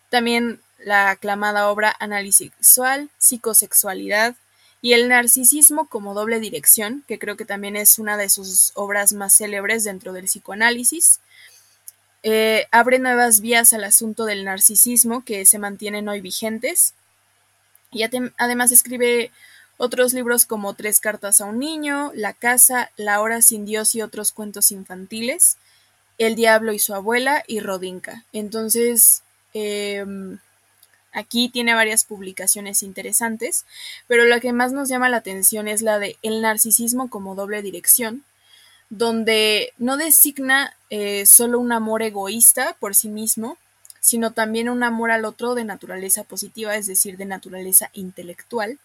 también 0.10 0.62
la 0.80 1.10
aclamada 1.10 1.68
obra 1.68 1.94
Análisis 2.00 2.54
sexual, 2.54 3.10
psicosexualidad 3.18 4.38
y 4.82 4.94
el 4.94 5.10
narcisismo 5.10 5.90
como 5.90 6.14
doble 6.14 6.40
dirección, 6.40 7.04
que 7.10 7.20
creo 7.20 7.36
que 7.36 7.44
también 7.44 7.76
es 7.76 8.00
una 8.00 8.16
de 8.16 8.30
sus 8.30 8.72
obras 8.76 9.12
más 9.12 9.36
célebres 9.36 9.84
dentro 9.84 10.14
del 10.14 10.28
psicoanálisis. 10.28 11.20
Eh, 12.27 12.65
abre 12.72 12.97
nuevas 12.97 13.39
vías 13.39 13.72
al 13.73 13.84
asunto 13.84 14.26
del 14.26 14.45
narcisismo 14.45 15.23
que 15.23 15.45
se 15.45 15.60
mantienen 15.60 16.10
hoy 16.10 16.22
vigentes. 16.22 16.95
Y 17.91 18.02
además 18.03 18.72
escribe 18.72 19.30
otros 19.77 20.11
libros 20.11 20.47
como 20.47 20.73
Tres 20.73 20.99
cartas 20.99 21.39
a 21.39 21.45
un 21.45 21.60
niño, 21.60 22.11
La 22.15 22.34
casa, 22.34 22.89
La 22.97 23.22
hora 23.22 23.43
sin 23.43 23.68
Dios 23.68 23.93
y 23.93 24.02
otros 24.02 24.31
cuentos 24.31 24.72
infantiles, 24.72 25.57
El 26.18 26.35
diablo 26.35 26.73
y 26.73 26.80
su 26.80 26.95
abuela 26.95 27.43
y 27.45 27.60
Rodinka. 27.60 28.23
Entonces, 28.34 29.22
em, 29.53 30.39
aquí 31.11 31.49
tiene 31.49 31.76
varias 31.76 32.06
publicaciones 32.06 32.81
interesantes, 32.81 33.65
pero 34.07 34.26
lo 34.26 34.39
que 34.39 34.52
más 34.52 34.72
nos 34.72 34.89
llama 34.89 35.10
la 35.10 35.18
atención 35.18 35.68
es 35.68 35.84
la 35.84 35.99
de 35.99 36.18
El 36.23 36.41
narcisismo 36.41 37.07
como 37.07 37.35
doble 37.35 37.61
dirección, 37.61 38.23
donde 38.89 39.73
no 39.77 39.97
designa 39.97 40.76
eh, 40.97 41.26
solo 41.26 41.59
un 41.59 41.73
amor 41.73 42.03
egoísta 42.03 42.77
por 42.80 42.95
sí 42.95 43.09
mismo, 43.09 43.57
sino 43.99 44.31
también 44.31 44.69
un 44.69 44.81
amor 44.81 45.11
al 45.11 45.26
otro 45.26 45.53
de 45.53 45.65
naturaleza 45.65 46.23
positiva, 46.23 46.77
es 46.77 46.88
decir, 46.88 47.17
de 47.17 47.26
naturaleza 47.26 47.89
intelectual, 47.91 48.80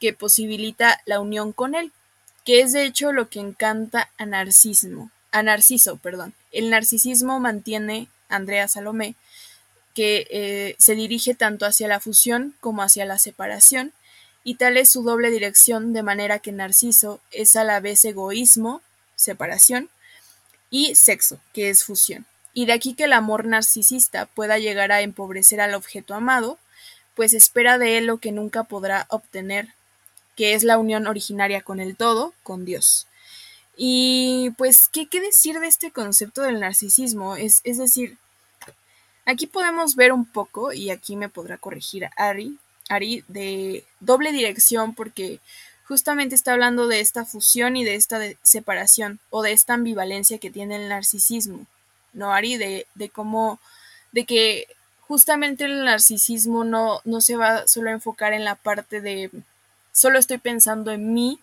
que 0.00 0.12
posibilita 0.12 1.00
la 1.06 1.20
unión 1.20 1.52
con 1.52 1.76
él, 1.76 1.92
que 2.44 2.60
es 2.60 2.72
de 2.72 2.84
hecho 2.84 3.12
lo 3.12 3.28
que 3.28 3.38
encanta 3.38 4.10
a 4.18 4.26
Narcismo, 4.26 5.12
a 5.30 5.44
Narciso, 5.44 5.96
perdón. 5.98 6.34
El 6.50 6.70
narcisismo 6.70 7.38
mantiene 7.38 8.08
Andrea 8.28 8.66
Salomé, 8.66 9.14
que 9.94 10.26
eh, 10.30 10.74
se 10.80 10.96
dirige 10.96 11.36
tanto 11.36 11.66
hacia 11.66 11.86
la 11.86 12.00
fusión 12.00 12.56
como 12.58 12.82
hacia 12.82 13.04
la 13.04 13.20
separación, 13.20 13.92
y 14.42 14.56
tal 14.56 14.76
es 14.76 14.88
su 14.88 15.04
doble 15.04 15.30
dirección, 15.30 15.92
de 15.92 16.02
manera 16.02 16.40
que 16.40 16.50
Narciso 16.50 17.20
es 17.30 17.54
a 17.54 17.62
la 17.62 17.78
vez 17.78 18.04
egoísmo, 18.04 18.82
separación, 19.14 19.88
y 20.74 20.96
sexo, 20.96 21.38
que 21.52 21.70
es 21.70 21.84
fusión. 21.84 22.26
Y 22.52 22.66
de 22.66 22.72
aquí 22.72 22.94
que 22.94 23.04
el 23.04 23.12
amor 23.12 23.44
narcisista 23.44 24.26
pueda 24.26 24.58
llegar 24.58 24.90
a 24.90 25.02
empobrecer 25.02 25.60
al 25.60 25.72
objeto 25.72 26.14
amado, 26.14 26.58
pues 27.14 27.32
espera 27.32 27.78
de 27.78 27.96
él 27.96 28.06
lo 28.06 28.18
que 28.18 28.32
nunca 28.32 28.64
podrá 28.64 29.06
obtener, 29.08 29.68
que 30.34 30.54
es 30.54 30.64
la 30.64 30.76
unión 30.76 31.06
originaria 31.06 31.60
con 31.60 31.78
el 31.78 31.94
todo, 31.94 32.34
con 32.42 32.64
Dios. 32.64 33.06
Y 33.76 34.50
pues, 34.58 34.88
¿qué, 34.88 35.06
qué 35.06 35.20
decir 35.20 35.60
de 35.60 35.68
este 35.68 35.92
concepto 35.92 36.42
del 36.42 36.58
narcisismo? 36.58 37.36
Es, 37.36 37.60
es 37.62 37.78
decir, 37.78 38.18
aquí 39.26 39.46
podemos 39.46 39.94
ver 39.94 40.12
un 40.12 40.26
poco, 40.26 40.72
y 40.72 40.90
aquí 40.90 41.14
me 41.14 41.28
podrá 41.28 41.56
corregir 41.56 42.08
Ari, 42.16 42.58
Ari, 42.88 43.22
de 43.28 43.84
doble 44.00 44.32
dirección, 44.32 44.96
porque 44.96 45.38
justamente 45.86 46.34
está 46.34 46.52
hablando 46.52 46.88
de 46.88 47.00
esta 47.00 47.24
fusión 47.24 47.76
y 47.76 47.84
de 47.84 47.94
esta 47.94 48.20
separación 48.42 49.20
o 49.30 49.42
de 49.42 49.52
esta 49.52 49.74
ambivalencia 49.74 50.38
que 50.38 50.50
tiene 50.50 50.76
el 50.76 50.88
narcisismo, 50.88 51.66
¿no, 52.12 52.32
Ari? 52.32 52.56
De, 52.56 52.86
de 52.94 53.08
cómo, 53.10 53.58
de 54.12 54.24
que 54.24 54.66
justamente 55.00 55.64
el 55.64 55.84
narcisismo 55.84 56.64
no, 56.64 57.00
no 57.04 57.20
se 57.20 57.36
va 57.36 57.66
solo 57.68 57.90
a 57.90 57.92
enfocar 57.92 58.32
en 58.32 58.44
la 58.44 58.54
parte 58.54 59.00
de 59.00 59.30
solo 59.92 60.18
estoy 60.18 60.38
pensando 60.38 60.90
en 60.90 61.12
mí, 61.12 61.38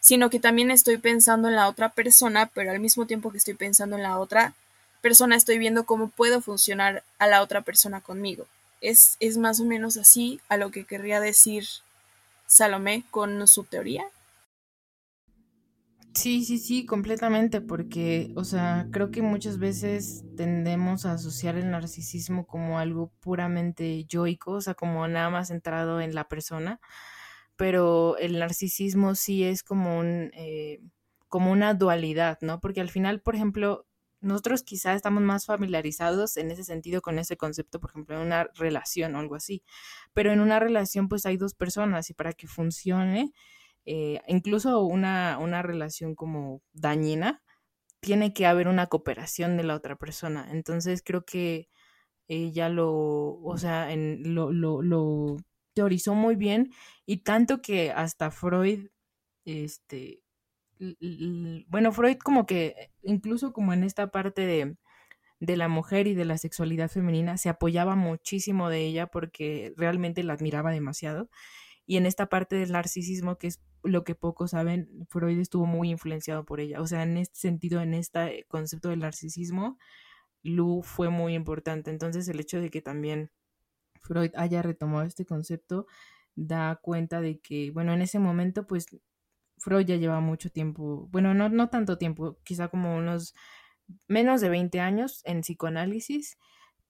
sino 0.00 0.30
que 0.30 0.40
también 0.40 0.70
estoy 0.70 0.98
pensando 0.98 1.48
en 1.48 1.56
la 1.56 1.68
otra 1.68 1.90
persona, 1.90 2.50
pero 2.52 2.70
al 2.70 2.80
mismo 2.80 3.06
tiempo 3.06 3.30
que 3.30 3.38
estoy 3.38 3.54
pensando 3.54 3.96
en 3.96 4.02
la 4.02 4.18
otra 4.18 4.54
persona 5.00 5.36
estoy 5.36 5.58
viendo 5.58 5.84
cómo 5.84 6.08
puedo 6.08 6.40
funcionar 6.40 7.04
a 7.18 7.26
la 7.26 7.42
otra 7.42 7.60
persona 7.60 8.00
conmigo. 8.00 8.46
Es, 8.80 9.16
es 9.20 9.36
más 9.36 9.60
o 9.60 9.64
menos 9.64 9.96
así 9.96 10.40
a 10.48 10.56
lo 10.56 10.70
que 10.70 10.84
querría 10.84 11.20
decir 11.20 11.66
Salomé 12.54 13.02
con 13.10 13.48
su 13.48 13.64
teoría? 13.64 14.04
Sí, 16.14 16.44
sí, 16.44 16.58
sí, 16.58 16.86
completamente, 16.86 17.60
porque, 17.60 18.32
o 18.36 18.44
sea, 18.44 18.86
creo 18.92 19.10
que 19.10 19.20
muchas 19.20 19.58
veces 19.58 20.24
tendemos 20.36 21.06
a 21.06 21.12
asociar 21.14 21.56
el 21.56 21.70
narcisismo 21.72 22.46
como 22.46 22.78
algo 22.78 23.12
puramente 23.20 24.04
yoico, 24.04 24.52
o 24.52 24.60
sea, 24.60 24.74
como 24.74 25.08
nada 25.08 25.28
más 25.30 25.48
centrado 25.48 26.00
en 26.00 26.14
la 26.14 26.28
persona, 26.28 26.80
pero 27.56 28.16
el 28.18 28.38
narcisismo 28.38 29.16
sí 29.16 29.42
es 29.44 29.64
como 29.64 29.98
un, 29.98 30.30
eh, 30.34 30.80
como 31.28 31.50
una 31.50 31.74
dualidad, 31.74 32.38
¿no? 32.42 32.60
Porque 32.60 32.80
al 32.80 32.90
final, 32.90 33.20
por 33.20 33.34
ejemplo, 33.34 33.86
nosotros 34.24 34.62
quizás 34.62 34.96
estamos 34.96 35.22
más 35.22 35.46
familiarizados 35.46 36.36
en 36.36 36.50
ese 36.50 36.64
sentido 36.64 37.02
con 37.02 37.18
ese 37.18 37.36
concepto, 37.36 37.80
por 37.80 37.90
ejemplo, 37.90 38.16
en 38.16 38.22
una 38.26 38.44
relación 38.54 39.14
o 39.14 39.18
algo 39.20 39.36
así. 39.36 39.62
Pero 40.12 40.32
en 40.32 40.40
una 40.40 40.58
relación 40.60 41.08
pues 41.08 41.26
hay 41.26 41.36
dos 41.36 41.54
personas 41.54 42.10
y 42.10 42.14
para 42.14 42.32
que 42.32 42.48
funcione, 42.48 43.32
eh, 43.86 44.20
incluso 44.28 44.82
una, 44.84 45.38
una 45.38 45.62
relación 45.62 46.14
como 46.14 46.62
dañina, 46.72 47.42
tiene 48.00 48.34
que 48.34 48.46
haber 48.46 48.68
una 48.68 48.88
cooperación 48.88 49.56
de 49.56 49.64
la 49.64 49.74
otra 49.76 49.96
persona. 49.96 50.48
Entonces 50.50 51.02
creo 51.04 51.24
que 51.24 51.68
ella 52.28 52.68
lo, 52.68 52.92
o 52.92 53.56
sea, 53.58 53.92
en, 53.92 54.34
lo, 54.34 54.52
lo, 54.52 54.82
lo 54.82 55.36
teorizó 55.74 56.14
muy 56.14 56.36
bien 56.36 56.72
y 57.06 57.18
tanto 57.18 57.60
que 57.62 57.92
hasta 57.92 58.30
Freud, 58.30 58.88
este, 59.44 60.23
bueno, 61.68 61.92
Freud 61.92 62.18
como 62.18 62.46
que, 62.46 62.90
incluso 63.02 63.52
como 63.52 63.72
en 63.72 63.84
esta 63.84 64.10
parte 64.10 64.46
de, 64.46 64.76
de 65.40 65.56
la 65.56 65.68
mujer 65.68 66.06
y 66.06 66.14
de 66.14 66.24
la 66.24 66.38
sexualidad 66.38 66.90
femenina, 66.90 67.36
se 67.38 67.48
apoyaba 67.48 67.96
muchísimo 67.96 68.68
de 68.68 68.84
ella 68.86 69.06
porque 69.06 69.72
realmente 69.76 70.22
la 70.22 70.34
admiraba 70.34 70.72
demasiado. 70.72 71.28
Y 71.86 71.96
en 71.96 72.06
esta 72.06 72.28
parte 72.28 72.56
del 72.56 72.72
narcisismo, 72.72 73.36
que 73.36 73.48
es 73.48 73.60
lo 73.82 74.04
que 74.04 74.14
pocos 74.14 74.52
saben, 74.52 75.06
Freud 75.10 75.38
estuvo 75.38 75.66
muy 75.66 75.90
influenciado 75.90 76.44
por 76.44 76.60
ella. 76.60 76.80
O 76.80 76.86
sea, 76.86 77.02
en 77.02 77.18
este 77.18 77.38
sentido, 77.38 77.82
en 77.82 77.94
este 77.94 78.46
concepto 78.48 78.88
del 78.88 79.00
narcisismo, 79.00 79.78
Lu 80.42 80.82
fue 80.82 81.10
muy 81.10 81.34
importante. 81.34 81.90
Entonces, 81.90 82.28
el 82.28 82.40
hecho 82.40 82.60
de 82.60 82.70
que 82.70 82.80
también 82.80 83.30
Freud 84.02 84.30
haya 84.36 84.62
retomado 84.62 85.04
este 85.06 85.26
concepto 85.26 85.86
da 86.36 86.76
cuenta 86.82 87.20
de 87.20 87.40
que, 87.40 87.70
bueno, 87.70 87.92
en 87.92 88.02
ese 88.02 88.18
momento, 88.18 88.66
pues 88.66 88.86
Freud 89.64 89.86
ya 89.86 89.96
lleva 89.96 90.20
mucho 90.20 90.50
tiempo, 90.50 91.08
bueno, 91.10 91.34
no, 91.34 91.48
no 91.48 91.68
tanto 91.70 91.96
tiempo, 91.98 92.38
quizá 92.44 92.68
como 92.68 92.96
unos 92.96 93.34
menos 94.08 94.40
de 94.40 94.48
20 94.50 94.80
años 94.80 95.22
en 95.24 95.40
psicoanálisis, 95.42 96.38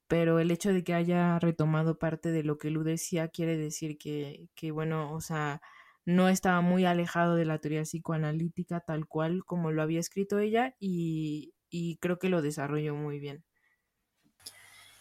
pero 0.09 0.39
el 0.41 0.51
hecho 0.51 0.73
de 0.73 0.85
que 0.85 0.95
haya 0.95 1.39
retomado 1.39 1.99
parte 1.99 2.31
de 2.33 2.45
lo 2.45 2.59
que 2.59 2.71
Lu 2.71 2.85
decía 2.85 3.29
quiere 3.29 3.57
decir 3.57 3.99
que, 3.99 4.49
que 4.55 4.71
bueno, 4.73 5.13
o 5.15 5.21
sea, 5.21 5.61
no 6.07 6.29
estaba 6.29 6.61
muy 6.63 6.85
alejado 6.85 7.37
de 7.37 7.45
la 7.47 7.59
teoría 7.61 7.83
psicoanalítica 7.85 8.81
tal 8.81 9.07
cual 9.07 9.45
como 9.47 9.73
lo 9.73 9.83
había 9.83 10.01
escrito 10.01 10.39
ella 10.41 10.77
y, 10.81 11.55
y 11.71 11.99
creo 11.99 12.19
que 12.19 12.29
lo 12.31 12.43
desarrolló 12.43 12.95
muy 12.95 13.19
bien. 13.21 13.45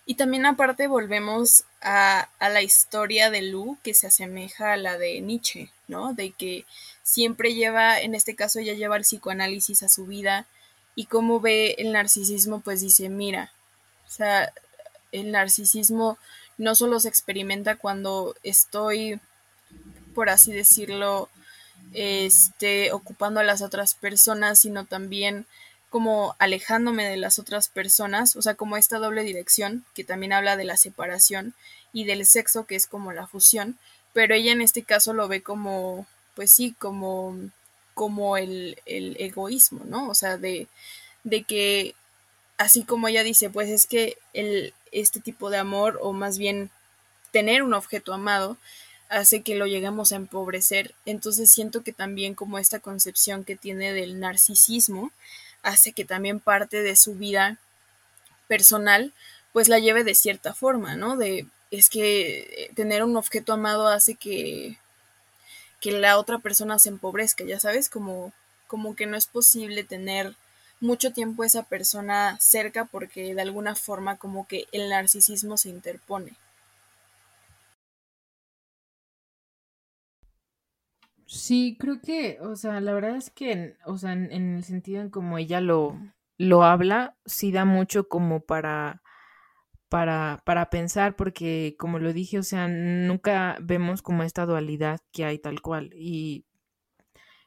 Y 0.06 0.16
también 0.16 0.46
aparte 0.46 0.88
volvemos 0.88 1.64
a, 1.82 2.30
a, 2.40 2.50
la 2.50 2.62
historia 2.62 3.30
de 3.30 3.42
Lu 3.42 3.78
que 3.84 3.94
se 3.94 4.08
asemeja 4.08 4.74
a 4.74 4.78
la 4.78 4.98
de 4.98 5.22
Nietzsche, 5.22 5.70
¿no? 5.88 6.14
De 6.14 6.32
que 6.32 6.66
siempre 7.04 7.54
lleva, 7.54 8.00
en 8.00 8.14
este 8.14 8.36
caso 8.36 8.60
ella 8.60 8.74
lleva 8.74 8.98
el 8.98 9.04
psicoanálisis 9.04 9.82
a 9.84 9.90
su 9.90 10.06
vida 10.06 10.46
y 10.96 11.06
cómo 11.06 11.40
ve 11.40 11.76
el 11.78 11.92
narcisismo, 11.92 12.60
pues 12.60 12.82
dice, 12.82 13.10
mira, 13.10 13.52
o 14.08 14.12
sea, 14.12 14.54
el 15.12 15.32
narcisismo 15.32 16.18
no 16.58 16.76
solo 16.76 17.00
se 17.00 17.10
experimenta 17.10 17.78
cuando 17.78 18.36
estoy, 18.44 19.20
por 20.14 20.30
así 20.30 20.52
decirlo, 20.52 21.30
este, 21.94 22.92
ocupando 22.92 23.40
a 23.40 23.44
las 23.44 23.62
otras 23.62 23.96
personas, 23.96 24.60
sino 24.60 24.86
también 24.86 25.46
como 25.94 26.36
alejándome 26.40 27.08
de 27.08 27.18
las 27.18 27.38
otras 27.38 27.68
personas, 27.68 28.36
o 28.36 28.42
sea, 28.42 28.56
como 28.56 28.78
esta 28.78 28.98
doble 28.98 29.22
dirección 29.22 29.86
que 29.94 30.04
también 30.04 30.34
habla 30.34 30.58
de 30.58 30.64
la 30.64 30.76
separación 30.76 31.54
y 31.94 32.06
del 32.06 32.26
sexo, 32.26 32.66
que 32.66 32.74
es 32.74 32.88
como 32.88 33.14
la 33.14 33.28
fusión, 33.28 33.78
pero 34.12 34.34
ella 34.34 34.54
en 34.54 34.62
este 34.62 34.82
caso 34.82 35.14
lo 35.14 35.28
ve 35.28 35.44
como, 35.44 36.08
pues 36.34 36.52
sí, 36.52 36.74
como, 36.80 37.38
como 37.94 38.38
el, 38.38 38.82
el 38.88 39.18
egoísmo, 39.20 39.82
¿no? 39.86 40.10
O 40.10 40.16
sea, 40.16 40.38
de, 40.38 40.66
de 41.24 41.44
que, 41.44 41.94
así 42.58 42.86
como 42.86 43.08
ella 43.08 43.22
dice, 43.22 43.52
pues 43.52 43.70
es 43.70 43.86
que 43.86 44.18
el, 44.34 44.74
este 44.92 45.20
tipo 45.20 45.52
de 45.52 45.60
amor, 45.60 46.00
o 46.02 46.12
más 46.12 46.40
bien 46.40 46.72
tener 47.30 47.62
un 47.62 47.76
objeto 47.76 48.16
amado, 48.16 48.58
hace 49.10 49.44
que 49.44 49.54
lo 49.54 49.68
lleguemos 49.68 50.12
a 50.12 50.16
empobrecer. 50.16 50.96
Entonces 51.06 51.52
siento 51.52 51.84
que 51.84 51.94
también 51.94 52.34
como 52.34 52.58
esta 52.58 52.80
concepción 52.80 53.44
que 53.44 53.56
tiene 53.56 53.94
del 53.94 54.20
narcisismo, 54.20 55.12
hace 55.64 55.94
que 55.94 56.06
también 56.06 56.40
parte 56.40 56.82
de 56.84 56.96
su 56.96 57.16
vida 57.16 57.58
personal, 58.48 59.14
pues 59.54 59.70
la 59.70 59.80
lleve 59.80 60.04
de 60.04 60.16
cierta 60.16 60.54
forma, 60.54 60.96
¿no? 60.96 61.18
De 61.18 61.48
es 61.72 61.90
que 61.90 62.72
tener 62.76 63.04
un 63.04 63.18
objeto 63.18 63.54
amado 63.54 63.88
hace 63.88 64.16
que 64.16 64.78
que 65.82 65.92
la 65.92 66.18
otra 66.18 66.40
persona 66.40 66.80
se 66.80 66.90
empobrezca, 66.90 67.44
ya 67.44 67.60
sabes, 67.60 67.90
como 67.90 68.32
como 68.68 68.96
que 68.96 69.06
no 69.06 69.18
es 69.18 69.28
posible 69.28 69.84
tener 69.84 70.36
mucho 70.80 71.14
tiempo 71.14 71.44
esa 71.44 71.64
persona 71.64 72.38
cerca 72.40 72.86
porque 72.86 73.34
de 73.36 73.42
alguna 73.42 73.76
forma 73.76 74.18
como 74.18 74.48
que 74.48 74.68
el 74.72 74.90
narcisismo 74.90 75.58
se 75.58 75.70
interpone. 75.70 76.34
Sí, 81.34 81.76
creo 81.80 82.00
que, 82.00 82.38
o 82.42 82.56
sea, 82.56 82.80
la 82.80 82.94
verdad 82.94 83.16
es 83.16 83.32
que, 83.32 83.76
o 83.86 83.98
sea, 83.98 84.14
en, 84.14 84.32
el 84.32 84.64
sentido 84.64 85.02
en 85.02 85.10
como 85.10 85.40
ella 85.40 85.62
lo, 85.62 86.00
lo 86.38 86.64
habla, 86.64 87.18
sí 87.26 87.52
da 87.52 87.66
mucho 87.66 88.08
como 88.08 88.42
para, 88.42 89.02
para, 89.90 90.44
para 90.46 90.70
pensar, 90.70 91.16
porque 91.16 91.76
como 91.80 91.98
lo 91.98 92.14
dije, 92.14 92.38
o 92.38 92.44
sea, 92.44 92.68
nunca 92.68 93.58
vemos 93.62 94.04
como 94.04 94.22
esta 94.22 94.46
dualidad 94.46 95.00
que 95.12 95.26
hay 95.26 95.40
tal 95.40 95.62
cual. 95.62 95.92
Y 95.96 96.46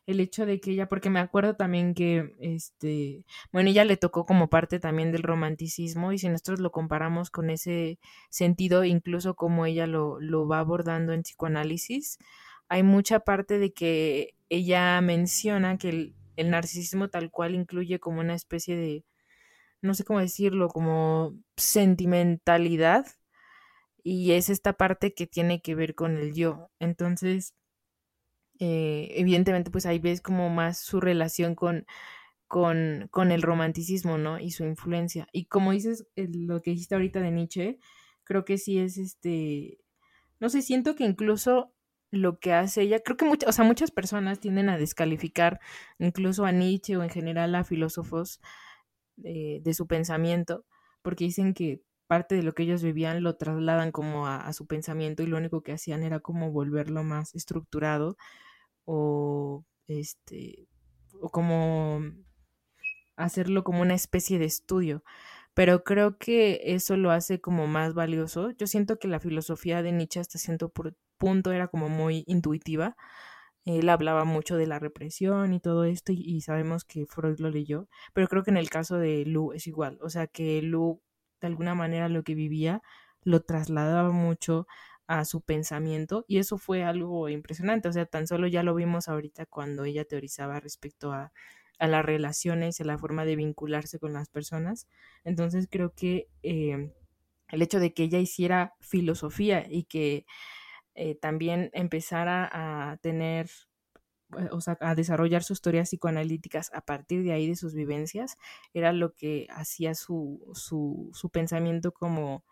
el 0.07 0.19
hecho 0.21 0.47
de 0.47 0.61
que 0.61 0.73
ella, 0.73 0.89
porque 0.89 1.11
me 1.11 1.21
acuerdo 1.21 1.55
también 1.55 1.95
que, 1.95 2.35
este, 2.41 3.25
bueno, 3.53 3.71
ella 3.71 3.85
le 3.85 3.97
tocó 3.97 4.27
como 4.27 4.49
parte 4.51 4.81
también 4.81 5.13
del 5.13 5.23
romanticismo 5.23 6.13
y 6.13 6.19
si 6.19 6.29
nosotros 6.29 6.59
lo 6.59 6.73
comparamos 6.73 7.31
con 7.31 7.51
ese 7.51 8.01
sentido, 8.31 8.85
incluso 8.85 9.37
como 9.37 9.65
ella 9.65 9.87
lo, 9.87 10.21
lo 10.21 10.49
va 10.49 10.59
abordando 10.59 11.13
en 11.13 11.23
psicoanálisis, 11.23 12.19
hay 12.68 12.82
mucha 12.82 13.20
parte 13.20 13.59
de 13.59 13.72
que 13.72 14.34
ella 14.48 15.01
menciona 15.01 15.78
que 15.78 15.88
el, 15.88 16.16
el 16.36 16.51
narcisismo 16.51 17.09
tal 17.09 17.30
cual 17.30 17.55
incluye 17.55 17.98
como 18.01 18.20
una 18.20 18.34
especie 18.34 18.76
de, 18.76 19.05
no 19.82 19.94
sé 19.94 20.05
cómo 20.05 20.20
decirlo, 20.20 20.68
como 20.68 21.34
sentimentalidad 21.56 23.06
y 24.02 24.32
es 24.32 24.51
esta 24.51 24.74
parte 24.74 25.14
que 25.14 25.26
tiene 25.26 25.60
que 25.60 25.74
ver 25.74 25.94
con 25.94 26.16
el 26.16 26.34
yo. 26.34 26.70
Entonces, 26.78 27.55
eh, 28.59 29.09
evidentemente, 29.16 29.70
pues 29.70 29.86
ahí 29.86 29.98
ves 29.98 30.20
como 30.22 30.48
más 30.51 30.78
su 30.80 31.01
relación 31.01 31.55
con, 31.55 31.86
con, 32.48 33.09
con, 33.10 33.32
el 33.32 33.43
romanticismo, 33.43 34.18
¿no? 34.18 34.38
Y 34.38 34.52
su 34.52 34.64
influencia. 34.64 35.28
Y 35.32 35.47
como 35.47 35.72
dices, 35.72 36.06
lo 36.16 36.62
que 36.62 36.70
dijiste 36.70 36.94
ahorita 36.94 37.20
de 37.20 37.30
Nietzsche, 37.32 37.78
creo 38.24 38.44
que 38.44 38.59
sí 38.59 38.78
es 38.78 38.98
este, 38.98 39.78
no 40.40 40.51
sé, 40.51 40.62
siento 40.62 40.94
que 40.97 41.05
incluso 41.05 41.72
lo 42.11 42.39
que 42.39 42.53
hace 42.53 42.83
ella, 42.83 43.01
creo 43.01 43.16
que 43.16 43.24
muchas, 43.24 43.49
o 43.49 43.53
sea, 43.53 43.65
muchas 43.65 43.91
personas 43.91 44.41
tienden 44.41 44.69
a 44.69 44.78
descalificar 44.78 45.61
incluso 45.99 46.45
a 46.45 46.53
Nietzsche 46.53 46.97
o 46.97 47.03
en 47.03 47.11
general 47.11 47.55
a 47.55 47.65
filósofos 47.65 48.41
de, 49.16 49.61
de 49.62 49.74
su 49.74 49.87
pensamiento, 49.87 50.65
porque 51.03 51.24
dicen 51.24 51.55
que 51.55 51.83
parte 52.07 52.37
de 52.37 52.43
lo 52.43 52.55
que 52.55 52.62
ellos 52.65 52.83
vivían 52.83 53.23
lo 53.23 53.37
trasladan 53.37 53.93
como 53.93 54.27
a, 54.27 54.47
a, 54.47 54.53
su 54.53 54.66
pensamiento 54.66 55.23
y 55.23 55.27
lo 55.27 55.37
único 55.37 55.62
que 55.62 55.73
hacían 55.73 56.03
era 56.05 56.20
como 56.20 56.53
volverlo 56.53 57.03
más 57.05 57.35
estructurado 57.35 58.16
o 58.85 59.65
este 59.89 60.69
o 61.20 61.31
como 61.31 62.01
hacerlo 63.16 63.65
como 63.65 63.83
una 63.83 63.95
especie 63.95 64.39
de 64.39 64.45
estudio 64.45 65.03
pero 65.57 65.85
creo 65.85 66.19
que 66.19 66.61
eso 66.65 66.99
lo 66.99 67.11
hace 67.11 67.41
como 67.41 67.66
más 67.66 67.95
valioso. 67.95 68.51
Yo 68.51 68.66
siento 68.66 68.99
que 68.99 69.09
la 69.09 69.20
filosofía 69.20 69.83
de 69.83 69.91
Nietzsche 69.91 70.20
hasta 70.20 70.39
cierto 70.39 70.69
punto 71.18 71.52
era 71.52 71.68
como 71.68 71.88
muy 71.88 72.24
intuitiva. 72.26 72.97
Él 73.64 73.88
hablaba 73.88 74.24
mucho 74.24 74.56
de 74.56 74.66
la 74.66 74.78
represión 74.78 75.52
y 75.52 75.60
todo 75.60 75.84
esto 75.84 76.12
y, 76.12 76.22
y, 76.22 76.40
sabemos 76.43 76.84
que 76.84 77.06
Freud 77.06 77.38
lo 77.40 77.51
leyó, 77.51 77.88
pero 78.14 78.28
creo 78.28 78.44
que 78.44 78.51
en 78.51 78.56
el 78.59 78.70
caso 78.70 78.97
de 78.98 79.24
Lu 79.26 79.52
es 79.52 79.66
igual, 79.66 79.98
o 80.02 80.10
sea 80.10 80.28
que 80.28 80.62
Lu 80.62 81.02
de 81.40 81.48
alguna 81.48 81.74
manera 81.74 82.09
lo 82.09 82.22
que 82.22 82.34
vivía 82.34 82.82
lo 83.22 83.43
trasladaba 83.43 84.10
mucho 84.12 84.66
a 85.06 85.24
su 85.24 85.40
pensamiento 85.40 86.24
y 86.28 86.38
eso 86.38 86.59
fue 86.59 86.84
algo 86.84 87.28
impresionante, 87.28 87.88
o 87.88 87.93
sea, 87.93 88.06
tan 88.06 88.26
solo 88.26 88.47
ya 88.47 88.62
lo 88.62 88.74
vimos 88.74 89.09
ahorita 89.09 89.47
cuando 89.47 89.84
ella 89.84 90.05
teorizaba 90.05 90.60
respecto 90.60 91.12
a, 91.12 91.32
a 91.78 91.86
las 91.86 92.05
relaciones, 92.05 92.80
a 92.80 92.84
la 92.84 92.98
forma 92.98 93.24
de 93.24 93.36
vincularse 93.36 93.98
con 93.98 94.12
las 94.12 94.28
personas, 94.28 94.88
entonces 95.24 95.68
creo 95.70 95.93
que 95.94 96.28
eh, 96.43 96.93
el 97.48 97.62
hecho 97.62 97.80
de 97.80 97.94
que 97.94 98.05
ella 98.05 98.18
hiciera 98.18 98.74
filosofía 98.80 99.66
y 99.68 99.84
que 99.84 100.26
eh, 100.97 101.14
también 101.14 101.70
empezara 101.73 102.48
a 102.52 102.97
tener 102.98 103.48
o 104.51 104.60
sea, 104.60 104.77
a 104.81 104.94
desarrollar 104.94 105.43
sus 105.43 105.60
teorías 105.62 105.89
psicoanalíticas 105.89 106.73
a 106.74 106.81
partir 106.81 107.23
de 107.23 107.32
ahí 107.32 107.47
de 107.47 107.56
sus 107.56 107.74
vivencias, 107.74 108.36
era 108.74 108.93
lo 108.93 109.14
que 109.14 109.47
hacía 109.51 109.94
su, 109.94 110.51
su, 110.55 111.10
su 111.12 111.31
pensamiento 111.31 111.93
como 111.93 112.44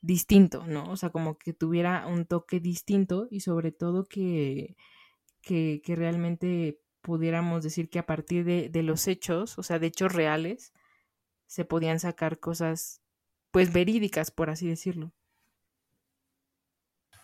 distinto, 0.00 0.66
¿no? 0.66 0.90
O 0.90 0.96
sea, 0.96 1.10
como 1.10 1.38
que 1.38 1.52
tuviera 1.52 2.06
un 2.06 2.26
toque 2.26 2.60
distinto 2.60 3.28
y 3.30 3.40
sobre 3.40 3.72
todo 3.72 4.08
que, 4.08 4.76
que, 5.42 5.80
que 5.84 5.96
realmente 5.96 6.80
pudiéramos 7.02 7.62
decir 7.64 7.90
que 7.90 7.98
a 7.98 8.06
partir 8.06 8.44
de, 8.44 8.68
de, 8.68 8.82
los 8.82 9.08
hechos, 9.08 9.58
o 9.58 9.62
sea, 9.62 9.78
de 9.78 9.88
hechos 9.88 10.12
reales, 10.12 10.72
se 11.46 11.64
podían 11.64 12.00
sacar 12.00 12.40
cosas, 12.40 13.02
pues, 13.50 13.72
verídicas, 13.72 14.30
por 14.30 14.50
así 14.50 14.68
decirlo. 14.68 15.12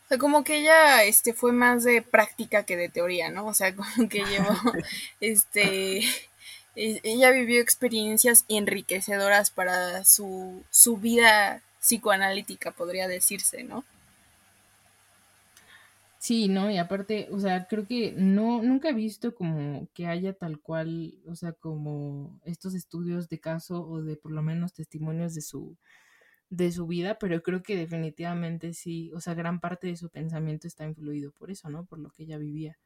O 0.08 0.12
sea, 0.12 0.18
como 0.18 0.42
que 0.42 0.60
ella 0.60 1.04
este, 1.04 1.34
fue 1.34 1.52
más 1.52 1.84
de 1.84 2.00
práctica 2.00 2.64
que 2.64 2.78
de 2.78 2.88
teoría, 2.88 3.30
¿no? 3.30 3.46
O 3.46 3.52
sea, 3.52 3.76
como 3.76 4.08
que 4.08 4.24
llevó, 4.24 4.54
este, 5.20 6.00
ella 6.74 7.30
vivió 7.30 7.60
experiencias 7.60 8.46
enriquecedoras 8.48 9.50
para 9.50 10.04
su, 10.06 10.64
su 10.70 10.96
vida 10.96 11.62
psicoanalítica, 11.80 12.70
podría 12.70 13.06
decirse, 13.06 13.64
¿no? 13.64 13.84
Sí, 16.18 16.48
no, 16.48 16.70
y 16.70 16.78
aparte, 16.78 17.28
o 17.30 17.38
sea, 17.38 17.66
creo 17.68 17.86
que 17.86 18.12
no, 18.16 18.62
nunca 18.62 18.88
he 18.88 18.94
visto 18.94 19.34
como 19.34 19.88
que 19.92 20.06
haya 20.06 20.32
tal 20.32 20.58
cual, 20.60 21.14
o 21.26 21.36
sea, 21.36 21.52
como 21.52 22.40
estos 22.44 22.74
estudios 22.74 23.28
de 23.28 23.40
caso 23.40 23.86
o 23.86 24.02
de 24.02 24.16
por 24.16 24.32
lo 24.32 24.42
menos 24.42 24.72
testimonios 24.72 25.34
de 25.34 25.42
su, 25.42 25.76
de 26.50 26.72
su 26.72 26.86
vida, 26.86 27.18
pero 27.18 27.42
creo 27.42 27.62
que 27.62 27.76
definitivamente 27.76 28.72
sí, 28.74 29.10
o 29.14 29.20
sea, 29.20 29.34
gran 29.34 29.60
parte 29.60 29.86
de 29.88 29.96
su 29.96 30.08
pensamiento 30.08 30.66
está 30.66 30.84
influido 30.84 31.30
por 31.32 31.50
eso, 31.50 31.68
¿no? 31.68 31.84
Por 31.84 31.98
lo 31.98 32.10
que 32.10 32.22
ella 32.22 32.38
vivía. 32.38 32.76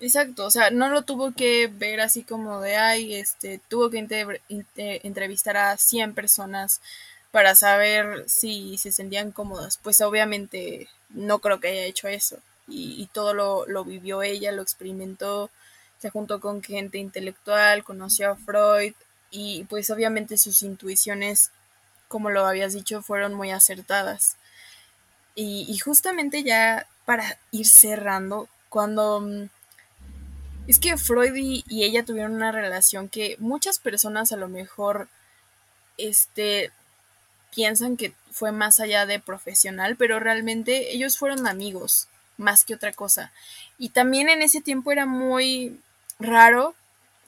Exacto, 0.00 0.44
o 0.44 0.50
sea, 0.50 0.70
no 0.70 0.90
lo 0.90 1.02
tuvo 1.02 1.32
que 1.32 1.68
ver 1.68 2.00
así 2.00 2.24
como 2.24 2.60
de, 2.60 2.76
ay, 2.76 3.14
este, 3.14 3.60
tuvo 3.68 3.90
que 3.90 4.06
entrevistar 5.02 5.56
a 5.56 5.76
100 5.76 6.14
personas 6.14 6.80
para 7.30 7.54
saber 7.54 8.24
si 8.28 8.76
se 8.78 8.92
sentían 8.92 9.32
cómodas. 9.32 9.78
Pues 9.82 10.00
obviamente 10.00 10.88
no 11.10 11.38
creo 11.38 11.60
que 11.60 11.68
haya 11.68 11.84
hecho 11.84 12.08
eso. 12.08 12.38
Y, 12.66 13.08
todo 13.12 13.34
lo, 13.34 13.66
lo, 13.66 13.84
vivió 13.84 14.22
ella, 14.22 14.52
lo 14.52 14.62
experimentó, 14.62 15.50
se 15.98 16.10
juntó 16.10 16.40
con 16.40 16.62
gente 16.62 16.98
intelectual, 16.98 17.84
conoció 17.84 18.30
a 18.30 18.36
Freud 18.36 18.94
y 19.30 19.64
pues 19.64 19.90
obviamente 19.90 20.38
sus 20.38 20.62
intuiciones, 20.62 21.50
como 22.14 22.30
lo 22.30 22.46
habías 22.46 22.72
dicho, 22.72 23.02
fueron 23.02 23.34
muy 23.34 23.50
acertadas. 23.50 24.36
Y, 25.34 25.76
justamente 25.78 26.44
ya 26.44 26.86
para 27.04 27.40
ir 27.50 27.66
cerrando, 27.66 28.48
cuando... 28.68 29.20
Mm, 29.20 29.48
es 30.68 30.78
que 30.78 30.96
Freud 30.96 31.34
y, 31.34 31.64
y 31.68 31.82
ella 31.82 32.04
tuvieron 32.04 32.32
una 32.34 32.52
relación 32.52 33.08
que 33.08 33.34
muchas 33.40 33.80
personas 33.80 34.30
a 34.30 34.36
lo 34.36 34.46
mejor 34.46 35.08
este 35.98 36.70
piensan 37.52 37.96
que 37.96 38.14
fue 38.30 38.52
más 38.52 38.78
allá 38.78 39.06
de 39.06 39.18
profesional, 39.18 39.96
pero 39.96 40.20
realmente 40.20 40.94
ellos 40.94 41.18
fueron 41.18 41.48
amigos, 41.48 42.06
más 42.36 42.64
que 42.64 42.76
otra 42.76 42.92
cosa. 42.92 43.32
Y 43.76 43.88
también 43.88 44.28
en 44.28 44.40
ese 44.40 44.60
tiempo 44.60 44.92
era 44.92 45.04
muy 45.04 45.80
raro, 46.20 46.76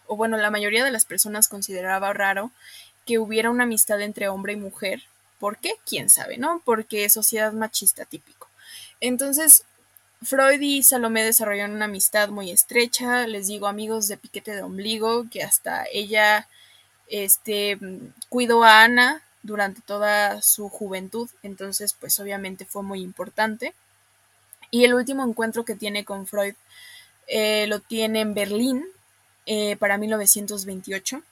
o 0.06 0.14
bueno, 0.14 0.36
la 0.36 0.52
mayoría 0.52 0.84
de 0.84 0.92
las 0.92 1.06
personas 1.06 1.48
consideraba 1.48 2.12
raro 2.12 2.52
que 3.06 3.18
hubiera 3.18 3.50
una 3.50 3.64
amistad 3.64 4.00
entre 4.02 4.28
hombre 4.28 4.54
y 4.54 4.56
mujer. 4.56 5.02
¿Por 5.38 5.58
qué? 5.58 5.74
¿Quién 5.88 6.10
sabe, 6.10 6.38
no? 6.38 6.60
Porque 6.64 7.08
sociedad 7.08 7.52
machista 7.52 8.04
típico. 8.04 8.48
Entonces, 9.00 9.64
Freud 10.22 10.60
y 10.60 10.82
Salomé 10.82 11.24
desarrollaron 11.24 11.76
una 11.76 11.84
amistad 11.84 12.30
muy 12.30 12.50
estrecha, 12.50 13.26
les 13.26 13.46
digo 13.46 13.66
amigos 13.66 14.08
de 14.08 14.16
piquete 14.16 14.54
de 14.54 14.62
ombligo, 14.62 15.26
que 15.30 15.42
hasta 15.42 15.84
ella 15.92 16.48
este, 17.08 17.78
cuidó 18.28 18.64
a 18.64 18.82
Ana 18.82 19.22
durante 19.42 19.80
toda 19.82 20.42
su 20.42 20.68
juventud, 20.68 21.30
entonces 21.42 21.92
pues 21.92 22.18
obviamente 22.18 22.64
fue 22.64 22.82
muy 22.82 23.02
importante. 23.02 23.74
Y 24.70 24.84
el 24.84 24.94
último 24.94 25.24
encuentro 25.24 25.64
que 25.64 25.76
tiene 25.76 26.04
con 26.04 26.26
Freud 26.26 26.54
eh, 27.28 27.66
lo 27.68 27.80
tiene 27.80 28.20
en 28.20 28.34
Berlín 28.34 28.84
eh, 29.46 29.76
para 29.76 29.98
1928, 29.98 31.22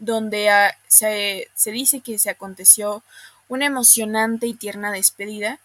donde 0.00 0.48
a, 0.48 0.76
se, 0.88 1.48
se 1.54 1.70
dice 1.70 2.00
que 2.00 2.18
se 2.18 2.30
aconteció 2.30 3.04
una 3.48 3.66
emocionante 3.66 4.46
y 4.46 4.54
tierna 4.54 4.90
despedida, 4.90 5.60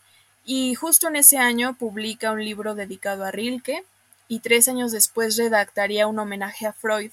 y 0.45 0.75
justo 0.75 1.07
en 1.07 1.15
ese 1.15 1.37
año 1.37 1.75
publica 1.75 2.31
un 2.31 2.45
libro 2.45 2.75
dedicado 2.75 3.23
a 3.23 3.31
Rilke, 3.31 3.83
y 4.27 4.39
tres 4.39 4.67
años 4.67 4.91
después 4.91 5.37
redactaría 5.37 6.07
un 6.07 6.19
homenaje 6.19 6.67
a 6.67 6.73
Freud 6.73 7.11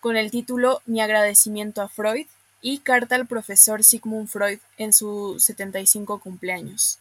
con 0.00 0.16
el 0.16 0.30
título 0.30 0.80
Mi 0.86 1.00
agradecimiento 1.00 1.82
a 1.82 1.88
Freud, 1.88 2.26
y 2.60 2.78
Carta 2.78 3.14
al 3.14 3.26
profesor 3.26 3.84
Sigmund 3.84 4.28
Freud 4.28 4.58
en 4.76 4.92
su 4.92 5.36
75 5.38 6.18
cumpleaños, 6.20 6.98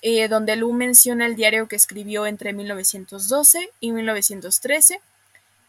eh, 0.00 0.28
donde 0.28 0.56
Lu 0.56 0.72
menciona 0.72 1.26
el 1.26 1.36
diario 1.36 1.68
que 1.68 1.76
escribió 1.76 2.26
entre 2.26 2.52
1912 2.52 3.70
y 3.80 3.92
1913 3.92 5.00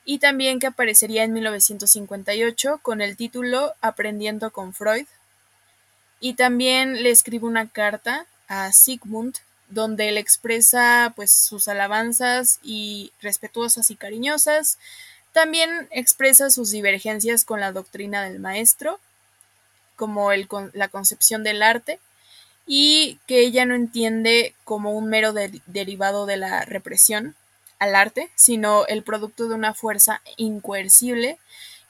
y 0.05 0.19
también 0.19 0.59
que 0.59 0.67
aparecería 0.67 1.23
en 1.23 1.34
1958 1.34 2.80
con 2.81 3.01
el 3.01 3.15
título 3.15 3.73
Aprendiendo 3.81 4.51
con 4.51 4.73
Freud. 4.73 5.05
Y 6.19 6.34
también 6.34 7.03
le 7.03 7.09
escribe 7.09 7.45
una 7.45 7.67
carta 7.67 8.25
a 8.47 8.71
Sigmund 8.71 9.38
donde 9.69 10.09
él 10.09 10.17
expresa 10.17 11.13
pues 11.15 11.31
sus 11.31 11.67
alabanzas 11.67 12.59
y 12.63 13.11
respetuosas 13.21 13.89
y 13.91 13.95
cariñosas. 13.95 14.77
También 15.31 15.88
expresa 15.91 16.49
sus 16.49 16.69
divergencias 16.71 17.43
con 17.43 17.59
la 17.59 17.71
doctrina 17.71 18.23
del 18.23 18.39
maestro, 18.39 18.99
como 19.95 20.31
el, 20.31 20.47
la 20.73 20.89
concepción 20.89 21.43
del 21.43 21.63
arte, 21.63 21.99
y 22.67 23.19
que 23.25 23.39
ella 23.39 23.65
no 23.65 23.75
entiende 23.75 24.53
como 24.63 24.91
un 24.91 25.07
mero 25.07 25.34
derivado 25.34 26.25
de 26.25 26.38
la 26.38 26.65
represión 26.65 27.35
al 27.84 27.95
arte, 27.95 28.30
sino 28.35 28.85
el 28.88 29.03
producto 29.03 29.47
de 29.47 29.55
una 29.55 29.73
fuerza 29.73 30.22
incoercible 30.38 31.38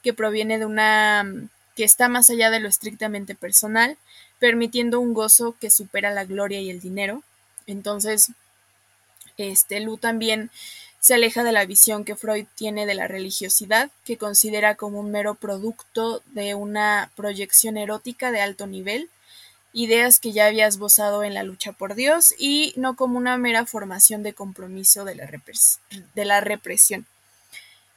que 0.02 0.14
proviene 0.14 0.60
de 0.60 0.66
una 0.66 1.26
que 1.76 1.84
está 1.84 2.08
más 2.08 2.30
allá 2.30 2.52
de 2.52 2.60
lo 2.60 2.68
estrictamente 2.68 3.34
personal, 3.34 3.98
permitiendo 4.38 5.00
un 5.00 5.14
gozo 5.14 5.56
que 5.60 5.72
supera 5.72 6.12
la 6.12 6.26
gloria 6.26 6.62
y 6.62 6.70
el 6.70 6.80
dinero, 6.80 7.24
entonces, 7.68 8.32
este, 9.38 9.80
Lu 9.80 9.98
también 9.98 10.50
se 11.00 11.14
aleja 11.14 11.44
de 11.44 11.52
la 11.52 11.66
visión 11.66 12.06
que 12.06 12.16
Freud 12.16 12.46
tiene 12.56 12.86
de 12.86 12.94
la 12.94 13.08
religiosidad, 13.08 13.92
que 14.06 14.18
considera 14.18 14.76
como 14.76 15.00
un 15.00 15.12
mero 15.12 15.36
producto 15.36 16.22
de 16.28 16.56
una 16.56 17.12
proyección 17.16 17.78
erótica 17.78 18.32
de 18.32 18.42
alto 18.42 18.68
nivel, 18.68 19.10
ideas 19.74 20.20
que 20.20 20.32
ya 20.32 20.46
había 20.46 20.68
esbozado 20.68 21.24
en 21.24 21.34
la 21.34 21.44
lucha 21.44 21.74
por 21.74 21.96
Dios 21.96 22.34
y 22.38 22.74
no 22.78 22.96
como 22.96 23.18
una 23.18 23.38
mera 23.38 23.66
formación 23.66 24.24
de 24.24 24.34
compromiso 24.34 25.04
de 25.04 25.16
la, 25.16 25.30
de 26.16 26.26
la 26.26 26.42
represión. 26.42 27.06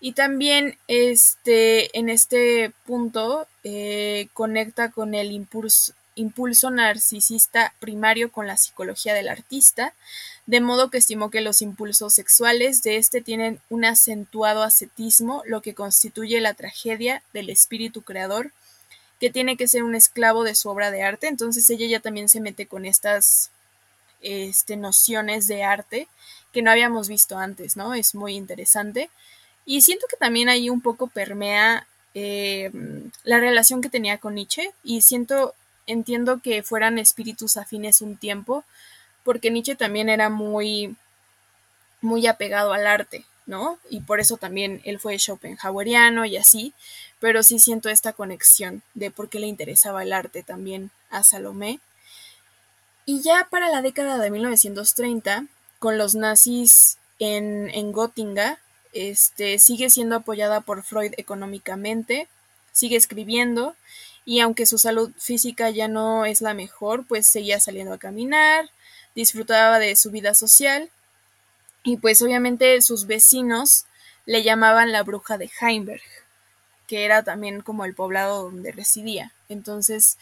Y 0.01 0.13
también 0.13 0.77
este, 0.89 1.97
en 1.99 2.09
este 2.09 2.73
punto 2.87 3.47
eh, 3.65 4.29
conecta 4.35 4.91
con 4.91 5.15
el 5.15 5.33
impulso, 5.33 5.93
impulso 6.15 6.71
narcisista 6.71 7.75
primario 7.79 8.33
con 8.33 8.47
la 8.47 8.57
psicología 8.57 9.15
del 9.15 9.29
artista, 9.29 9.95
de 10.47 10.61
modo 10.61 10.91
que 10.91 10.99
estimó 10.99 11.31
que 11.31 11.41
los 11.41 11.61
impulsos 11.63 12.15
sexuales 12.15 12.83
de 12.83 12.97
éste 12.97 13.21
tienen 13.21 13.61
un 13.69 13.85
acentuado 13.85 14.63
ascetismo, 14.63 15.43
lo 15.47 15.61
que 15.61 15.75
constituye 15.75 16.41
la 16.41 16.55
tragedia 16.55 17.23
del 17.33 17.51
espíritu 17.51 18.03
creador, 18.03 18.53
que 19.21 19.31
tiene 19.31 19.57
que 19.57 19.69
ser 19.69 19.83
un 19.83 19.95
esclavo 19.95 20.45
de 20.45 20.55
su 20.55 20.69
obra 20.69 20.91
de 20.91 21.03
arte. 21.03 21.29
Entonces 21.29 21.69
ella 21.71 21.87
ya 21.87 22.01
también 22.01 22.29
se 22.29 22.41
mete 22.41 22.67
con 22.67 22.85
estas 22.85 23.51
este, 24.21 24.77
nociones 24.77 25.47
de 25.47 25.63
arte 25.63 26.09
que 26.53 26.63
no 26.63 26.71
habíamos 26.71 27.09
visto 27.09 27.39
antes, 27.39 27.77
¿no? 27.77 27.95
Es 27.95 28.15
muy 28.15 28.35
interesante. 28.35 29.11
Y 29.65 29.83
siento 29.83 30.07
que 30.09 30.17
también 30.17 30.49
ahí 30.49 30.71
un 30.71 30.81
poco 30.81 31.07
permea 31.07 31.87
eh, 32.15 32.71
la 33.25 33.41
relación 33.41 33.83
que 33.83 33.91
tenía 33.91 34.19
con 34.19 34.35
Nietzsche 34.35 34.71
y 34.83 35.03
siento 35.03 35.55
entiendo 35.87 36.41
que 36.43 36.63
fueran 36.63 36.99
espíritus 36.99 37.57
afines 37.57 38.01
un 38.01 38.17
tiempo, 38.17 38.65
porque 39.25 39.51
Nietzsche 39.51 39.77
también 39.77 40.09
era 40.09 40.29
muy, 40.29 40.97
muy 42.01 42.27
apegado 42.27 42.73
al 42.73 42.87
arte, 42.87 43.25
¿no? 43.47 43.79
Y 43.91 44.01
por 44.01 44.21
eso 44.21 44.37
también 44.37 44.81
él 44.85 44.99
fue 44.99 45.19
Schopenhaueriano 45.19 46.25
y 46.25 46.37
así, 46.37 46.73
pero 47.21 47.43
sí 47.43 47.59
siento 47.59 47.89
esta 47.89 48.13
conexión 48.13 48.83
de 48.95 49.11
por 49.11 49.29
qué 49.29 49.41
le 49.41 49.47
interesaba 49.47 50.03
el 50.03 50.13
arte 50.13 50.43
también 50.43 50.91
a 51.11 51.25
Salomé. 51.25 51.81
Y 53.05 53.23
ya 53.23 53.47
para 53.51 53.69
la 53.69 53.83
década 53.83 54.19
de 54.19 54.31
1930, 54.31 55.47
con 55.79 55.99
los 55.99 56.15
nazis 56.15 56.99
en, 57.19 57.71
en 57.71 57.93
Göttingen, 57.93 58.57
este, 58.93 59.59
sigue 59.59 59.91
siendo 59.91 60.17
apoyada 60.17 60.63
por 60.63 60.83
Freud 60.83 61.13
económicamente, 61.19 62.29
sigue 62.73 62.97
escribiendo 62.97 63.77
y 64.25 64.41
aunque 64.41 64.67
su 64.67 64.79
salud 64.79 65.13
física 65.19 65.71
ya 65.71 65.87
no 65.87 66.25
es 66.25 66.41
la 66.41 66.55
mejor, 66.55 67.07
pues 67.07 67.27
seguía 67.27 67.61
saliendo 67.61 67.95
a 67.95 67.99
caminar, 67.99 68.71
disfrutaba 69.15 69.79
de 69.79 69.97
su 69.97 70.11
vida 70.11 70.35
social 70.35 70.91
y 71.85 71.99
pues 71.99 72.21
obviamente 72.23 72.81
sus 72.83 73.07
vecinos 73.07 73.85
le 74.25 74.43
llamaban 74.43 74.93
la 74.93 75.03
bruja 75.05 75.39
de 75.39 75.51
Heimberg, 75.61 76.03
que 76.87 77.05
era 77.05 77.23
también 77.23 77.63
como 77.63 77.85
el 77.85 77.95
poblado 77.95 78.45
donde 78.45 78.73
residía. 78.73 79.33
Entonces, 79.49 80.19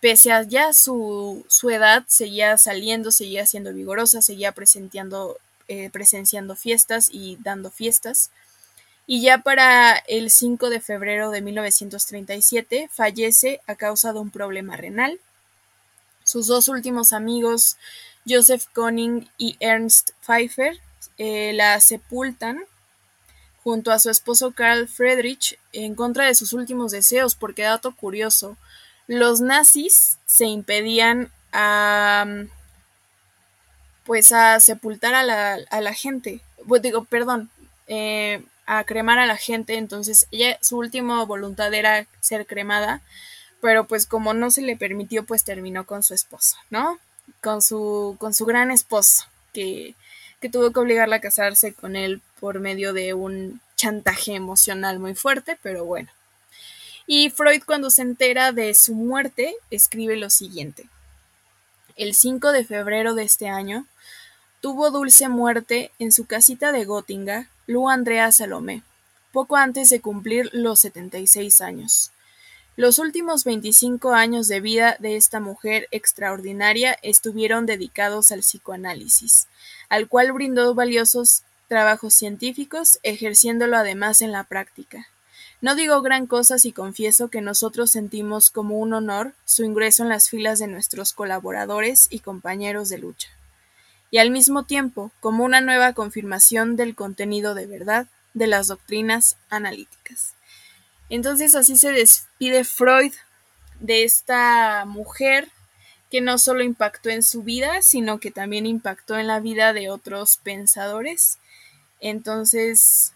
pese 0.00 0.32
a 0.32 0.42
ya 0.42 0.72
su, 0.72 1.44
su 1.48 1.70
edad, 1.70 2.04
seguía 2.08 2.58
saliendo, 2.58 3.10
seguía 3.10 3.46
siendo 3.46 3.72
vigorosa, 3.72 4.22
seguía 4.22 4.52
presenciando, 4.52 5.38
eh, 5.68 5.90
presenciando 5.90 6.56
fiestas 6.56 7.08
y 7.10 7.38
dando 7.42 7.70
fiestas 7.70 8.30
y 9.10 9.22
ya 9.22 9.38
para 9.38 9.96
el 10.06 10.30
5 10.30 10.68
de 10.68 10.82
febrero 10.82 11.30
de 11.30 11.40
1937 11.40 12.90
fallece 12.92 13.62
a 13.66 13.74
causa 13.74 14.12
de 14.12 14.18
un 14.18 14.30
problema 14.30 14.76
renal. 14.76 15.18
Sus 16.24 16.46
dos 16.46 16.68
últimos 16.68 17.14
amigos, 17.14 17.78
Joseph 18.28 18.66
Koning 18.74 19.26
y 19.38 19.56
Ernst 19.60 20.10
Pfeiffer, 20.20 20.78
eh, 21.16 21.54
la 21.54 21.80
sepultan 21.80 22.62
junto 23.64 23.90
a 23.92 23.98
su 23.98 24.10
esposo 24.10 24.52
Karl 24.52 24.88
Friedrich 24.88 25.58
en 25.72 25.94
contra 25.94 26.26
de 26.26 26.34
sus 26.34 26.52
últimos 26.52 26.92
deseos, 26.92 27.34
porque 27.34 27.62
dato 27.62 27.94
curioso, 27.94 28.56
los 29.06 29.40
nazis 29.40 30.18
se 30.26 30.46
impedían 30.46 31.30
a 31.52 32.26
pues 34.04 34.32
a 34.32 34.58
sepultar 34.58 35.14
a 35.14 35.22
la, 35.22 35.58
a 35.70 35.80
la 35.82 35.92
gente. 35.92 36.40
Pues 36.66 36.80
digo, 36.80 37.04
perdón, 37.04 37.50
eh, 37.88 38.42
a 38.64 38.84
cremar 38.84 39.18
a 39.18 39.26
la 39.26 39.36
gente, 39.36 39.76
entonces 39.76 40.26
ella, 40.30 40.58
su 40.62 40.78
última 40.78 41.22
voluntad 41.24 41.72
era 41.74 42.06
ser 42.20 42.46
cremada, 42.46 43.02
pero 43.60 43.86
pues 43.86 44.06
como 44.06 44.32
no 44.32 44.50
se 44.50 44.62
le 44.62 44.76
permitió, 44.76 45.24
pues 45.24 45.44
terminó 45.44 45.84
con 45.84 46.02
su 46.02 46.14
esposo, 46.14 46.56
¿no? 46.70 46.98
Con 47.42 47.60
su, 47.60 48.16
con 48.18 48.32
su 48.32 48.46
gran 48.46 48.70
esposo, 48.70 49.24
que, 49.52 49.94
que 50.40 50.48
tuvo 50.48 50.72
que 50.72 50.80
obligarla 50.80 51.16
a 51.16 51.20
casarse 51.20 51.74
con 51.74 51.94
él 51.94 52.22
por 52.40 52.60
medio 52.60 52.92
de 52.92 53.14
un 53.14 53.60
chantaje 53.76 54.34
emocional 54.34 54.98
muy 54.98 55.14
fuerte, 55.14 55.58
pero 55.62 55.84
bueno. 55.84 56.08
Y 57.06 57.30
Freud 57.30 57.62
cuando 57.64 57.90
se 57.90 58.02
entera 58.02 58.52
de 58.52 58.74
su 58.74 58.94
muerte 58.94 59.54
escribe 59.70 60.16
lo 60.16 60.30
siguiente. 60.30 60.88
El 61.96 62.14
5 62.14 62.52
de 62.52 62.64
febrero 62.64 63.14
de 63.14 63.24
este 63.24 63.48
año, 63.48 63.86
tuvo 64.60 64.90
dulce 64.90 65.28
muerte 65.28 65.92
en 65.98 66.12
su 66.12 66.26
casita 66.26 66.72
de 66.72 66.84
Göttingen 66.84 67.48
Lu 67.66 67.88
Andrea 67.88 68.30
Salomé, 68.32 68.82
poco 69.32 69.56
antes 69.56 69.90
de 69.90 70.00
cumplir 70.00 70.50
los 70.52 70.80
76 70.80 71.60
años. 71.60 72.12
Los 72.76 72.98
últimos 73.00 73.42
25 73.42 74.12
años 74.12 74.46
de 74.46 74.60
vida 74.60 74.96
de 75.00 75.16
esta 75.16 75.40
mujer 75.40 75.88
extraordinaria 75.90 76.96
estuvieron 77.02 77.66
dedicados 77.66 78.30
al 78.30 78.40
psicoanálisis, 78.40 79.48
al 79.88 80.08
cual 80.08 80.32
brindó 80.32 80.74
valiosos 80.74 81.42
trabajos 81.68 82.14
científicos, 82.14 82.98
ejerciéndolo 83.02 83.76
además 83.76 84.22
en 84.22 84.32
la 84.32 84.44
práctica. 84.44 85.06
No 85.60 85.74
digo 85.74 86.02
gran 86.02 86.26
cosa 86.26 86.58
si 86.58 86.72
confieso 86.72 87.28
que 87.28 87.40
nosotros 87.40 87.90
sentimos 87.90 88.50
como 88.50 88.78
un 88.78 88.94
honor 88.94 89.34
su 89.44 89.64
ingreso 89.64 90.02
en 90.02 90.08
las 90.08 90.28
filas 90.28 90.58
de 90.58 90.66
nuestros 90.66 91.12
colaboradores 91.12 92.08
y 92.10 92.20
compañeros 92.20 92.88
de 92.88 92.98
lucha 92.98 93.28
y 94.10 94.18
al 94.18 94.30
mismo 94.30 94.64
tiempo 94.64 95.10
como 95.20 95.44
una 95.44 95.60
nueva 95.60 95.92
confirmación 95.92 96.76
del 96.76 96.94
contenido 96.94 97.54
de 97.54 97.66
verdad 97.66 98.06
de 98.34 98.46
las 98.46 98.68
doctrinas 98.68 99.36
analíticas. 99.50 100.34
Entonces 101.10 101.54
así 101.54 101.76
se 101.76 101.92
despide 101.92 102.64
Freud 102.64 103.12
de 103.80 104.04
esta 104.04 104.84
mujer 104.86 105.48
que 106.10 106.20
no 106.20 106.38
solo 106.38 106.62
impactó 106.62 107.10
en 107.10 107.22
su 107.22 107.42
vida, 107.42 107.82
sino 107.82 108.18
que 108.18 108.30
también 108.30 108.66
impactó 108.66 109.18
en 109.18 109.26
la 109.26 109.40
vida 109.40 109.72
de 109.72 109.90
otros 109.90 110.38
pensadores. 110.38 111.38
Entonces, 112.00 113.12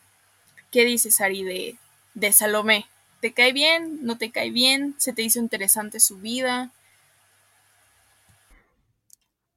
¿qué 0.70 0.84
dices, 0.84 1.20
Ari, 1.20 1.44
de, 1.44 1.76
de 2.14 2.32
Salomé? 2.32 2.86
¿Te 3.20 3.32
cae 3.32 3.52
bien? 3.52 4.00
¿No 4.02 4.18
te 4.18 4.30
cae 4.30 4.50
bien? 4.50 4.94
¿Se 4.98 5.12
te 5.12 5.22
hizo 5.22 5.38
interesante 5.38 6.00
su 6.00 6.18
vida? 6.18 6.72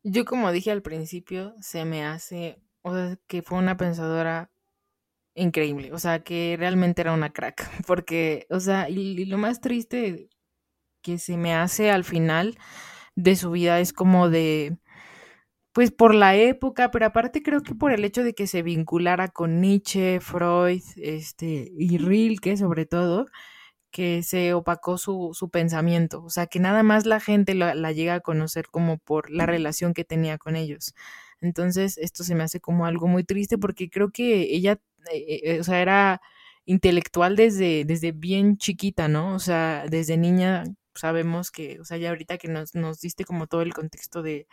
Yo 0.03 0.23
como 0.23 0.51
dije 0.51 0.69
al 0.69 0.83
principio, 0.83 1.55
se 1.61 1.83
me 1.83 2.05
hace, 2.05 2.61
o 2.83 2.93
sea, 2.93 3.17
que 3.25 3.41
fue 3.41 3.57
una 3.57 3.75
pensadora 3.75 4.51
increíble, 5.33 5.91
o 5.93 5.97
sea, 5.97 6.23
que 6.23 6.55
realmente 6.59 7.01
era 7.01 7.13
una 7.13 7.33
crack, 7.33 7.67
porque, 7.87 8.45
o 8.51 8.59
sea, 8.59 8.87
y, 8.87 9.25
lo 9.25 9.39
más 9.39 9.61
triste 9.61 10.29
que 11.01 11.17
se 11.17 11.37
me 11.37 11.55
hace 11.55 11.89
al 11.89 12.03
final 12.03 12.57
de 13.15 13.35
su 13.35 13.49
vida 13.49 13.79
es 13.79 13.93
como 13.93 14.29
de, 14.29 14.77
pues 15.75 15.91
por 15.91 16.15
la 16.15 16.37
época, 16.37 16.89
pero 16.89 17.05
aparte 17.07 17.43
creo 17.43 17.61
que 17.61 17.75
por 17.75 17.91
el 17.91 18.05
hecho 18.05 18.23
de 18.23 18.33
que 18.33 18.47
se 18.47 18.63
vinculara 18.63 19.27
con 19.27 19.59
Nietzsche, 19.59 20.21
Freud, 20.21 20.81
este, 20.95 21.69
y 21.77 21.97
Rilke 21.97 22.55
sobre 22.55 22.85
todo, 22.85 23.25
que 23.91 24.23
se 24.23 24.53
opacó 24.53 24.97
su, 24.97 25.31
su, 25.33 25.49
pensamiento, 25.49 26.23
o 26.23 26.29
sea, 26.29 26.47
que 26.47 26.59
nada 26.61 26.83
más 26.83 27.05
la 27.05 27.19
gente 27.19 27.55
la, 27.55 27.75
la, 27.75 27.91
llega 27.91 28.15
a 28.15 28.19
conocer 28.21 28.67
como 28.71 28.99
por 28.99 29.29
la 29.31 29.45
relación 29.45 29.93
que 29.93 30.05
tenía 30.05 30.37
con 30.37 30.55
ellos. 30.55 30.95
Entonces, 31.41 31.97
esto 31.97 32.23
se 32.23 32.35
me 32.35 32.43
hace 32.43 32.61
como 32.61 32.85
algo 32.85 33.07
muy 33.07 33.25
triste 33.25 33.57
porque 33.57 33.89
creo 33.89 34.11
que 34.11 34.55
ella, 34.55 34.79
eh, 35.13 35.41
eh, 35.43 35.59
o 35.59 35.63
sea, 35.65 35.81
era 35.81 36.21
intelectual 36.65 37.35
desde, 37.35 37.85
desde 37.85 38.13
bien 38.13 38.57
chiquita, 38.57 39.09
¿no? 39.09 39.35
O 39.35 39.39
sea, 39.39 39.85
desde 39.89 40.17
niña 40.17 40.63
sabemos 40.95 41.51
que, 41.51 41.79
o 41.81 41.85
sea, 41.85 41.97
ya 41.97 42.09
ahorita 42.11 42.37
que 42.37 42.47
nos, 42.47 42.75
nos 42.75 43.01
diste 43.01 43.25
como 43.25 43.47
todo 43.47 43.61
el 43.61 43.73
contexto 43.73 44.21
de, 44.23 44.47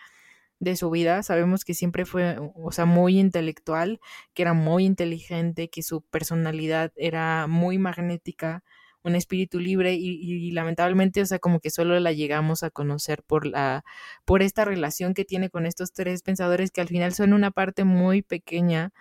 de 0.63 0.77
su 0.77 0.91
vida, 0.91 1.25
sabemos 1.25 1.65
que 1.65 1.75
siempre 1.75 2.05
fue, 2.07 2.39
o 2.55 2.71
sea, 2.71 2.85
muy 2.87 3.19
intelectual, 3.19 4.01
que 4.33 4.43
era 4.43 4.55
muy 4.55 4.85
inteligente, 4.85 5.69
que 5.69 5.83
su 5.83 6.03
personalidad 6.03 6.93
era 6.97 7.49
muy 7.49 7.79
magnética, 7.79 8.63
un 9.03 9.17
espíritu 9.17 9.59
libre 9.59 9.95
y, 9.95 10.53
lamentablemente, 10.53 11.21
o 11.21 11.27
sea, 11.27 11.41
como 11.41 11.59
que 11.59 11.71
solo 11.71 11.99
la 11.99 12.13
llegamos 12.13 12.63
a 12.63 12.71
conocer 12.71 13.25
por 13.25 13.45
la, 13.45 13.83
por 14.25 14.41
esta 14.43 14.65
relación 14.65 15.15
que 15.15 15.25
tiene 15.25 15.51
con 15.51 15.67
estos 15.67 15.93
tres 15.93 16.23
pensadores 16.23 16.71
que 16.71 16.81
al 16.81 16.89
final 16.89 17.13
son 17.13 17.33
una 17.33 17.51
parte 17.51 17.83
muy 17.83 18.23
pequeña 18.23 18.93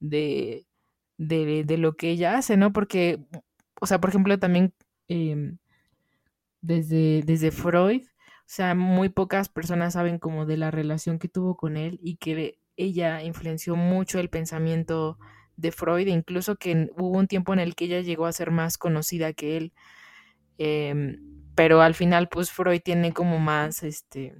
de, 0.00 0.66
de, 1.18 1.64
de 1.64 1.78
lo 1.78 1.94
que 1.96 2.10
ella 2.10 2.38
hace, 2.38 2.56
¿no? 2.56 2.72
Porque, 2.72 3.20
o 3.82 3.86
sea, 3.86 4.00
por 4.00 4.10
ejemplo, 4.10 4.38
también 4.38 4.72
eh, 5.08 5.56
desde, 6.62 7.22
desde 7.24 7.50
Freud, 7.50 8.02
sea, 8.54 8.74
muy 8.74 9.08
pocas 9.08 9.48
personas 9.48 9.94
saben 9.94 10.18
como 10.18 10.46
de 10.46 10.56
la 10.56 10.70
relación 10.70 11.18
que 11.18 11.28
tuvo 11.28 11.56
con 11.56 11.76
él 11.76 11.98
y 12.02 12.16
que 12.16 12.58
ella 12.76 13.22
influenció 13.22 13.76
mucho 13.76 14.18
el 14.18 14.30
pensamiento 14.30 15.18
de 15.56 15.72
Freud, 15.72 16.06
incluso 16.08 16.56
que 16.56 16.90
hubo 16.96 17.18
un 17.18 17.28
tiempo 17.28 17.52
en 17.52 17.60
el 17.60 17.74
que 17.74 17.86
ella 17.86 18.00
llegó 18.00 18.26
a 18.26 18.32
ser 18.32 18.50
más 18.50 18.78
conocida 18.78 19.32
que 19.32 19.56
él. 19.56 19.72
Eh, 20.58 21.18
pero 21.54 21.82
al 21.82 21.94
final, 21.94 22.28
pues 22.28 22.50
Freud 22.50 22.80
tiene 22.82 23.12
como 23.12 23.38
más, 23.38 23.82
este, 23.82 24.34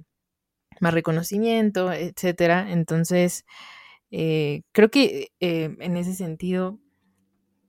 más 0.79 0.93
reconocimiento, 0.93 1.91
etcétera. 1.91 2.71
Entonces, 2.71 3.45
eh, 4.11 4.63
creo 4.71 4.89
que 4.89 5.31
eh, 5.39 5.75
en 5.79 5.97
ese 5.97 6.13
sentido, 6.13 6.79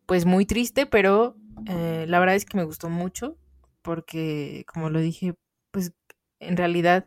pues 0.07 0.27
muy 0.27 0.47
triste, 0.47 0.87
pero 0.87 1.37
eh, 1.67 2.07
la 2.09 2.19
verdad 2.21 2.37
es 2.37 2.45
que 2.45 2.57
me 2.57 2.65
gustó 2.65 2.91
mucho 2.91 3.39
porque, 3.83 4.65
como 4.73 4.91
lo 4.91 5.01
dije, 5.01 5.35
pues 5.71 5.93
en 6.41 6.57
realidad 6.57 7.07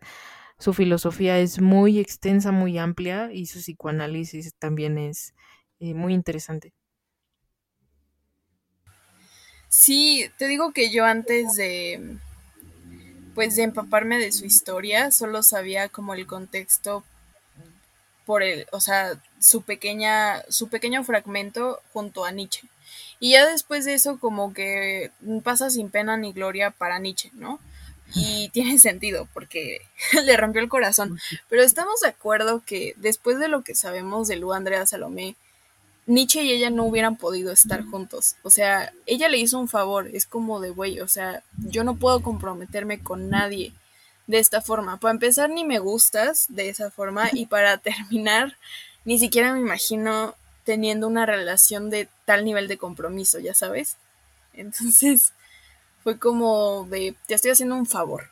su 0.60 0.74
filosofía 0.74 1.40
es 1.40 1.62
muy 1.62 2.00
extensa, 2.00 2.52
muy 2.52 2.78
amplia 2.78 3.32
y 3.32 3.46
su 3.46 3.60
psicoanálisis 3.60 4.56
también 4.56 4.98
es 4.98 5.34
eh, 5.80 5.94
muy 5.94 6.14
interesante. 6.14 6.74
Sí, 9.70 10.30
te 10.38 10.48
digo 10.48 10.72
que 10.72 10.90
yo 10.90 11.06
antes 11.06 11.56
de 11.56 12.18
pues 13.38 13.56
de 13.56 13.62
empaparme 13.62 14.18
de 14.18 14.32
su 14.32 14.46
historia, 14.46 15.12
solo 15.12 15.44
sabía 15.44 15.90
como 15.90 16.16
el 16.16 16.26
contexto 16.26 17.04
por 18.26 18.42
el, 18.42 18.66
o 18.72 18.82
sea, 18.82 19.22
su 19.40 19.62
pequeña, 19.62 20.42
su 20.50 20.70
pequeño 20.70 21.04
fragmento 21.04 21.80
junto 21.94 22.26
a 22.26 22.32
Nietzsche. 22.32 22.68
Y 23.20 23.34
ya 23.34 23.46
después 23.46 23.86
de 23.86 23.94
eso 23.94 24.20
como 24.20 24.56
que 24.56 25.12
pasa 25.44 25.70
sin 25.70 25.92
pena 25.92 26.18
ni 26.18 26.34
gloria 26.34 26.72
para 26.72 26.98
Nietzsche, 26.98 27.30
¿no? 27.34 27.60
Y 28.14 28.50
tiene 28.54 28.80
sentido 28.80 29.28
porque 29.34 29.82
le 30.26 30.38
rompió 30.38 30.62
el 30.62 30.70
corazón. 30.70 31.20
Pero 31.50 31.64
estamos 31.64 32.02
de 32.02 32.10
acuerdo 32.10 32.64
que 32.66 32.94
después 32.98 33.40
de 33.40 33.48
lo 33.48 33.64
que 33.64 33.76
sabemos 33.76 34.28
de 34.28 34.38
Lu 34.38 34.54
Andrea 34.54 34.86
Salomé, 34.86 35.36
Nietzsche 36.08 36.42
y 36.42 36.52
ella 36.52 36.70
no 36.70 36.86
hubieran 36.86 37.18
podido 37.18 37.52
estar 37.52 37.84
juntos. 37.84 38.38
O 38.44 38.50
sea, 38.50 38.94
ella 39.06 39.28
le 39.28 39.38
hizo 39.38 39.60
un 39.60 39.68
favor, 39.68 40.08
es 40.14 40.26
como 40.26 40.62
de 40.62 40.70
güey, 40.70 41.02
o 41.02 41.08
sea, 41.08 41.44
yo 41.58 41.84
no 41.84 41.98
puedo 41.98 42.24
comprometerme 42.24 43.04
con 43.04 43.30
nadie 43.30 43.74
de 44.26 44.40
esta 44.40 44.62
forma. 44.62 44.98
Para 44.98 45.14
empezar, 45.14 45.50
ni 45.50 45.66
me 45.66 45.80
gustas 45.80 46.46
de 46.50 46.70
esa 46.70 46.92
forma 46.92 47.30
y 47.34 47.46
para 47.46 47.78
terminar, 47.78 48.56
ni 49.04 49.20
siquiera 49.20 49.54
me 49.54 49.60
imagino 49.60 50.36
teniendo 50.64 51.08
una 51.08 51.26
relación 51.26 51.90
de 51.90 52.10
tal 52.26 52.46
nivel 52.46 52.68
de 52.68 52.78
compromiso, 52.78 53.40
ya 53.40 53.54
sabes. 53.54 53.98
Entonces, 54.54 55.34
fue 56.04 56.18
como 56.20 56.86
de, 56.90 57.16
te 57.28 57.34
estoy 57.34 57.52
haciendo 57.52 57.76
un 57.76 57.86
favor, 57.86 58.30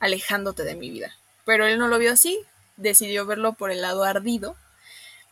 alejándote 0.00 0.64
de 0.64 0.74
mi 0.74 0.90
vida. 0.90 1.12
Pero 1.44 1.66
él 1.66 1.78
no 1.78 1.88
lo 1.88 1.98
vio 1.98 2.12
así, 2.12 2.38
decidió 2.78 3.26
verlo 3.26 3.52
por 3.52 3.70
el 3.70 3.82
lado 3.82 4.04
ardido 4.04 4.56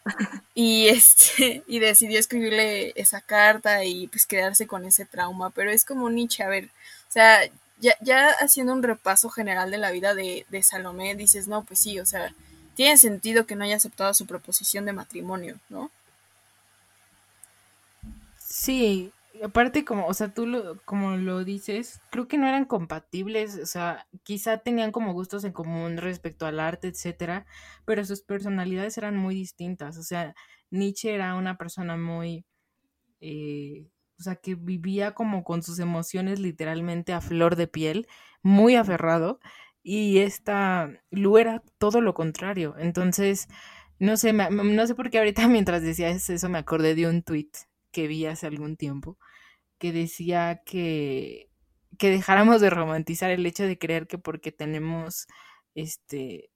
y 0.54 0.88
este 0.88 1.62
y 1.66 1.78
decidió 1.78 2.18
escribirle 2.18 2.92
esa 2.96 3.20
carta 3.20 3.84
y 3.84 4.08
pues 4.08 4.26
quedarse 4.26 4.66
con 4.66 4.84
ese 4.84 5.06
trauma 5.06 5.50
pero 5.50 5.70
es 5.70 5.84
como 5.84 6.10
Nietzsche 6.10 6.42
a 6.42 6.48
ver 6.48 6.66
o 6.66 7.12
sea 7.12 7.40
ya, 7.78 7.94
ya 8.00 8.30
haciendo 8.30 8.72
un 8.72 8.82
repaso 8.82 9.28
general 9.28 9.70
de 9.70 9.76
la 9.78 9.90
vida 9.90 10.14
de, 10.14 10.46
de, 10.48 10.62
Salomé 10.62 11.14
dices 11.14 11.48
no 11.48 11.64
pues 11.64 11.80
sí 11.80 11.98
o 12.00 12.06
sea 12.06 12.34
tiene 12.74 12.98
sentido 12.98 13.46
que 13.46 13.56
no 13.56 13.64
haya 13.64 13.76
aceptado 13.76 14.12
su 14.14 14.26
proposición 14.26 14.84
de 14.84 14.92
matrimonio 14.92 15.58
no 15.68 15.90
sí 18.38 19.12
aparte 19.42 19.84
como 19.84 20.06
o 20.06 20.14
sea 20.14 20.32
tú 20.34 20.46
lo, 20.46 20.80
como 20.84 21.16
lo 21.16 21.44
dices 21.44 22.00
creo 22.10 22.28
que 22.28 22.38
no 22.38 22.46
eran 22.46 22.64
compatibles 22.64 23.58
o 23.58 23.66
sea 23.66 24.06
quizá 24.24 24.58
tenían 24.58 24.92
como 24.92 25.12
gustos 25.12 25.44
en 25.44 25.52
común 25.52 25.96
respecto 25.98 26.46
al 26.46 26.60
arte 26.60 26.88
etcétera 26.88 27.46
pero 27.84 28.04
sus 28.04 28.22
personalidades 28.22 28.98
eran 28.98 29.16
muy 29.16 29.34
distintas 29.34 29.96
o 29.98 30.02
sea 30.02 30.34
Nietzsche 30.70 31.14
era 31.14 31.34
una 31.34 31.56
persona 31.58 31.96
muy 31.96 32.44
eh, 33.20 33.88
o 34.18 34.22
sea 34.22 34.36
que 34.36 34.54
vivía 34.54 35.14
como 35.14 35.44
con 35.44 35.62
sus 35.62 35.78
emociones 35.78 36.40
literalmente 36.40 37.12
a 37.12 37.20
flor 37.20 37.56
de 37.56 37.68
piel 37.68 38.08
muy 38.42 38.76
aferrado 38.76 39.40
y 39.82 40.18
esta 40.18 40.90
Lu 41.10 41.38
era 41.38 41.62
todo 41.78 42.00
lo 42.00 42.12
contrario. 42.14 42.74
Entonces 42.78 43.48
no 44.00 44.16
sé 44.16 44.32
me, 44.32 44.50
no 44.50 44.86
sé 44.86 44.94
por 44.94 45.10
qué 45.10 45.18
ahorita 45.18 45.48
mientras 45.48 45.82
decías 45.82 46.28
eso 46.30 46.48
me 46.48 46.58
acordé 46.58 46.94
de 46.94 47.08
un 47.08 47.22
tweet 47.22 47.50
que 47.96 48.08
vi 48.08 48.26
hace 48.26 48.46
algún 48.46 48.76
tiempo 48.76 49.18
que 49.78 49.90
decía 49.92 50.62
que, 50.66 51.50
que 51.98 52.10
dejáramos 52.10 52.60
de 52.60 52.68
romantizar 52.68 53.30
el 53.30 53.46
hecho 53.46 53.64
de 53.64 53.78
creer 53.78 54.06
que 54.06 54.18
porque 54.18 54.52
tenemos 54.52 55.26
este 55.74 56.50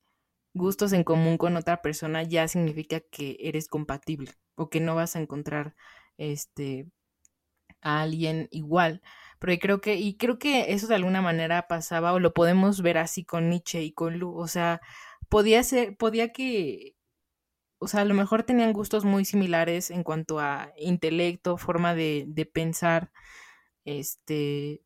gustos 0.55 0.93
en 0.93 1.05
común 1.05 1.39
con 1.39 1.57
otra 1.57 1.81
persona 1.83 2.25
ya 2.25 2.47
significa 2.49 3.01
que 3.01 3.39
eres 3.41 3.69
compatible 3.69 4.33
o 4.57 4.69
que 4.71 4.81
no 4.81 4.95
vas 4.97 5.17
a 5.17 5.21
encontrar 5.21 5.77
este 6.19 6.89
a 7.83 8.03
alguien 8.03 8.49
igual. 8.51 9.03
Pero 9.39 9.59
creo 9.61 9.81
que, 9.81 9.97
y 9.97 10.17
creo 10.19 10.39
que 10.39 10.75
eso 10.75 10.87
de 10.89 10.97
alguna 10.97 11.23
manera 11.23 11.69
pasaba, 11.69 12.13
o 12.13 12.21
lo 12.21 12.35
podemos 12.35 12.83
ver 12.83 12.99
así 12.99 13.25
con 13.25 13.49
Nietzsche 13.51 13.83
y 13.83 13.93
con 13.93 14.19
Lu. 14.19 14.37
O 14.37 14.49
sea, 14.49 14.81
podía 15.31 15.63
ser, 15.65 15.97
podía 15.97 16.33
que 16.33 16.97
o 17.81 17.89
sea, 17.89 18.03
a 18.03 18.05
lo 18.05 18.15
mejor 18.15 18.43
tenían 18.45 18.75
gustos 18.75 19.05
muy 19.05 19.25
similares 19.25 19.91
en 19.91 20.05
cuanto 20.05 20.39
a 20.39 20.73
intelecto, 20.79 21.57
forma 21.57 21.95
de, 21.95 22.27
de, 22.29 22.45
pensar, 22.45 23.11
este, 23.85 24.83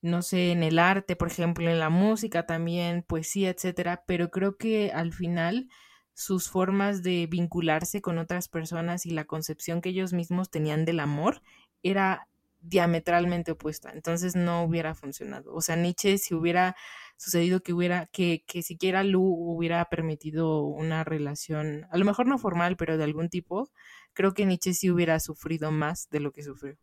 no 0.00 0.22
sé, 0.22 0.52
en 0.52 0.62
el 0.62 0.78
arte, 0.78 1.16
por 1.16 1.28
ejemplo, 1.28 1.68
en 1.68 1.80
la 1.80 1.90
música 1.90 2.46
también, 2.46 3.02
poesía, 3.02 3.50
etcétera, 3.50 4.04
pero 4.06 4.30
creo 4.30 4.56
que 4.56 4.92
al 4.92 5.12
final 5.12 5.68
sus 6.14 6.48
formas 6.48 7.02
de 7.02 7.26
vincularse 7.26 8.00
con 8.00 8.18
otras 8.18 8.48
personas 8.48 9.06
y 9.06 9.10
la 9.10 9.24
concepción 9.24 9.80
que 9.80 9.88
ellos 9.88 10.12
mismos 10.12 10.50
tenían 10.50 10.84
del 10.84 11.00
amor 11.00 11.42
era 11.82 12.28
diametralmente 12.62 13.52
opuesta, 13.52 13.90
entonces 13.92 14.36
no 14.36 14.62
hubiera 14.64 14.94
funcionado. 14.94 15.54
O 15.54 15.60
sea, 15.60 15.76
Nietzsche 15.76 16.18
si 16.18 16.34
hubiera 16.34 16.76
sucedido 17.16 17.62
que 17.62 17.72
hubiera, 17.72 18.06
que, 18.06 18.44
que 18.46 18.62
siquiera 18.62 19.04
Lu 19.04 19.22
hubiera 19.22 19.84
permitido 19.86 20.62
una 20.62 21.04
relación, 21.04 21.86
a 21.90 21.98
lo 21.98 22.04
mejor 22.04 22.26
no 22.26 22.38
formal, 22.38 22.76
pero 22.76 22.96
de 22.96 23.04
algún 23.04 23.28
tipo, 23.28 23.70
creo 24.14 24.34
que 24.34 24.46
Nietzsche 24.46 24.74
sí 24.74 24.90
hubiera 24.90 25.20
sufrido 25.20 25.70
más 25.70 26.08
de 26.10 26.20
lo 26.20 26.32
que 26.32 26.42
sufrió. 26.42 26.76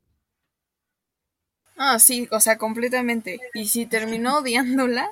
Ah, 1.79 1.99
sí, 1.99 2.27
o 2.31 2.39
sea, 2.39 2.57
completamente. 2.57 3.39
Y 3.53 3.67
si 3.67 3.85
terminó 3.85 4.37
odiándola, 4.39 5.11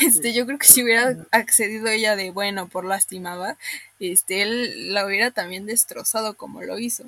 este, 0.00 0.32
yo 0.32 0.44
creo 0.46 0.58
que 0.58 0.66
si 0.66 0.82
hubiera 0.82 1.16
accedido 1.30 1.86
ella 1.88 2.16
de 2.16 2.30
bueno 2.30 2.68
por 2.68 2.84
lastimada, 2.84 3.56
este, 4.00 4.42
él 4.42 4.92
la 4.92 5.06
hubiera 5.06 5.30
también 5.30 5.64
destrozado 5.66 6.34
como 6.36 6.62
lo 6.62 6.78
hizo. 6.78 7.04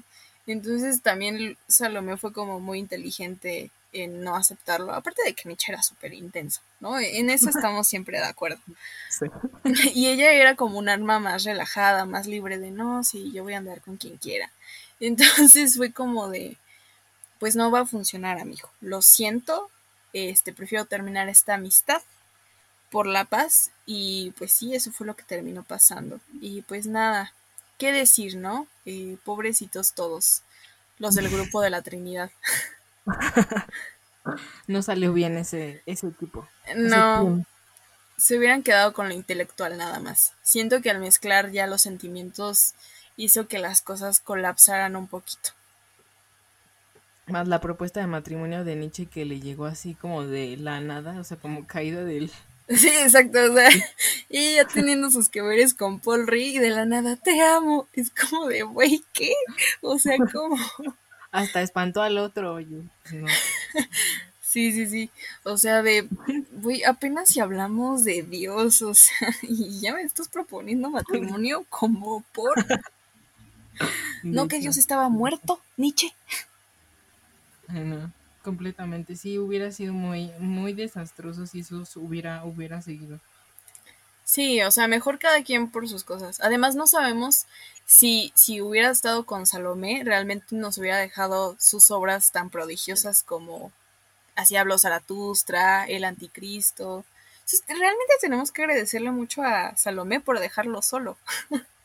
Entonces 0.48 1.02
también 1.02 1.58
Salomé 1.68 2.16
fue 2.16 2.32
como 2.32 2.58
muy 2.58 2.78
inteligente 2.78 3.70
en 3.92 4.22
no 4.22 4.34
aceptarlo, 4.34 4.92
aparte 4.92 5.22
de 5.24 5.34
que 5.34 5.46
Nietzsche 5.46 5.72
era 5.72 5.82
súper 5.82 6.14
intenso, 6.14 6.62
¿no? 6.80 6.98
En 6.98 7.28
eso 7.30 7.50
estamos 7.50 7.86
siempre 7.86 8.18
de 8.18 8.24
acuerdo. 8.24 8.58
Sí. 9.10 9.26
Y 9.94 10.08
ella 10.08 10.32
era 10.32 10.56
como 10.56 10.78
un 10.78 10.88
arma 10.88 11.18
más 11.18 11.44
relajada, 11.44 12.06
más 12.06 12.26
libre 12.26 12.58
de, 12.58 12.70
no, 12.70 13.04
sí, 13.04 13.30
yo 13.32 13.42
voy 13.42 13.52
a 13.54 13.58
andar 13.58 13.82
con 13.82 13.98
quien 13.98 14.16
quiera. 14.16 14.50
Entonces 15.00 15.76
fue 15.76 15.92
como 15.92 16.28
de, 16.28 16.56
pues 17.38 17.54
no 17.54 17.70
va 17.70 17.80
a 17.80 17.86
funcionar, 17.86 18.38
amigo. 18.38 18.70
Lo 18.80 19.02
siento, 19.02 19.70
este, 20.14 20.54
prefiero 20.54 20.86
terminar 20.86 21.28
esta 21.28 21.54
amistad 21.54 22.02
por 22.90 23.06
la 23.06 23.26
paz 23.26 23.70
y 23.84 24.32
pues 24.38 24.52
sí, 24.52 24.74
eso 24.74 24.92
fue 24.92 25.06
lo 25.06 25.14
que 25.14 25.24
terminó 25.24 25.62
pasando. 25.62 26.20
Y 26.40 26.62
pues 26.62 26.86
nada, 26.86 27.34
¿qué 27.78 27.92
decir, 27.92 28.36
no? 28.36 28.66
Eh, 28.84 29.16
pobrecitos 29.24 29.94
todos, 29.94 30.42
los 30.98 31.14
del 31.14 31.30
grupo 31.30 31.62
de 31.62 31.70
la 31.70 31.82
Trinidad. 31.82 32.30
no 34.66 34.82
salió 34.82 35.12
bien 35.12 35.38
ese, 35.38 35.82
ese 35.86 36.10
tipo. 36.10 36.46
No, 36.76 37.44
se 38.18 38.36
hubieran 38.36 38.62
quedado 38.62 38.92
con 38.92 39.08
lo 39.08 39.14
intelectual 39.14 39.78
nada 39.78 40.00
más. 40.00 40.32
Siento 40.42 40.82
que 40.82 40.90
al 40.90 40.98
mezclar 40.98 41.52
ya 41.52 41.66
los 41.66 41.82
sentimientos 41.82 42.74
hizo 43.16 43.48
que 43.48 43.58
las 43.58 43.80
cosas 43.80 44.20
colapsaran 44.20 44.96
un 44.96 45.06
poquito. 45.06 45.50
Más 47.26 47.46
la 47.46 47.60
propuesta 47.60 48.00
de 48.00 48.06
matrimonio 48.06 48.64
de 48.64 48.74
Nietzsche 48.74 49.06
que 49.06 49.24
le 49.24 49.40
llegó 49.40 49.66
así 49.66 49.94
como 49.94 50.24
de 50.24 50.56
la 50.56 50.80
nada, 50.80 51.20
o 51.20 51.24
sea, 51.24 51.36
como 51.36 51.66
caída 51.66 52.02
del... 52.04 52.30
Sí, 52.76 52.88
exacto, 52.88 53.38
o 53.50 53.54
sea, 53.54 53.70
y 54.28 54.38
ella 54.38 54.66
teniendo 54.66 55.10
sus 55.10 55.30
que 55.30 55.40
veres 55.40 55.72
con 55.72 56.00
Paul 56.00 56.26
Rick 56.26 56.56
y 56.56 56.58
de 56.58 56.70
la 56.70 56.84
nada, 56.84 57.16
te 57.16 57.40
amo. 57.40 57.88
Es 57.94 58.10
como 58.10 58.46
de, 58.46 58.62
güey, 58.62 59.02
¿qué? 59.12 59.32
O 59.80 59.98
sea, 59.98 60.16
¿cómo? 60.32 60.56
Hasta 61.30 61.62
espantó 61.62 62.02
al 62.02 62.18
otro, 62.18 62.60
yo. 62.60 62.78
Sí, 64.40 64.72
sí, 64.72 64.86
sí. 64.86 65.10
O 65.44 65.56
sea, 65.56 65.82
de, 65.82 66.08
güey, 66.52 66.84
apenas 66.84 67.30
si 67.30 67.40
hablamos 67.40 68.04
de 68.04 68.22
Dios, 68.22 68.82
o 68.82 68.94
sea, 68.94 69.28
y 69.42 69.80
ya 69.80 69.94
me 69.94 70.02
estás 70.02 70.28
proponiendo 70.28 70.90
matrimonio 70.90 71.64
como 71.68 72.22
por... 72.32 72.66
No 74.22 74.48
que 74.48 74.58
Dios 74.58 74.76
estaba 74.76 75.08
muerto, 75.08 75.60
Nietzsche. 75.76 76.12
No, 77.68 78.10
completamente. 78.48 79.14
Sí, 79.14 79.38
hubiera 79.38 79.70
sido 79.72 79.92
muy, 79.92 80.32
muy 80.38 80.72
desastroso 80.72 81.46
si 81.46 81.60
eso 81.60 81.84
hubiera, 81.96 82.44
hubiera 82.46 82.80
seguido. 82.80 83.20
Sí, 84.24 84.62
o 84.62 84.70
sea, 84.70 84.88
mejor 84.88 85.18
cada 85.18 85.42
quien 85.42 85.70
por 85.70 85.86
sus 85.86 86.02
cosas. 86.02 86.40
Además, 86.40 86.74
no 86.74 86.86
sabemos 86.86 87.44
si, 87.84 88.32
si 88.34 88.62
hubiera 88.62 88.88
estado 88.88 89.26
con 89.26 89.44
Salomé, 89.44 90.00
realmente 90.02 90.46
nos 90.56 90.78
hubiera 90.78 90.96
dejado 90.96 91.56
sus 91.58 91.90
obras 91.90 92.32
tan 92.32 92.48
prodigiosas 92.48 93.22
como 93.22 93.70
Así 94.34 94.56
habló 94.56 94.78
Zaratustra, 94.78 95.84
El 95.84 96.04
Anticristo. 96.04 97.04
realmente 97.66 98.14
tenemos 98.20 98.50
que 98.50 98.62
agradecerle 98.62 99.10
mucho 99.10 99.42
a 99.42 99.76
Salomé 99.76 100.20
por 100.20 100.40
dejarlo 100.40 100.80
solo. 100.80 101.18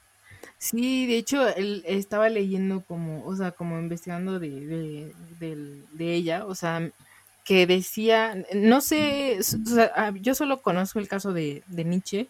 Sí, 0.64 1.06
de 1.08 1.18
hecho, 1.18 1.46
él 1.58 1.84
estaba 1.86 2.30
leyendo 2.30 2.86
como, 2.86 3.26
o 3.26 3.36
sea, 3.36 3.52
como 3.52 3.78
investigando 3.80 4.40
de, 4.40 5.12
de, 5.38 6.14
ella, 6.16 6.46
o 6.46 6.56
sea, 6.56 6.90
que 7.44 7.68
decía, 7.68 8.38
no 8.56 8.80
sé, 8.80 9.40
o 9.40 9.44
sea, 9.44 9.92
ah, 9.94 10.14
yo 10.22 10.34
solo 10.34 10.62
conozco 10.62 11.00
el 11.00 11.10
caso 11.10 11.34
de, 11.34 11.64
de 11.68 11.84
Nietzsche, 11.84 12.30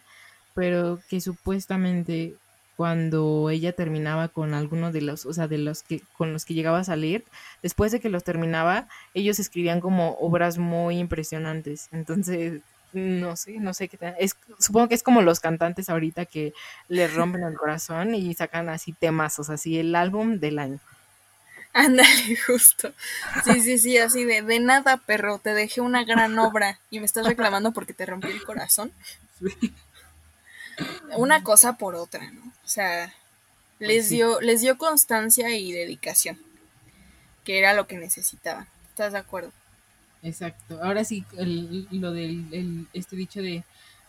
pero 0.52 0.98
que 1.08 1.20
supuestamente 1.20 2.34
cuando 2.76 3.50
ella 3.50 3.72
terminaba 3.72 4.26
con 4.26 4.52
alguno 4.52 4.90
de 4.90 5.02
los, 5.02 5.26
o 5.26 5.32
sea, 5.32 5.46
de 5.46 5.58
los 5.58 5.84
que 5.84 6.02
con 6.18 6.32
los 6.32 6.44
que 6.44 6.54
llegaba 6.54 6.80
a 6.80 6.84
salir, 6.84 7.24
después 7.62 7.92
de 7.92 8.00
que 8.00 8.08
los 8.08 8.24
terminaba, 8.24 8.88
ellos 9.14 9.38
escribían 9.38 9.80
como 9.80 10.14
obras 10.18 10.58
muy 10.58 10.98
impresionantes. 10.98 11.88
Entonces, 11.92 12.62
no 12.94 13.36
sé, 13.36 13.58
no 13.58 13.74
sé 13.74 13.88
qué 13.88 13.96
tal. 13.96 14.14
Es, 14.18 14.36
supongo 14.58 14.88
que 14.88 14.94
es 14.94 15.02
como 15.02 15.22
los 15.22 15.40
cantantes 15.40 15.88
ahorita 15.88 16.24
que 16.24 16.54
les 16.88 17.12
rompen 17.14 17.42
el 17.42 17.56
corazón 17.56 18.14
y 18.14 18.34
sacan 18.34 18.68
así 18.68 18.92
temas, 18.92 19.38
o 19.38 19.44
sea, 19.44 19.56
así 19.56 19.78
el 19.78 19.94
álbum 19.94 20.38
del 20.38 20.58
año. 20.58 20.80
Ándale, 21.72 22.36
justo. 22.46 22.92
Sí, 23.44 23.60
sí, 23.60 23.78
sí, 23.78 23.98
así 23.98 24.24
de, 24.24 24.42
de 24.42 24.60
nada, 24.60 24.96
perro, 24.98 25.38
te 25.38 25.54
dejé 25.54 25.80
una 25.80 26.04
gran 26.04 26.38
obra 26.38 26.78
y 26.90 27.00
me 27.00 27.06
estás 27.06 27.26
reclamando 27.26 27.72
porque 27.72 27.92
te 27.92 28.06
rompí 28.06 28.28
el 28.28 28.44
corazón. 28.44 28.92
Una 31.16 31.42
cosa 31.42 31.76
por 31.76 31.96
otra, 31.96 32.30
¿no? 32.30 32.42
O 32.64 32.68
sea, 32.68 33.12
les 33.78 34.08
dio, 34.08 34.40
les 34.40 34.60
dio 34.60 34.78
constancia 34.78 35.50
y 35.56 35.72
dedicación, 35.72 36.40
que 37.44 37.58
era 37.58 37.74
lo 37.74 37.86
que 37.86 37.96
necesitaban. 37.96 38.68
¿Estás 38.90 39.12
de 39.12 39.18
acuerdo? 39.18 39.52
Exacto. 40.24 40.80
Ahora 40.82 41.04
sí, 41.04 41.24
lo 41.90 42.12
del 42.12 42.88
este 42.94 43.14
dicho 43.14 43.42
de 43.42 43.62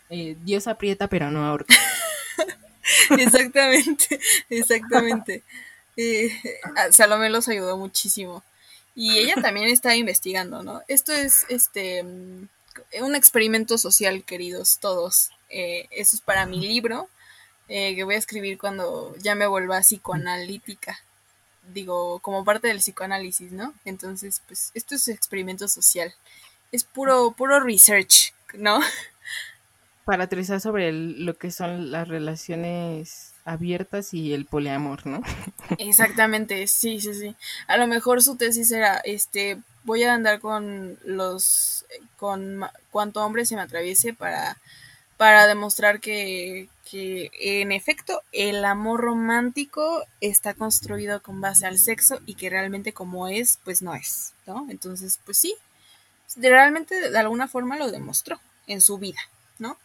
eh, 0.09 0.37
Dios 0.43 0.67
aprieta 0.67 1.07
pero 1.07 1.29
no 1.29 1.45
ahorca. 1.45 1.75
exactamente, 3.19 4.19
exactamente. 4.49 5.43
Eh, 5.97 6.31
Salomé 6.91 7.29
los 7.29 7.47
ayudó 7.49 7.77
muchísimo. 7.77 8.43
Y 8.95 9.17
ella 9.17 9.35
también 9.41 9.67
está 9.67 9.93
investigando, 9.97 10.63
¿no? 10.63 10.81
Esto 10.87 11.11
es 11.11 11.45
este 11.49 12.01
un 12.01 13.15
experimento 13.15 13.77
social, 13.77 14.23
queridos 14.23 14.79
todos. 14.79 15.31
Eh, 15.49 15.87
eso 15.91 16.15
es 16.15 16.21
para 16.21 16.45
mi 16.45 16.61
libro, 16.61 17.09
eh, 17.67 17.93
que 17.95 18.05
voy 18.05 18.15
a 18.15 18.19
escribir 18.19 18.57
cuando 18.57 19.13
ya 19.17 19.35
me 19.35 19.47
vuelva 19.47 19.81
psicoanalítica 19.81 20.97
digo, 21.73 22.19
como 22.19 22.43
parte 22.43 22.67
del 22.67 22.77
psicoanálisis, 22.77 23.51
¿no? 23.51 23.73
Entonces, 23.85 24.41
pues 24.47 24.71
esto 24.73 24.95
es 24.95 25.07
experimento 25.07 25.67
social. 25.67 26.13
Es 26.71 26.83
puro, 26.83 27.31
puro 27.31 27.59
research, 27.59 28.33
¿no? 28.53 28.79
Para 30.05 30.25
aterrizar 30.25 30.61
sobre 30.61 30.91
lo 30.91 31.35
que 31.37 31.51
son 31.51 31.91
las 31.91 32.07
relaciones 32.07 33.33
abiertas 33.45 34.13
y 34.13 34.33
el 34.33 34.45
poliamor, 34.45 35.05
¿no? 35.05 35.21
Exactamente, 35.77 36.67
sí, 36.67 36.99
sí, 36.99 37.13
sí. 37.13 37.35
A 37.67 37.77
lo 37.77 37.87
mejor 37.87 38.21
su 38.21 38.35
tesis 38.35 38.71
era, 38.71 38.97
este, 38.97 39.57
voy 39.83 40.03
a 40.03 40.13
andar 40.13 40.39
con 40.39 40.97
los, 41.05 41.85
con 42.17 42.65
cuanto 42.91 43.23
hombre 43.23 43.45
se 43.45 43.55
me 43.55 43.61
atraviese 43.61 44.13
para, 44.13 44.57
para 45.17 45.47
demostrar 45.47 45.99
que, 45.99 46.67
que 46.89 47.31
en 47.39 47.71
efecto 47.71 48.21
el 48.31 48.63
amor 48.63 49.01
romántico 49.01 50.05
está 50.21 50.53
construido 50.53 51.21
con 51.21 51.41
base 51.41 51.65
al 51.65 51.79
sexo 51.79 52.19
y 52.25 52.35
que 52.35 52.49
realmente 52.49 52.93
como 52.93 53.27
es, 53.27 53.59
pues 53.63 53.81
no 53.81 53.95
es, 53.95 54.33
¿no? 54.45 54.67
Entonces, 54.69 55.19
pues 55.25 55.37
sí, 55.37 55.55
realmente 56.37 57.09
de 57.09 57.17
alguna 57.17 57.47
forma 57.47 57.77
lo 57.77 57.91
demostró 57.91 58.39
en 58.67 58.81
su 58.81 58.97
vida, 58.97 59.19
¿no? 59.57 59.77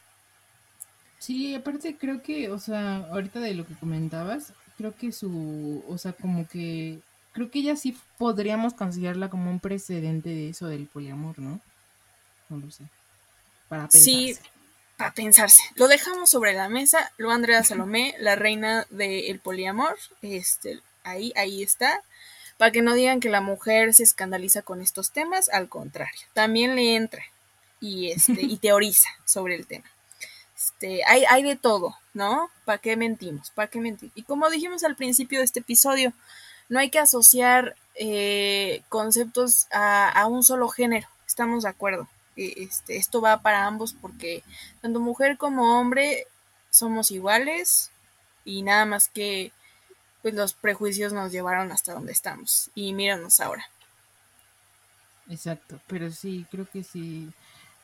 Sí, 1.18 1.54
aparte 1.54 1.96
creo 1.96 2.22
que, 2.22 2.50
o 2.50 2.58
sea, 2.58 2.98
ahorita 3.10 3.40
de 3.40 3.54
lo 3.54 3.66
que 3.66 3.74
comentabas, 3.74 4.52
creo 4.76 4.94
que 4.94 5.12
su, 5.12 5.82
o 5.88 5.98
sea, 5.98 6.12
como 6.12 6.46
que, 6.48 7.00
creo 7.32 7.50
que 7.50 7.60
ella 7.60 7.76
sí 7.76 7.96
podríamos 8.18 8.74
considerarla 8.74 9.30
como 9.30 9.50
un 9.50 9.60
precedente 9.60 10.28
de 10.28 10.50
eso 10.50 10.66
del 10.66 10.86
poliamor, 10.86 11.38
¿no? 11.38 11.60
No 12.48 12.58
lo 12.58 12.70
sé. 12.70 12.84
Para 13.68 13.88
pensar. 13.88 14.02
Sí, 14.02 14.36
a 15.00 15.12
pensarse. 15.12 15.62
Lo 15.74 15.88
dejamos 15.88 16.30
sobre 16.30 16.52
la 16.52 16.68
mesa. 16.68 17.12
Lo 17.16 17.30
Andrea 17.30 17.62
Salomé, 17.64 18.14
la 18.18 18.36
reina 18.36 18.86
del 18.90 19.40
poliamor. 19.40 19.98
Este, 20.22 20.80
ahí, 21.04 21.32
ahí 21.36 21.62
está. 21.62 22.02
Para 22.56 22.72
que 22.72 22.82
no 22.82 22.94
digan 22.94 23.20
que 23.20 23.30
la 23.30 23.40
mujer 23.40 23.94
se 23.94 24.02
escandaliza 24.02 24.62
con 24.62 24.82
estos 24.82 25.12
temas, 25.12 25.48
al 25.48 25.68
contrario. 25.68 26.20
También 26.34 26.74
le 26.74 26.94
entra 26.94 27.22
y, 27.80 28.10
este, 28.10 28.42
y 28.42 28.56
teoriza 28.58 29.08
sobre 29.24 29.54
el 29.54 29.66
tema. 29.66 29.90
Este, 30.56 31.02
hay, 31.06 31.24
hay 31.28 31.42
de 31.42 31.56
todo, 31.56 31.96
¿no? 32.12 32.50
¿Para 32.64 32.78
qué 32.78 32.96
mentimos? 32.96 33.50
¿Para 33.50 33.68
qué 33.68 33.80
mentir? 33.80 34.10
Y 34.14 34.22
como 34.24 34.50
dijimos 34.50 34.84
al 34.84 34.96
principio 34.96 35.38
de 35.38 35.46
este 35.46 35.60
episodio, 35.60 36.12
no 36.68 36.78
hay 36.78 36.90
que 36.90 36.98
asociar 36.98 37.76
eh, 37.94 38.82
conceptos 38.90 39.66
a, 39.72 40.10
a 40.10 40.26
un 40.26 40.42
solo 40.42 40.68
género. 40.68 41.08
Estamos 41.26 41.62
de 41.62 41.70
acuerdo 41.70 42.08
este, 42.36 42.96
esto 42.96 43.20
va 43.20 43.42
para 43.42 43.66
ambos 43.66 43.92
porque 43.92 44.42
tanto 44.80 45.00
mujer 45.00 45.36
como 45.36 45.78
hombre 45.78 46.26
somos 46.70 47.10
iguales 47.10 47.90
y 48.44 48.62
nada 48.62 48.86
más 48.86 49.08
que 49.08 49.52
pues 50.22 50.34
los 50.34 50.52
prejuicios 50.52 51.12
nos 51.12 51.32
llevaron 51.32 51.72
hasta 51.72 51.94
donde 51.94 52.12
estamos 52.12 52.70
y 52.74 52.92
míranos 52.92 53.40
ahora. 53.40 53.64
Exacto, 55.28 55.80
pero 55.86 56.10
sí, 56.10 56.46
creo 56.50 56.68
que 56.68 56.82
sí. 56.82 57.30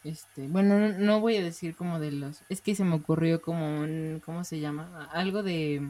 Este, 0.04 0.46
bueno, 0.46 0.92
no, 0.92 1.20
voy 1.20 1.36
a 1.36 1.42
decir 1.42 1.74
como 1.74 1.98
de 1.98 2.12
los, 2.12 2.42
es 2.48 2.60
que 2.60 2.76
se 2.76 2.84
me 2.84 2.94
ocurrió 2.94 3.42
como 3.42 3.80
un, 3.80 4.22
¿cómo 4.24 4.44
se 4.44 4.60
llama? 4.60 5.08
Algo 5.12 5.42
de, 5.42 5.82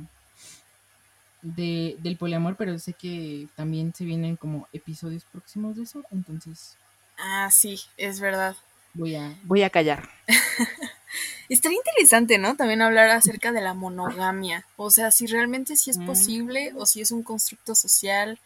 de 1.42 1.96
del 1.98 2.16
poliamor, 2.16 2.56
pero 2.56 2.78
sé 2.78 2.94
que 2.94 3.48
también 3.56 3.92
se 3.94 4.04
vienen 4.04 4.36
como 4.36 4.68
episodios 4.72 5.24
próximos 5.24 5.76
de 5.76 5.82
eso, 5.82 6.02
entonces 6.12 6.78
Ah, 7.18 7.50
sí, 7.50 7.80
es 7.96 8.20
verdad. 8.20 8.56
Voy 8.94 9.14
a, 9.14 9.38
voy 9.44 9.62
a 9.62 9.70
callar. 9.70 10.08
Estaría 11.48 11.78
interesante, 11.78 12.38
¿no? 12.38 12.56
También 12.56 12.82
hablar 12.82 13.10
acerca 13.10 13.52
de 13.52 13.60
la 13.60 13.74
monogamia. 13.74 14.64
O 14.76 14.90
sea, 14.90 15.10
si 15.10 15.26
realmente 15.26 15.76
sí 15.76 15.90
es 15.90 15.98
mm. 15.98 16.06
posible 16.06 16.72
o 16.76 16.86
si 16.86 17.00
es 17.00 17.12
un 17.12 17.22
constructo 17.22 17.74
social. 17.74 18.38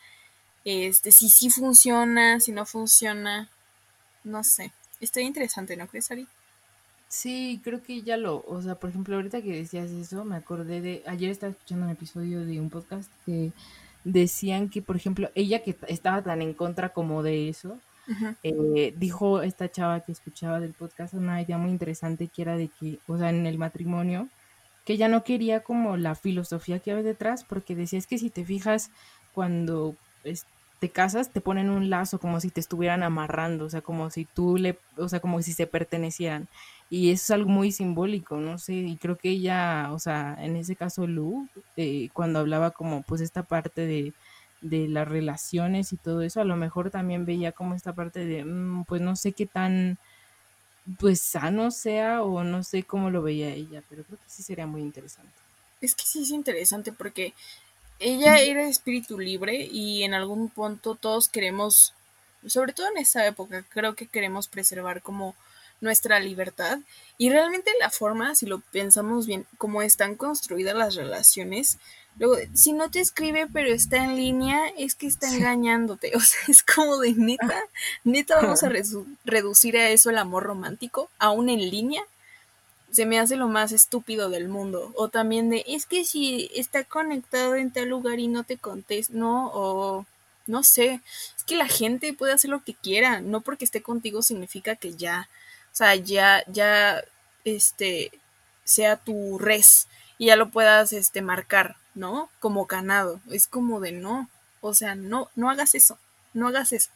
Este, 0.64 1.10
si 1.10 1.30
sí 1.30 1.50
funciona, 1.50 2.40
si 2.40 2.52
no 2.52 2.66
funciona. 2.66 3.48
No 4.22 4.44
sé. 4.44 4.72
Estaría 5.00 5.28
interesante, 5.28 5.76
¿no 5.76 5.86
crees, 5.86 6.10
Ari? 6.10 6.26
Sí, 7.08 7.60
creo 7.64 7.82
que 7.82 8.02
ya 8.02 8.16
lo, 8.16 8.44
o 8.46 8.62
sea, 8.62 8.76
por 8.76 8.90
ejemplo, 8.90 9.16
ahorita 9.16 9.42
que 9.42 9.52
decías 9.52 9.90
eso, 9.90 10.24
me 10.24 10.36
acordé 10.36 10.80
de, 10.80 11.02
ayer 11.06 11.30
estaba 11.30 11.50
escuchando 11.50 11.86
un 11.86 11.90
episodio 11.90 12.46
de 12.46 12.60
un 12.60 12.70
podcast 12.70 13.10
que 13.26 13.52
decían 14.04 14.68
que, 14.68 14.80
por 14.80 14.94
ejemplo, 14.94 15.28
ella 15.34 15.64
que 15.64 15.76
estaba 15.88 16.22
tan 16.22 16.40
en 16.40 16.54
contra 16.54 16.90
como 16.90 17.24
de 17.24 17.48
eso, 17.48 17.78
eh, 18.42 18.94
dijo 18.96 19.42
esta 19.42 19.70
chava 19.70 20.00
que 20.00 20.12
escuchaba 20.12 20.60
del 20.60 20.74
podcast 20.74 21.14
una 21.14 21.40
idea 21.40 21.58
muy 21.58 21.70
interesante 21.70 22.28
que 22.28 22.42
era 22.42 22.56
de 22.56 22.68
que, 22.68 22.98
o 23.06 23.18
sea, 23.18 23.30
en 23.30 23.46
el 23.46 23.58
matrimonio, 23.58 24.28
que 24.84 24.94
ella 24.94 25.08
no 25.08 25.24
quería 25.24 25.60
como 25.60 25.96
la 25.96 26.14
filosofía 26.14 26.80
que 26.80 26.90
había 26.90 27.02
detrás, 27.02 27.44
porque 27.44 27.74
decía, 27.76 27.98
es 27.98 28.06
que 28.06 28.18
si 28.18 28.30
te 28.30 28.44
fijas, 28.44 28.90
cuando 29.32 29.94
te 30.80 30.88
casas, 30.88 31.30
te 31.30 31.40
ponen 31.40 31.70
un 31.70 31.90
lazo 31.90 32.18
como 32.18 32.40
si 32.40 32.50
te 32.50 32.60
estuvieran 32.60 33.02
amarrando, 33.02 33.66
o 33.66 33.70
sea, 33.70 33.82
como 33.82 34.10
si 34.10 34.24
tú 34.24 34.56
le, 34.56 34.78
o 34.96 35.08
sea, 35.08 35.20
como 35.20 35.42
si 35.42 35.52
se 35.52 35.66
pertenecieran. 35.66 36.48
Y 36.88 37.10
eso 37.10 37.24
es 37.24 37.30
algo 37.32 37.50
muy 37.50 37.70
simbólico, 37.70 38.38
no 38.38 38.58
sé, 38.58 38.74
y 38.74 38.96
creo 38.96 39.16
que 39.16 39.30
ella, 39.30 39.90
o 39.92 39.98
sea, 39.98 40.36
en 40.40 40.56
ese 40.56 40.74
caso 40.76 41.06
Lu, 41.06 41.46
eh, 41.76 42.08
cuando 42.12 42.40
hablaba 42.40 42.70
como 42.72 43.02
pues 43.02 43.20
esta 43.20 43.42
parte 43.42 43.86
de, 43.86 44.14
de 44.60 44.88
las 44.88 45.08
relaciones 45.08 45.92
y 45.92 45.96
todo 45.96 46.22
eso, 46.22 46.40
a 46.40 46.44
lo 46.44 46.56
mejor 46.56 46.90
también 46.90 47.24
veía 47.24 47.52
como 47.52 47.74
esta 47.74 47.92
parte 47.92 48.24
de, 48.24 48.44
mm, 48.44 48.84
pues 48.84 49.00
no 49.00 49.16
sé 49.16 49.32
qué 49.32 49.46
tan 49.46 49.98
pues 50.98 51.20
sano 51.20 51.70
sea 51.70 52.22
o 52.22 52.42
no 52.42 52.62
sé 52.62 52.82
cómo 52.82 53.10
lo 53.10 53.22
veía 53.22 53.48
ella, 53.50 53.82
pero 53.88 54.02
creo 54.04 54.18
que 54.18 54.30
sí 54.30 54.42
sería 54.42 54.66
muy 54.66 54.80
interesante. 54.80 55.32
Es 55.80 55.94
que 55.94 56.04
sí 56.04 56.22
es 56.22 56.30
interesante 56.30 56.92
porque 56.92 57.32
ella 57.98 58.38
era 58.40 58.68
espíritu 58.68 59.18
libre 59.18 59.68
y 59.70 60.02
en 60.02 60.14
algún 60.14 60.48
punto 60.48 60.94
todos 60.94 61.28
queremos, 61.28 61.94
sobre 62.46 62.72
todo 62.72 62.88
en 62.88 62.98
esta 62.98 63.26
época, 63.26 63.64
creo 63.68 63.94
que 63.94 64.06
queremos 64.06 64.48
preservar 64.48 65.02
como 65.02 65.34
nuestra 65.80 66.20
libertad 66.20 66.78
y 67.18 67.30
realmente 67.30 67.70
la 67.78 67.90
forma, 67.90 68.34
si 68.34 68.46
lo 68.46 68.60
pensamos 68.60 69.26
bien, 69.26 69.46
como 69.58 69.82
están 69.82 70.14
construidas 70.14 70.76
las 70.76 70.94
relaciones, 70.94 71.78
luego, 72.18 72.36
si 72.54 72.72
no 72.72 72.90
te 72.90 73.00
escribe 73.00 73.46
pero 73.52 73.72
está 73.72 74.04
en 74.04 74.16
línea, 74.16 74.68
es 74.78 74.94
que 74.94 75.06
está 75.06 75.28
engañándote, 75.34 76.12
o 76.16 76.20
sea, 76.20 76.40
es 76.48 76.62
como 76.62 76.98
de 76.98 77.12
neta, 77.14 77.62
neta 78.04 78.40
vamos 78.40 78.62
a 78.62 78.70
reducir 79.24 79.76
a 79.76 79.88
eso 79.90 80.10
el 80.10 80.18
amor 80.18 80.44
romántico, 80.44 81.10
aún 81.18 81.48
en 81.48 81.70
línea, 81.70 82.02
se 82.90 83.06
me 83.06 83.18
hace 83.18 83.36
lo 83.36 83.48
más 83.48 83.72
estúpido 83.72 84.30
del 84.30 84.48
mundo. 84.48 84.92
O 84.96 85.08
también 85.08 85.50
de, 85.50 85.64
es 85.66 85.86
que 85.86 86.04
si 86.04 86.50
está 86.54 86.84
conectado 86.84 87.54
en 87.54 87.70
tal 87.70 87.88
lugar 87.88 88.18
y 88.18 88.28
no 88.28 88.44
te 88.44 88.56
contesta, 88.56 89.12
no, 89.14 89.50
o 89.54 90.06
no 90.46 90.64
sé, 90.64 91.00
es 91.36 91.44
que 91.44 91.56
la 91.56 91.68
gente 91.68 92.12
puede 92.12 92.32
hacer 92.32 92.50
lo 92.50 92.64
que 92.64 92.74
quiera, 92.74 93.20
no 93.20 93.40
porque 93.40 93.64
esté 93.64 93.82
contigo 93.82 94.22
significa 94.22 94.76
que 94.76 94.94
ya, 94.94 95.28
o 95.72 95.76
sea, 95.76 95.94
ya, 95.94 96.42
ya, 96.48 97.02
este, 97.44 98.10
sea 98.64 98.96
tu 98.96 99.38
res 99.38 99.86
y 100.18 100.26
ya 100.26 100.36
lo 100.36 100.50
puedas, 100.50 100.92
este, 100.92 101.22
marcar, 101.22 101.76
¿no? 101.94 102.28
Como 102.38 102.66
ganado. 102.66 103.20
Es 103.30 103.46
como 103.46 103.80
de 103.80 103.92
no, 103.92 104.28
o 104.60 104.74
sea, 104.74 104.94
no, 104.94 105.28
no 105.36 105.50
hagas 105.50 105.74
eso, 105.74 105.98
no 106.34 106.48
hagas 106.48 106.72
eso. 106.72 106.90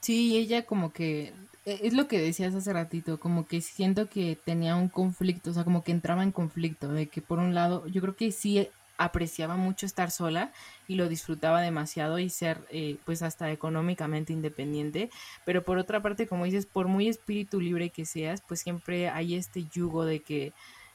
Sí, 0.00 0.36
ella 0.36 0.66
como 0.66 0.92
que 0.92 1.32
e, 1.64 1.80
es 1.84 1.94
lo 1.94 2.08
que 2.08 2.18
decías 2.20 2.54
hace 2.54 2.72
ratito, 2.72 3.20
como 3.20 3.46
que 3.46 3.60
siento 3.60 4.08
que 4.08 4.36
tenía 4.44 4.76
un 4.76 4.88
conflicto, 4.88 5.50
o 5.50 5.54
sea, 5.54 5.64
como 5.64 5.84
que 5.84 5.92
entraba 5.92 6.22
en 6.22 6.32
conflicto, 6.32 6.88
de 6.88 7.06
que 7.06 7.22
por 7.22 7.38
un 7.38 7.54
lado, 7.54 7.86
yo 7.86 8.00
creo 8.00 8.16
que 8.16 8.32
sí 8.32 8.68
apreciaba 8.98 9.56
mucho 9.56 9.86
estar 9.86 10.10
sola 10.10 10.52
y 10.86 10.94
lo 10.96 11.08
disfrutaba 11.08 11.60
demasiado 11.60 12.18
y 12.18 12.28
ser 12.28 12.58
eh, 12.70 12.98
pues 13.04 13.22
hasta 13.22 13.50
económicamente 13.50 14.32
independiente, 14.32 15.10
pero 15.44 15.62
por 15.64 15.78
otra 15.78 16.02
parte, 16.02 16.26
como 16.26 16.44
dices, 16.44 16.66
por 16.66 16.88
muy 16.88 17.08
espíritu 17.08 17.60
libre 17.60 17.90
que 17.90 18.04
seas, 18.04 18.42
pues 18.46 18.60
siempre 18.60 19.08
hay 19.08 19.34
este 19.34 19.64
yugo 19.72 20.04
de 20.04 20.20
que 20.20 20.52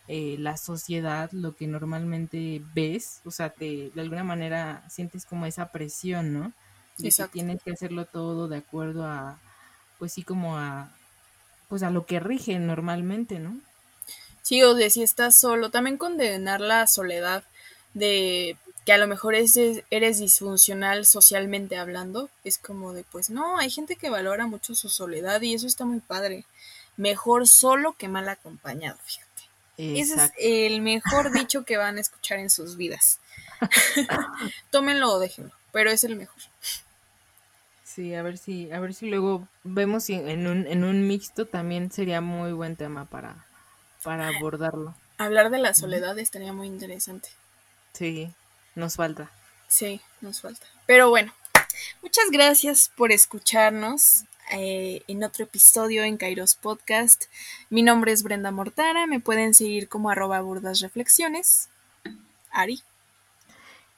eh, 0.08 0.38
la 0.40 0.58
sociedad, 0.58 1.30
lo 1.32 1.56
que 1.56 1.68
normalmente 1.68 2.62
ves, 2.74 3.22
o 3.26 3.32
sea, 3.32 3.50
te, 3.50 3.92
de 3.94 4.02
alguna 4.02 4.24
manera 4.24 4.84
sientes 4.90 5.26
como 5.26 5.46
esa 5.46 5.72
presión, 5.72 6.34
¿no? 6.34 6.54
De 6.98 7.12
que 7.12 7.28
tienes 7.28 7.62
que 7.62 7.72
hacerlo 7.72 8.06
todo 8.06 8.48
de 8.48 8.58
acuerdo 8.58 9.06
a, 9.06 9.40
pues 10.00 10.14
sí 10.14 10.24
como 10.24 10.58
a 10.58 10.90
pues 11.68 11.84
a 11.84 11.90
lo 11.90 12.06
que 12.06 12.20
rige 12.20 12.58
normalmente, 12.60 13.40
¿no? 13.40 13.60
Sí, 14.42 14.64
o 14.64 14.74
de 14.74 14.90
si 14.90 15.04
estás 15.04 15.38
solo, 15.38 15.70
también 15.70 15.98
condenar 15.98 16.62
la 16.62 16.88
soledad 16.88 17.44
de 17.94 18.58
que 18.86 18.94
a 18.94 18.98
lo 18.98 19.08
mejor 19.08 19.36
eres 19.36 20.20
disfuncional 20.20 21.06
socialmente 21.06 21.76
hablando, 21.76 22.30
es 22.46 22.58
como 22.58 22.94
de 22.94 23.04
pues 23.04 23.30
no, 23.30 23.58
hay 23.58 23.70
gente 23.70 23.98
que 23.98 24.10
valora 24.10 24.48
mucho 24.48 24.76
su 24.76 24.88
soledad 24.88 25.42
y 25.42 25.54
eso 25.54 25.68
está 25.68 25.84
muy 25.84 26.00
padre. 26.00 26.46
Mejor 26.96 27.48
solo 27.50 27.94
que 27.98 28.08
mal 28.08 28.30
acompañado, 28.30 28.98
fíjate. 29.04 29.27
Ese 29.78 30.16
es 30.16 30.32
el 30.40 30.82
mejor 30.82 31.32
dicho 31.32 31.64
que 31.64 31.78
van 31.78 31.98
a 31.98 32.02
escuchar 32.02 32.40
en 32.40 32.49
sus 32.49 32.78
vidas. 32.78 33.20
Tómenlo 34.72 35.12
o 35.14 35.20
déjenlo, 35.20 35.52
pero 35.72 35.91
es 35.91 36.04
el 36.04 36.16
mejor. 36.16 36.41
Sí, 37.84 38.14
a 38.16 38.22
ver 38.22 38.38
si, 38.38 38.72
a 38.72 38.80
ver 38.80 38.94
si 38.94 39.08
luego 39.08 39.48
vemos 39.64 40.06
si 40.06 40.16
en 40.16 40.48
un, 40.48 40.68
en 40.68 40.84
un 40.84 41.08
mixto 41.08 41.45
también 41.45 41.91
sería 41.91 42.22
muy 42.22 42.52
buen 42.52 42.76
tema 42.76 43.06
para, 43.06 43.45
para 44.04 44.28
abordarlo. 44.28 44.95
Hablar 45.18 45.49
de 45.49 45.58
la 45.58 45.74
soledad 45.74 46.18
estaría 46.20 46.54
muy 46.54 46.68
interesante. 46.68 47.30
Sí, 47.94 48.32
nos 48.76 48.95
falta. 48.95 49.32
Sí, 49.68 49.99
nos 50.22 50.41
falta. 50.41 50.66
Pero 50.86 51.10
bueno, 51.10 51.34
muchas 52.02 52.30
gracias 52.32 52.91
por 52.95 53.12
escucharnos 53.12 54.26
eh, 54.52 55.03
en 55.07 55.24
otro 55.24 55.45
episodio 55.45 56.03
en 56.03 56.18
Kairos 56.18 56.56
Podcast. 56.56 57.26
Mi 57.69 57.84
nombre 57.84 58.11
es 58.11 58.24
Brenda 58.24 58.52
Mortara, 58.52 59.07
me 59.07 59.19
pueden 59.19 59.53
seguir 59.53 59.90
como 59.90 60.10
arroba 60.10 60.41
burdas 60.41 60.80
reflexiones. 60.80 61.69
Ari. 62.52 62.82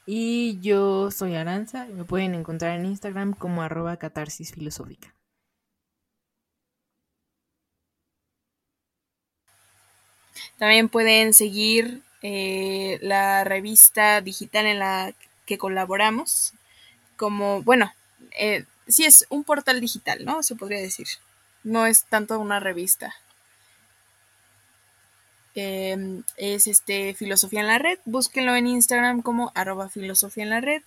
Y 0.06 0.60
yo 0.62 1.12
soy 1.12 1.36
Aranza 1.36 1.86
me 1.86 2.04
pueden 2.04 2.34
encontrar 2.34 2.80
en 2.80 2.86
Instagram 2.86 3.34
como 3.34 3.62
arroba 3.62 3.98
catarsis 3.98 4.52
filosófica. 4.52 5.14
También 10.58 10.90
pueden 10.90 11.34
seguir 11.34 12.02
eh, 12.22 13.00
la 13.02 13.44
revista 13.44 14.22
digital 14.22 14.66
en 14.66 14.80
la 14.80 15.14
que 15.46 15.58
colaboramos. 15.58 16.54
Como, 17.16 17.62
bueno, 17.64 17.94
eh, 18.40 18.66
sí 18.90 19.06
es 19.06 19.26
un 19.30 19.46
portal 19.46 19.80
digital, 19.80 20.26
¿no? 20.26 20.44
Se 20.44 20.56
podría 20.56 20.82
decir. 20.82 21.08
No 21.64 21.86
es 21.86 22.04
tanto 22.06 22.40
una 22.40 22.60
revista. 22.60 23.14
Em, 25.56 26.24
es 26.38 26.68
este 26.68 27.14
Filosofía 27.14 27.62
en 27.62 27.68
la 27.68 27.80
Red. 27.80 28.00
Búsquenlo 28.06 28.56
en 28.56 28.68
Instagram 28.68 29.22
como 29.22 29.52
arroba 29.56 29.90
filosofía 29.90 30.44
en 30.44 30.52
la 30.52 30.62
red. 30.62 30.84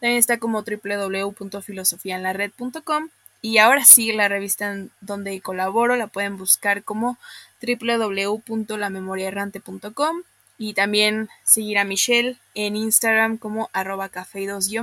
También 0.00 0.18
está 0.18 0.38
como 0.38 0.62
www.filosofiaenlared.com. 0.62 3.08
Y 3.42 3.58
ahora 3.58 3.84
sí, 3.84 4.12
la 4.12 4.28
revista 4.28 4.72
en 4.72 4.90
donde 5.00 5.40
colaboro 5.40 5.96
la 5.96 6.06
pueden 6.08 6.36
buscar 6.36 6.82
como 6.82 7.16
www.lamemoriaerrante.com 7.62 10.22
y 10.58 10.74
también 10.74 11.28
seguir 11.44 11.78
a 11.78 11.84
Michelle 11.84 12.36
en 12.54 12.76
Instagram 12.76 13.36
como 13.36 13.70
arroba 13.72 14.10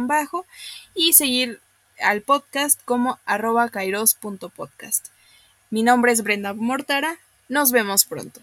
bajo 0.08 0.46
y 0.94 1.14
seguir 1.14 1.60
al 2.04 2.22
podcast 2.22 2.82
como 2.86 3.20
arroba 3.26 3.70
kairos.podcast. 3.70 5.08
Mi 5.70 5.84
nombre 5.84 6.12
es 6.12 6.22
Brenda 6.22 6.54
Mortara, 6.54 7.18
nos 7.50 7.72
vemos 7.72 8.06
pronto. 8.06 8.42